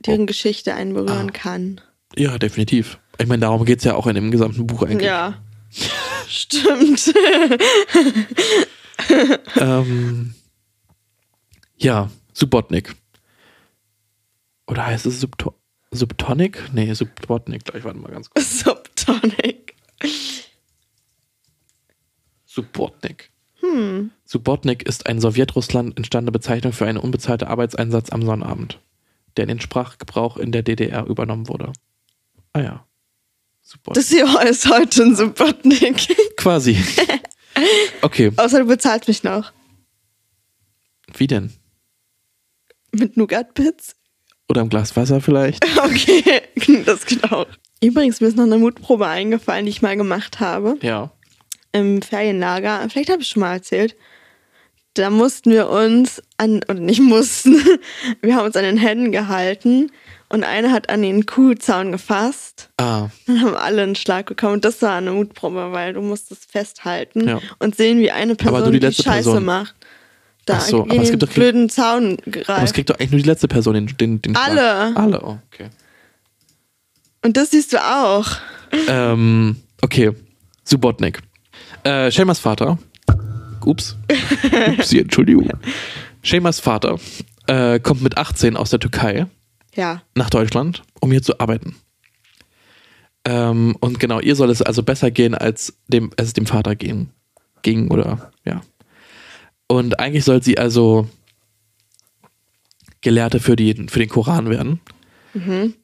deren 0.05 0.25
Geschichte 0.27 0.73
einen 0.73 0.93
berühren 0.93 1.29
Ah. 1.29 1.33
kann. 1.33 1.81
ja, 2.17 2.37
definitiv. 2.37 2.99
Ich 3.17 3.27
meine, 3.27 3.41
darum 3.41 3.65
geht 3.65 3.79
es 3.79 3.85
ja 3.85 3.95
auch 3.95 4.07
in 4.07 4.15
dem 4.15 4.31
gesamten 4.31 4.65
Buch 4.67 4.83
eigentlich. 4.83 5.07
Ja. 5.07 5.41
Stimmt. 6.27 7.13
Ähm, 9.57 10.35
ja, 11.77 12.09
Subotnik. 12.33 12.95
Oder 14.67 14.85
heißt 14.85 15.05
es 15.05 15.19
Subto 15.19 15.55
Subtonic? 15.91 16.69
Nee, 16.73 16.93
Subotnik 16.93 17.65
gleich. 17.65 17.83
Warte 17.83 17.99
mal 17.99 18.11
ganz 18.11 18.29
kurz. 18.29 18.59
Subtonic. 18.59 19.75
Subotnik. 22.45 23.31
Hm. 23.59 24.11
Subotnik 24.23 24.83
ist 24.83 25.07
ein 25.07 25.19
Sowjetrussland 25.19 25.97
entstandene 25.97 26.31
Bezeichnung 26.31 26.73
für 26.73 26.85
einen 26.85 26.97
unbezahlten 26.97 27.47
Arbeitseinsatz 27.47 28.11
am 28.11 28.23
Sonnabend, 28.23 28.79
der 29.35 29.43
in 29.43 29.49
den 29.49 29.61
Sprachgebrauch 29.61 30.37
in 30.37 30.51
der 30.51 30.63
DDR 30.63 31.05
übernommen 31.05 31.49
wurde. 31.49 31.73
Ah 32.53 32.61
ja. 32.61 32.85
Subotnik. 33.61 33.95
Das 33.95 34.09
hier 34.09 34.49
ist 34.49 34.69
heute 34.69 35.03
ein 35.03 35.15
Subtonic. 35.15 36.15
Quasi. 36.37 36.77
Okay, 38.01 38.31
Außer 38.37 38.59
du 38.59 38.65
bezahlst 38.65 39.07
mich 39.07 39.23
noch. 39.23 39.51
wie 41.15 41.27
denn? 41.27 41.51
Mit 42.91 43.17
Nougat-Bits? 43.17 43.95
Oder 44.49 44.61
ein 44.61 44.69
Glas 44.69 44.95
Wasser 44.95 45.21
vielleicht? 45.21 45.65
Okay, 45.77 46.41
das 46.85 47.05
genau. 47.05 47.45
Übrigens, 47.81 48.21
mir 48.21 48.27
ist 48.27 48.37
noch 48.37 48.43
eine 48.43 48.57
Mutprobe 48.57 49.07
eingefallen, 49.07 49.65
die 49.65 49.71
ich 49.71 49.81
mal 49.81 49.97
gemacht 49.97 50.39
habe. 50.39 50.77
Ja. 50.81 51.11
Im 51.71 52.01
Ferienlager. 52.01 52.87
Vielleicht 52.89 53.09
habe 53.09 53.21
ich 53.21 53.29
schon 53.29 53.41
mal 53.41 53.53
erzählt. 53.53 53.95
Da 54.93 55.09
mussten 55.09 55.51
wir 55.51 55.69
uns 55.69 56.21
an, 56.37 56.57
oder 56.67 56.81
nicht 56.81 56.99
mussten, 56.99 57.55
wir 58.21 58.35
haben 58.35 58.45
uns 58.45 58.57
an 58.57 58.63
den 58.63 58.77
Händen 58.77 59.11
gehalten 59.13 59.89
und 60.31 60.43
einer 60.43 60.71
hat 60.71 60.89
an 60.89 61.01
den 61.01 61.25
Kuhzaun 61.25 61.91
gefasst. 61.91 62.69
Ah, 62.77 63.09
Dann 63.27 63.41
haben 63.41 63.55
alle 63.55 63.81
einen 63.83 63.95
Schlag 63.95 64.27
bekommen. 64.27 64.53
Und 64.53 64.65
das 64.65 64.81
war 64.81 64.95
eine 64.95 65.11
Mutprobe, 65.11 65.71
weil 65.71 65.93
du 65.93 66.01
musst 66.01 66.31
es 66.31 66.39
festhalten 66.45 67.27
Ja. 67.27 67.39
und 67.59 67.75
sehen, 67.75 67.99
wie 67.99 68.11
eine 68.11 68.35
Person 68.35 68.71
die 68.71 68.79
die, 68.79 68.91
Scheiße 68.93 69.29
Person. 69.29 69.45
macht. 69.45 69.75
Da 70.45 70.55
Ach 70.57 70.61
so, 70.61 70.81
aber 70.83 70.95
es 70.95 71.09
den 71.09 71.19
gibt 71.19 71.23
doch- 71.23 71.35
blöden 71.35 71.69
Zaun 71.69 72.17
aber 72.25 72.37
es 72.39 72.45
greift. 72.45 72.73
kriegt 72.73 72.89
doch 72.89 72.95
eigentlich 72.95 73.11
nur 73.11 73.19
die 73.21 73.27
letzte 73.29 73.47
Person 73.47 73.73
den, 73.75 73.87
den, 73.97 74.21
den 74.21 74.33
Schlag. 74.35 74.49
Alle. 74.49 74.95
Alle, 74.97 75.21
oh, 75.23 75.37
okay. 75.53 75.69
Und 77.23 77.37
das 77.37 77.51
siehst 77.51 77.73
du 77.73 77.77
auch. 77.83 78.27
Ähm, 78.87 79.57
okay. 79.81 80.11
Subotnik. 80.63 81.19
Äh, 81.83 82.09
Shemas 82.11 82.39
Vater. 82.39 82.77
Ups. 83.63 83.95
Upsi, 84.77 84.99
Entschuldigung. 84.99 85.49
Shemas 86.23 86.59
Vater 86.59 86.97
äh, 87.47 87.79
kommt 87.79 88.01
mit 88.01 88.17
18 88.17 88.57
aus 88.57 88.71
der 88.71 88.79
Türkei 88.79 89.27
Ja. 89.75 90.01
nach 90.15 90.29
Deutschland, 90.29 90.83
um 90.99 91.11
hier 91.11 91.21
zu 91.21 91.39
arbeiten. 91.39 91.75
Ähm, 93.23 93.75
und 93.79 93.99
genau, 93.99 94.19
ihr 94.19 94.35
soll 94.35 94.49
es 94.49 94.61
also 94.61 94.83
besser 94.83 95.11
gehen, 95.11 95.35
als 95.35 95.77
dem, 95.87 96.11
es 96.17 96.33
dem 96.33 96.45
Vater 96.45 96.75
gehen, 96.75 97.11
ging 97.61 97.89
oder 97.89 98.31
ja. 98.45 98.61
Und 99.67 99.99
eigentlich 99.99 100.25
soll 100.25 100.43
sie 100.43 100.57
also 100.57 101.07
Gelehrte 102.99 103.39
für, 103.39 103.55
die, 103.55 103.73
für 103.89 103.99
den 103.99 104.09
Koran 104.09 104.49
werden. 104.49 104.81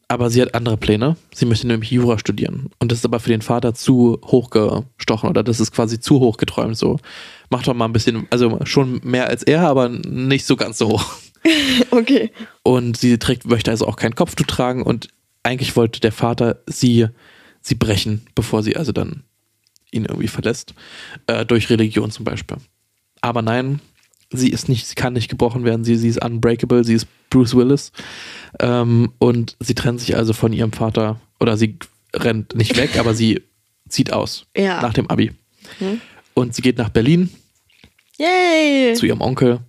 Aber 0.09 0.29
sie 0.29 0.41
hat 0.41 0.55
andere 0.55 0.77
Pläne. 0.77 1.15
Sie 1.33 1.45
möchte 1.45 1.67
nämlich 1.67 1.89
Jura 1.91 2.19
studieren. 2.19 2.69
Und 2.79 2.91
das 2.91 2.99
ist 2.99 3.05
aber 3.05 3.19
für 3.19 3.29
den 3.29 3.41
Vater 3.41 3.73
zu 3.73 4.19
hoch 4.25 4.49
gestochen 4.49 5.29
oder 5.29 5.43
das 5.43 5.59
ist 5.59 5.71
quasi 5.71 5.99
zu 5.99 6.19
hoch 6.19 6.37
geträumt. 6.37 6.77
So, 6.77 6.99
mach 7.49 7.63
doch 7.63 7.73
mal 7.73 7.85
ein 7.85 7.93
bisschen, 7.93 8.27
also 8.29 8.59
schon 8.65 8.99
mehr 9.03 9.27
als 9.27 9.43
er, 9.43 9.61
aber 9.67 9.89
nicht 9.89 10.45
so 10.45 10.55
ganz 10.55 10.77
so 10.77 10.89
hoch. 10.89 11.05
Okay. 11.91 12.31
Und 12.63 12.97
sie 12.97 13.17
trägt, 13.17 13.45
möchte 13.45 13.71
also 13.71 13.87
auch 13.87 13.95
kein 13.95 14.15
Kopftuch 14.15 14.45
tragen 14.45 14.83
und 14.83 15.07
eigentlich 15.43 15.75
wollte 15.75 15.99
der 15.99 16.11
Vater 16.11 16.61
sie, 16.67 17.07
sie 17.61 17.75
brechen, 17.75 18.25
bevor 18.35 18.63
sie 18.63 18.75
also 18.75 18.91
dann 18.91 19.23
ihn 19.91 20.05
irgendwie 20.05 20.27
verlässt. 20.27 20.73
Äh, 21.27 21.45
durch 21.45 21.69
Religion 21.69 22.11
zum 22.11 22.25
Beispiel. 22.25 22.57
Aber 23.21 23.41
nein, 23.41 23.79
sie 24.31 24.49
ist 24.49 24.67
nicht, 24.69 24.85
sie 24.87 24.95
kann 24.95 25.13
nicht 25.13 25.29
gebrochen 25.29 25.63
werden, 25.63 25.85
sie, 25.85 25.95
sie 25.95 26.09
ist 26.09 26.23
unbreakable, 26.23 26.83
sie 26.83 26.95
ist 26.95 27.07
Bruce 27.29 27.55
Willis. 27.55 27.91
Ähm, 28.59 29.13
und 29.19 29.55
sie 29.59 29.75
trennt 29.75 30.01
sich 30.01 30.15
also 30.17 30.33
von 30.33 30.51
ihrem 30.53 30.73
Vater, 30.73 31.19
oder 31.39 31.55
sie 31.57 31.77
rennt 32.13 32.55
nicht 32.55 32.75
weg, 32.77 32.97
aber 32.99 33.13
sie 33.13 33.41
zieht 33.89 34.11
aus 34.11 34.45
Ja. 34.55 34.81
nach 34.81 34.93
dem 34.93 35.09
Abi. 35.09 35.31
Mhm. 35.79 36.01
Und 36.33 36.53
sie 36.55 36.61
geht 36.61 36.77
nach 36.77 36.89
Berlin 36.89 37.29
Yay! 38.17 38.93
zu 38.95 39.05
ihrem 39.05 39.21
Onkel 39.21 39.59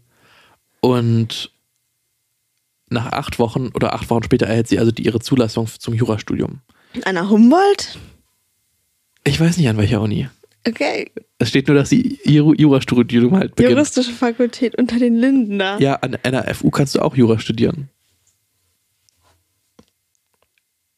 und 0.80 1.50
nach 2.90 3.12
acht 3.12 3.38
Wochen 3.38 3.68
oder 3.74 3.94
acht 3.94 4.08
Wochen 4.10 4.22
später 4.22 4.46
erhält 4.46 4.68
sie 4.68 4.78
also 4.78 4.90
die, 4.92 5.04
ihre 5.04 5.20
Zulassung 5.20 5.66
zum 5.66 5.94
Jurastudium. 5.94 6.60
Anna 7.04 7.28
Humboldt? 7.28 7.98
Ich 9.24 9.38
weiß 9.40 9.56
nicht 9.56 9.68
an 9.68 9.76
welcher 9.76 10.00
Uni. 10.00 10.28
Okay. 10.66 11.10
Es 11.38 11.48
steht 11.50 11.68
nur, 11.68 11.76
dass 11.76 11.88
sie 11.88 12.18
ihr 12.24 12.42
Jurastudium 12.42 13.34
halt 13.36 13.54
beginnt. 13.54 13.72
Juristische 13.72 14.12
Fakultät 14.12 14.74
unter 14.76 14.98
den 14.98 15.16
Linden 15.16 15.58
da. 15.58 15.78
Ja, 15.78 15.94
an 15.96 16.16
einer 16.22 16.42
FU 16.54 16.70
kannst 16.70 16.94
du 16.94 17.00
auch 17.00 17.14
Jura 17.16 17.38
studieren. 17.38 17.88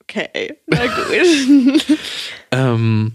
Okay, 0.02 0.56
na 0.66 0.86
gut. 0.86 1.98
Ähm, 2.52 3.12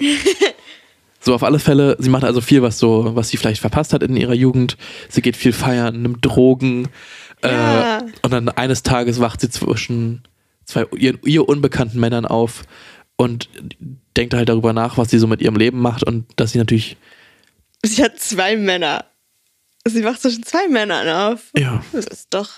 so 1.20 1.36
auf 1.36 1.44
alle 1.44 1.60
Fälle, 1.60 1.98
sie 2.00 2.10
macht 2.10 2.24
also 2.24 2.40
viel, 2.40 2.62
was 2.62 2.80
so, 2.80 3.16
was 3.16 3.28
sie 3.28 3.36
vielleicht 3.36 3.60
verpasst 3.60 3.92
hat 3.92 4.02
in 4.02 4.16
ihrer 4.16 4.34
Jugend. 4.34 4.78
Sie 5.10 5.22
geht 5.22 5.36
viel 5.36 5.52
feiern, 5.52 6.02
nimmt 6.02 6.24
Drogen. 6.24 6.88
Ja. 7.52 7.98
Äh, 8.00 8.04
und 8.22 8.32
dann 8.32 8.50
eines 8.50 8.84
Tages 8.84 9.20
wacht 9.20 9.42
sie 9.42 9.50
zwischen 9.50 10.24
zwei 10.66 10.86
ihr, 10.98 11.18
ihr 11.26 11.48
unbekannten 11.48 12.00
Männern 12.00 12.26
auf 12.26 12.64
und 13.18 13.50
denkt 14.18 14.34
halt 14.34 14.50
darüber 14.50 14.74
nach, 14.74 14.98
was 14.98 15.10
sie 15.10 15.20
so 15.20 15.28
mit 15.28 15.42
ihrem 15.42 15.56
Leben 15.56 15.80
macht 15.82 16.04
und 16.04 16.26
dass 16.36 16.52
sie 16.52 16.58
natürlich, 16.58 16.98
Sie 17.86 18.04
hat 18.04 18.20
zwei 18.20 18.56
Männer. 18.58 19.06
Sie 19.88 20.04
wacht 20.04 20.22
zwischen 20.22 20.44
zwei 20.44 20.68
Männern 20.68 21.08
auf. 21.08 21.52
ja, 21.56 21.84
Das 21.92 22.08
ist 22.08 22.34
doch 22.34 22.50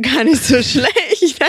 gar 0.00 0.22
nicht 0.24 0.42
so 0.42 0.62
schlecht. 0.62 1.40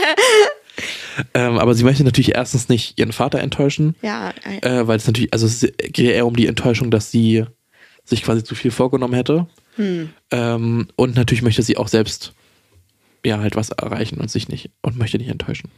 ähm, 1.35 1.59
aber 1.59 1.75
sie 1.75 1.83
möchte 1.83 2.03
natürlich 2.03 2.33
erstens 2.35 2.69
nicht 2.69 2.97
ihren 2.97 3.11
Vater 3.11 3.39
enttäuschen, 3.39 3.95
ja, 4.01 4.33
äh, 4.61 4.87
weil 4.87 4.97
es 4.97 5.05
natürlich, 5.05 5.31
also 5.33 5.45
es 5.45 5.61
geht 5.61 5.99
eher 6.11 6.25
um 6.25 6.35
die 6.35 6.47
Enttäuschung, 6.47 6.89
dass 6.89 7.11
sie 7.11 7.45
sich 8.05 8.23
quasi 8.23 8.43
zu 8.43 8.55
viel 8.55 8.71
vorgenommen 8.71 9.13
hätte. 9.13 9.47
Hm. 9.75 10.09
Ähm, 10.31 10.87
und 10.95 11.15
natürlich 11.15 11.41
möchte 11.41 11.63
sie 11.63 11.77
auch 11.77 11.87
selbst 11.87 12.33
ja 13.25 13.39
halt 13.39 13.55
was 13.55 13.69
erreichen 13.69 14.19
und 14.19 14.29
sich 14.29 14.49
nicht 14.49 14.69
und 14.81 14.97
möchte 14.97 15.17
nicht 15.17 15.29
enttäuschen. 15.29 15.71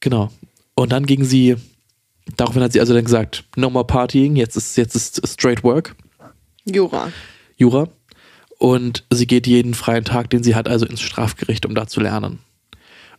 Genau. 0.00 0.30
Und 0.74 0.92
dann 0.92 1.06
ging 1.06 1.24
sie, 1.24 1.56
daraufhin 2.36 2.62
hat 2.62 2.72
sie 2.72 2.80
also 2.80 2.94
dann 2.94 3.04
gesagt, 3.04 3.44
no 3.56 3.70
more 3.70 3.86
partying, 3.86 4.36
jetzt 4.36 4.56
ist 4.56 4.76
jetzt 4.76 4.94
ist 4.94 5.28
straight 5.28 5.64
work, 5.64 5.96
Jura. 6.66 7.12
Jura. 7.56 7.88
Und 8.58 9.04
sie 9.10 9.26
geht 9.26 9.46
jeden 9.46 9.74
freien 9.74 10.04
Tag, 10.04 10.30
den 10.30 10.42
sie 10.42 10.54
hat, 10.54 10.68
also 10.68 10.86
ins 10.86 11.00
Strafgericht, 11.00 11.66
um 11.66 11.74
da 11.74 11.86
zu 11.86 12.00
lernen. 12.00 12.40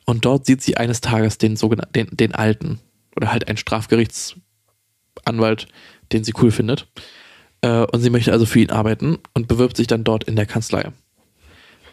Und 0.06 0.26
dort 0.26 0.46
sieht 0.46 0.62
sie 0.62 0.78
eines 0.78 1.02
Tages 1.02 1.38
den 1.38 1.56
sogenannten, 1.56 1.94
den, 1.94 2.08
den 2.12 2.36
Alten 2.36 2.80
oder 3.16 3.32
halt 3.32 3.48
einen 3.48 3.58
Strafgerichtsanwalt, 3.58 5.68
den 6.12 6.24
sie 6.24 6.34
cool 6.42 6.52
findet. 6.52 6.88
Äh, 7.62 7.86
und 7.86 8.02
sie 8.02 8.10
möchte 8.10 8.32
also 8.32 8.46
für 8.46 8.60
ihn 8.60 8.70
arbeiten 8.70 9.18
und 9.34 9.48
bewirbt 9.48 9.78
sich 9.78 9.88
dann 9.88 10.04
dort 10.04 10.24
in 10.26 10.36
der 10.36 10.46
Kanzlei. 10.46 10.92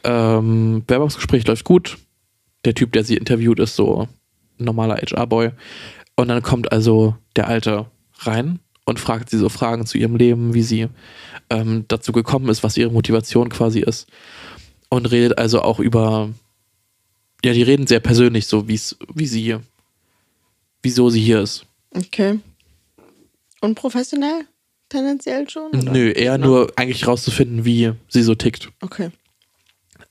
Ähm, 0.05 0.85
Bewerbungsgespräch 0.87 1.47
läuft 1.47 1.65
gut. 1.65 1.99
Der 2.65 2.75
Typ, 2.75 2.93
der 2.93 3.05
sie 3.05 3.17
interviewt, 3.17 3.61
ist 3.61 3.77
so 3.77 4.09
ein 4.59 4.65
normaler 4.65 4.97
HR-Boy. 4.97 5.51
Und 6.17 6.29
dann 6.29 6.43
kommt 6.43 6.73
also 6.73 7.17
der 7.37 7.49
Alte 7.49 7.87
rein 8.19 8.61
und 8.85 9.01
fragt 9.01 9.31
sie 9.31 9.39
so 9.39 9.49
Fragen 9.49 9.87
zu 9.87 9.99
ihrem 9.99 10.17
Leben, 10.17 10.55
wie 10.55 10.63
sie 10.63 10.89
ähm, 11.51 11.85
dazu 11.89 12.13
gekommen 12.13 12.49
ist, 12.49 12.63
was 12.63 12.77
ihre 12.77 12.93
Motivation 12.93 13.49
quasi 13.49 13.81
ist. 13.81 14.09
Und 14.91 15.11
redet 15.11 15.39
also 15.39 15.63
auch 15.63 15.81
über, 15.81 16.31
ja, 17.45 17.53
die 17.53 17.63
reden 17.63 17.87
sehr 17.87 18.01
persönlich, 18.01 18.47
so 18.47 18.69
wie 18.69 18.77
sie, 19.27 19.57
wieso 20.83 21.11
sie 21.11 21.21
hier 21.21 21.41
ist. 21.41 21.67
Okay. 21.95 22.39
Unprofessionell? 23.61 24.47
Tendenziell 24.89 25.49
schon? 25.49 25.71
Oder? 25.73 25.93
Nö, 25.93 26.11
eher 26.13 26.39
No. 26.39 26.47
nur 26.47 26.73
eigentlich 26.77 27.07
rauszufinden, 27.07 27.65
wie 27.65 27.93
sie 28.09 28.23
so 28.23 28.35
tickt. 28.35 28.69
Okay. 28.81 29.11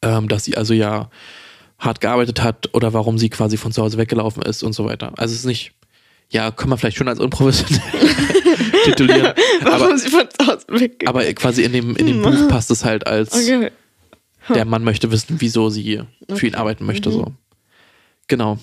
ähm, 0.02 0.28
dass 0.28 0.44
sie 0.46 0.58
also 0.58 0.74
ja 0.74 1.10
hart 1.80 2.02
gearbeitet 2.02 2.42
hat 2.42 2.70
oder 2.74 2.94
warum 2.94 3.18
sie 3.18 3.30
quasi 3.30 3.58
von 3.58 3.72
zu 3.72 3.82
Hause 3.82 3.98
weggelaufen 3.98 4.42
ist 4.44 4.64
und 4.64 4.74
so 4.74 4.86
weiter. 4.86 5.14
Also 5.18 5.34
es 5.34 5.40
ist 5.42 5.46
nicht, 5.46 5.74
ja, 6.30 6.52
kann 6.52 6.70
man 6.70 6.78
vielleicht 6.78 6.98
schon 6.98 7.08
als 7.08 7.20
unprofessionell 7.20 7.82
titulieren, 8.86 9.34
Warum 9.62 9.82
aber, 9.88 9.98
sie 9.98 10.10
von 10.10 10.28
zu 10.30 10.48
Hause 10.48 10.66
weg? 10.70 11.04
aber 11.08 11.24
quasi 11.34 11.64
in 11.64 11.72
dem, 11.74 11.96
in 11.96 12.06
dem 12.08 12.22
Buch 12.22 12.48
passt 12.50 12.72
es 12.72 12.84
halt 12.86 13.06
als, 13.08 13.34
Okay. 13.34 13.72
der 14.54 14.66
Mann 14.66 14.84
möchte 14.84 15.12
wissen, 15.12 15.38
wieso 15.40 15.70
sie 15.70 16.02
für 16.30 16.48
ihn 16.48 16.54
Okay. 16.54 16.56
arbeiten 16.56 16.86
möchte. 16.86 17.10
Mhm. 17.10 17.14
So. 17.14 17.32
Genau. 18.28 18.58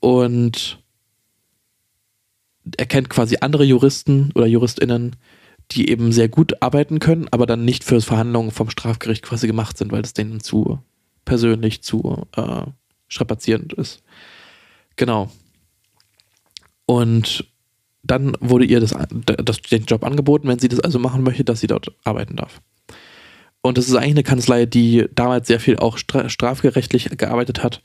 Und 0.00 0.78
er 2.76 2.86
kennt 2.86 3.08
quasi 3.10 3.38
andere 3.40 3.64
Juristen 3.64 4.30
oder 4.34 4.46
JuristInnen, 4.46 5.16
die 5.72 5.88
eben 5.88 6.12
sehr 6.12 6.28
gut 6.28 6.62
arbeiten 6.62 6.98
können, 6.98 7.28
aber 7.30 7.46
dann 7.46 7.64
nicht 7.64 7.84
für 7.84 8.00
Verhandlungen 8.00 8.50
vom 8.50 8.70
Strafgericht 8.70 9.22
quasi 9.22 9.46
gemacht 9.46 9.78
sind, 9.78 9.92
weil 9.92 10.02
das 10.02 10.14
denen 10.14 10.40
zu 10.40 10.80
persönlich 11.24 11.82
zu 11.82 12.26
äh, 12.36 12.62
strapazierend 13.08 13.72
ist. 13.74 14.02
Genau. 14.96 15.30
Und 16.86 17.46
dann 18.02 18.36
wurde 18.40 18.64
ihr 18.64 18.80
das, 18.80 18.94
das, 19.44 19.60
den 19.62 19.84
Job 19.84 20.04
angeboten, 20.04 20.48
wenn 20.48 20.58
sie 20.58 20.68
das 20.68 20.80
also 20.80 20.98
machen 20.98 21.22
möchte, 21.22 21.44
dass 21.44 21.60
sie 21.60 21.66
dort 21.66 21.94
arbeiten 22.02 22.36
darf. 22.36 22.60
Und 23.62 23.78
das 23.78 23.88
ist 23.88 23.94
eigentlich 23.94 24.10
eine 24.10 24.22
Kanzlei, 24.22 24.66
die 24.66 25.06
damals 25.14 25.46
sehr 25.46 25.60
viel 25.60 25.76
auch 25.76 25.98
stra 25.98 26.28
strafgerechtlich 26.28 27.10
gearbeitet 27.16 27.62
hat, 27.62 27.82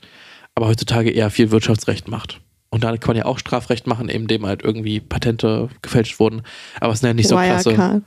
aber 0.54 0.68
heutzutage 0.68 1.10
eher 1.10 1.30
viel 1.30 1.50
Wirtschaftsrecht 1.50 2.08
macht. 2.08 2.40
Und 2.70 2.84
da 2.84 2.96
kann 2.96 3.08
man 3.08 3.16
ja 3.16 3.24
auch 3.26 3.38
Strafrecht 3.38 3.86
machen, 3.86 4.08
eben 4.08 4.26
dem 4.26 4.46
halt 4.46 4.62
irgendwie 4.62 5.00
Patente 5.00 5.68
gefälscht 5.82 6.18
wurden. 6.18 6.42
Aber 6.80 6.92
es 6.92 7.00
sind 7.00 7.08
ja 7.08 7.14
nicht 7.14 7.28
so 7.28 7.36
krasse. 7.36 7.70
Wirecard. 7.70 8.02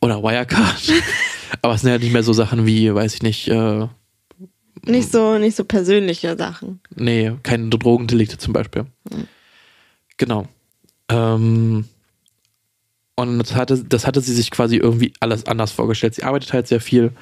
Oder 0.00 0.22
Wirecard. 0.22 0.92
aber 1.62 1.74
es 1.74 1.80
sind 1.80 1.90
ja 1.90 1.98
nicht 1.98 2.12
mehr 2.12 2.22
so 2.22 2.32
Sachen 2.32 2.66
wie, 2.66 2.94
weiß 2.94 3.14
ich 3.14 3.22
nicht, 3.22 3.48
äh, 3.48 3.88
Nicht 4.84 5.10
so, 5.10 5.38
nicht 5.38 5.56
so 5.56 5.64
persönliche 5.64 6.36
Sachen. 6.36 6.80
Nee, 6.94 7.32
keine 7.42 7.70
Drogendelikte 7.70 8.38
zum 8.38 8.52
Beispiel. 8.52 8.84
Mhm. 9.10 9.26
Genau. 10.18 10.46
Ähm, 11.08 11.86
und 13.16 13.38
das 13.38 13.54
hatte, 13.54 13.82
das 13.82 14.06
hatte 14.06 14.20
sie 14.20 14.34
sich 14.34 14.50
quasi 14.50 14.76
irgendwie 14.76 15.14
alles 15.20 15.46
anders 15.46 15.72
vorgestellt. 15.72 16.14
Sie 16.14 16.22
arbeitet 16.22 16.52
halt 16.52 16.68
sehr 16.68 16.80
viel, 16.80 17.12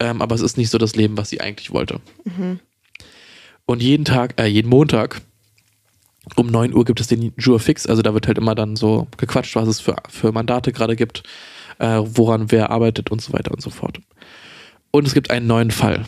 ähm, 0.00 0.20
aber 0.20 0.34
es 0.34 0.40
ist 0.40 0.56
nicht 0.58 0.70
so 0.70 0.78
das 0.78 0.96
Leben, 0.96 1.16
was 1.16 1.30
sie 1.30 1.40
eigentlich 1.40 1.70
wollte. 1.70 2.00
Und 3.66 3.82
jeden 3.82 4.04
Tag, 4.04 4.34
äh, 4.40 4.46
jeden 4.46 4.68
Montag 4.68 5.20
um 6.36 6.46
9 6.46 6.74
Uhr 6.74 6.84
gibt 6.84 7.00
es 7.00 7.06
den 7.06 7.32
Juror 7.36 7.60
Fix. 7.60 7.86
Also 7.86 8.02
da 8.02 8.14
wird 8.14 8.26
halt 8.26 8.38
immer 8.38 8.54
dann 8.54 8.76
so 8.76 9.06
gequatscht, 9.16 9.56
was 9.56 9.68
es 9.68 9.80
für, 9.80 9.96
für 10.08 10.32
Mandate 10.32 10.72
gerade 10.72 10.96
gibt, 10.96 11.22
äh, 11.78 12.00
woran 12.02 12.50
wer 12.50 12.70
arbeitet 12.70 13.10
und 13.10 13.20
so 13.20 13.32
weiter 13.32 13.52
und 13.52 13.60
so 13.60 13.70
fort. 13.70 14.00
Und 14.90 15.06
es 15.06 15.14
gibt 15.14 15.30
einen 15.30 15.46
neuen 15.46 15.70
Fall, 15.70 16.06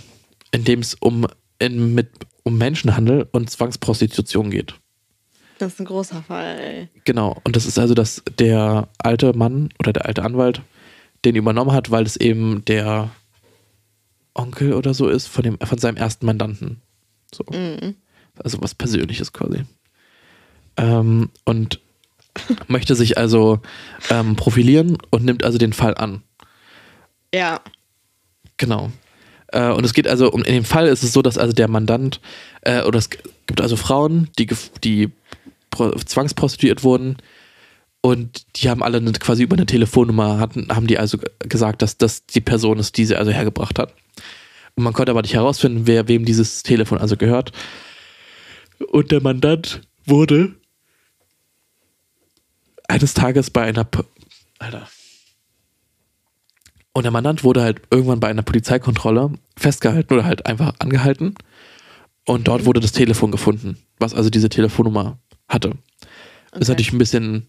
in 0.52 0.64
dem 0.64 0.80
es 0.80 0.94
um, 0.94 1.26
in, 1.58 1.94
mit, 1.94 2.10
um 2.42 2.58
Menschenhandel 2.58 3.28
und 3.32 3.50
Zwangsprostitution 3.50 4.50
geht. 4.50 4.74
Das 5.58 5.74
ist 5.74 5.80
ein 5.80 5.84
großer 5.84 6.22
Fall, 6.22 6.58
ey. 6.58 6.88
Genau. 7.04 7.38
Und 7.44 7.54
das 7.54 7.66
ist 7.66 7.78
also, 7.78 7.92
dass 7.92 8.22
der 8.38 8.88
alte 8.98 9.34
Mann 9.34 9.68
oder 9.78 9.92
der 9.92 10.06
alte 10.06 10.22
Anwalt 10.22 10.62
den 11.24 11.36
übernommen 11.36 11.72
hat, 11.72 11.90
weil 11.90 12.04
es 12.04 12.16
eben 12.16 12.64
der 12.64 13.10
Onkel 14.34 14.72
oder 14.72 14.94
so 14.94 15.08
ist 15.08 15.26
von, 15.26 15.44
dem, 15.44 15.58
von 15.58 15.76
seinem 15.76 15.96
ersten 15.96 16.24
Mandanten. 16.24 16.80
So. 17.34 17.44
Mhm. 17.52 17.96
Also 18.42 18.62
was 18.62 18.74
Persönliches 18.74 19.34
quasi. 19.34 19.64
Ähm, 20.80 21.28
und 21.44 21.80
möchte 22.68 22.94
sich 22.94 23.18
also 23.18 23.60
ähm, 24.08 24.36
profilieren 24.36 24.96
und 25.10 25.24
nimmt 25.24 25.44
also 25.44 25.58
den 25.58 25.74
Fall 25.74 25.94
an. 25.94 26.22
Ja. 27.34 27.60
Genau. 28.56 28.90
Äh, 29.48 29.72
und 29.72 29.84
es 29.84 29.92
geht 29.92 30.08
also 30.08 30.30
um, 30.30 30.42
in 30.42 30.54
dem 30.54 30.64
Fall 30.64 30.86
ist 30.86 31.02
es 31.02 31.12
so, 31.12 31.20
dass 31.20 31.36
also 31.36 31.52
der 31.52 31.68
Mandant, 31.68 32.20
äh, 32.62 32.82
oder 32.84 32.98
es 32.98 33.10
gibt 33.10 33.60
also 33.60 33.76
Frauen, 33.76 34.30
die, 34.38 34.48
die 34.82 35.10
pro- 35.70 35.90
zwangsprostituiert 35.90 36.82
wurden 36.82 37.18
und 38.00 38.46
die 38.56 38.70
haben 38.70 38.82
alle 38.82 38.98
eine, 38.98 39.12
quasi 39.12 39.42
über 39.42 39.56
eine 39.56 39.66
Telefonnummer, 39.66 40.38
hatten, 40.38 40.68
haben 40.70 40.86
die 40.86 40.98
also 40.98 41.18
gesagt, 41.40 41.82
dass 41.82 41.98
das 41.98 42.24
die 42.24 42.40
Person 42.40 42.78
ist, 42.78 42.96
die 42.96 43.04
sie 43.04 43.16
also 43.16 43.32
hergebracht 43.32 43.78
hat. 43.78 43.92
Und 44.76 44.84
man 44.84 44.94
konnte 44.94 45.10
aber 45.10 45.22
nicht 45.22 45.34
herausfinden, 45.34 45.86
wer 45.86 46.08
wem 46.08 46.24
dieses 46.24 46.62
Telefon 46.62 46.98
also 46.98 47.16
gehört. 47.16 47.52
Und 48.88 49.10
der 49.10 49.20
Mandant 49.20 49.82
wurde 50.06 50.54
eines 52.90 53.14
Tages 53.14 53.50
bei 53.50 53.62
einer. 53.62 53.84
P 53.84 54.00
Alter. 54.58 54.88
Und 56.92 57.04
der 57.04 57.12
Mandant 57.12 57.44
wurde 57.44 57.62
halt 57.62 57.82
irgendwann 57.90 58.20
bei 58.20 58.28
einer 58.28 58.42
Polizeikontrolle 58.42 59.32
festgehalten 59.56 60.12
oder 60.12 60.24
halt 60.24 60.44
einfach 60.46 60.74
angehalten. 60.80 61.34
Und 62.26 62.48
dort 62.48 62.66
wurde 62.66 62.80
das 62.80 62.92
Telefon 62.92 63.30
gefunden, 63.30 63.78
was 63.98 64.12
also 64.12 64.28
diese 64.28 64.48
Telefonnummer 64.48 65.18
hatte. 65.48 65.70
Ist 65.70 66.56
Okay. 66.56 66.68
natürlich 66.68 66.92
ein 66.92 66.98
bisschen 66.98 67.46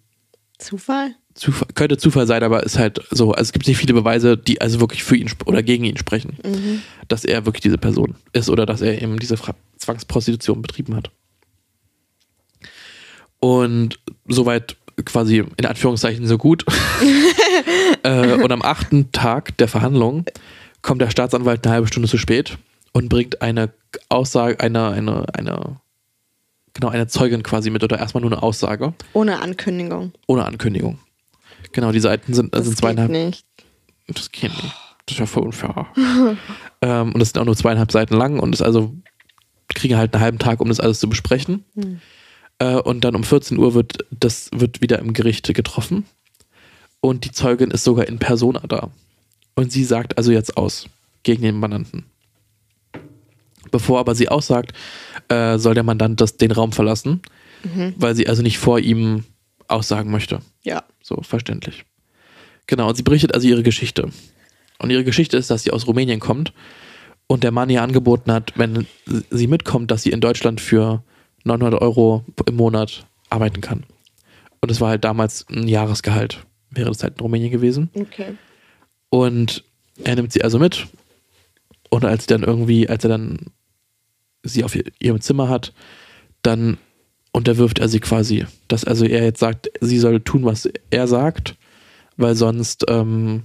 Zufall? 0.57 1.15
Zufall, 1.33 1.67
könnte 1.73 1.97
Zufall 1.97 2.27
sein, 2.27 2.43
aber 2.43 2.63
ist 2.63 2.77
halt 2.77 3.01
so. 3.09 3.31
Also 3.31 3.41
es 3.49 3.51
gibt 3.53 3.67
nicht 3.67 3.77
viele 3.77 3.93
Beweise, 3.93 4.37
die 4.37 4.61
also 4.61 4.79
wirklich 4.79 5.03
für 5.03 5.15
ihn 5.15 5.31
oder 5.45 5.63
gegen 5.63 5.85
ihn 5.85 5.97
sprechen, 5.97 6.37
Mhm. 6.45 6.81
dass 7.07 7.25
er 7.25 7.45
wirklich 7.45 7.61
diese 7.61 7.77
Person 7.79 8.15
ist 8.33 8.49
oder 8.49 8.65
dass 8.65 8.81
er 8.81 9.01
eben 9.01 9.17
diese 9.17 9.37
Fra 9.37 9.55
Zwangsprostitution 9.77 10.61
betrieben 10.61 10.95
hat. 10.95 11.09
Und 13.39 13.99
soweit 14.27 14.77
quasi 15.05 15.43
in 15.57 15.65
Anführungszeichen 15.65 16.25
so 16.25 16.37
gut. 16.37 16.65
äh, 18.03 18.33
und 18.33 18.51
am 18.51 18.61
achten 18.61 19.11
Tag 19.11 19.57
der 19.57 19.67
Verhandlung 19.67 20.25
kommt 20.81 21.01
der 21.01 21.09
Staatsanwalt 21.09 21.65
eine 21.65 21.73
halbe 21.75 21.87
Stunde 21.87 22.07
zu 22.09 22.17
spät 22.17 22.57
und 22.93 23.09
bringt 23.09 23.41
eine 23.41 23.71
Aussage, 24.09 24.59
eine, 24.59 24.89
eine, 24.89 25.25
eine, 25.33 25.77
genau, 26.73 26.89
eine 26.89 27.07
Zeugin 27.07 27.43
quasi 27.43 27.69
mit 27.69 27.83
oder 27.83 27.99
erstmal 27.99 28.21
nur 28.21 28.31
eine 28.31 28.43
Aussage 28.43 28.93
Ohne 29.13 29.41
Ankündigung. 29.41 30.11
ohne 30.27 30.45
Ankündigung. 30.45 30.99
Genau, 31.73 31.91
die 31.91 31.99
Seiten 31.99 32.33
sind, 32.33 32.53
Das 32.53 32.63
sind 32.63 32.71
geht 32.73 32.79
zweieinhalb. 32.79 33.11
nicht. 33.11 33.45
Das 34.07 34.31
geht 34.31 34.51
nicht. 34.51 34.75
Das 35.05 35.15
ist 35.15 35.19
ja 35.19 35.25
voll 35.25 35.43
unfair. 35.43 35.87
ähm, 36.81 37.13
und 37.13 37.21
es 37.21 37.29
sind 37.29 37.39
auch 37.39 37.45
nur 37.45 37.55
zweieinhalb 37.55 37.91
Seiten 37.91 38.15
lang 38.15 38.39
und 38.39 38.53
es 38.53 38.61
also 38.61 38.93
kriegen 39.73 39.95
halt 39.95 40.13
einen 40.13 40.23
halben 40.23 40.39
Tag, 40.39 40.59
um 40.59 40.67
das 40.67 40.79
alles 40.79 40.99
zu 40.99 41.07
besprechen. 41.07 41.63
Hm. 41.75 42.01
Äh, 42.61 42.75
und 42.75 43.03
dann 43.03 43.15
um 43.15 43.23
14 43.23 43.57
Uhr 43.57 43.73
wird 43.73 44.05
das 44.11 44.49
wird 44.53 44.81
wieder 44.81 44.99
im 44.99 45.13
Gericht 45.13 45.51
getroffen. 45.53 46.05
Und 46.99 47.25
die 47.25 47.31
Zeugin 47.31 47.71
ist 47.71 47.83
sogar 47.83 48.07
in 48.07 48.19
Persona 48.19 48.61
da. 48.67 48.91
Und 49.55 49.71
sie 49.71 49.83
sagt 49.83 50.17
also 50.17 50.31
jetzt 50.31 50.55
aus 50.55 50.85
gegen 51.23 51.41
den 51.41 51.59
Mandanten. 51.59 52.05
Bevor 53.71 53.99
aber 53.99 54.13
sie 54.13 54.29
aussagt, 54.29 54.73
äh, 55.27 55.57
soll 55.57 55.73
der 55.73 55.83
Mandant 55.83 56.21
das, 56.21 56.37
den 56.37 56.51
Raum 56.51 56.71
verlassen, 56.71 57.21
weil 57.97 58.15
sie 58.15 58.27
also 58.27 58.41
nicht 58.41 58.57
vor 58.57 58.79
ihm 58.79 59.23
aussagen 59.67 60.11
möchte. 60.11 60.39
Ja. 60.63 60.83
So, 61.01 61.21
verständlich. 61.21 61.85
Genau, 62.67 62.89
und 62.89 62.95
sie 62.95 63.03
berichtet 63.03 63.33
also 63.33 63.47
ihre 63.47 63.63
Geschichte. 63.63 64.09
Und 64.77 64.89
ihre 64.89 65.03
Geschichte 65.03 65.37
ist, 65.37 65.49
dass 65.49 65.63
sie 65.63 65.71
aus 65.71 65.87
Rumänien 65.87 66.19
kommt 66.19 66.53
und 67.27 67.43
der 67.43 67.51
Mann 67.51 67.69
ihr 67.69 67.81
angeboten 67.81 68.31
hat, 68.31 68.53
wenn 68.57 68.87
sie 69.29 69.47
mitkommt, 69.47 69.89
dass 69.89 70.03
sie 70.03 70.11
in 70.11 70.21
Deutschland 70.21 70.59
für 70.59 71.03
900 71.43 71.81
Euro 71.81 72.23
im 72.47 72.55
Monat 72.55 73.05
arbeiten 73.29 73.61
kann. 73.61 73.83
Und 74.61 74.69
es 74.71 74.79
war 74.81 74.89
halt 74.89 75.03
damals 75.03 75.45
ein 75.49 75.67
Jahresgehalt, 75.67 76.45
wäre 76.69 76.89
das 76.89 77.01
halt 77.03 77.15
in 77.15 77.21
Rumänien 77.21 77.51
gewesen. 77.51 77.89
Okay. 77.93 78.35
Und 79.09 79.63
er 80.03 80.15
nimmt 80.15 80.31
sie 80.33 80.43
also 80.43 80.59
mit. 80.59 80.87
Und 81.89 82.05
als 82.05 82.23
sie 82.23 82.27
dann 82.27 82.43
irgendwie, 82.43 82.87
als 82.87 83.03
er 83.03 83.09
dann 83.09 83.37
sie 84.43 84.63
auf 84.63 84.75
ihr- 84.75 84.85
ihrem 84.99 85.19
Zimmer 85.21 85.49
hat, 85.49 85.73
dann 86.43 86.77
unterwirft 87.31 87.79
er 87.79 87.87
sie 87.89 87.99
quasi. 87.99 88.45
Dass 88.67 88.85
also 88.85 89.05
er 89.05 89.23
jetzt 89.23 89.39
sagt, 89.39 89.69
sie 89.81 89.99
soll 89.99 90.19
tun, 90.21 90.45
was 90.45 90.69
er 90.89 91.07
sagt, 91.07 91.55
weil 92.17 92.35
sonst 92.35 92.85
ähm, 92.87 93.43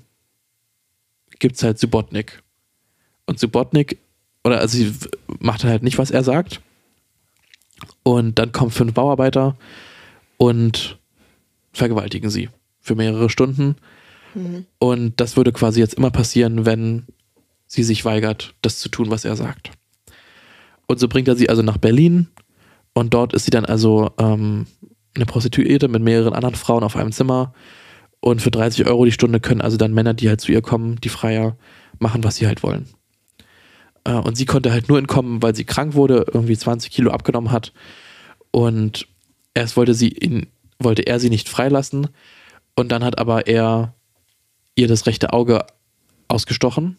gibt 1.39 1.57
es 1.57 1.63
halt 1.63 1.79
Subotnik. 1.79 2.43
Und 3.27 3.39
Subotnik, 3.39 3.99
oder 4.45 4.61
also 4.61 4.77
sie 4.79 4.93
macht 5.41 5.65
halt 5.65 5.83
nicht, 5.83 5.99
was 5.99 6.11
er 6.11 6.23
sagt. 6.25 6.61
Und 8.03 8.39
dann 8.39 8.53
kommen 8.53 8.71
fünf 8.71 8.95
Bauarbeiter 8.95 9.57
und 10.37 10.99
vergewaltigen 11.73 12.31
sie 12.31 12.49
für 12.81 12.95
mehrere 12.95 13.29
Stunden. 13.29 13.77
Und 14.79 15.21
das 15.21 15.37
würde 15.37 15.53
quasi 15.53 15.81
jetzt 15.81 15.95
immer 15.95 16.11
passieren, 16.11 16.67
wenn 16.67 17.07
sie 17.67 17.83
sich 17.83 18.05
weigert, 18.05 18.55
das 18.63 18.79
zu 18.79 18.89
tun, 18.89 19.11
was 19.11 19.25
er 19.25 19.37
sagt. 19.37 19.71
Und 20.87 21.01
so 21.01 21.09
bringt 21.09 21.29
er 21.29 21.37
sie 21.37 21.49
also 21.49 21.63
nach 21.63 21.79
Berlin 21.79 22.29
und 22.93 23.13
dort 23.15 23.33
ist 23.35 23.45
sie 23.45 23.51
dann 23.51 23.65
also 23.65 24.11
ähm, 24.19 24.67
eine 25.15 25.27
Prostituierte 25.27 25.89
mit 25.89 26.03
mehreren 26.03 26.33
anderen 26.33 26.55
Frauen 26.55 26.85
auf 26.85 26.97
einem 26.97 27.13
Zimmer. 27.13 27.53
Und 28.21 28.41
für 28.41 28.51
30 28.51 28.87
Euro 28.87 29.05
die 29.05 29.13
Stunde 29.13 29.41
können 29.41 29.61
also 29.61 29.77
dann 29.77 29.95
Männer, 29.95 30.15
die 30.15 30.29
halt 30.29 30.41
zu 30.41 30.53
ihr 30.53 30.63
kommen, 30.63 30.97
die 30.97 31.09
Freier, 31.09 31.57
machen, 31.99 32.25
was 32.25 32.37
sie 32.37 32.47
halt 32.47 32.63
wollen. 32.63 32.87
Äh, 34.07 34.13
und 34.13 34.37
sie 34.37 34.47
konnte 34.47 34.73
halt 34.73 34.89
nur 34.89 34.99
entkommen, 34.99 35.43
weil 35.43 35.55
sie 35.55 35.65
krank 35.65 35.95
wurde, 35.95 36.25
irgendwie 36.33 36.57
20 36.57 36.91
Kilo 36.91 37.11
abgenommen 37.11 37.51
hat. 37.51 37.73
Und 38.53 39.09
erst 39.53 39.77
wollte 39.77 39.95
sie 39.95 40.09
ihn, 40.09 40.47
wollte 40.79 41.03
er 41.03 41.19
sie 41.21 41.29
nicht 41.31 41.49
freilassen. 41.49 42.09
Und 42.77 42.93
dann 42.93 43.05
hat 43.05 43.19
aber 43.19 43.47
er 43.47 43.95
ihr 44.77 44.89
das 44.89 45.07
rechte 45.07 45.33
Auge 45.33 45.67
ausgestochen 46.29 46.99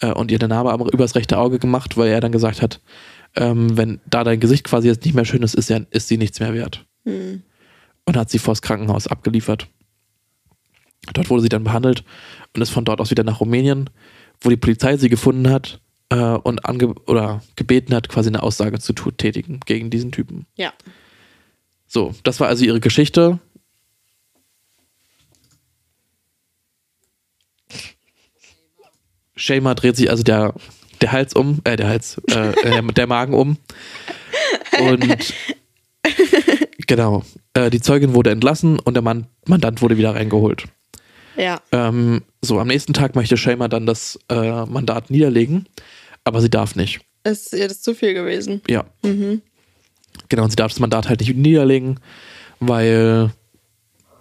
äh, 0.00 0.12
und 0.12 0.30
ihr 0.30 0.38
eine 0.40 0.48
Narbe 0.48 0.72
am- 0.72 0.88
übers 0.88 1.14
rechte 1.14 1.38
Auge 1.38 1.58
gemacht, 1.58 1.96
weil 1.96 2.08
er 2.08 2.20
dann 2.20 2.32
gesagt 2.32 2.60
hat, 2.62 2.80
ähm, 3.36 3.76
wenn 3.76 4.00
da 4.06 4.24
dein 4.24 4.40
Gesicht 4.40 4.64
quasi 4.64 4.88
jetzt 4.88 5.04
nicht 5.04 5.14
mehr 5.14 5.24
schön 5.26 5.42
ist, 5.42 5.54
ist, 5.54 5.68
ja, 5.68 5.80
ist 5.90 6.08
sie 6.08 6.16
nichts 6.16 6.40
mehr 6.40 6.54
wert. 6.54 6.86
Hm. 7.04 7.42
Und 8.06 8.16
hat 8.16 8.30
sie 8.30 8.38
vors 8.38 8.62
Krankenhaus 8.62 9.06
abgeliefert. 9.06 9.68
Dort 11.12 11.28
wurde 11.28 11.42
sie 11.42 11.48
dann 11.48 11.64
behandelt 11.64 12.02
und 12.54 12.62
ist 12.62 12.70
von 12.70 12.84
dort 12.84 13.00
aus 13.00 13.10
wieder 13.10 13.24
nach 13.24 13.40
Rumänien, 13.40 13.90
wo 14.40 14.48
die 14.48 14.56
Polizei 14.56 14.96
sie 14.96 15.08
gefunden 15.08 15.50
hat 15.50 15.80
äh, 16.10 16.16
und 16.16 16.64
ange 16.66 16.94
oder 17.06 17.42
gebeten 17.56 17.94
hat, 17.94 18.08
quasi 18.08 18.28
eine 18.28 18.42
Aussage 18.42 18.78
zu 18.78 18.92
tätigen 18.92 19.60
gegen 19.66 19.90
diesen 19.90 20.12
Typen. 20.12 20.46
Ja. 20.56 20.72
So, 21.86 22.14
das 22.22 22.40
war 22.40 22.48
also 22.48 22.64
ihre 22.64 22.80
Geschichte. 22.80 23.38
Shema 29.36 29.74
dreht 29.74 29.96
sich 29.96 30.10
also 30.10 30.22
der, 30.22 30.54
der 31.00 31.12
Hals 31.12 31.34
um, 31.34 31.60
äh, 31.64 31.76
der 31.76 31.88
Hals, 31.88 32.18
äh, 32.28 32.52
der, 32.62 32.82
der 32.82 33.06
Magen 33.06 33.34
um. 33.34 33.58
Und 34.80 35.34
genau, 36.86 37.22
äh, 37.54 37.70
die 37.70 37.80
Zeugin 37.80 38.14
wurde 38.14 38.30
entlassen 38.30 38.78
und 38.78 38.94
der 38.94 39.02
Mann, 39.02 39.26
Mandant 39.46 39.82
wurde 39.82 39.98
wieder 39.98 40.14
reingeholt. 40.14 40.64
Ja. 41.36 41.60
Ähm, 41.70 42.22
so, 42.40 42.58
am 42.58 42.68
nächsten 42.68 42.94
Tag 42.94 43.14
möchte 43.14 43.36
Shema 43.36 43.68
dann 43.68 43.86
das 43.86 44.18
äh, 44.30 44.64
Mandat 44.64 45.10
niederlegen, 45.10 45.66
aber 46.26 46.40
sie 46.40 46.50
darf 46.50 46.76
nicht. 46.76 47.00
Ist 47.24 47.52
ihr 47.52 47.68
das 47.68 47.80
zu 47.80 47.94
viel 47.94 48.14
gewesen? 48.14 48.60
Ja. 48.68 48.84
Mhm. 49.02 49.42
Genau, 50.28 50.44
und 50.44 50.50
sie 50.50 50.56
darf 50.56 50.72
das 50.72 50.80
Mandat 50.80 51.08
halt 51.08 51.20
nicht 51.20 51.34
niederlegen, 51.36 52.00
weil 52.60 53.30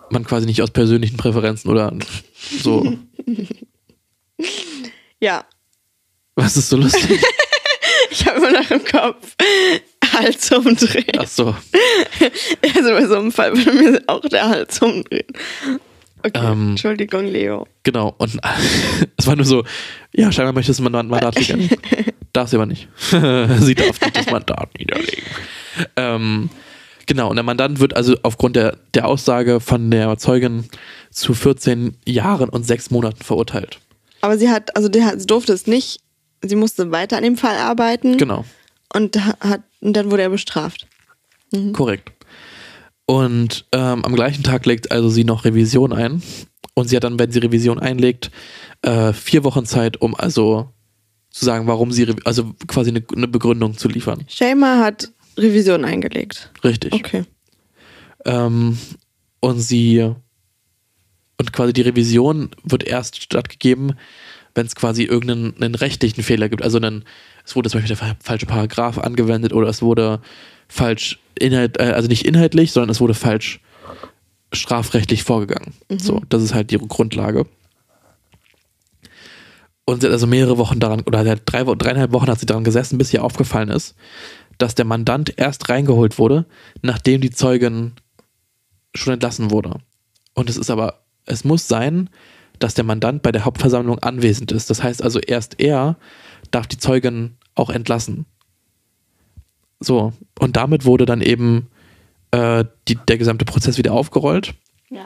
man 0.10 0.24
quasi 0.24 0.46
nicht 0.46 0.62
aus 0.62 0.72
persönlichen 0.72 1.18
Präferenzen 1.18 1.70
oder 1.70 1.94
so. 2.62 2.98
Ja. 5.22 5.46
Was 6.36 6.58
ist 6.58 6.70
so 6.70 6.78
lustig? 6.78 7.24
Ich 8.12 8.26
habe 8.28 8.38
immer 8.38 8.52
noch 8.52 8.70
im 8.70 8.84
Kopf 8.86 9.36
Hals 10.14 10.52
umdrehen. 10.52 11.18
Ach 11.18 11.28
so. 11.28 11.56
Also 12.76 12.90
bei 12.90 13.06
so 13.08 13.16
einem 13.16 13.32
Fall 13.32 13.56
würde 13.58 13.74
mir 13.74 14.04
auch 14.08 14.22
der 14.22 14.48
Hals 14.48 14.82
umdrehen. 14.82 15.26
Okay, 16.26 16.40
Ähm. 16.44 16.70
Entschuldigung, 16.72 17.26
Leo. 17.26 17.68
Genau. 17.84 18.16
Und 18.18 18.40
es 19.18 19.28
war 19.28 19.36
nur 19.36 19.46
so, 19.46 19.64
ja, 20.14 20.32
scheinbar 20.32 20.54
möchtest 20.54 20.80
du 20.80 20.84
mein 20.84 21.08
Mandat 21.08 21.38
niederlegen. 21.38 21.78
Darf 22.34 22.50
sie 22.50 22.56
aber 22.56 22.66
nicht. 22.66 22.88
sie 23.10 23.76
darf 23.76 24.02
nicht 24.02 24.18
das 24.18 24.26
Mandat 24.32 24.70
niederlegen. 24.80 25.24
Ähm, 25.96 26.50
genau, 27.06 27.30
und 27.30 27.36
der 27.36 27.44
Mandant 27.44 27.80
wird 27.80 27.96
also 27.96 28.16
aufgrund 28.24 28.56
der, 28.56 28.78
der 28.94 29.08
Aussage 29.08 29.60
von 29.60 29.92
der 29.92 30.18
Zeugin 30.18 30.66
zu 31.12 31.34
14 31.34 31.96
Jahren 32.08 32.50
und 32.50 32.66
sechs 32.66 32.90
Monaten 32.92 33.24
verurteilt. 33.24 33.80
Aber 34.22 34.38
sie 34.38 34.50
hat, 34.50 34.76
also 34.76 34.90
hat, 35.02 35.22
sie 35.22 35.28
durfte 35.28 35.54
es 35.54 35.68
nicht. 35.68 36.00
Sie 36.42 36.56
musste 36.56 36.92
weiter 36.92 37.18
an 37.18 37.24
dem 37.24 37.38
Fall 37.38 37.56
arbeiten. 37.58 38.18
Genau. 38.18 38.44
Und, 38.94 39.16
ha- 39.24 39.38
hat, 39.40 39.62
und 39.82 39.94
dann 39.94 40.12
wurde 40.12 40.24
er 40.24 40.30
bestraft. 40.30 40.88
Korrekt. 41.74 42.12
Und 43.06 43.66
ähm, 43.72 44.04
am 44.04 44.16
gleichen 44.16 44.44
Tag 44.44 44.66
legt 44.66 44.92
also 44.92 45.10
sie 45.10 45.24
noch 45.24 45.46
Revision 45.46 45.94
ein. 45.94 46.24
Und 46.74 46.90
sie 46.90 46.96
hat 46.96 47.04
dann, 47.04 47.20
wenn 47.20 47.32
sie 47.32 47.40
Revision 47.40 47.80
einlegt, 47.80 48.32
äh, 48.82 49.14
vier 49.14 49.44
Wochen 49.44 49.66
Zeit, 49.66 50.02
um 50.02 50.16
also 50.16 50.70
zu 51.30 51.46
sagen, 51.46 51.68
warum 51.68 51.92
sie, 51.92 52.14
also 52.26 52.54
quasi 52.68 52.90
eine, 52.90 53.04
eine 53.16 53.28
Begründung 53.28 53.78
zu 53.78 53.88
liefern. 53.88 54.26
Shaima 54.28 54.80
hat 54.80 55.12
Revision 55.38 55.86
eingelegt. 55.86 56.52
Richtig. 56.64 56.94
Okay. 56.94 57.26
Ähm, 58.26 58.78
und 59.40 59.60
sie, 59.60 60.12
und 61.38 61.54
quasi 61.54 61.74
die 61.74 61.82
Revision 61.82 62.50
wird 62.64 62.84
erst 62.84 63.22
stattgegeben, 63.22 63.94
wenn 64.56 64.66
es 64.66 64.76
quasi 64.76 65.04
irgendeinen 65.04 65.62
einen 65.62 65.76
rechtlichen 65.76 66.24
Fehler 66.24 66.50
gibt. 66.50 66.64
Also 66.64 66.78
einen, 66.78 67.04
es 67.46 67.56
wurde 67.56 67.70
zum 67.70 67.82
Beispiel 67.82 67.96
der 67.96 68.08
fa- 68.08 68.18
falsche 68.22 68.46
Paragraph 68.46 68.98
angewendet 68.98 69.54
oder 69.54 69.68
es 69.68 69.82
wurde 69.82 70.22
falsch, 70.68 71.20
Inhalt, 71.38 71.80
äh, 71.80 71.92
also 71.92 72.08
nicht 72.08 72.26
inhaltlich, 72.26 72.72
sondern 72.72 72.90
es 72.90 73.02
wurde 73.02 73.14
falsch 73.14 73.60
strafrechtlich 74.54 75.24
vorgegangen. 75.24 75.74
So, 75.90 76.22
das 76.30 76.42
ist 76.42 76.54
halt 76.54 76.72
die 76.72 76.78
Grundlage. 76.78 77.46
Und 79.86 80.02
sie 80.02 80.08
hat 80.08 80.14
also 80.14 80.28
mehrere 80.28 80.58
Wochen 80.58 80.80
daran, 80.80 81.02
oder 81.02 81.24
drei, 81.36 81.64
dreieinhalb 81.64 82.12
Wochen 82.12 82.28
hat 82.28 82.40
sie 82.40 82.46
daran 82.48 82.64
gesessen, 82.64 82.98
bis 82.98 83.14
ihr 83.14 83.24
aufgefallen 83.24 83.70
ist, 83.70 83.96
dass 84.58 84.74
der 84.74 84.86
Mandant 84.86 85.38
erst 85.38 85.70
reingeholt 85.70 86.18
wurde, 86.18 86.46
nachdem 86.82 87.22
die 87.22 87.30
Zeugin 87.30 87.94
schon 88.96 89.14
entlassen 89.14 89.52
wurde. 89.52 89.80
Und 90.34 90.50
es 90.50 90.58
ist 90.58 90.70
aber, 90.70 91.02
es 91.26 91.44
muss 91.44 91.68
sein, 91.68 92.10
dass 92.60 92.74
der 92.74 92.84
Mandant 92.84 93.22
bei 93.22 93.32
der 93.32 93.46
Hauptversammlung 93.46 94.00
anwesend 94.00 94.52
ist. 94.52 94.70
Das 94.70 94.82
heißt 94.82 95.04
also, 95.04 95.20
erst 95.20 95.60
er 95.60 95.98
darf 96.52 96.68
die 96.68 96.78
Zeugin 96.78 97.38
auch 97.54 97.70
entlassen. 97.70 98.26
So, 99.80 100.14
und 100.40 100.56
damit 100.56 100.86
wurde 100.86 101.06
dann 101.06 101.22
eben 101.22 101.68
äh, 102.32 102.66
die, 102.88 102.96
der 102.96 103.18
gesamte 103.18 103.46
Prozess 103.46 103.78
wieder 103.78 103.94
aufgerollt. 103.94 104.54
Ja. 104.90 105.06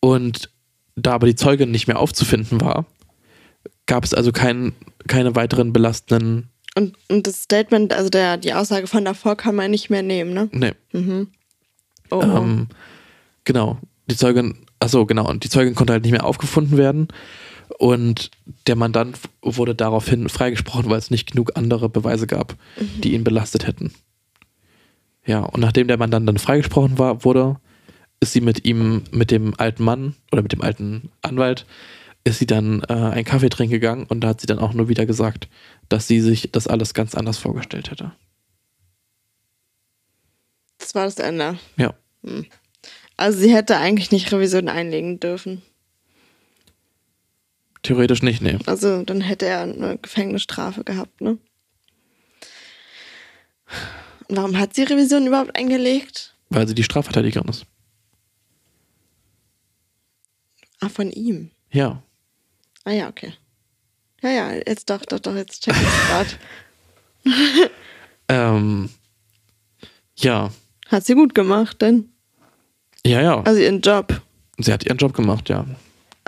Und 0.00 0.50
da 0.96 1.12
aber 1.12 1.26
die 1.26 1.36
Zeugin 1.36 1.70
nicht 1.70 1.86
mehr 1.86 1.98
aufzufinden 1.98 2.60
war, 2.60 2.86
gab 3.86 4.04
es 4.04 4.14
also 4.14 4.32
kein, 4.32 4.72
keine 5.06 5.34
weiteren 5.34 5.72
belastenden. 5.72 6.50
Und, 6.74 6.96
und 7.08 7.26
das 7.26 7.42
Statement, 7.42 7.92
also 7.92 8.08
der, 8.08 8.36
die 8.36 8.52
Aussage 8.52 8.86
von 8.86 9.04
davor 9.04 9.36
kann 9.36 9.54
man 9.54 9.70
nicht 9.70 9.90
mehr 9.90 10.02
nehmen, 10.02 10.32
ne? 10.32 10.48
Nee, 10.52 10.72
Mhm. 10.92 11.28
Oh, 12.10 12.16
oh. 12.16 12.22
Ähm, 12.22 12.68
genau. 13.44 13.78
Die 14.10 14.16
Zeugin, 14.16 14.64
achso, 14.80 15.04
genau. 15.04 15.28
Und 15.28 15.44
die 15.44 15.50
Zeugin 15.50 15.74
konnte 15.74 15.92
halt 15.92 16.04
nicht 16.04 16.12
mehr 16.12 16.24
aufgefunden 16.24 16.78
werden. 16.78 17.08
Und 17.78 18.30
der 18.66 18.76
Mandant 18.76 19.18
wurde 19.42 19.74
daraufhin 19.74 20.28
freigesprochen, 20.28 20.88
weil 20.90 20.98
es 20.98 21.10
nicht 21.10 21.30
genug 21.32 21.56
andere 21.56 21.88
Beweise 21.88 22.26
gab, 22.26 22.56
die 23.02 23.14
ihn 23.14 23.24
belastet 23.24 23.66
hätten. 23.66 23.92
Ja, 25.26 25.40
und 25.40 25.60
nachdem 25.60 25.88
der 25.88 25.98
Mandant 25.98 26.26
dann 26.26 26.38
freigesprochen 26.38 26.98
war, 26.98 27.24
wurde, 27.24 27.56
ist 28.20 28.32
sie 28.32 28.40
mit 28.40 28.64
ihm, 28.64 29.04
mit 29.10 29.30
dem 29.30 29.54
alten 29.58 29.84
Mann 29.84 30.14
oder 30.32 30.42
mit 30.42 30.52
dem 30.52 30.62
alten 30.62 31.10
Anwalt, 31.22 31.66
ist 32.24 32.38
sie 32.38 32.46
dann 32.46 32.82
äh, 32.88 32.94
einen 32.94 33.24
Kaffee 33.24 33.48
trinken 33.48 33.72
gegangen 33.72 34.06
und 34.08 34.20
da 34.20 34.28
hat 34.28 34.40
sie 34.40 34.46
dann 34.46 34.58
auch 34.58 34.72
nur 34.72 34.88
wieder 34.88 35.06
gesagt, 35.06 35.48
dass 35.88 36.08
sie 36.08 36.20
sich 36.20 36.50
das 36.52 36.66
alles 36.66 36.94
ganz 36.94 37.14
anders 37.14 37.38
vorgestellt 37.38 37.90
hätte. 37.90 38.12
Das 40.78 40.94
war 40.94 41.04
das 41.04 41.16
Ende. 41.16 41.58
Ja. 41.76 41.94
Also 43.16 43.38
sie 43.38 43.54
hätte 43.54 43.76
eigentlich 43.76 44.10
nicht 44.10 44.32
Revision 44.32 44.68
einlegen 44.68 45.20
dürfen. 45.20 45.62
Theoretisch 47.88 48.20
nicht, 48.22 48.42
nee. 48.42 48.58
Also 48.66 49.02
dann 49.02 49.22
hätte 49.22 49.46
er 49.46 49.62
eine 49.62 49.96
Gefängnisstrafe 49.96 50.84
gehabt, 50.84 51.22
ne? 51.22 51.38
Und 54.28 54.36
warum 54.36 54.58
hat 54.58 54.74
sie 54.74 54.82
Revision 54.82 55.26
überhaupt 55.26 55.56
eingelegt? 55.56 56.34
Weil 56.50 56.68
sie 56.68 56.74
die 56.74 56.82
Strafverteidigerin 56.82 57.48
ist. 57.48 57.64
Ah, 60.80 60.90
von 60.90 61.10
ihm. 61.10 61.50
Ja. 61.70 62.02
Ah 62.84 62.90
ja, 62.90 63.08
okay. 63.08 63.32
Ja, 64.20 64.28
ja, 64.28 64.52
jetzt 64.52 64.90
doch, 64.90 65.06
doch, 65.06 65.20
doch, 65.20 65.34
jetzt 65.34 65.64
check 65.64 65.74
ich 65.74 66.08
gerade. 66.08 67.70
Ähm, 68.30 68.90
ja. 70.16 70.50
Hat 70.88 71.06
sie 71.06 71.14
gut 71.14 71.34
gemacht, 71.34 71.80
denn. 71.80 72.10
Ja, 73.06 73.22
ja. 73.22 73.40
Also 73.40 73.58
ihren 73.58 73.80
Job. 73.80 74.20
Sie 74.58 74.70
hat 74.70 74.84
ihren 74.84 74.98
Job 74.98 75.14
gemacht, 75.14 75.48
ja. 75.48 75.64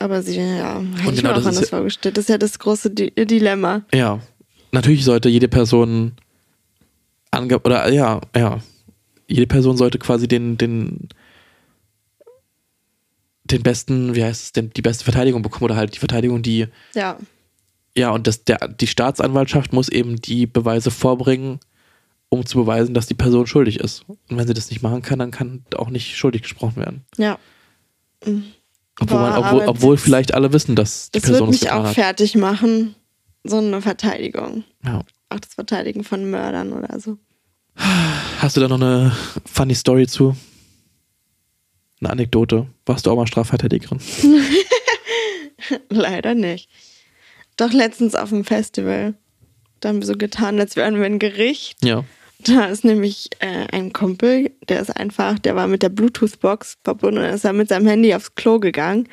Aber 0.01 0.22
sie, 0.22 0.36
ja, 0.38 0.80
hätte 0.80 1.11
ich 1.14 1.16
genau 1.16 1.28
mir 1.28 1.30
auch 1.30 1.34
das 1.36 1.42
ist 1.42 1.46
anders 1.46 1.70
ja- 1.70 1.76
vorgestellt. 1.76 2.16
Das 2.16 2.24
ist 2.24 2.28
ja 2.30 2.38
das 2.38 2.59
große 2.59 2.90
Di 2.90 3.11
Dilemma. 3.14 3.82
Ja. 3.94 4.18
Natürlich 4.72 5.05
sollte 5.05 5.28
jede 5.28 5.46
Person 5.48 6.12
ange 7.30 7.59
oder 7.61 7.92
ja, 7.92 8.20
ja. 8.34 8.61
Jede 9.28 9.46
Person 9.46 9.76
sollte 9.76 9.98
quasi 9.98 10.26
den, 10.26 10.57
den, 10.59 11.09
den 13.44 13.62
besten, 13.62 14.14
wie 14.14 14.24
heißt 14.24 14.42
es, 14.42 14.53
den, 14.53 14.70
die 14.70 14.82
beste 14.82 15.05
Verteidigung 15.05 15.42
bekommen 15.42 15.64
oder 15.66 15.76
halt 15.76 15.94
die 15.94 15.98
Verteidigung, 15.98 16.42
die, 16.42 16.66
Ja. 16.94 17.18
ja, 17.96 18.11
und 18.11 18.26
das, 18.26 18.44
der, 18.44 18.68
die 18.68 18.86
Staatsanwaltschaft 18.86 19.72
muss 19.72 19.88
eben 19.88 20.16
die 20.16 20.46
Beweise 20.46 20.90
vorbringen, 20.90 21.61
um 22.28 22.46
zu 22.46 22.59
beweisen, 22.59 22.94
dass 22.94 23.07
die 23.07 23.14
Person 23.14 23.46
schuldig 23.46 23.80
ist. 23.80 24.05
Und 24.09 24.18
wenn 24.30 24.46
sie 24.46 24.55
das 24.55 24.70
nicht 24.70 24.82
machen 24.82 25.03
kann, 25.03 25.18
dann 25.18 25.30
kann 25.30 25.64
auch 25.76 25.90
nicht 25.90 26.16
schuldig 26.16 26.42
gesprochen 26.42 26.76
werden. 26.76 27.05
Ja. 27.18 27.38
Obwohl, 29.01 29.18
man, 29.20 29.36
obwohl, 29.36 29.66
obwohl 29.66 29.96
das- 29.96 30.05
vielleicht 30.05 30.34
alle 30.34 30.53
wissen, 30.53 30.76
dass 30.76 31.11
die 31.11 31.20
Das 31.20 31.28
wird 31.28 31.32
Person 31.38 31.48
es 31.48 31.53
mich 31.55 31.61
getan 31.62 31.80
auch 31.82 31.86
hat. 31.88 31.94
fertig 31.94 32.34
machen. 32.36 32.94
So 33.44 33.57
eine 33.59 33.80
Verteidigung. 33.80 34.64
Ja. 34.84 35.01
Auch 35.30 35.40
das 35.40 35.55
Verteidigen 35.55 36.05
von 36.05 36.30
Mördern 36.30 36.72
oder 36.72 37.01
so. 37.01 37.16
Hast 38.38 38.57
du 38.57 38.61
da 38.61 38.68
noch 38.68 38.76
eine 38.80 39.16
funny 39.51 39.74
Story 39.74 40.07
zu? 40.07 40.36
Eine 42.01 42.11
Anekdote? 42.11 42.66
Warst 42.86 43.07
du 43.07 43.11
auch 43.11 43.16
mal 43.16 43.26
Strafverteidigerin? 43.26 44.01
Leider 45.88 46.34
nicht. 46.34 46.68
Doch 47.57 47.72
letztens 47.72 48.14
auf 48.14 48.30
dem 48.30 48.44
Festival. 48.44 49.14
Da 49.80 49.90
haben 49.90 50.01
wir 50.01 50.07
so 50.07 50.16
getan, 50.16 50.59
als 50.61 50.76
wären 50.76 50.96
wir 50.96 51.05
ein 51.07 51.18
Gericht. 51.18 51.82
Ja. 51.84 52.05
Da 52.45 52.66
ist 52.66 52.84
nämlich 52.84 53.28
äh, 53.41 53.66
ein 53.72 53.93
Kumpel, 53.93 54.51
der 54.68 54.80
ist 54.80 54.91
einfach, 54.91 55.38
der 55.38 55.57
war 55.57 55.66
mit 55.66 55.82
der 55.82 55.88
Bluetooth-Box 55.91 56.78
verbunden 56.84 57.18
und 57.18 57.24
dann 57.24 57.34
ist 57.34 57.45
er 57.45 57.53
mit 57.53 57.68
seinem 57.68 57.86
Handy 57.86 58.14
aufs 58.14 58.34
Klo 58.34 58.59
gegangen. 58.59 59.01
Und 59.03 59.09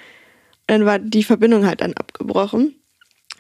dann 0.68 0.86
war 0.86 1.00
die 1.00 1.24
Verbindung 1.24 1.66
halt 1.66 1.82
dann 1.82 1.94
abgebrochen. 1.94 2.76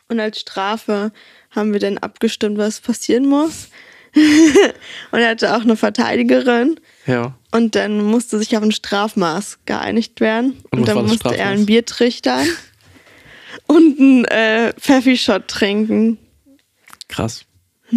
Und 0.09 0.19
als 0.19 0.39
Strafe 0.39 1.11
haben 1.51 1.73
wir 1.73 1.79
dann 1.79 1.97
abgestimmt, 1.97 2.57
was 2.57 2.79
passieren 2.79 3.27
muss. 3.27 3.69
und 5.11 5.19
er 5.19 5.29
hatte 5.29 5.55
auch 5.55 5.61
eine 5.61 5.75
Verteidigerin. 5.75 6.79
Ja. 7.05 7.37
Und 7.51 7.75
dann 7.75 8.01
musste 8.03 8.39
sich 8.39 8.55
auf 8.57 8.63
ein 8.63 8.71
Strafmaß 8.71 9.59
geeinigt 9.65 10.21
werden. 10.21 10.57
Und 10.71 10.79
Und, 10.79 10.87
dann 10.87 11.05
musste 11.05 11.29
er 11.29 11.33
Strafmaß? 11.35 11.59
ein 11.59 11.65
Bier 11.65 11.85
trichtern 11.85 12.47
und 13.67 13.99
einen 13.99 14.25
äh, 14.25 14.73
Pfeffi-Shot 14.73 15.47
trinken. 15.47 16.17
Krass. 17.07 17.45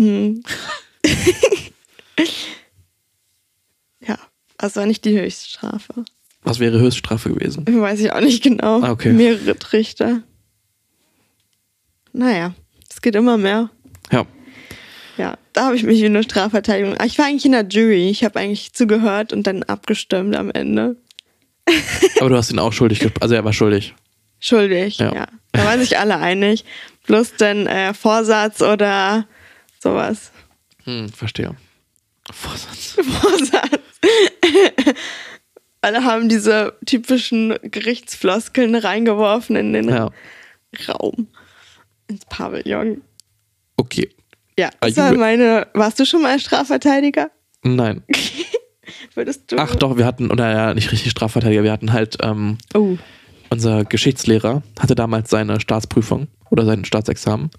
Ja, 4.07 4.19
also 4.59 4.81
war 4.81 4.87
nicht 4.87 5.05
die 5.05 5.19
Höchststrafe. 5.19 6.05
Was 6.43 6.59
wäre 6.59 6.79
Höchststrafe 6.79 7.29
gewesen? 7.33 7.65
Weiß 7.69 8.01
ich 8.01 8.13
auch 8.13 8.21
nicht 8.21 8.43
genau. 8.43 8.81
Ah, 8.83 8.91
okay. 8.93 9.13
Mehrere 9.13 9.59
Trichter. 9.59 10.23
Naja, 12.13 12.55
es 12.89 13.01
geht 13.03 13.15
immer 13.15 13.37
mehr. 13.37 13.71
Ja. 14.11 14.27
Ja, 15.17 15.37
da 15.53 15.67
habe 15.67 15.77
ich 15.77 15.83
mich 15.83 16.01
wie 16.01 16.07
eine 16.07 16.23
Strafverteidigung. 16.23 16.97
Ich 17.05 17.19
war 17.19 17.27
eigentlich 17.27 17.45
in 17.45 17.53
der 17.53 17.67
Jury. 17.67 18.09
Ich 18.09 18.25
habe 18.25 18.39
eigentlich 18.41 18.73
zugehört 18.73 19.33
und 19.35 19.47
dann 19.47 19.63
abgestimmt 19.65 20.35
am 20.35 20.51
Ende. 20.51 20.97
Aber 22.21 22.31
du 22.31 22.37
hast 22.37 22.51
ihn 22.51 22.59
auch 22.59 22.73
schuldig 22.73 23.01
gesprochen. 23.01 23.23
Also 23.23 23.35
er 23.35 23.45
war 23.45 23.53
schuldig. 23.53 23.95
Schuldig, 24.41 24.99
Ja. 24.99 25.15
ja. 25.15 25.27
Da 25.53 25.65
waren 25.67 25.81
sich 25.81 25.99
alle 25.99 26.17
einig. 26.17 26.65
Bloß 27.07 27.35
dann 27.37 27.67
äh, 27.67 27.93
Vorsatz 27.93 28.63
oder 28.63 29.27
sowas. 29.79 30.33
Hm, 30.85 31.11
verstehe. 31.11 31.55
Vorsatz. 32.33 32.97
Vorsatz. 33.21 33.71
alle 35.83 36.05
haben 36.05 36.29
diese 36.29 36.75
typischen 36.87 37.55
Gerichtsfloskeln 37.63 38.75
reingeworfen 38.75 39.57
in 39.57 39.73
den 39.73 39.89
Ja. 39.89 40.11
Raum. 40.89 41.29
Ins 42.09 42.25
Pavillon. 42.27 43.03
Okay. 43.77 44.11
Ja, 44.59 44.69
Are 44.81 44.91
das 44.93 44.97
war 44.97 45.13
meine. 45.15 45.69
Warst 45.75 45.99
du 46.01 46.05
schon 46.05 46.23
mal 46.23 46.39
Strafverteidiger? 46.39 47.31
Nein. 47.63 48.03
Würdest 49.15 49.51
du. 49.53 49.57
Ach 49.59 49.75
doch, 49.77 49.97
wir 49.97 50.05
hatten, 50.05 50.31
oder 50.31 50.51
ja, 50.53 50.75
nicht 50.75 50.91
richtig 50.93 51.11
Strafverteidiger, 51.13 51.63
wir 51.63 51.73
hatten 51.73 51.93
halt, 51.93 52.19
ähm, 52.23 52.59
Oh. 52.75 52.99
unser 53.49 53.85
Geschichtslehrer 53.85 54.63
hatte 54.79 54.95
damals 54.95 55.31
seine 55.31 55.61
Staatsprüfung 55.61 56.27
oder 56.51 56.65
sein 56.67 56.85
Staatsexamen 56.85 57.51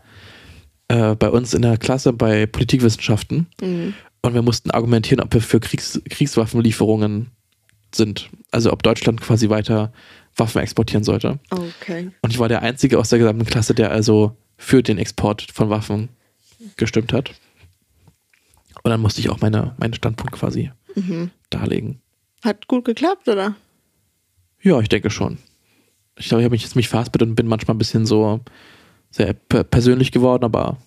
äh, 0.89 1.15
bei 1.15 1.29
uns 1.29 1.53
in 1.53 1.61
der 1.61 1.77
Klasse 1.77 2.11
bei 2.13 2.45
Politikwissenschaften. 2.45 3.47
Mhm. 3.61 3.93
Und 4.23 4.33
wir 4.33 4.41
mussten 4.41 4.71
argumentieren, 4.71 5.19
ob 5.23 5.33
wir 5.33 5.41
für 5.41 5.59
Kriegs 5.59 5.99
Kriegswaffenlieferungen 6.09 7.31
sind. 7.93 8.29
Also 8.51 8.71
ob 8.71 8.83
Deutschland 8.83 9.19
quasi 9.21 9.49
weiter 9.49 9.91
Waffen 10.35 10.61
exportieren 10.61 11.03
sollte. 11.03 11.39
Okay. 11.49 12.11
Und 12.21 12.29
ich 12.31 12.39
war 12.39 12.47
der 12.47 12.61
Einzige 12.61 12.99
aus 12.99 13.09
der 13.09 13.19
gesamten 13.19 13.45
Klasse, 13.45 13.73
der 13.73 13.91
also 13.91 14.37
für 14.57 14.83
den 14.83 14.97
Export 14.97 15.47
von 15.51 15.69
Waffen 15.69 16.09
gestimmt 16.77 17.13
hat. 17.13 17.31
Und 18.83 18.89
dann 18.91 19.01
musste 19.01 19.19
ich 19.21 19.29
auch 19.29 19.41
meine, 19.41 19.75
meinen 19.77 19.93
Standpunkt 19.93 20.33
quasi 20.33 20.71
darlegen. 21.49 21.99
Hat 22.43 22.67
gut 22.67 22.85
geklappt, 22.85 23.27
oder? 23.27 23.55
Ja, 24.61 24.79
ich 24.79 24.89
denke 24.89 25.09
schon. 25.09 25.37
Ich 26.17 26.27
glaube, 26.27 26.41
ich 26.41 26.45
habe 26.45 26.53
mich 26.53 26.63
jetzt 26.63 26.75
mich 26.75 26.89
verhaspelt 26.89 27.23
und 27.23 27.35
bin 27.35 27.47
manchmal 27.47 27.75
ein 27.75 27.79
bisschen 27.79 28.05
so 28.05 28.39
sehr 29.09 29.33
per- 29.33 29.63
persönlich 29.63 30.11
geworden, 30.11 30.43
aber. 30.43 30.77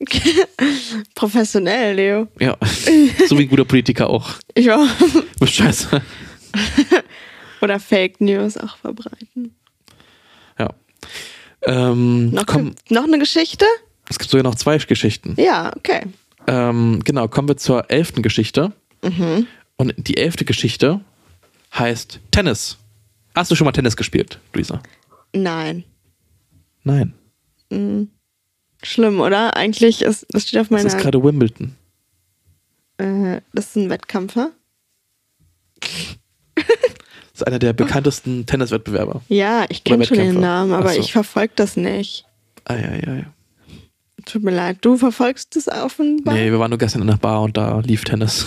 Professionell, 1.14 1.94
Leo. 1.94 2.28
Ja, 2.38 2.56
so 3.28 3.38
wie 3.38 3.42
ein 3.42 3.48
guter 3.48 3.64
Politiker 3.64 4.08
auch. 4.08 4.34
Ich 4.54 4.68
bist 5.38 5.52
scheiße. 5.54 6.02
oder 7.60 7.78
Fake 7.78 8.20
News 8.20 8.56
auch 8.56 8.76
verbreiten. 8.78 9.54
Ja. 10.58 10.70
Ähm, 11.62 12.30
Noch, 12.30 12.46
komm, 12.46 12.74
noch 12.88 13.04
eine 13.04 13.18
Geschichte? 13.18 13.66
es 14.08 14.18
gibt 14.18 14.30
sogar 14.30 14.44
noch 14.44 14.54
zwei 14.56 14.78
Geschichten. 14.78 15.34
Ja, 15.38 15.70
okay. 15.76 16.02
Ähm, 16.46 17.00
genau, 17.04 17.28
kommen 17.28 17.48
wir 17.48 17.56
zur 17.56 17.90
elften 17.90 18.22
Geschichte. 18.22 18.72
Und 19.76 19.94
die 19.96 20.16
elfte 20.16 20.44
Geschichte 20.44 21.00
heißt 21.74 22.20
Tennis. 22.30 22.76
Hast 23.34 23.50
du 23.50 23.54
schon 23.54 23.64
mal 23.66 23.72
Tennis 23.72 23.96
gespielt, 23.96 24.40
Luisa? 24.52 24.82
Nein. 25.32 25.84
Nein. 26.82 27.14
Schlimm, 28.82 29.20
oder? 29.20 29.56
Eigentlich 29.56 30.02
ist, 30.02 30.26
das 30.30 30.42
steht 30.48 30.60
auf 30.60 30.68
Das 30.68 30.70
meiner. 30.70 30.86
ist 30.86 30.98
gerade 30.98 31.22
Wimbledon. 31.22 31.74
äh, 32.98 33.40
das 33.52 33.66
ist 33.68 33.76
ein 33.76 33.90
Wettkampfer. 33.90 34.50
Das 37.32 37.42
ist 37.42 37.46
einer 37.46 37.58
der 37.58 37.72
bekanntesten 37.72 38.44
Tenniswettbewerber. 38.44 39.22
Ja, 39.28 39.64
ich 39.70 39.82
kenne 39.82 40.04
schon 40.04 40.18
den. 40.18 40.40
Namen, 40.40 40.74
aber 40.74 40.90
so. 40.92 41.00
ich 41.00 41.10
verfolge 41.12 41.54
das 41.56 41.74
nicht. 41.74 42.26
Ah, 42.64 42.74
ja, 42.74 42.94
ja, 42.96 43.14
ja. 43.14 43.24
Tut 44.26 44.42
mir 44.42 44.50
leid. 44.50 44.78
Du 44.82 44.98
verfolgst 44.98 45.56
das 45.56 45.66
offenbar? 45.68 46.34
Nee, 46.34 46.50
wir 46.50 46.58
waren 46.58 46.68
nur 46.68 46.78
gestern 46.78 47.00
in 47.00 47.06
der 47.08 47.16
Bar 47.16 47.40
und 47.40 47.56
da 47.56 47.78
lief 47.80 48.04
Tennis. 48.04 48.44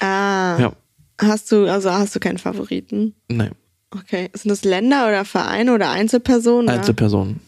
Ah. 0.00 0.58
Ja. 0.58 0.72
Hast 1.20 1.52
du, 1.52 1.70
also 1.70 1.90
hast 1.92 2.16
du 2.16 2.20
keinen 2.20 2.38
Favoriten? 2.38 3.14
Nee, 3.28 3.50
Okay. 3.94 4.30
Sind 4.32 4.48
das 4.48 4.64
Länder 4.64 5.06
oder 5.08 5.26
Vereine 5.26 5.74
oder 5.74 5.90
Einzelpersonen? 5.90 6.68
oder? 6.68 6.74
Einzelpersonen. 6.78 7.40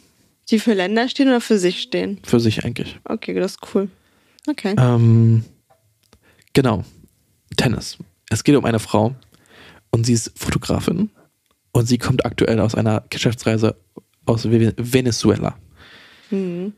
Die 0.51 0.59
für 0.59 0.75
Länder 0.75 1.09
stehen 1.09 1.29
oder 1.29 1.41
für 1.41 1.59
sich 1.59 1.81
stehen? 1.81 2.19
Für 2.25 2.41
sich 2.41 2.65
eigentlich. 2.65 2.99
Okay, 3.05 3.35
das 3.35 3.53
ist 3.53 3.75
cool. 3.75 3.89
Okay. 4.49 4.75
Ähm, 4.79 5.45
genau. 6.53 6.85
Tennis. 7.57 7.99
Es 8.31 8.45
geht 8.45 8.57
um 8.57 8.65
eine 8.65 8.79
Frau 8.79 9.15
und 9.91 10.05
sie 10.05 10.15
ist 10.15 10.33
Fotografin 10.35 11.11
und 11.73 11.87
sie 11.87 11.99
kommt 11.99 12.25
aktuell 12.27 12.61
aus 12.61 12.75
einer 12.75 13.05
Geschäftsreise 13.11 13.77
aus 14.27 14.45
Ve- 14.51 14.75
Venezuela. 14.77 15.57
Mhm. 16.31 16.73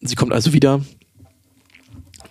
Sie 0.00 0.14
kommt 0.14 0.32
also 0.32 0.52
wieder 0.52 0.84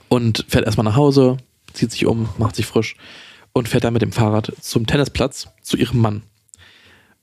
und 0.10 0.46
fährt 0.48 0.66
erstmal 0.66 0.86
nach 0.86 0.96
Hause, 0.96 1.38
zieht 1.74 1.92
sich 1.92 2.06
um, 2.08 2.28
macht 2.38 2.56
sich 2.56 2.66
frisch 2.66 2.96
und 3.54 3.68
fährt 3.70 3.84
dann 3.84 3.94
mit 3.94 4.02
dem 4.02 4.12
Fahrrad 4.12 4.52
zum 4.60 4.88
Tennisplatz 4.88 5.48
zu 5.62 5.78
ihrem 5.78 6.00
Mann. 6.02 6.24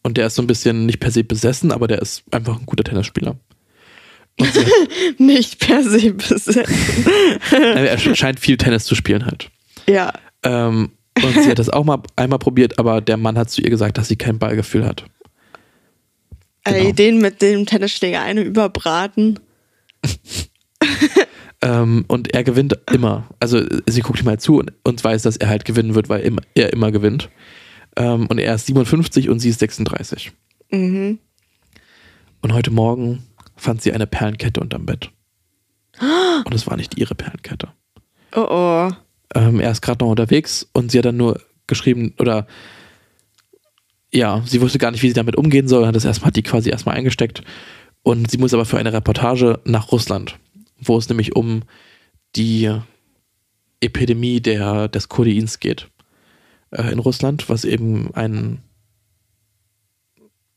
Und 0.07 0.17
der 0.19 0.29
ist 0.29 0.37
so 0.37 0.43
ein 0.43 0.47
bisschen 0.47 0.87
nicht 0.87 1.01
per 1.01 1.11
se 1.11 1.25
besessen, 1.25 1.73
aber 1.73 1.89
der 1.89 2.01
ist 2.01 2.23
einfach 2.31 2.61
ein 2.61 2.65
guter 2.65 2.85
Tennisspieler. 2.85 3.35
Nicht 5.19 5.59
per 5.59 5.83
se 5.83 6.13
besessen. 6.13 6.63
er 7.51 7.99
scheint 7.99 8.39
viel 8.39 8.57
Tennis 8.57 8.85
zu 8.85 8.95
spielen 8.95 9.27
halt. 9.27 9.51
Ja. 9.89 10.13
Ähm, 10.45 10.93
und 11.21 11.43
sie 11.43 11.51
hat 11.51 11.59
das 11.59 11.71
auch 11.71 11.85
mal 11.85 12.05
einmal 12.15 12.39
probiert, 12.39 12.79
aber 12.79 13.01
der 13.01 13.17
Mann 13.17 13.37
hat 13.37 13.51
zu 13.51 13.63
ihr 13.63 13.69
gesagt, 13.69 13.99
dass 13.99 14.07
sie 14.07 14.15
kein 14.15 14.39
Ballgefühl 14.39 14.87
hat. 14.87 15.07
Genau. 16.63 16.77
Äh, 16.77 16.93
den 16.93 17.19
mit 17.19 17.43
dem 17.43 17.67
Tennisschläger 17.67 18.23
eine 18.23 18.43
überbraten. 18.43 19.41
ähm, 21.63 22.05
und 22.07 22.33
er 22.33 22.45
gewinnt 22.45 22.79
immer. 22.93 23.27
Also 23.41 23.61
sie 23.89 24.03
guckt 24.03 24.21
ihm 24.21 24.29
halt 24.29 24.41
zu 24.41 24.61
und, 24.61 24.73
und 24.85 25.03
weiß, 25.03 25.23
dass 25.23 25.37
er 25.37 25.49
halt 25.49 25.65
gewinnen 25.65 25.97
wird, 25.97 26.09
weil 26.09 26.33
er 26.55 26.73
immer 26.73 26.93
gewinnt. 26.93 27.29
Ähm, 27.97 28.27
und 28.27 28.39
er 28.39 28.55
ist 28.55 28.67
57 28.67 29.29
und 29.29 29.39
sie 29.41 29.49
ist 29.49 29.61
36. 29.61 30.33
Mhm. 30.71 31.19
Und 32.43 32.53
heute 32.53 32.71
Morgen 32.71 33.25
fand 33.57 33.83
sie 33.83 33.93
eine 33.93 34.07
Perlenkette 34.07 34.61
unterm 34.61 34.87
Bett. 34.87 35.11
Und 36.45 36.55
es 36.55 36.67
war 36.67 36.77
nicht 36.77 36.99
ihre 36.99 37.15
Perlenkette. 37.15 37.69
Oh 38.35 38.47
oh. 38.49 38.91
Ähm, 39.35 39.61
er 39.61 39.71
ist 39.71 39.81
gerade 39.81 40.05
noch 40.05 40.11
unterwegs 40.11 40.69
und 40.73 40.93
sie 40.93 40.99
hat 40.99 41.07
dann 41.07 41.17
nur 41.17 41.41
geschrieben, 41.67 42.15
oder 42.19 42.47
ja, 44.13 44.43
sie 44.47 44.61
wusste 44.61 44.79
gar 44.79 44.91
nicht, 44.91 45.03
wie 45.03 45.09
sie 45.09 45.15
damit 45.15 45.37
umgehen 45.37 45.69
soll, 45.69 45.87
hat 45.87 45.97
das 45.97 46.05
erstmal, 46.05 46.29
hat 46.29 46.37
die 46.37 46.43
quasi 46.43 46.71
erstmal 46.71 46.97
eingesteckt. 46.97 47.43
Und 48.03 48.31
sie 48.31 48.39
muss 48.39 48.55
aber 48.55 48.67
für 48.67 48.79
eine 48.79 48.93
Reportage 48.93 49.61
nach 49.65 49.91
Russland, 49.91 50.39
wo 50.79 50.97
es 50.97 51.09
nämlich 51.09 51.35
um 51.35 51.63
die 52.37 52.71
Epidemie 53.81 54.41
der, 54.41 54.89
des 54.89 55.09
Kodeins 55.09 55.59
geht 55.59 55.89
äh, 56.71 56.91
in 56.91 56.99
Russland, 56.99 57.49
was 57.49 57.65
eben 57.65 58.15
ein, 58.15 58.63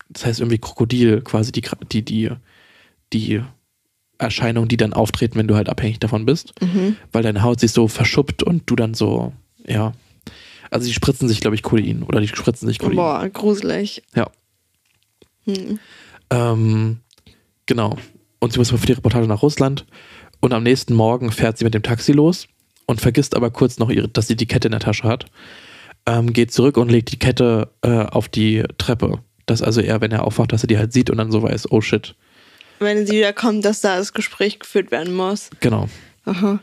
das 0.10 0.26
heißt 0.26 0.40
irgendwie 0.40 0.58
Krokodil, 0.58 1.22
quasi 1.22 1.52
die, 1.52 1.64
die, 1.92 2.04
die, 2.04 2.30
die 3.14 3.42
Erscheinungen, 4.18 4.68
die 4.68 4.78
dann 4.78 4.94
auftreten, 4.94 5.38
wenn 5.38 5.48
du 5.48 5.56
halt 5.56 5.70
abhängig 5.70 6.00
davon 6.00 6.26
bist, 6.26 6.54
mhm. 6.62 6.98
weil 7.12 7.24
deine 7.24 7.42
Haut 7.44 7.60
sich 7.60 7.72
so 7.72 7.88
verschuppt 7.88 8.44
und 8.44 8.70
du 8.70 8.76
dann 8.76 8.94
so, 8.94 9.34
ja. 9.66 9.94
Also 10.72 10.88
die 10.88 10.94
spritzen 10.94 11.28
sich, 11.28 11.40
glaube 11.40 11.56
ich, 11.56 11.64
Kodein 11.64 12.04
oder 12.04 12.20
die 12.22 12.28
spritzen 12.28 12.68
sich 12.68 12.80
Kodein. 12.80 12.98
Boah, 12.98 13.28
gruselig. 13.30 14.04
Ja. 14.14 14.30
Hm. 15.46 15.80
Ähm, 16.30 17.00
genau. 17.66 17.98
Und 18.40 18.54
sie 18.54 18.60
muss 18.60 18.70
für 18.70 18.78
die 18.78 18.94
Reportage 18.94 19.28
nach 19.28 19.42
Russland 19.42 19.86
und 20.40 20.54
am 20.54 20.64
nächsten 20.64 20.94
Morgen 20.94 21.32
fährt 21.32 21.58
sie 21.58 21.66
mit 21.66 21.74
dem 21.74 21.84
Taxi 21.84 22.12
los 22.12 22.48
und 22.86 23.02
vergisst 23.02 23.36
aber 23.36 23.52
kurz 23.52 23.80
noch, 23.80 23.90
ihre, 23.90 24.08
dass 24.08 24.28
sie 24.28 24.36
die 24.36 24.48
Kette 24.48 24.68
in 24.68 24.72
der 24.72 24.80
Tasche 24.80 25.08
hat. 25.08 25.26
Ähm, 26.10 26.34
geht 26.34 26.52
zurück 26.52 26.78
und 26.78 26.90
legt 26.90 27.12
die 27.12 27.20
Kette 27.20 27.70
äh, 27.82 28.06
auf 28.06 28.30
die 28.30 28.64
Treppe. 28.78 29.20
Dass 29.46 29.62
also 29.62 29.82
er, 29.82 30.02
wenn 30.02 30.12
er 30.12 30.24
aufwacht, 30.24 30.52
dass 30.52 30.64
er 30.64 30.68
die 30.68 30.78
halt 30.78 30.94
sieht 30.94 31.10
und 31.10 31.18
dann 31.18 31.32
so 31.32 31.44
weiß, 31.44 31.72
oh 31.72 31.82
shit, 31.82 32.16
wenn 32.80 33.06
sie 33.06 33.18
wieder 33.18 33.34
kommt, 33.34 33.66
dass 33.66 33.82
da 33.82 33.98
das 33.98 34.14
Gespräch 34.14 34.60
geführt 34.60 34.92
werden 34.92 35.14
muss. 35.14 35.50
Genau. 35.60 35.90
Aha. 36.26 36.60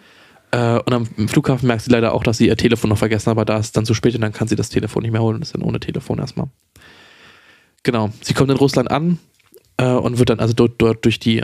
Äh, 0.50 0.80
und 0.80 0.92
am 0.92 1.28
Flughafen 1.28 1.66
merkt 1.66 1.82
sie 1.82 1.90
leider 1.90 2.14
auch, 2.14 2.22
dass 2.22 2.38
sie 2.38 2.46
ihr 2.48 2.56
Telefon 2.56 2.90
noch 2.90 2.98
vergessen 2.98 3.26
hat, 3.26 3.32
aber 3.32 3.44
da 3.44 3.58
ist 3.58 3.66
es 3.66 3.72
dann 3.72 3.84
zu 3.84 3.94
spät 3.94 4.14
und 4.14 4.22
dann 4.22 4.32
kann 4.32 4.48
sie 4.48 4.56
das 4.56 4.70
Telefon 4.70 5.02
nicht 5.02 5.12
mehr 5.12 5.20
holen 5.20 5.36
und 5.36 5.42
ist 5.42 5.54
dann 5.54 5.62
ohne 5.62 5.78
Telefon 5.78 6.18
erstmal. 6.18 6.48
Genau. 7.82 8.10
Sie 8.22 8.34
kommt 8.34 8.50
in 8.50 8.56
Russland 8.56 8.90
an 8.90 9.18
äh, 9.76 9.90
und 9.90 10.18
wird 10.18 10.30
dann 10.30 10.40
also 10.40 10.54
dort, 10.54 10.74
dort 10.78 11.04
durch 11.04 11.20
die 11.20 11.42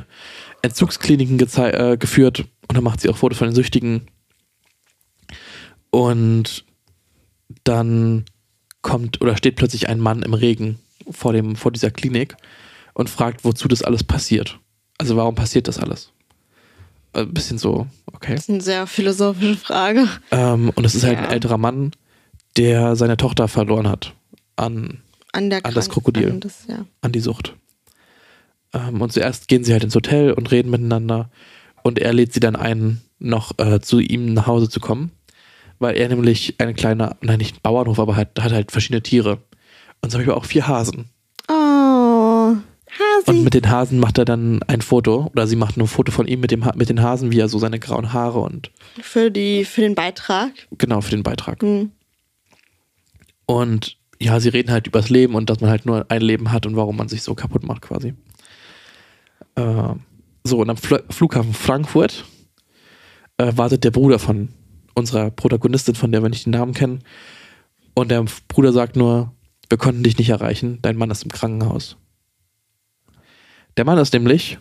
Entzugskliniken 0.63 1.39
äh, 1.39 1.97
geführt 1.99 2.41
und 2.69 2.77
dann 2.77 2.85
macht 2.85 3.01
sie 3.01 3.11
auch 3.11 3.17
Fotos 3.17 3.39
von 3.39 3.49
den 3.49 3.55
Süchtigen. 3.55 4.07
Und 5.91 6.65
dann 7.65 8.25
kommt 8.83 9.21
oder 9.21 9.37
steht 9.37 9.57
plötzlich 9.57 9.89
ein 9.89 10.01
Mann 10.01 10.23
im 10.23 10.35
Regen 10.35 10.79
vor, 11.11 11.33
dem, 11.33 11.57
vor 11.57 11.73
dieser 11.73 11.91
Klinik 11.91 12.37
und 12.95 13.09
fragt, 13.09 13.45
wozu 13.45 13.69
das 13.69 13.83
alles 13.83 14.05
passiert. 14.05 14.59
Also 14.99 15.17
warum 15.17 15.35
passiert 15.35 15.69
das 15.69 15.79
alles? 15.79 16.13
Ein 17.13 17.25
äh, 17.25 17.27
bisschen 17.27 17.59
so, 17.59 17.87
okay. 18.13 18.35
Das 18.35 18.45
ist 18.45 18.51
eine 18.51 18.61
sehr 18.61 18.87
philosophische 18.87 19.57
Frage. 19.57 20.09
Ähm, 20.31 20.71
und 20.75 20.85
es 20.85 20.95
ist 20.95 21.05
halt 21.05 21.19
ja. 21.19 21.25
ein 21.25 21.31
älterer 21.31 21.59
Mann, 21.59 21.93
der 22.57 22.97
seine 22.97 23.17
Tochter 23.17 23.49
verloren 23.49 23.89
hat 23.89 24.15
an, 24.57 24.99
an, 25.33 25.53
an 25.53 25.75
das 25.75 25.89
Krokodil, 25.89 26.31
an, 26.31 26.41
das, 26.41 26.67
ja. 26.69 26.85
an 27.01 27.13
die 27.13 27.21
Sucht. 27.21 27.55
Ähm, 28.73 29.01
und 29.01 29.13
zuerst 29.13 29.49
gehen 29.49 29.65
sie 29.65 29.73
halt 29.73 29.85
ins 29.85 29.95
Hotel 29.95 30.33
und 30.33 30.51
reden 30.51 30.71
miteinander 30.71 31.31
und 31.83 31.99
er 31.99 32.13
lädt 32.13 32.33
sie 32.33 32.41
dann 32.41 32.57
ein, 32.57 33.01
noch 33.19 33.59
äh, 33.59 33.81
zu 33.81 34.01
ihm 34.01 34.35
nach 34.35 34.47
Hause 34.47 34.69
zu 34.69 34.81
kommen, 34.81 35.11
weil 35.79 35.97
er 35.97 36.09
nämlich 36.09 36.57
eine 36.59 36.75
kleine, 36.75 37.17
nein, 37.21 37.39
nicht 37.39 37.57
ein 37.57 37.61
Bauernhof, 37.63 37.99
aber 37.99 38.17
hat, 38.17 38.39
hat 38.41 38.53
halt 38.53 38.73
verschiedene 38.73 39.03
Tiere. 39.03 39.39
Und 40.01 40.11
zum 40.11 40.19
Beispiel 40.19 40.35
auch 40.35 40.45
vier 40.45 40.67
Hasen. 40.67 41.11
Oh. 41.49 42.57
Hasi. 42.99 43.31
Und 43.31 43.45
mit 43.45 43.55
den 43.55 43.71
Hasen 43.71 43.99
macht 43.99 44.19
er 44.19 44.25
dann 44.25 44.63
ein 44.65 44.83
Foto 44.83 45.31
oder 45.33 45.47
sie 45.47 45.57
macht 45.57 45.77
ein 45.77 45.87
Foto 45.87 46.13
von 46.13 46.29
ihm 46.29 46.41
mit, 46.41 46.51
dem 46.51 46.69
mit 46.75 46.89
den 46.89 47.03
Hasen, 47.03 47.33
wie 47.33 47.41
er 47.41 47.49
so 47.49 47.59
seine 47.59 47.79
grauen 47.79 48.13
Haare 48.13 48.41
und. 48.41 48.71
Für, 49.01 49.31
die, 49.31 49.65
für 49.65 49.81
den 49.81 49.95
Beitrag? 49.95 50.51
Genau, 50.77 51.01
für 51.01 51.11
den 51.11 51.23
Beitrag. 51.23 51.63
Mhm. 51.63 51.93
Und 53.47 53.97
ja, 54.21 54.39
sie 54.41 54.51
reden 54.51 54.71
halt 54.71 54.87
übers 54.87 55.11
Leben 55.11 55.35
und 55.35 55.51
dass 55.51 55.61
man 55.61 55.71
halt 55.71 55.87
nur 55.87 56.07
ein 56.11 56.21
Leben 56.21 56.53
hat 56.53 56.67
und 56.67 56.77
warum 56.77 56.97
man 56.97 57.09
sich 57.09 57.23
so 57.23 57.35
kaputt 57.35 57.65
macht 57.65 57.83
quasi. 57.83 58.15
Äh, 59.55 59.95
so, 60.45 60.59
und 60.59 60.71
am 60.71 60.77
Fl 60.77 61.03
Flughafen 61.09 61.55
Frankfurt 61.55 62.25
äh, 63.39 63.53
wartet 63.57 63.85
der 63.85 63.91
Bruder 63.91 64.19
von 64.19 64.49
unserer 64.95 65.31
Protagonistin, 65.31 65.95
von 65.95 66.13
der 66.13 66.23
wir 66.23 66.29
nicht 66.29 66.47
den 66.47 66.53
Namen 66.53 66.75
kennen. 66.75 67.03
Und 67.95 68.11
der 68.11 68.25
Bruder 68.49 68.73
sagt 68.73 68.97
nur, 68.97 69.33
wir 69.69 69.79
konnten 69.79 70.03
dich 70.03 70.19
nicht 70.19 70.31
erreichen, 70.31 70.79
dein 70.83 70.97
Mann 70.97 71.11
ist 71.11 71.23
im 71.23 71.31
Krankenhaus. 71.31 71.97
Der 73.77 73.85
Mann 73.85 73.99
ist 73.99 74.13
nämlich 74.13 74.59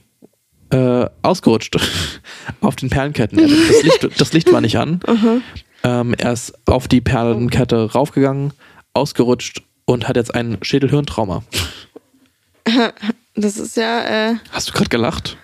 äh, 0.72 1.06
ausgerutscht 1.22 1.76
auf 2.62 2.76
den 2.76 2.90
Perlenketten. 2.90 3.38
Das 3.38 3.84
Licht, 3.84 4.20
das 4.20 4.34
Licht 4.34 4.52
war 4.52 4.62
nicht 4.62 4.78
an. 4.78 5.00
Uh-huh. 5.06 5.42
Ähm, 5.84 6.14
er 6.18 6.34
ist 6.34 6.54
auf 6.68 6.88
die 6.88 7.02
Perlenkette 7.02 7.92
raufgegangen, 7.92 8.54
ausgerutscht 8.94 9.64
und 9.86 10.08
hat 10.08 10.16
jetzt 10.16 10.34
ein 10.34 10.58
Schädelhirntrauma. 10.62 11.44
Das 13.34 13.58
ist 13.58 13.78
ja. 13.78 14.32
Äh 14.32 14.36
Hast 14.52 14.68
du 14.68 14.74
gerade 14.74 14.90
gelacht? 14.90 15.38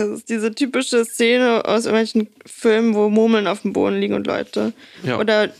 Das 0.00 0.08
ist 0.08 0.28
diese 0.28 0.54
typische 0.54 1.04
Szene 1.04 1.64
aus 1.64 1.84
irgendwelchen 1.84 2.28
Filmen, 2.46 2.94
wo 2.94 3.08
Murmeln 3.08 3.46
auf 3.46 3.62
dem 3.62 3.72
Boden 3.72 4.00
liegen 4.00 4.14
und 4.14 4.26
Leute. 4.26 4.72
Ja. 5.02 5.18
Oder 5.18 5.50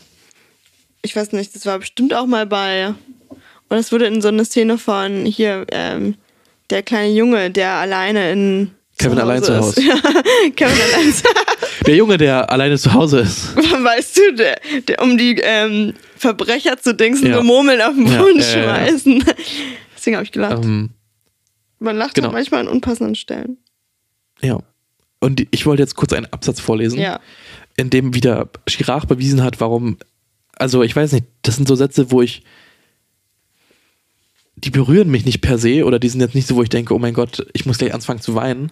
ich 1.01 1.15
weiß 1.15 1.31
nicht, 1.31 1.55
das 1.55 1.65
war 1.65 1.79
bestimmt 1.79 2.13
auch 2.13 2.25
mal 2.25 2.45
bei 2.45 2.93
und 3.71 3.77
es 3.77 3.89
wurde 3.93 4.05
in 4.05 4.21
so 4.21 4.27
eine 4.27 4.43
Szene 4.43 4.77
von 4.77 5.25
hier, 5.25 5.65
ähm, 5.71 6.15
der 6.69 6.83
kleine 6.83 7.13
Junge, 7.13 7.51
der 7.51 7.71
alleine 7.75 8.29
in. 8.33 8.71
Kevin 8.97 9.15
zu 9.15 9.23
allein 9.23 9.43
zu 9.43 9.57
Hause. 9.57 9.81
Ja, 9.87 9.95
Kevin 10.57 10.81
allein 10.93 11.13
zu 11.13 11.23
Der 11.87 11.95
Junge, 11.95 12.17
der 12.17 12.51
alleine 12.51 12.77
zu 12.77 12.93
Hause 12.93 13.21
ist. 13.21 13.55
Weißt 13.55 14.17
du, 14.17 14.35
der, 14.35 14.59
der 14.89 15.01
um 15.01 15.17
die 15.17 15.39
ähm, 15.41 15.93
Verbrecher 16.17 16.81
zu 16.81 16.93
dingsen, 16.93 17.27
ja. 17.27 17.37
so 17.37 17.43
Murmeln 17.43 17.81
auf 17.81 17.95
den 17.95 18.03
Boden 18.03 18.39
ja, 18.39 18.43
schmeißen. 18.43 19.23
Deswegen 19.95 20.17
habe 20.17 20.25
ich 20.25 20.33
gelacht. 20.33 20.65
Ähm, 20.65 20.89
Man 21.79 21.95
lacht 21.95 22.15
genau. 22.15 22.27
auch 22.27 22.33
manchmal 22.33 22.59
an 22.59 22.67
unpassenden 22.67 23.15
Stellen. 23.15 23.57
Ja. 24.41 24.59
Und 25.19 25.45
ich 25.51 25.65
wollte 25.65 25.83
jetzt 25.83 25.95
kurz 25.95 26.13
einen 26.13 26.25
Absatz 26.27 26.59
vorlesen, 26.59 26.99
ja. 26.99 27.19
in 27.77 27.89
dem 27.89 28.13
wieder 28.13 28.49
Chirac 28.67 29.07
bewiesen 29.07 29.43
hat, 29.43 29.59
warum. 29.59 29.97
Also, 30.55 30.83
ich 30.83 30.95
weiß 30.95 31.11
nicht, 31.11 31.25
das 31.43 31.55
sind 31.55 31.67
so 31.67 31.75
Sätze, 31.75 32.11
wo 32.11 32.21
ich 32.21 32.43
die 34.63 34.69
berühren 34.69 35.09
mich 35.09 35.25
nicht 35.25 35.41
per 35.41 35.57
se 35.57 35.85
oder 35.85 35.99
die 35.99 36.09
sind 36.09 36.21
jetzt 36.21 36.35
nicht 36.35 36.47
so, 36.47 36.55
wo 36.55 36.63
ich 36.63 36.69
denke, 36.69 36.93
oh 36.93 36.99
mein 36.99 37.13
Gott, 37.13 37.45
ich 37.53 37.65
muss 37.65 37.77
gleich 37.77 37.93
anfangen 37.93 38.21
zu 38.21 38.35
weinen. 38.35 38.71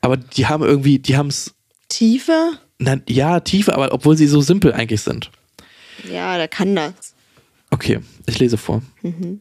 Aber 0.00 0.16
die 0.16 0.46
haben 0.46 0.62
irgendwie, 0.62 0.98
die 0.98 1.16
haben 1.16 1.28
es. 1.28 1.54
Tiefe? 1.88 2.52
Nein, 2.78 3.02
ja, 3.08 3.40
Tiefe, 3.40 3.74
aber 3.74 3.92
obwohl 3.92 4.16
sie 4.16 4.26
so 4.26 4.40
simpel 4.40 4.72
eigentlich 4.72 5.02
sind. 5.02 5.30
Ja, 6.10 6.36
der 6.36 6.48
kann 6.48 6.74
das. 6.74 7.14
Okay, 7.70 8.00
ich 8.26 8.38
lese 8.38 8.58
vor. 8.58 8.82
Mhm. 9.02 9.40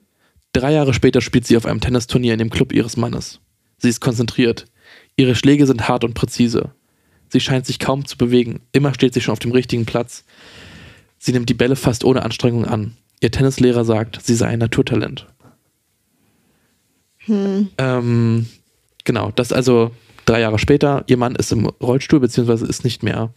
Drei 0.54 0.74
Jahre 0.74 0.94
später 0.94 1.22
spielt 1.22 1.48
sie 1.48 1.58
auf 1.58 1.66
einem 1.66 1.82
Tennisturnier 1.82 2.34
in 2.34 2.40
dem 2.40 2.50
Club 2.50 2.74
ihres 2.74 2.98
Mannes. 2.98 3.40
Sie 3.80 3.90
ist 3.90 4.00
konzentriert. 4.00 4.66
Ihre 5.16 5.36
Schläge 5.36 5.68
sind 5.68 5.88
hart 5.88 6.04
und 6.04 6.14
präzise. 6.14 6.72
Sie 7.30 7.40
scheint 7.40 7.66
sich 7.66 7.80
kaum 7.80 8.06
zu 8.06 8.18
bewegen. 8.18 8.62
Immer 8.72 8.94
steht 8.94 9.14
sie 9.14 9.22
schon 9.22 9.34
auf 9.34 9.40
dem 9.40 9.52
richtigen 9.52 9.86
Platz. 9.86 10.26
Sie 11.18 11.32
nimmt 11.32 11.50
die 11.50 11.54
Bälle 11.54 11.76
fast 11.76 12.04
ohne 12.04 12.24
Anstrengung 12.24 12.66
an. 12.66 12.98
Ihr 13.22 13.32
Tennislehrer 13.32 13.86
sagt, 13.86 14.20
sie 14.24 14.36
sei 14.36 14.48
ein 14.48 14.60
Naturtalent. 14.60 15.28
Hm. 17.20 17.70
Ähm, 17.78 18.48
genau, 19.04 19.32
das 19.32 19.54
also 19.54 19.92
drei 20.26 20.42
Jahre 20.42 20.60
später. 20.60 21.04
Ihr 21.08 21.18
Mann 21.18 21.36
ist 21.36 21.52
im 21.52 21.68
Rollstuhl, 21.68 22.20
beziehungsweise 22.20 22.66
ist 22.66 22.84
nicht 22.84 23.04
mehr, 23.04 23.34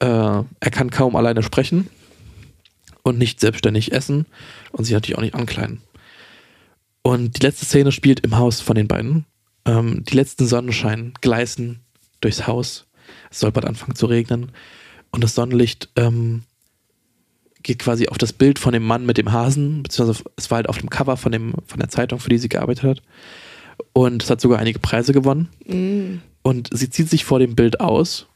äh, 0.00 0.06
er 0.06 0.70
kann 0.70 0.90
kaum 0.90 1.16
alleine 1.16 1.42
sprechen 1.42 1.88
und 3.02 3.18
nicht 3.18 3.40
selbstständig 3.40 3.92
essen 3.92 4.26
und 4.72 4.84
sich 4.84 4.94
natürlich 4.94 5.16
auch 5.16 5.22
nicht 5.22 5.34
ankleiden. 5.34 5.80
Und 7.02 7.36
die 7.36 7.46
letzte 7.46 7.66
Szene 7.66 7.92
spielt 7.92 8.20
im 8.20 8.36
Haus 8.36 8.60
von 8.60 8.74
den 8.74 8.88
beiden. 8.88 9.26
Ähm, 9.66 10.04
die 10.04 10.16
letzten 10.16 10.46
Sonnenschein 10.46 11.14
gleißen 11.20 11.80
durchs 12.20 12.46
Haus. 12.46 12.86
Es 13.30 13.40
soll 13.40 13.52
bald 13.52 13.66
anfangen 13.66 13.96
zu 13.96 14.06
regnen. 14.06 14.52
Und 15.10 15.22
das 15.22 15.34
Sonnenlicht 15.34 15.88
ähm, 15.96 16.42
geht 17.62 17.80
quasi 17.80 18.08
auf 18.08 18.18
das 18.18 18.32
Bild 18.32 18.58
von 18.58 18.72
dem 18.72 18.84
Mann 18.84 19.06
mit 19.06 19.18
dem 19.18 19.32
Hasen, 19.32 19.82
beziehungsweise 19.82 20.24
es 20.36 20.50
war 20.50 20.56
halt 20.56 20.68
auf 20.68 20.78
dem 20.78 20.90
Cover 20.90 21.16
von, 21.16 21.32
dem, 21.32 21.54
von 21.66 21.80
der 21.80 21.88
Zeitung, 21.88 22.20
für 22.20 22.28
die 22.28 22.38
sie 22.38 22.48
gearbeitet 22.48 22.84
hat. 22.84 23.02
Und 23.92 24.22
es 24.22 24.30
hat 24.30 24.40
sogar 24.40 24.58
einige 24.58 24.78
Preise 24.78 25.12
gewonnen. 25.12 25.48
Mm. 25.66 26.20
Und 26.42 26.68
sie 26.72 26.90
zieht 26.90 27.08
sich 27.08 27.24
vor 27.24 27.38
dem 27.38 27.56
Bild 27.56 27.80
aus 27.80 28.26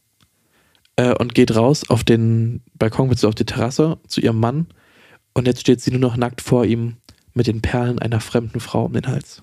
äh, 0.96 1.14
und 1.14 1.34
geht 1.34 1.54
raus 1.54 1.88
auf 1.88 2.04
den 2.04 2.62
Balkon, 2.74 3.08
beziehungsweise 3.08 3.28
auf 3.28 3.34
die 3.34 3.44
Terrasse 3.44 3.98
zu 4.06 4.20
ihrem 4.20 4.40
Mann. 4.40 4.66
Und 5.34 5.46
jetzt 5.46 5.60
steht 5.60 5.80
sie 5.80 5.90
nur 5.90 6.00
noch 6.00 6.16
nackt 6.16 6.40
vor 6.40 6.64
ihm 6.64 6.96
mit 7.34 7.46
den 7.46 7.60
Perlen 7.60 7.98
einer 7.98 8.20
fremden 8.20 8.60
Frau 8.60 8.86
um 8.86 8.94
den 8.94 9.06
Hals. 9.06 9.42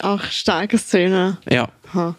Auch 0.00 0.22
starke 0.24 0.78
Szene. 0.78 1.38
Ja, 1.48 1.70
Ha. 1.94 2.14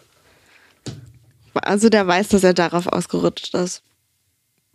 Also 1.54 1.88
der 1.90 2.06
weiß, 2.06 2.28
dass 2.28 2.44
er 2.44 2.54
darauf 2.54 2.86
ausgerutscht 2.86 3.54
ist. 3.54 3.82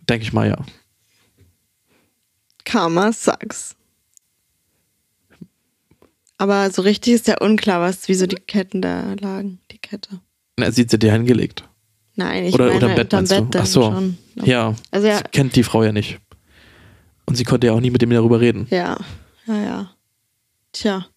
denke 0.08 0.24
ich 0.24 0.32
mal, 0.34 0.48
ja. 0.48 0.58
Karma 2.66 3.12
sucks. 3.12 3.76
Aber 6.38 6.70
so 6.70 6.82
richtig 6.84 7.14
ist 7.16 7.28
ja 7.28 7.38
unklar, 7.40 7.82
was, 7.82 8.08
wieso 8.08 8.28
die 8.28 8.36
Ketten 8.36 8.82
da 8.82 9.16
lagen. 9.20 9.60
Die 9.72 9.80
Kette. 9.80 10.20
Na, 10.58 10.72
sieht 10.72 10.92
sie 10.92 11.00
dir 11.00 11.12
hingelegt. 11.12 11.64
Nein, 12.16 12.46
ich 12.46 12.54
Oder 12.54 12.72
unterm 12.72 12.96
Bett, 12.96 13.14
unterm? 13.14 13.50
Bett 13.50 13.62
Ach 13.62 13.66
so. 13.66 13.82
schon. 13.84 14.18
Ja, 14.44 14.76
Also 14.92 15.08
ja, 15.08 15.18
sie 15.18 15.24
kennt 15.32 15.56
die 15.56 15.64
Frau 15.64 15.84
ja 15.84 15.92
nicht. 15.92 16.20
Und 17.26 17.36
sie 17.36 17.44
konnte 17.44 17.68
ja 17.68 17.74
auch 17.74 17.80
nie 17.80 17.90
mit 17.92 18.02
ihm 18.04 18.10
darüber 18.12 18.40
reden. 18.40 18.68
ja, 18.70 18.98
ja, 19.48 19.62
ja. 19.62 19.92
Tja. 20.74 21.08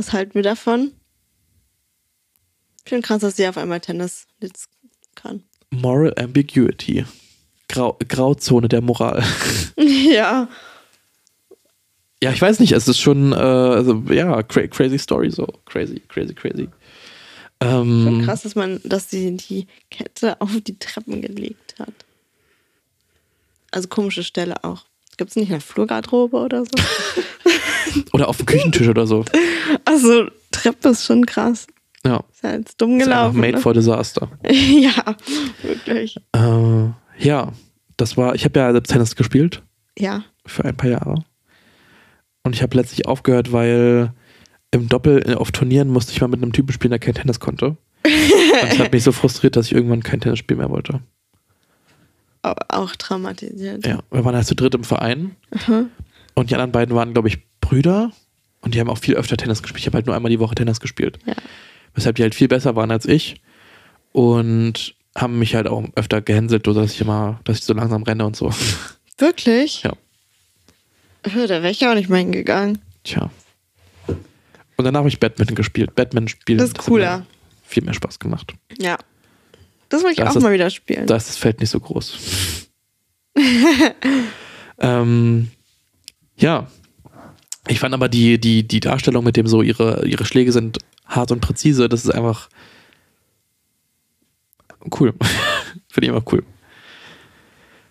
Was 0.00 0.14
halten 0.14 0.32
wir 0.32 0.42
davon? 0.42 0.92
Ich 2.84 2.88
finde 2.88 3.06
krass, 3.06 3.20
dass 3.20 3.36
sie 3.36 3.46
auf 3.46 3.58
einmal 3.58 3.80
Tennis 3.80 4.26
jetzt 4.40 4.70
kann. 5.14 5.42
Moral 5.68 6.14
Ambiguity. 6.16 7.04
Grau 7.68 7.98
Grauzone 8.08 8.70
der 8.70 8.80
Moral. 8.80 9.22
ja. 9.76 10.48
Ja, 12.22 12.32
ich 12.32 12.40
weiß 12.40 12.60
nicht, 12.60 12.72
es 12.72 12.88
ist 12.88 12.98
schon, 12.98 13.32
äh, 13.32 13.36
also, 13.36 14.02
ja, 14.08 14.42
cra 14.42 14.66
crazy 14.68 14.98
Story, 14.98 15.30
so. 15.30 15.46
Crazy, 15.66 16.00
crazy, 16.08 16.32
crazy. 16.32 16.70
Schon 17.62 18.08
Ähm, 18.08 18.22
krass, 18.24 18.44
dass 18.44 18.54
man, 18.54 18.80
dass 18.84 19.10
sie 19.10 19.36
die 19.36 19.66
Kette 19.90 20.40
auf 20.40 20.58
die 20.62 20.78
Treppen 20.78 21.20
gelegt 21.20 21.74
hat. 21.78 21.92
Also 23.70 23.86
komische 23.88 24.24
Stelle 24.24 24.64
auch. 24.64 24.86
Gibt 25.20 25.32
es 25.32 25.36
nicht 25.36 25.50
eine 25.50 25.60
Flurgarderobe 25.60 26.38
oder 26.38 26.64
so? 26.64 26.70
oder 28.14 28.26
auf 28.30 28.38
dem 28.38 28.46
Küchentisch 28.46 28.88
oder 28.88 29.06
so. 29.06 29.26
Also 29.84 30.28
Treppe 30.50 30.88
ist 30.88 31.04
schon 31.04 31.26
krass. 31.26 31.66
Ja. 32.06 32.24
Ist 32.32 32.42
ja 32.42 32.52
jetzt 32.52 32.80
dumm 32.80 32.98
Ist 32.98 33.04
gelaufen. 33.04 33.38
made 33.38 33.52
ne? 33.52 33.58
for 33.58 33.74
disaster. 33.74 34.30
ja, 34.50 35.14
wirklich. 35.62 36.16
Äh, 36.32 36.86
ja, 37.18 37.52
das 37.98 38.16
war, 38.16 38.34
ich 38.34 38.46
habe 38.46 38.58
ja 38.58 38.72
selbst 38.72 38.90
Tennis 38.90 39.14
gespielt 39.14 39.62
Ja. 39.98 40.24
für 40.46 40.64
ein 40.64 40.74
paar 40.74 40.88
Jahre. 40.88 41.16
Und 42.42 42.54
ich 42.54 42.62
habe 42.62 42.74
letztlich 42.78 43.06
aufgehört, 43.06 43.52
weil 43.52 44.14
im 44.70 44.88
Doppel 44.88 45.22
äh, 45.28 45.34
auf 45.34 45.52
Turnieren 45.52 45.88
musste 45.88 46.12
ich 46.12 46.22
mal 46.22 46.28
mit 46.28 46.42
einem 46.42 46.54
Typen 46.54 46.72
spielen, 46.72 46.92
der 46.92 46.98
kein 46.98 47.12
Tennis 47.12 47.40
konnte. 47.40 47.76
Und 48.06 48.70
das 48.70 48.78
hat 48.78 48.92
mich 48.94 49.04
so 49.04 49.12
frustriert, 49.12 49.56
dass 49.56 49.66
ich 49.66 49.74
irgendwann 49.74 50.02
kein 50.02 50.22
Tennis 50.22 50.38
spielen 50.38 50.60
mehr 50.60 50.70
wollte. 50.70 51.02
Au- 52.42 52.54
Auch 52.68 52.96
traumatisiert. 52.96 53.86
Ja, 53.86 54.00
wir 54.10 54.24
waren 54.24 54.34
halt 54.34 54.46
zu 54.46 54.54
dritt 54.54 54.74
im 54.74 54.84
Verein. 54.84 55.36
Mhm. 55.66 55.90
Und 56.34 56.50
die 56.50 56.54
anderen 56.54 56.72
beiden 56.72 56.94
waren, 56.94 57.12
glaube 57.12 57.28
ich, 57.28 57.38
Brüder. 57.60 58.12
Und 58.62 58.74
die 58.74 58.80
haben 58.80 58.90
auch 58.90 58.98
viel 58.98 59.14
öfter 59.16 59.36
Tennis 59.36 59.62
gespielt. 59.62 59.80
Ich 59.80 59.86
habe 59.86 59.96
halt 59.96 60.06
nur 60.06 60.14
einmal 60.16 60.30
die 60.30 60.38
Woche 60.40 60.54
Tennis 60.54 60.80
gespielt. 60.80 61.18
Ja. 61.26 61.34
Weshalb 61.94 62.16
die 62.16 62.22
halt 62.22 62.34
viel 62.34 62.48
besser 62.48 62.76
waren 62.76 62.90
als 62.90 63.06
ich. 63.06 63.40
Und 64.12 64.94
haben 65.16 65.38
mich 65.38 65.54
halt 65.54 65.66
auch 65.66 65.84
öfter 65.96 66.20
gehänselt, 66.20 66.66
dass 66.66 66.92
ich 66.92 67.00
immer, 67.00 67.40
dass 67.44 67.58
ich 67.58 67.64
so 67.64 67.74
langsam 67.74 68.02
renne 68.02 68.24
und 68.26 68.36
so. 68.36 68.50
Wirklich? 69.18 69.82
Ja. 69.82 69.92
Da 71.22 71.34
wäre 71.34 71.70
ich 71.70 71.86
auch 71.86 71.94
nicht 71.94 72.08
mehr 72.08 72.18
hingegangen. 72.20 72.78
Tja. 73.04 73.30
Und 74.06 74.84
danach 74.84 75.00
habe 75.00 75.08
ich 75.10 75.20
Badminton 75.20 75.54
gespielt. 75.56 75.94
Badminton 75.94 76.28
spielen. 76.28 76.58
Das 76.58 76.68
ist 76.68 76.78
cooler. 76.78 77.26
Viel 77.64 77.84
mehr 77.84 77.92
Spaß 77.94 78.18
gemacht. 78.18 78.54
Ja. 78.80 78.96
Das 79.90 80.02
will 80.02 80.10
ich 80.12 80.16
Das 80.16 80.30
auch 80.30 80.36
ist- 80.36 80.42
mal 80.42 80.52
wieder 80.52 80.70
spielen. 80.70 81.06
Da 81.06 81.16
ist 81.16 81.28
das 81.28 81.36
Feld 81.36 81.60
nicht 81.60 81.68
so 81.70 81.78
groß. 81.80 82.68
ähm, 84.78 85.50
ja. 86.36 86.66
Ich 87.68 87.78
fand 87.78 87.94
aber 87.94 88.08
die, 88.08 88.40
die, 88.40 88.66
die 88.66 88.80
Darstellung 88.80 89.22
mit 89.24 89.36
dem 89.36 89.46
so, 89.46 89.62
ihre, 89.62 90.06
ihre 90.06 90.24
Schläge 90.24 90.52
sind 90.52 90.78
hart 91.06 91.30
und 91.32 91.40
präzise, 91.40 91.88
das 91.88 92.04
ist 92.04 92.10
einfach 92.10 92.48
cool. 94.98 95.12
Finde 95.88 96.06
ich 96.08 96.12
einfach 96.14 96.32
cool. 96.32 96.42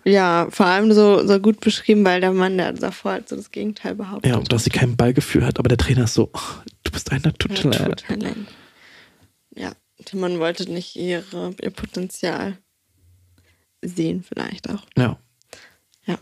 Ja, 0.04 0.48
vor 0.50 0.66
allem 0.66 0.92
so, 0.92 1.26
so 1.26 1.38
gut 1.38 1.60
beschrieben, 1.60 2.04
weil 2.04 2.20
der 2.22 2.32
Mann, 2.32 2.56
der 2.56 2.72
davor 2.72 3.12
halt 3.12 3.28
so 3.28 3.36
das 3.36 3.50
Gegenteil 3.50 3.94
behauptet. 3.94 4.30
Ja, 4.30 4.38
und 4.38 4.50
dass 4.50 4.64
sie 4.64 4.70
kein 4.70 4.96
Ballgefühl 4.96 5.44
hat, 5.44 5.58
aber 5.58 5.68
der 5.68 5.76
Trainer 5.78 6.04
ist 6.04 6.14
so, 6.14 6.30
oh, 6.32 6.38
du 6.82 6.90
bist 6.90 7.12
ein 7.12 7.20
Naturtalent. 7.22 7.88
Naturtalent. 7.88 8.48
Ja, 9.54 9.72
Mann 10.14 10.38
wollte 10.38 10.70
nicht 10.70 10.96
ihre, 10.96 11.54
ihr 11.62 11.70
Potenzial 11.70 12.56
sehen, 13.82 14.22
vielleicht 14.22 14.68
auch. 14.70 14.84
Ja. 14.96 15.18
Ja. 16.06 16.18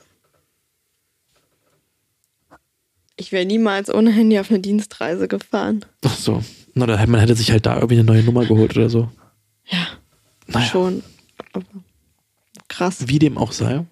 Ich 3.17 3.33
wäre 3.33 3.45
niemals 3.45 3.93
ohne 3.93 4.11
Handy 4.13 4.39
auf 4.39 4.51
eine 4.51 4.61
Dienstreise 4.61 5.27
gefahren. 5.29 5.85
Ach 6.05 6.17
so. 6.17 6.43
Na, 6.75 6.87
da 6.87 6.97
hätte 6.97 7.11
man 7.11 7.21
hätte 7.21 7.35
sich 7.35 7.51
halt 7.51 7.67
da 7.67 7.75
irgendwie 7.77 7.95
eine 7.97 8.05
neue 8.05 8.23
Nummer 8.23 8.47
geholt 8.47 8.77
oder 8.77 8.89
so. 8.89 9.11
Ja, 9.67 9.87
Naja, 10.47 10.67
schon. 10.67 11.03
Aber 11.53 11.65
krass. 12.69 13.09
wie 13.09 13.19
dem 13.19 13.37
auch 13.37 13.53
sei, 13.53 13.85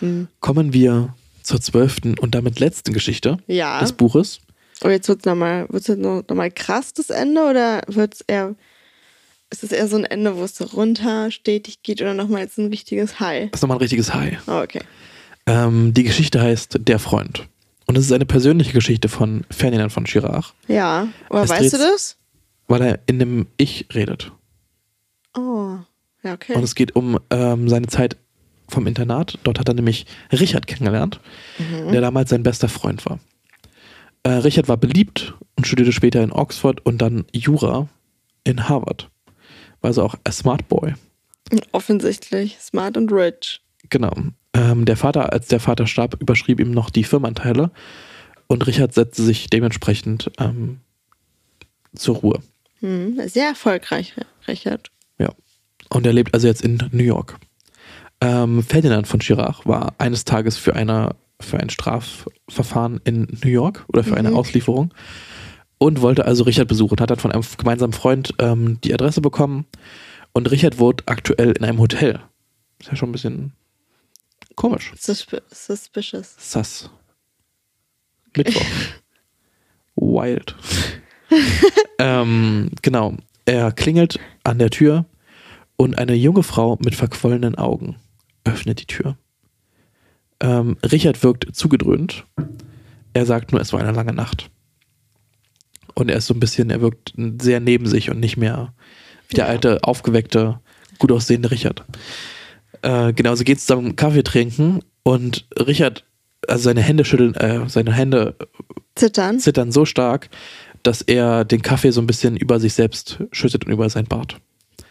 Hm. 0.00 0.28
kommen 0.40 0.72
wir 0.72 1.14
zur 1.42 1.60
zwölften 1.60 2.18
und 2.18 2.34
damit 2.34 2.60
letzten 2.60 2.92
Geschichte 2.92 3.38
Ja. 3.46 3.80
des 3.80 3.92
Buches. 3.92 4.40
Oh, 4.82 4.88
jetzt 4.88 5.08
wird 5.08 5.20
es 5.20 5.24
nochmal 5.24 5.66
noch, 5.70 6.22
noch 6.28 6.34
mal 6.36 6.50
krass, 6.50 6.92
das 6.92 7.08
Ende? 7.10 7.42
Oder 7.48 7.82
wird 7.86 8.14
es 8.14 8.20
eher. 8.22 8.54
Ist 9.54 9.62
es 9.62 9.70
eher 9.70 9.86
so 9.86 9.94
ein 9.96 10.04
Ende, 10.04 10.36
wo 10.36 10.42
es 10.42 10.56
so 10.56 10.64
runter 10.64 11.30
stetig 11.30 11.84
geht 11.84 12.02
oder 12.02 12.12
nochmal 12.12 12.40
jetzt 12.40 12.58
ein 12.58 12.66
richtiges 12.70 13.20
High? 13.20 13.52
Das 13.52 13.58
ist 13.58 13.62
nochmal 13.62 13.76
ein 13.76 13.82
richtiges 13.82 14.12
High. 14.12 14.36
Oh, 14.48 14.58
okay. 14.60 14.80
Ähm, 15.46 15.94
die 15.94 16.02
Geschichte 16.02 16.42
heißt 16.42 16.78
Der 16.80 16.98
Freund. 16.98 17.46
Und 17.86 17.96
es 17.96 18.04
ist 18.06 18.10
eine 18.10 18.26
persönliche 18.26 18.72
Geschichte 18.72 19.08
von 19.08 19.44
Ferdinand 19.50 19.92
von 19.92 20.06
Schirach, 20.08 20.54
Ja, 20.66 21.06
aber 21.30 21.44
Es 21.44 21.50
weißt 21.50 21.72
du 21.72 21.78
das? 21.78 22.16
weil 22.66 22.82
er 22.82 22.98
in 23.06 23.20
dem 23.20 23.46
Ich 23.56 23.86
redet. 23.94 24.32
Oh, 25.36 25.76
ja, 26.24 26.32
okay. 26.34 26.54
Und 26.54 26.64
es 26.64 26.74
geht 26.74 26.96
um 26.96 27.20
ähm, 27.30 27.68
seine 27.68 27.86
Zeit 27.86 28.16
vom 28.68 28.88
Internat. 28.88 29.38
Dort 29.44 29.60
hat 29.60 29.68
er 29.68 29.74
nämlich 29.74 30.06
Richard 30.32 30.66
kennengelernt, 30.66 31.20
Mhm. 31.60 31.92
der 31.92 32.00
damals 32.00 32.30
sein 32.30 32.42
bester 32.42 32.68
Freund 32.68 33.06
war. 33.06 33.20
Äh, 34.24 34.30
Richard 34.30 34.66
war 34.66 34.78
beliebt 34.78 35.34
und 35.54 35.64
studierte 35.68 35.92
später 35.92 36.24
in 36.24 36.32
Oxford 36.32 36.84
und 36.84 36.98
dann 37.02 37.24
Jura 37.32 37.88
in 38.42 38.68
Harvard. 38.68 39.10
Also 39.84 40.02
auch 40.02 40.14
a 40.24 40.32
smart 40.32 40.68
boy. 40.68 40.94
Offensichtlich. 41.72 42.58
Smart 42.60 42.96
und 42.96 43.12
rich. 43.12 43.60
Genau. 43.90 44.12
Ähm, 44.54 44.84
der 44.84 44.96
Vater, 44.96 45.32
als 45.32 45.48
der 45.48 45.60
Vater 45.60 45.86
starb, 45.86 46.16
überschrieb 46.20 46.60
ihm 46.60 46.70
noch 46.70 46.90
die 46.90 47.04
Firmenanteile 47.04 47.70
und 48.46 48.66
Richard 48.66 48.94
setzte 48.94 49.22
sich 49.22 49.50
dementsprechend 49.50 50.30
ähm, 50.38 50.80
zur 51.94 52.16
Ruhe. 52.16 52.40
Hm, 52.80 53.20
sehr 53.28 53.48
erfolgreich, 53.48 54.14
Richard. 54.46 54.90
Ja. 55.18 55.30
Und 55.90 56.06
er 56.06 56.12
lebt 56.12 56.34
also 56.34 56.46
jetzt 56.46 56.62
in 56.62 56.78
New 56.92 57.02
York. 57.02 57.36
Ähm, 58.20 58.62
Ferdinand 58.62 59.06
von 59.06 59.20
Schirach 59.20 59.66
war 59.66 59.94
eines 59.98 60.24
Tages 60.24 60.56
für, 60.56 60.74
eine, 60.74 61.14
für 61.40 61.58
ein 61.58 61.68
Strafverfahren 61.70 63.00
in 63.04 63.38
New 63.42 63.50
York 63.50 63.84
oder 63.88 64.04
für 64.04 64.16
eine 64.16 64.30
Mhm. 64.30 64.36
Auslieferung 64.36 64.94
und 65.78 66.00
wollte 66.00 66.24
also 66.24 66.44
Richard 66.44 66.68
besuchen. 66.68 66.98
Hat 67.00 67.10
dann 67.10 67.18
von 67.18 67.32
einem 67.32 67.44
gemeinsamen 67.58 67.92
Freund 67.92 68.34
ähm, 68.38 68.80
die 68.82 68.94
Adresse 68.94 69.20
bekommen 69.20 69.66
und 70.32 70.50
Richard 70.50 70.78
wohnt 70.78 71.02
aktuell 71.06 71.52
in 71.52 71.64
einem 71.64 71.78
Hotel. 71.78 72.20
Ist 72.78 72.90
ja 72.90 72.96
schon 72.96 73.10
ein 73.10 73.12
bisschen 73.12 73.52
komisch. 74.56 74.92
Susp 74.96 75.40
suspicious. 75.50 76.34
Sass. 76.38 76.90
Mittwoch. 78.36 78.62
Wild. 79.96 80.56
ähm, 81.98 82.70
genau. 82.82 83.16
Er 83.46 83.72
klingelt 83.72 84.18
an 84.42 84.58
der 84.58 84.70
Tür 84.70 85.04
und 85.76 85.98
eine 85.98 86.14
junge 86.14 86.42
Frau 86.42 86.78
mit 86.82 86.94
verquollenen 86.94 87.56
Augen 87.56 87.96
öffnet 88.44 88.80
die 88.80 88.86
Tür. 88.86 89.16
Ähm, 90.40 90.76
Richard 90.82 91.22
wirkt 91.22 91.54
zugedröhnt. 91.54 92.24
Er 93.12 93.26
sagt 93.26 93.52
nur, 93.52 93.60
es 93.60 93.72
war 93.72 93.80
eine 93.80 93.92
lange 93.92 94.12
Nacht. 94.12 94.50
Und 95.94 96.10
er 96.10 96.16
ist 96.16 96.26
so 96.26 96.34
ein 96.34 96.40
bisschen, 96.40 96.70
er 96.70 96.80
wirkt 96.80 97.14
sehr 97.40 97.60
neben 97.60 97.86
sich 97.86 98.10
und 98.10 98.20
nicht 98.20 98.36
mehr 98.36 98.74
wie 99.28 99.36
der 99.36 99.44
Ja. 99.44 99.50
alte, 99.50 99.82
aufgeweckte, 99.84 100.60
gut 100.98 101.12
aussehende 101.12 101.50
Richard. 101.50 101.84
Äh, 102.82 103.12
genau, 103.12 103.34
sie 103.34 103.44
geht 103.44 103.60
zusammen 103.60 103.96
Kaffee 103.96 104.22
trinken 104.22 104.80
und 105.02 105.46
Richard, 105.58 106.04
also 106.48 106.64
seine 106.64 106.82
Hände 106.82 107.04
schütteln, 107.04 107.34
äh, 107.34 107.68
seine 107.68 107.92
Hände 107.92 108.36
Zittern. 108.94 109.38
zittern 109.38 109.72
so 109.72 109.84
stark, 109.84 110.28
dass 110.82 111.00
er 111.00 111.44
den 111.44 111.62
Kaffee 111.62 111.90
so 111.90 112.00
ein 112.00 112.06
bisschen 112.06 112.36
über 112.36 112.60
sich 112.60 112.74
selbst 112.74 113.18
schüttet 113.32 113.64
und 113.64 113.72
über 113.72 113.88
sein 113.88 114.04
Bart. 114.04 114.38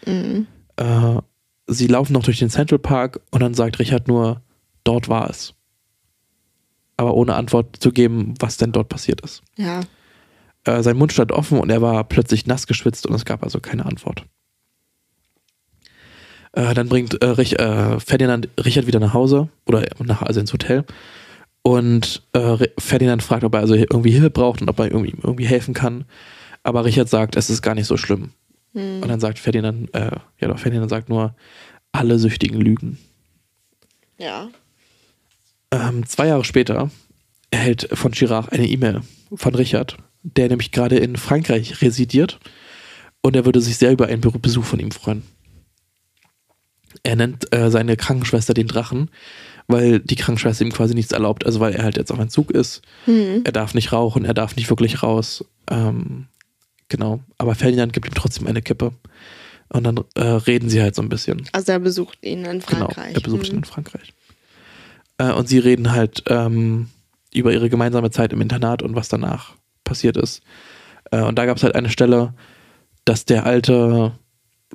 Mhm. 0.06 0.46
Äh, 0.76 1.20
sie 1.68 1.86
laufen 1.86 2.12
noch 2.14 2.24
durch 2.24 2.38
den 2.40 2.50
Central 2.50 2.78
Park 2.80 3.20
und 3.30 3.40
dann 3.40 3.54
sagt 3.54 3.78
Richard 3.78 4.08
nur, 4.08 4.42
dort 4.82 5.08
war 5.08 5.30
es. 5.30 5.54
Aber 6.96 7.14
ohne 7.14 7.34
Antwort 7.34 7.76
zu 7.80 7.92
geben, 7.92 8.34
was 8.40 8.56
denn 8.56 8.72
dort 8.72 8.88
passiert 8.88 9.20
ist. 9.20 9.42
Ja. 9.56 9.80
Äh, 10.64 10.82
sein 10.82 10.96
Mund 10.96 11.12
stand 11.12 11.32
offen 11.32 11.58
und 11.58 11.70
er 11.70 11.82
war 11.82 12.04
plötzlich 12.04 12.46
nass 12.46 12.66
geschwitzt 12.66 13.06
und 13.06 13.14
es 13.14 13.24
gab 13.24 13.42
also 13.42 13.60
keine 13.60 13.86
Antwort. 13.86 14.24
Äh, 16.52 16.74
dann 16.74 16.88
bringt 16.88 17.20
äh, 17.22 17.26
Rich, 17.26 17.58
äh, 17.58 17.98
Ferdinand 18.00 18.48
Richard 18.64 18.86
wieder 18.86 19.00
nach 19.00 19.12
Hause 19.12 19.48
oder 19.66 19.84
nach, 19.98 20.22
also 20.22 20.40
ins 20.40 20.52
Hotel. 20.52 20.84
Und 21.62 22.22
äh, 22.32 22.68
Ferdinand 22.78 23.22
fragt, 23.22 23.42
ob 23.42 23.54
er 23.54 23.60
also 23.60 23.74
irgendwie 23.74 24.10
Hilfe 24.10 24.30
braucht 24.30 24.60
und 24.60 24.68
ob 24.68 24.78
er 24.78 24.90
irgendwie, 24.90 25.14
irgendwie 25.22 25.46
helfen 25.46 25.74
kann. 25.74 26.04
Aber 26.62 26.84
Richard 26.84 27.08
sagt, 27.08 27.36
es 27.36 27.50
ist 27.50 27.62
gar 27.62 27.74
nicht 27.74 27.86
so 27.86 27.96
schlimm. 27.96 28.30
Hm. 28.74 29.02
Und 29.02 29.08
dann 29.08 29.20
sagt 29.20 29.38
Ferdinand, 29.38 29.92
äh, 29.94 30.10
ja 30.40 30.48
doch, 30.48 30.58
Ferdinand 30.58 30.90
sagt 30.90 31.08
nur, 31.08 31.34
alle 31.92 32.18
Süchtigen 32.18 32.60
lügen. 32.60 32.98
Ja. 34.18 34.48
Ähm, 35.70 36.06
zwei 36.06 36.28
Jahre 36.28 36.44
später 36.44 36.90
erhält 37.50 37.88
von 37.92 38.12
Girard 38.12 38.52
eine 38.52 38.68
E-Mail 38.68 39.02
von 39.34 39.54
Richard, 39.54 39.96
der 40.24 40.48
nämlich 40.48 40.72
gerade 40.72 40.96
in 40.98 41.16
Frankreich 41.16 41.80
residiert 41.82 42.40
und 43.22 43.36
er 43.36 43.44
würde 43.44 43.60
sich 43.60 43.76
sehr 43.76 43.92
über 43.92 44.06
einen 44.06 44.20
Be- 44.20 44.36
Besuch 44.38 44.64
von 44.64 44.80
ihm 44.80 44.90
freuen. 44.90 45.22
Er 47.02 47.16
nennt 47.16 47.54
äh, 47.54 47.70
seine 47.70 47.96
Krankenschwester 47.96 48.54
den 48.54 48.66
Drachen, 48.66 49.10
weil 49.66 50.00
die 50.00 50.16
Krankenschwester 50.16 50.64
ihm 50.64 50.72
quasi 50.72 50.94
nichts 50.94 51.12
erlaubt, 51.12 51.44
also 51.44 51.60
weil 51.60 51.74
er 51.74 51.84
halt 51.84 51.96
jetzt 51.96 52.10
auf 52.10 52.18
Entzug 52.18 52.50
ist. 52.50 52.82
Hm. 53.04 53.42
Er 53.44 53.52
darf 53.52 53.74
nicht 53.74 53.92
rauchen, 53.92 54.24
er 54.24 54.34
darf 54.34 54.56
nicht 54.56 54.70
wirklich 54.70 55.02
raus. 55.02 55.44
Ähm, 55.70 56.26
genau. 56.88 57.20
Aber 57.38 57.54
Ferdinand 57.54 57.92
gibt 57.92 58.06
ihm 58.06 58.14
trotzdem 58.14 58.46
eine 58.46 58.62
Kippe. 58.62 58.92
Und 59.70 59.84
dann 59.84 59.98
äh, 60.14 60.22
reden 60.22 60.68
sie 60.68 60.80
halt 60.82 60.94
so 60.94 61.02
ein 61.02 61.08
bisschen. 61.08 61.42
Also 61.52 61.72
er 61.72 61.80
besucht 61.80 62.18
ihn 62.22 62.44
in 62.44 62.60
Frankreich. 62.60 62.94
Genau, 62.94 63.16
er 63.16 63.20
besucht 63.20 63.46
ihn 63.46 63.52
Hm. 63.52 63.58
in 63.58 63.64
Frankreich. 63.64 64.12
Äh, 65.18 65.32
und 65.32 65.48
sie 65.48 65.58
reden 65.58 65.92
halt 65.92 66.22
ähm, 66.28 66.88
über 67.34 67.52
ihre 67.52 67.68
gemeinsame 67.68 68.10
Zeit 68.10 68.32
im 68.32 68.40
Internat 68.40 68.82
und 68.82 68.94
was 68.94 69.08
danach 69.08 69.54
passiert 69.84 70.16
ist. 70.16 70.42
Äh, 71.10 71.22
und 71.22 71.36
da 71.36 71.46
gab 71.46 71.56
es 71.56 71.62
halt 71.62 71.74
eine 71.74 71.90
Stelle, 71.90 72.34
dass 73.04 73.24
der 73.24 73.46
alte 73.46 74.12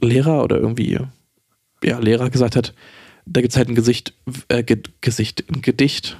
Lehrer 0.01 0.43
oder 0.43 0.57
irgendwie, 0.57 0.99
ja, 1.83 1.99
Lehrer 1.99 2.29
gesagt 2.29 2.55
hat, 2.55 2.73
da 3.25 3.41
gibt 3.41 3.53
es 3.53 3.57
halt 3.57 3.69
ein 3.69 3.75
Gesicht, 3.75 4.13
äh, 4.47 4.63
Ge 4.63 4.81
Gesicht, 5.01 5.43
ein 5.49 5.61
Gedicht. 5.61 6.17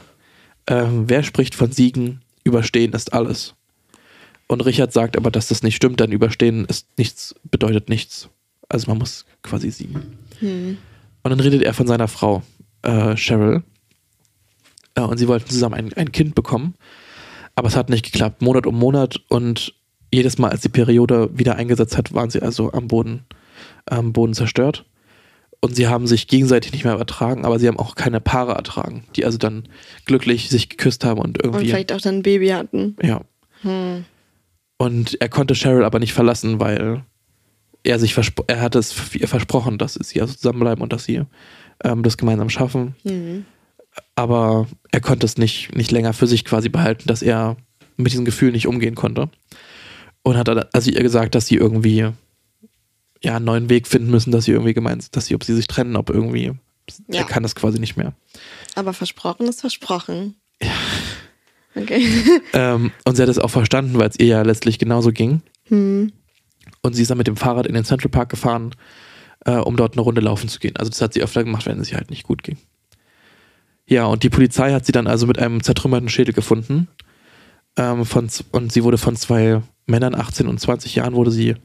Ähm, 0.68 1.06
wer 1.07 1.24
spricht 1.24 1.56
von 1.56 1.72
Siegen? 1.72 2.22
Überstehen 2.44 2.94
ist 2.94 3.14
alles. 3.14 3.56
Und 4.48 4.61
Richard 4.61 4.94
sagt 4.94 5.18
aber, 5.18 5.32
dass 5.32 5.48
das 5.48 5.64
nicht 5.64 5.76
stimmt, 5.76 5.99
denn 5.99 6.11
Überstehen 6.11 6.66
ist 6.66 6.88
nichts, 6.98 7.36
bedeutet 7.52 7.90
nichts. 7.90 8.30
Also 8.68 8.90
man 8.90 8.98
muss 8.99 9.26
quasi 9.44 9.70
siegen. 9.72 10.18
Hm. 10.40 10.78
Und 11.24 11.30
dann 11.30 11.40
redet 11.40 11.61
er 11.64 11.74
von 11.74 11.88
seiner 11.88 12.07
Frau, 12.07 12.44
äh, 12.82 13.16
Cheryl. 13.16 13.64
Äh, 14.95 15.02
und 15.02 15.18
sie 15.18 15.28
wollten 15.28 15.49
zusammen 15.49 15.76
ein, 15.76 15.94
ein 15.94 16.11
Kind 16.11 16.36
bekommen. 16.36 16.76
Aber 17.60 17.68
es 17.68 17.76
hat 17.76 17.90
nicht 17.90 18.06
geklappt, 18.06 18.41
Monat 18.41 18.65
um 18.65 18.80
Monat. 18.80 19.19
Und 19.27 19.73
jedes 20.14 20.38
Mal, 20.38 20.49
als 20.49 20.61
die 20.61 20.69
Periode 20.69 21.30
wieder 21.34 21.57
eingesetzt 21.57 21.98
hat, 21.98 22.14
waren 22.14 22.30
sie 22.30 22.41
also 22.41 22.72
am 22.72 22.88
Boden, 22.88 23.26
am 23.86 24.14
Boden 24.14 24.34
zerstört. 24.34 24.86
Und 25.60 25.76
sie 25.76 25.90
haben 25.90 26.07
sich 26.07 26.30
gegenseitig 26.30 26.72
nicht 26.72 26.86
mehr 26.86 26.94
ertragen, 26.94 27.44
aber 27.44 27.60
sie 27.60 27.68
haben 27.68 27.77
auch 27.77 27.95
keine 27.95 28.22
Paare 28.22 28.53
ertragen, 28.53 29.03
die 29.18 29.26
also 29.26 29.38
dann 29.38 29.68
glücklich 30.06 30.49
sich 30.49 30.69
geküsst 30.69 31.03
haben 31.03 31.19
und 31.19 31.38
Und 31.38 31.44
irgendwie. 31.44 31.68
vielleicht 31.68 31.91
auch 31.91 31.99
dann 31.99 32.19
ein 32.19 32.23
Baby 32.23 32.48
hatten. 32.48 32.95
ja. 33.03 33.19
Hm. 33.64 34.06
Und 34.77 35.19
er 35.19 35.27
konnte 35.27 35.53
Cheryl 35.53 35.84
aber 35.84 35.99
nicht 35.99 36.14
verlassen, 36.14 36.61
weil 36.61 37.03
er 37.84 37.99
sich 37.99 38.15
er 38.48 38.61
hatte 38.61 38.80
es 38.80 39.14
ihr 39.14 39.27
versprochen, 39.27 39.77
dass 39.77 39.95
sie 39.95 40.22
also 40.22 40.34
zusammenbleiben 40.34 40.81
und 40.81 40.94
dass 40.94 41.03
sie 41.03 41.23
ähm, 41.84 42.03
das 42.03 42.15
gemeinsam 42.15 42.49
schaffen. 42.49 42.95
Hm. 43.03 43.44
Aber 44.16 44.68
er 44.92 45.02
konnte 45.02 45.26
es 45.26 45.38
nicht, 45.38 45.76
nicht 45.76 45.92
länger 45.92 46.14
für 46.14 46.28
sich 46.28 46.46
quasi 46.46 46.70
behalten, 46.70 47.08
dass 47.08 47.22
er 47.22 47.58
mit 47.98 48.12
diesem 48.12 48.26
Gefühl 48.26 48.52
nicht 48.52 48.68
umgehen 48.68 48.96
konnte. 48.96 49.30
Und 50.24 50.38
hat 50.38 50.48
dann 50.48 50.66
also 50.74 50.92
ihr 50.92 51.02
gesagt, 51.02 51.36
dass 51.36 51.48
sie 51.48 51.56
irgendwie 51.56 52.10
ja, 53.22 53.36
einen 53.36 53.46
neuen 53.46 53.70
Weg 53.70 53.88
finden 53.88 54.12
müssen, 54.12 54.32
dass 54.32 54.46
sie 54.46 54.52
irgendwie 54.52 54.74
gemeint, 54.74 55.16
dass 55.16 55.26
sie, 55.26 55.36
ob 55.36 55.44
sie 55.44 55.56
sich 55.56 55.68
trennen, 55.68 55.96
ob 55.96 56.10
irgendwie, 56.10 56.54
Ja. 57.08 57.22
er 57.22 57.24
kann 57.26 57.44
das 57.44 57.56
quasi 57.56 57.80
nicht 57.80 57.98
mehr. 57.98 58.14
Aber 58.76 58.94
versprochen 58.94 59.48
ist 59.48 59.62
versprochen. 59.62 60.36
Ja. 60.62 60.72
Okay. 61.76 62.06
Ähm, 62.54 62.92
und 63.06 63.16
sie 63.16 63.22
hat 63.22 63.30
es 63.30 63.38
auch 63.40 63.50
verstanden, 63.52 63.98
weil 64.00 64.10
es 64.10 64.20
ihr 64.20 64.26
ja 64.26 64.42
letztlich 64.42 64.80
genauso 64.80 65.12
ging. 65.12 65.42
Hm. 65.68 66.12
Und 66.82 66.94
sie 66.94 67.04
ist 67.04 67.12
dann 67.12 67.18
mit 67.18 67.28
dem 67.28 67.38
Fahrrad 67.38 67.68
in 67.68 67.74
den 67.76 67.86
Central 67.86 68.10
Park 68.10 68.30
gefahren, 68.30 68.74
äh, 69.46 69.52
um 69.58 69.76
dort 69.78 69.94
eine 69.94 70.02
Runde 70.02 70.22
laufen 70.22 70.50
zu 70.50 70.60
gehen. 70.60 70.76
Also 70.78 70.90
das 70.90 71.02
hat 71.02 71.14
sie 71.14 71.22
öfter 71.22 71.44
gemacht, 71.44 71.66
wenn 71.66 71.80
es 71.80 71.92
ihr 71.92 71.98
halt 71.98 72.10
nicht 72.10 72.24
gut 72.24 72.44
ging. 72.44 72.58
Ja, 73.90 74.06
und 74.06 74.22
die 74.22 74.30
Polizei 74.30 74.72
hat 74.72 74.86
sie 74.86 74.91
dann 74.91 75.07
also 75.07 75.26
mit 75.26 75.40
einem 75.40 75.64
zertrümmerten 75.64 76.10
Schädel 76.10 76.34
gefunden. 76.34 76.88
Ähm, 77.76 78.06
von, 78.06 78.30
und 78.52 78.72
sie 78.72 78.84
wurde 78.84 78.99
von 78.99 79.16
zwei 79.16 79.64
Männern, 79.88 80.14
18 80.14 80.48
und 80.48 80.60
20 80.60 80.94
Jahren, 80.94 81.16
wurde 81.16 81.32
sie 81.32 81.56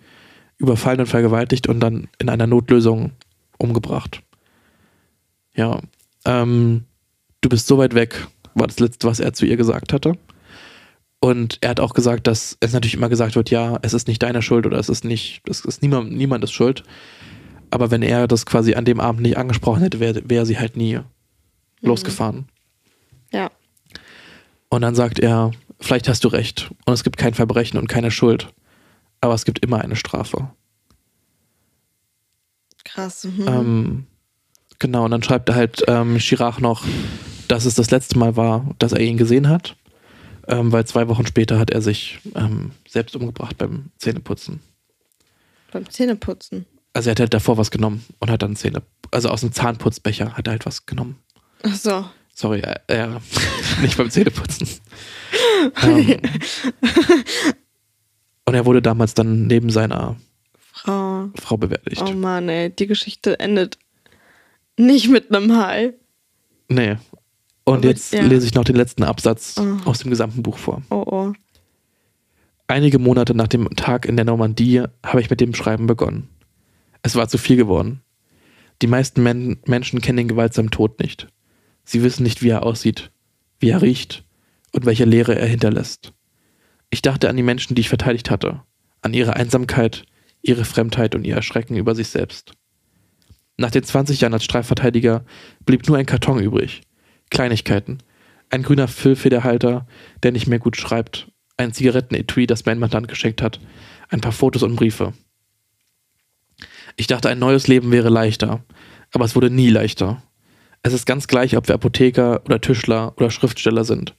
überfallen 0.57 1.01
und 1.01 1.07
vergewaltigt 1.07 1.69
und 1.69 1.81
dann 1.81 2.09
in 2.19 2.31
einer 2.31 2.47
Notlösung 2.47 3.13
umgebracht. 3.59 4.23
Ja, 5.55 5.81
ähm, 6.25 6.85
du 7.43 7.51
bist 7.51 7.67
so 7.67 7.77
weit 7.77 7.95
weg, 7.95 8.27
war 8.55 8.69
das 8.69 8.81
letzte, 8.81 9.07
was 9.07 9.21
er 9.21 9.35
zu 9.35 9.45
ihr 9.45 9.59
gesagt 9.59 9.93
hatte. 9.93 10.17
Und 11.21 11.59
er 11.61 11.71
hat 11.71 11.81
auch 11.81 11.93
gesagt, 11.93 12.27
dass 12.27 12.57
es 12.61 12.73
natürlich 12.73 12.95
immer 12.95 13.11
gesagt 13.11 13.37
wird, 13.37 13.51
ja, 13.51 13.79
es 13.83 13.93
ist 13.93 14.09
nicht 14.09 14.23
deine 14.23 14.41
Schuld 14.41 14.65
oder 14.65 14.79
es 14.79 14.89
ist 14.89 15.05
nicht, 15.05 15.43
es 15.47 15.63
ist 15.63 15.83
niemand, 15.83 16.13
niemand 16.13 16.43
ist 16.43 16.53
schuld. 16.53 16.85
Aber 17.71 17.91
wenn 17.91 18.03
er 18.03 18.29
das 18.29 18.47
quasi 18.47 18.77
an 18.77 18.87
dem 18.87 19.01
Abend 19.01 19.21
nicht 19.21 19.37
angesprochen 19.37 19.83
hätte, 19.83 20.01
wäre 20.01 20.23
wär 20.25 20.47
sie 20.47 20.59
halt 20.59 20.79
nie 20.79 21.01
losgefahren. 21.85 22.49
Ja. 23.33 23.51
Und 24.69 24.83
dann 24.83 24.95
sagt 24.95 25.19
er, 25.19 25.53
vielleicht 25.81 26.09
hast 26.09 26.25
du 26.25 26.29
recht. 26.29 26.71
Und 26.85 26.93
es 26.95 27.05
gibt 27.05 27.17
kein 27.17 27.35
Verbrechen 27.35 27.79
und 27.79 27.89
keine 27.89 28.11
Schuld. 28.11 28.53
Aber 29.21 29.35
es 29.35 29.45
gibt 29.45 29.61
immer 29.61 29.81
eine 29.81 29.97
Strafe. 29.97 30.51
Krass. 32.85 33.25
Mhm. 33.25 33.49
Ähm, 33.49 34.07
genau, 34.79 35.05
und 35.05 35.11
dann 35.11 35.23
schreibt 35.23 35.49
er 35.49 35.55
halt 35.55 35.85
ähm, 35.89 36.19
Chirac 36.19 36.61
noch, 36.61 36.85
dass 37.49 37.65
es 37.65 37.75
das 37.75 37.91
letzte 37.91 38.19
Mal 38.19 38.37
war, 38.37 38.75
dass 38.79 38.93
er 38.93 39.01
ihn 39.01 39.17
gesehen 39.17 39.49
hat. 39.49 39.77
Ähm, 40.47 40.73
weil 40.73 40.85
zwei 40.87 41.09
Wochen 41.09 41.27
später 41.27 41.59
hat 41.59 41.71
er 41.71 41.81
sich 41.81 42.19
ähm, 42.35 42.73
selbst 42.87 43.17
umgebracht 43.17 43.57
beim 43.57 43.91
Zähneputzen. 43.99 44.61
Beim 45.73 45.89
Zähneputzen. 45.89 46.67
Also 46.93 47.09
er 47.09 47.13
hat 47.13 47.21
halt 47.21 47.35
davor 47.35 47.57
was 47.57 47.71
genommen 47.71 48.05
und 48.19 48.31
hat 48.31 48.43
dann 48.43 48.55
Zähne, 48.55 48.83
also 49.11 49.31
aus 49.31 49.41
dem 49.41 49.53
Zahnputzbecher 49.53 50.35
hat 50.37 50.47
er 50.47 50.53
halt 50.53 50.67
was 50.67 50.85
genommen. 50.85 51.19
Ach 51.67 51.75
so. 51.75 52.05
Sorry, 52.35 52.61
äh, 52.89 53.09
nicht 53.83 53.97
beim 53.97 54.11
Zähneputzen. 54.11 54.69
ähm, 55.83 56.21
und 58.45 58.55
er 58.55 58.67
wurde 58.67 58.83
damals 58.83 59.15
dann 59.15 59.47
neben 59.47 59.71
seiner 59.71 60.17
Frau. 60.73 61.31
Frau 61.41 61.57
bewertigt. 61.57 62.03
Oh 62.05 62.13
Mann, 62.13 62.49
ey. 62.49 62.71
Die 62.71 62.87
Geschichte 62.87 63.39
endet 63.39 63.79
nicht 64.77 65.09
mit 65.09 65.35
einem 65.35 65.57
Hai. 65.57 65.95
Nee. 66.69 66.97
Und 67.65 67.79
Aber, 67.79 67.87
jetzt 67.87 68.13
ja. 68.13 68.23
lese 68.23 68.47
ich 68.47 68.55
noch 68.55 68.65
den 68.65 68.77
letzten 68.77 69.05
Absatz 69.05 69.55
Oh. 69.59 69.77
aus 69.89 70.01
dem 70.01 70.11
gesamten 70.11 70.43
Buch 70.43 70.59
vor. 70.59 70.83
Oh 70.91 71.05
oh. 71.07 71.33
Einige 72.67 72.99
Monate 72.99 73.35
nach 73.35 73.49
dem 73.49 73.69
Tag 73.77 74.07
in 74.07 74.17
der 74.17 74.25
Normandie 74.25 74.83
habe 75.05 75.21
ich 75.21 75.31
mit 75.31 75.41
dem 75.41 75.55
Schreiben 75.55 75.87
begonnen. 75.87 76.29
Es 77.03 77.15
war 77.15 77.29
zu 77.29 77.39
viel 77.39 77.57
geworden. 77.57 78.01
Die 78.83 78.87
meisten 78.87 79.23
Men 79.23 79.59
Menschen 79.67 80.01
kennen 80.01 80.17
den 80.19 80.29
gewaltsamen 80.29 80.71
Tod 80.71 80.99
nicht. 81.01 81.29
Sie 81.85 82.03
wissen 82.03 82.23
nicht, 82.23 82.43
wie 82.43 82.49
er 82.49 82.65
aussieht, 82.65 83.11
wie 83.61 83.71
er 83.71 83.83
riecht 83.83 84.25
und 84.73 84.87
welche 84.87 85.05
Leere 85.05 85.39
er 85.39 85.47
hinterlässt. 85.47 86.13
Ich 86.91 87.03
dachte 87.03 87.29
an 87.29 87.37
die 87.37 87.43
Menschen, 87.43 87.75
die 87.75 87.81
ich 87.81 87.89
verteidigt 87.89 88.31
hatte, 88.31 88.63
an 89.03 89.15
ihre 89.15 89.37
Einsamkeit, 89.37 90.05
ihre 90.43 90.65
Fremdheit 90.65 91.15
und 91.15 91.25
ihr 91.25 91.35
Erschrecken 91.35 91.77
über 91.77 91.95
sich 91.95 92.09
selbst. 92.09 92.53
Nach 93.57 93.71
den 93.71 93.85
20 93.85 94.21
Jahren 94.21 94.35
als 94.35 94.45
Streifverteidiger 94.45 95.25
blieb 95.65 95.87
nur 95.87 95.97
ein 95.97 96.07
Karton 96.07 96.41
übrig. 96.41 96.83
Kleinigkeiten. 97.31 97.99
Ein 98.51 98.63
grüner 98.63 98.89
Füllfederhalter, 98.89 99.87
der 100.23 100.33
nicht 100.33 100.47
mehr 100.47 100.59
gut 100.59 100.77
schreibt. 100.77 101.31
Ein 101.57 101.73
Zigarettenetui, 101.73 102.47
das 102.47 102.67
mein 102.67 102.79
Mandant 102.79 103.09
geschenkt 103.09 103.43
hat. 103.43 103.61
Ein 104.09 104.21
paar 104.21 104.33
Fotos 104.33 104.63
und 104.63 104.77
Briefe. 104.77 105.15
Ich 106.97 107.07
dachte, 107.07 107.29
ein 107.29 107.39
neues 107.39 107.67
Leben 107.69 107.91
wäre 107.93 108.11
leichter. 108.11 108.65
Aber 109.13 109.25
es 109.25 109.35
wurde 109.35 109.51
nie 109.51 109.71
leichter. 109.71 110.23
Es 110.87 110.93
ist 110.93 111.07
ganz 111.07 111.27
gleich, 111.27 111.57
ob 111.57 111.67
wir 111.67 111.75
Apotheker 111.75 112.43
oder 112.45 112.61
Tischler 112.61 113.15
oder 113.17 113.31
Schriftsteller 113.31 113.85
sind. 113.85 114.15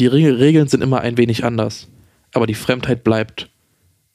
Die 0.00 0.06
Re- 0.08 0.38
Regeln 0.38 0.66
sind 0.68 0.82
immer 0.82 1.00
ein 1.00 1.16
wenig 1.16 1.44
anders. 1.44 1.88
Aber 2.34 2.46
die 2.46 2.54
Fremdheit 2.54 3.02
bleibt. 3.04 3.48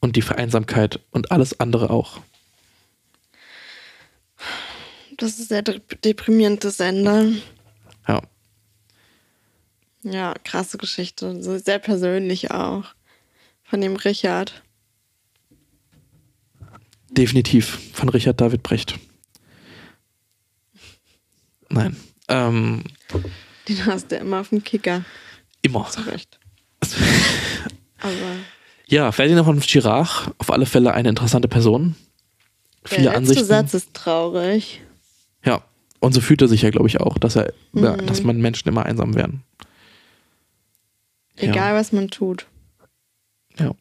Und 0.02 0.16
die 0.16 0.22
Vereinsamkeit 0.24 1.00
und 1.12 1.32
alles 1.32 1.60
andere 1.60 1.92
auch. 1.92 2.22
Das 5.18 5.38
ist 5.40 5.50
sehr 5.50 5.62
dep- 5.64 6.02
deprimierendes 6.02 6.80
Ende. 6.80 7.34
Ja. 8.08 8.22
Ja, 10.02 10.34
krasse 10.44 10.78
Geschichte. 10.80 11.42
Sehr 11.60 11.78
persönlich 11.78 12.50
auch. 12.50 12.86
Von 13.64 13.80
dem 13.80 13.96
Richard. 13.96 14.64
Definitiv 17.12 17.80
von 17.94 18.10
Richard 18.10 18.42
David 18.42 18.64
Brecht. 18.64 18.98
Nein. 21.72 21.96
Ähm, 22.28 22.84
Den 23.68 23.86
hast 23.86 24.12
du 24.12 24.18
immer 24.18 24.42
auf 24.42 24.50
dem 24.50 24.64
Kicker. 24.64 25.04
immer. 25.62 25.90
Zu 25.90 26.02
Recht. 26.02 26.40
Aber 28.00 28.12
Ja, 28.88 29.12
Ferdinand 29.12 29.46
von 29.46 29.60
Chirac, 29.60 30.32
auf 30.38 30.52
alle 30.52 30.66
Fälle 30.66 30.94
eine 30.94 31.10
interessante 31.10 31.48
Person. 31.48 31.96
viele 32.84 33.04
Der 33.04 33.12
letzte 33.12 33.18
Ansichten. 33.18 33.46
Satz 33.46 33.74
ist 33.74 33.94
traurig. 33.94 34.82
Ja. 35.46 35.64
Und 36.00 36.14
so 36.14 36.22
fühlt 36.22 36.42
er 36.42 36.48
sich 36.48 36.64
ja, 36.64 36.72
glaube 36.72 36.88
ich, 36.88 37.00
auch, 37.00 37.18
dass 37.20 37.36
er, 37.36 37.54
ja, 37.74 37.96
Mhm. 37.96 38.08
dass 38.08 38.24
man 38.24 38.38
Menschen 38.42 38.68
immer 38.70 38.86
einsam 38.86 39.14
werden. 39.16 39.44
Ja. 41.38 41.50
Egal, 41.52 41.76
was 41.76 41.92
man 41.92 42.10
tut. 42.10 42.48
Ja. 43.60 43.74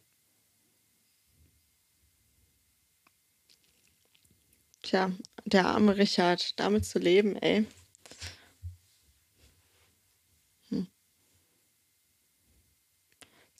Tja, 4.83 5.11
der 5.45 5.65
arme 5.67 5.97
Richard, 5.97 6.59
damit 6.59 6.85
zu 6.85 6.99
leben, 6.99 7.35
ey. 7.37 7.65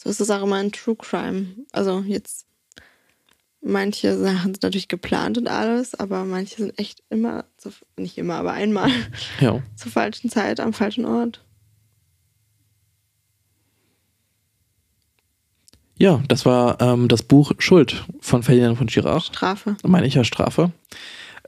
So 0.02 0.10
ist 0.10 0.19
es 0.19 0.32
auch 0.32 0.41
immer 0.41 0.60
in 0.60 0.72
True 0.72 0.95
Crime. 0.95 1.48
Also 1.72 1.99
jetzt, 2.07 2.48
manche 3.61 4.18
Sachen 4.18 4.53
sind 4.53 4.64
natürlich 4.64 4.88
geplant 4.88 5.38
und 5.38 5.48
alles, 5.48 5.94
aber 5.94 6.26
manche 6.26 6.56
sind 6.56 6.80
echt 6.80 7.03
immer, 7.11 7.45
zu, 7.57 7.69
nicht 7.98 8.18
immer, 8.18 8.34
aber 8.36 8.53
einmal 8.53 8.90
Ja. 9.40 9.61
zur 9.76 9.91
falschen 9.91 10.32
Zeit 10.32 10.60
am 10.60 10.73
falschen 10.73 11.06
Ort. 11.06 11.44
Ja, 15.99 16.23
das 16.28 16.48
war 16.48 16.82
ähm, 16.82 17.07
das 17.07 17.22
Buch 17.22 17.52
Schuld 17.60 18.03
von 18.22 18.41
Ferdinand 18.41 18.80
von 18.80 18.88
Girard. 18.88 19.26
Strafe. 19.26 19.78
Meine 19.84 20.07
ich 20.07 20.15
ja 20.15 20.23
Strafe. 20.23 20.72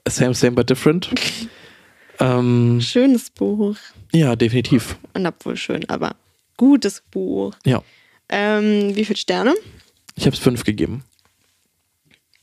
Same, 0.07 0.35
same, 0.35 0.51
but 0.51 0.69
different. 0.69 1.09
ähm, 2.19 2.79
Schönes 2.81 3.31
Buch. 3.31 3.77
ja, 4.11 4.35
definitiv. 4.35 4.97
Und 5.15 5.25
obwohl 5.25 5.57
schön, 5.57 5.89
aber 5.89 6.15
gutes 6.55 7.01
Buch. 7.09 7.55
Ja. 7.65 7.81
Ähm, 8.35 8.95
wie 8.95 9.05
viele 9.05 9.17
Sterne? 9.17 9.53
Ich 10.15 10.25
habe 10.25 10.35
es 10.35 10.41
fünf 10.41 10.63
gegeben. 10.63 11.03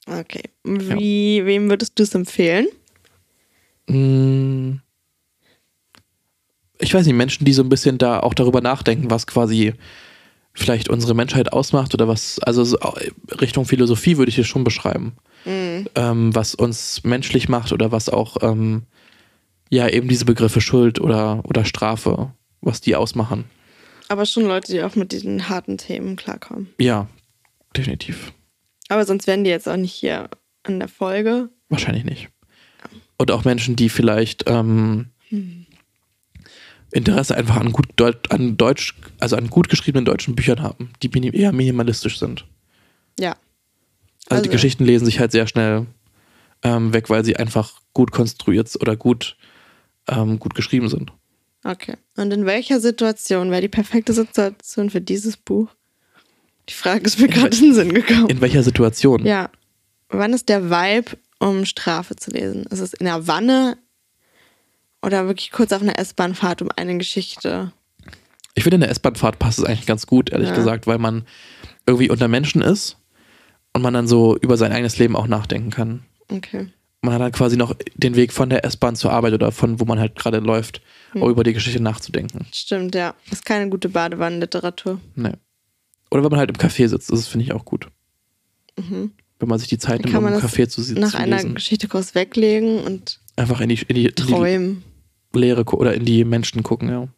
Okay. 0.06 0.42
Wie, 0.62 1.44
Wem 1.44 1.68
würdest 1.68 1.98
du 1.98 2.04
es 2.04 2.14
empfehlen? 2.14 2.68
Mm. 3.88 4.74
Ich 6.78 6.94
weiß 6.94 7.04
nicht, 7.06 7.16
Menschen, 7.16 7.44
die 7.44 7.52
so 7.52 7.62
ein 7.62 7.68
bisschen 7.68 7.98
da 7.98 8.20
auch 8.20 8.34
darüber 8.34 8.60
nachdenken, 8.60 9.10
was 9.10 9.26
quasi 9.26 9.74
vielleicht 10.54 10.88
unsere 10.88 11.14
Menschheit 11.14 11.52
ausmacht 11.52 11.92
oder 11.92 12.06
was, 12.06 12.38
also 12.38 12.64
so 12.64 12.78
Richtung 13.40 13.64
Philosophie 13.64 14.16
würde 14.16 14.30
ich 14.30 14.38
es 14.38 14.46
schon 14.46 14.64
beschreiben. 14.64 15.16
Mhm. 15.44 15.88
Ähm, 15.96 16.34
was 16.34 16.54
uns 16.54 17.02
menschlich 17.02 17.48
macht 17.48 17.72
oder 17.72 17.90
was 17.90 18.08
auch, 18.08 18.36
ähm, 18.42 18.82
ja, 19.70 19.88
eben 19.88 20.08
diese 20.08 20.24
Begriffe 20.24 20.60
Schuld 20.60 21.00
oder, 21.00 21.42
oder 21.44 21.64
Strafe, 21.64 22.32
was 22.60 22.80
die 22.80 22.94
ausmachen. 22.94 23.44
Aber 24.10 24.26
schon 24.26 24.44
Leute, 24.44 24.72
die 24.72 24.82
auch 24.82 24.96
mit 24.96 25.12
diesen 25.12 25.48
harten 25.48 25.78
Themen 25.78 26.16
klarkommen. 26.16 26.68
Ja, 26.80 27.06
definitiv. 27.76 28.32
Aber 28.88 29.06
sonst 29.06 29.28
wären 29.28 29.44
die 29.44 29.50
jetzt 29.50 29.68
auch 29.68 29.76
nicht 29.76 29.92
hier 29.94 30.28
an 30.64 30.80
der 30.80 30.88
Folge. 30.88 31.48
Wahrscheinlich 31.68 32.04
nicht. 32.04 32.28
Und 33.18 33.30
auch 33.30 33.44
Menschen, 33.44 33.76
die 33.76 33.88
vielleicht 33.88 34.44
ähm, 34.48 35.10
Interesse 36.90 37.36
einfach 37.36 37.56
an 37.56 37.70
gut 37.70 37.86
Deut 37.96 38.32
an 38.32 38.56
Deutsch, 38.56 38.96
also 39.20 39.36
an 39.36 39.48
gut 39.48 39.68
geschriebenen 39.68 40.04
deutschen 40.04 40.34
Büchern 40.34 40.60
haben, 40.60 40.90
die 41.02 41.08
minim 41.08 41.32
eher 41.32 41.52
minimalistisch 41.52 42.18
sind. 42.18 42.46
Ja. 43.18 43.36
Also, 44.28 44.42
die 44.42 44.48
Also- 44.48 44.50
Geschichten 44.50 44.84
lesen 44.84 45.04
sich 45.04 45.20
halt 45.20 45.30
sehr 45.30 45.46
schnell 45.46 45.86
ähm, 46.62 46.92
weg, 46.92 47.10
weil 47.10 47.24
sie 47.24 47.36
einfach 47.36 47.80
gut 47.92 48.10
konstruiert 48.10 48.74
oder 48.80 48.96
gut, 48.96 49.36
ähm, 50.08 50.40
gut 50.40 50.54
geschrieben 50.56 50.88
sind. 50.88 51.12
Okay. 51.64 51.94
Und 52.16 52.32
in 52.32 52.46
welcher 52.46 52.80
Situation 52.80 53.50
wäre 53.50 53.60
die 53.60 53.68
perfekte 53.68 54.12
Situation 54.12 54.90
für 54.90 55.00
dieses 55.00 55.36
Buch? 55.36 55.68
Die 56.68 56.74
Frage 56.74 57.04
ist 57.04 57.18
mir 57.18 57.28
gerade 57.28 57.54
in 57.56 57.62
den 57.64 57.74
Sinn 57.74 57.92
gekommen. 57.94 58.28
In 58.28 58.40
welcher 58.40 58.62
Situation? 58.62 59.26
Ja. 59.26 59.50
Wann 60.08 60.32
ist 60.32 60.48
der 60.48 60.70
Vibe, 60.70 61.16
um 61.38 61.64
Strafe 61.66 62.16
zu 62.16 62.30
lesen? 62.30 62.64
Ist 62.66 62.80
es 62.80 62.94
in 62.94 63.06
der 63.06 63.26
Wanne 63.26 63.76
oder 65.02 65.26
wirklich 65.26 65.50
kurz 65.52 65.72
auf 65.72 65.82
einer 65.82 65.98
S-Bahn-Fahrt, 65.98 66.62
um 66.62 66.68
eine 66.76 66.96
Geschichte? 66.98 67.72
Ich 68.54 68.64
finde, 68.64 68.76
in 68.76 68.80
der 68.80 68.90
S-Bahn-Fahrt 68.90 69.38
passt 69.38 69.58
es 69.58 69.64
eigentlich 69.64 69.86
ganz 69.86 70.06
gut, 70.06 70.30
ehrlich 70.30 70.48
Ja. 70.48 70.54
gesagt, 70.54 70.86
weil 70.86 70.98
man 70.98 71.24
irgendwie 71.86 72.10
unter 72.10 72.28
Menschen 72.28 72.62
ist 72.62 72.96
und 73.72 73.82
man 73.82 73.94
dann 73.94 74.08
so 74.08 74.36
über 74.38 74.56
sein 74.56 74.72
eigenes 74.72 74.98
Leben 74.98 75.16
auch 75.16 75.26
nachdenken 75.28 75.70
kann. 75.70 76.02
Okay. 76.30 76.68
Man 77.02 77.14
hat 77.14 77.20
dann 77.20 77.32
quasi 77.32 77.56
noch 77.56 77.74
den 77.94 78.14
Weg 78.16 78.32
von 78.32 78.50
der 78.50 78.64
S-Bahn 78.64 78.94
zur 78.96 79.12
Arbeit 79.12 79.32
oder 79.34 79.52
von 79.52 79.80
wo 79.80 79.84
man 79.84 79.98
halt 79.98 80.16
gerade 80.16 80.38
läuft, 80.38 80.80
Hm. 81.12 81.22
über 81.22 81.42
die 81.44 81.52
Geschichte 81.54 81.80
nachzudenken. 81.82 82.46
Stimmt, 82.52 82.94
ja. 82.94 83.14
Ist 83.30 83.44
keine 83.44 83.68
gute 83.68 83.88
Badewannenliteratur. 83.88 85.00
Nee. 85.16 85.32
Oder 86.10 86.22
wenn 86.22 86.30
man 86.30 86.38
halt 86.38 86.50
im 86.50 86.56
Café 86.56 86.86
sitzt, 86.88 87.10
das 87.10 87.26
finde 87.26 87.44
ich 87.46 87.52
auch 87.52 87.64
gut. 87.64 87.88
Mhm. 88.78 89.12
Wenn 89.38 89.48
man 89.48 89.58
sich 89.58 89.68
die 89.68 89.78
Zeit 89.78 90.04
nimmt, 90.04 90.14
um 90.16 90.26
im 90.26 90.34
das 90.34 90.42
Café 90.44 90.68
zu, 90.68 90.82
si- 90.82 90.94
Nach 90.94 91.10
zu 91.12 91.18
einer. 91.18 91.42
Geschichte 91.44 91.88
kurz 91.88 92.14
weglegen 92.14 92.80
und 92.84 93.18
Einfach 93.36 93.60
in 93.60 93.70
die, 93.70 93.80
in 93.88 93.94
die, 93.96 94.06
in 94.06 94.14
die 94.14 94.22
träumen. 94.22 94.84
Leere 95.32 95.64
oder 95.64 95.94
in 95.94 96.04
die 96.04 96.24
Menschen 96.24 96.62
gucken, 96.62 96.88
ja. 96.90 97.08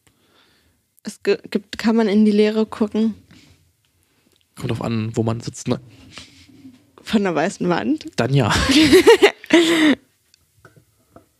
Es 1.02 1.22
gibt, 1.22 1.76
kann 1.78 1.96
man 1.96 2.06
in 2.08 2.24
die 2.24 2.30
Leere 2.30 2.64
gucken 2.64 3.14
Kommt 4.54 4.70
drauf 4.70 4.82
an, 4.82 5.10
wo 5.16 5.22
man 5.22 5.40
sitzt, 5.40 5.66
ne? 5.68 5.80
von 7.02 7.22
der 7.24 7.34
weißen 7.34 7.68
Wand. 7.68 8.06
Dann 8.16 8.32
ja. 8.32 8.54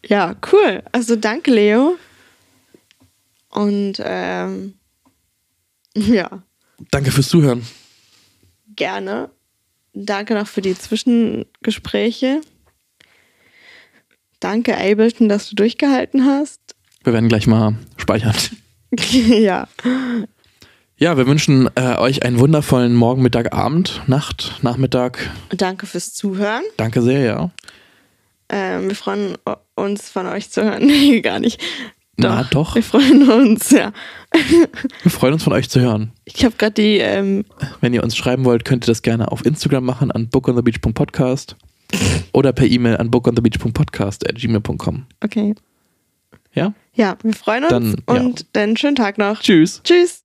Ja, 0.04 0.34
cool. 0.52 0.82
Also 0.92 1.16
danke, 1.16 1.50
Leo. 1.52 1.96
Und 3.50 3.94
ähm, 4.04 4.74
ja, 5.94 6.42
Danke 6.90 7.10
fürs 7.12 7.28
Zuhören. 7.28 7.64
gerne. 8.74 9.30
Danke 9.94 10.34
noch 10.34 10.46
für 10.46 10.62
die 10.62 10.76
Zwischengespräche. 10.76 12.40
Danke, 14.40 14.76
Ableton, 14.76 15.28
dass 15.28 15.48
du 15.48 15.54
durchgehalten 15.54 16.24
hast. 16.24 16.60
Wir 17.04 17.12
werden 17.12 17.28
gleich 17.28 17.46
mal 17.46 17.76
speichern. 17.96 18.34
ja. 19.10 19.68
Ja, 20.96 21.16
wir 21.16 21.26
wünschen 21.26 21.68
äh, 21.74 21.96
euch 21.96 22.24
einen 22.24 22.38
wundervollen 22.38 22.94
Morgen, 22.94 23.22
Mittag, 23.22 23.52
Abend, 23.52 24.02
Nacht, 24.06 24.58
Nachmittag. 24.62 25.30
Danke 25.50 25.86
fürs 25.86 26.14
Zuhören. 26.14 26.62
Danke 26.76 27.02
sehr, 27.02 27.20
ja. 27.20 27.50
Ähm, 28.52 28.88
wir 28.88 28.94
freuen 28.96 29.36
uns 29.74 30.08
von 30.10 30.26
euch 30.26 30.50
zu 30.50 30.62
hören. 30.62 30.86
Nee, 30.86 31.20
gar 31.22 31.40
nicht. 31.40 31.60
Na, 32.16 32.44
doch. 32.44 32.74
Wir 32.74 32.82
freuen 32.82 33.28
uns, 33.28 33.70
ja. 33.70 33.92
Wir 35.02 35.10
freuen 35.10 35.32
uns 35.32 35.42
von 35.42 35.54
euch 35.54 35.70
zu 35.70 35.80
hören. 35.80 36.12
Ich 36.24 36.44
habe 36.44 36.54
gerade 36.56 36.74
die, 36.74 36.98
ähm, 36.98 37.44
Wenn 37.80 37.94
ihr 37.94 38.04
uns 38.04 38.14
schreiben 38.16 38.44
wollt, 38.44 38.64
könnt 38.66 38.84
ihr 38.84 38.88
das 38.88 39.00
gerne 39.02 39.32
auf 39.32 39.44
Instagram 39.46 39.84
machen 39.84 40.10
an 40.12 40.28
bookonthebeach.podcast 40.28 41.56
oder 42.32 42.52
per 42.52 42.66
E-Mail 42.66 42.98
an 42.98 43.10
bookonthebeach.podcast.gmail.com. 43.10 45.06
okay. 45.24 45.54
Ja? 46.54 46.74
Ja, 46.94 47.16
wir 47.22 47.32
freuen 47.32 47.64
uns 47.64 47.70
Dann, 47.70 47.96
ja. 48.08 48.20
und 48.20 48.44
dann 48.52 48.76
schönen 48.76 48.96
Tag 48.96 49.16
noch. 49.16 49.40
Tschüss. 49.40 49.80
Tschüss. 49.82 50.20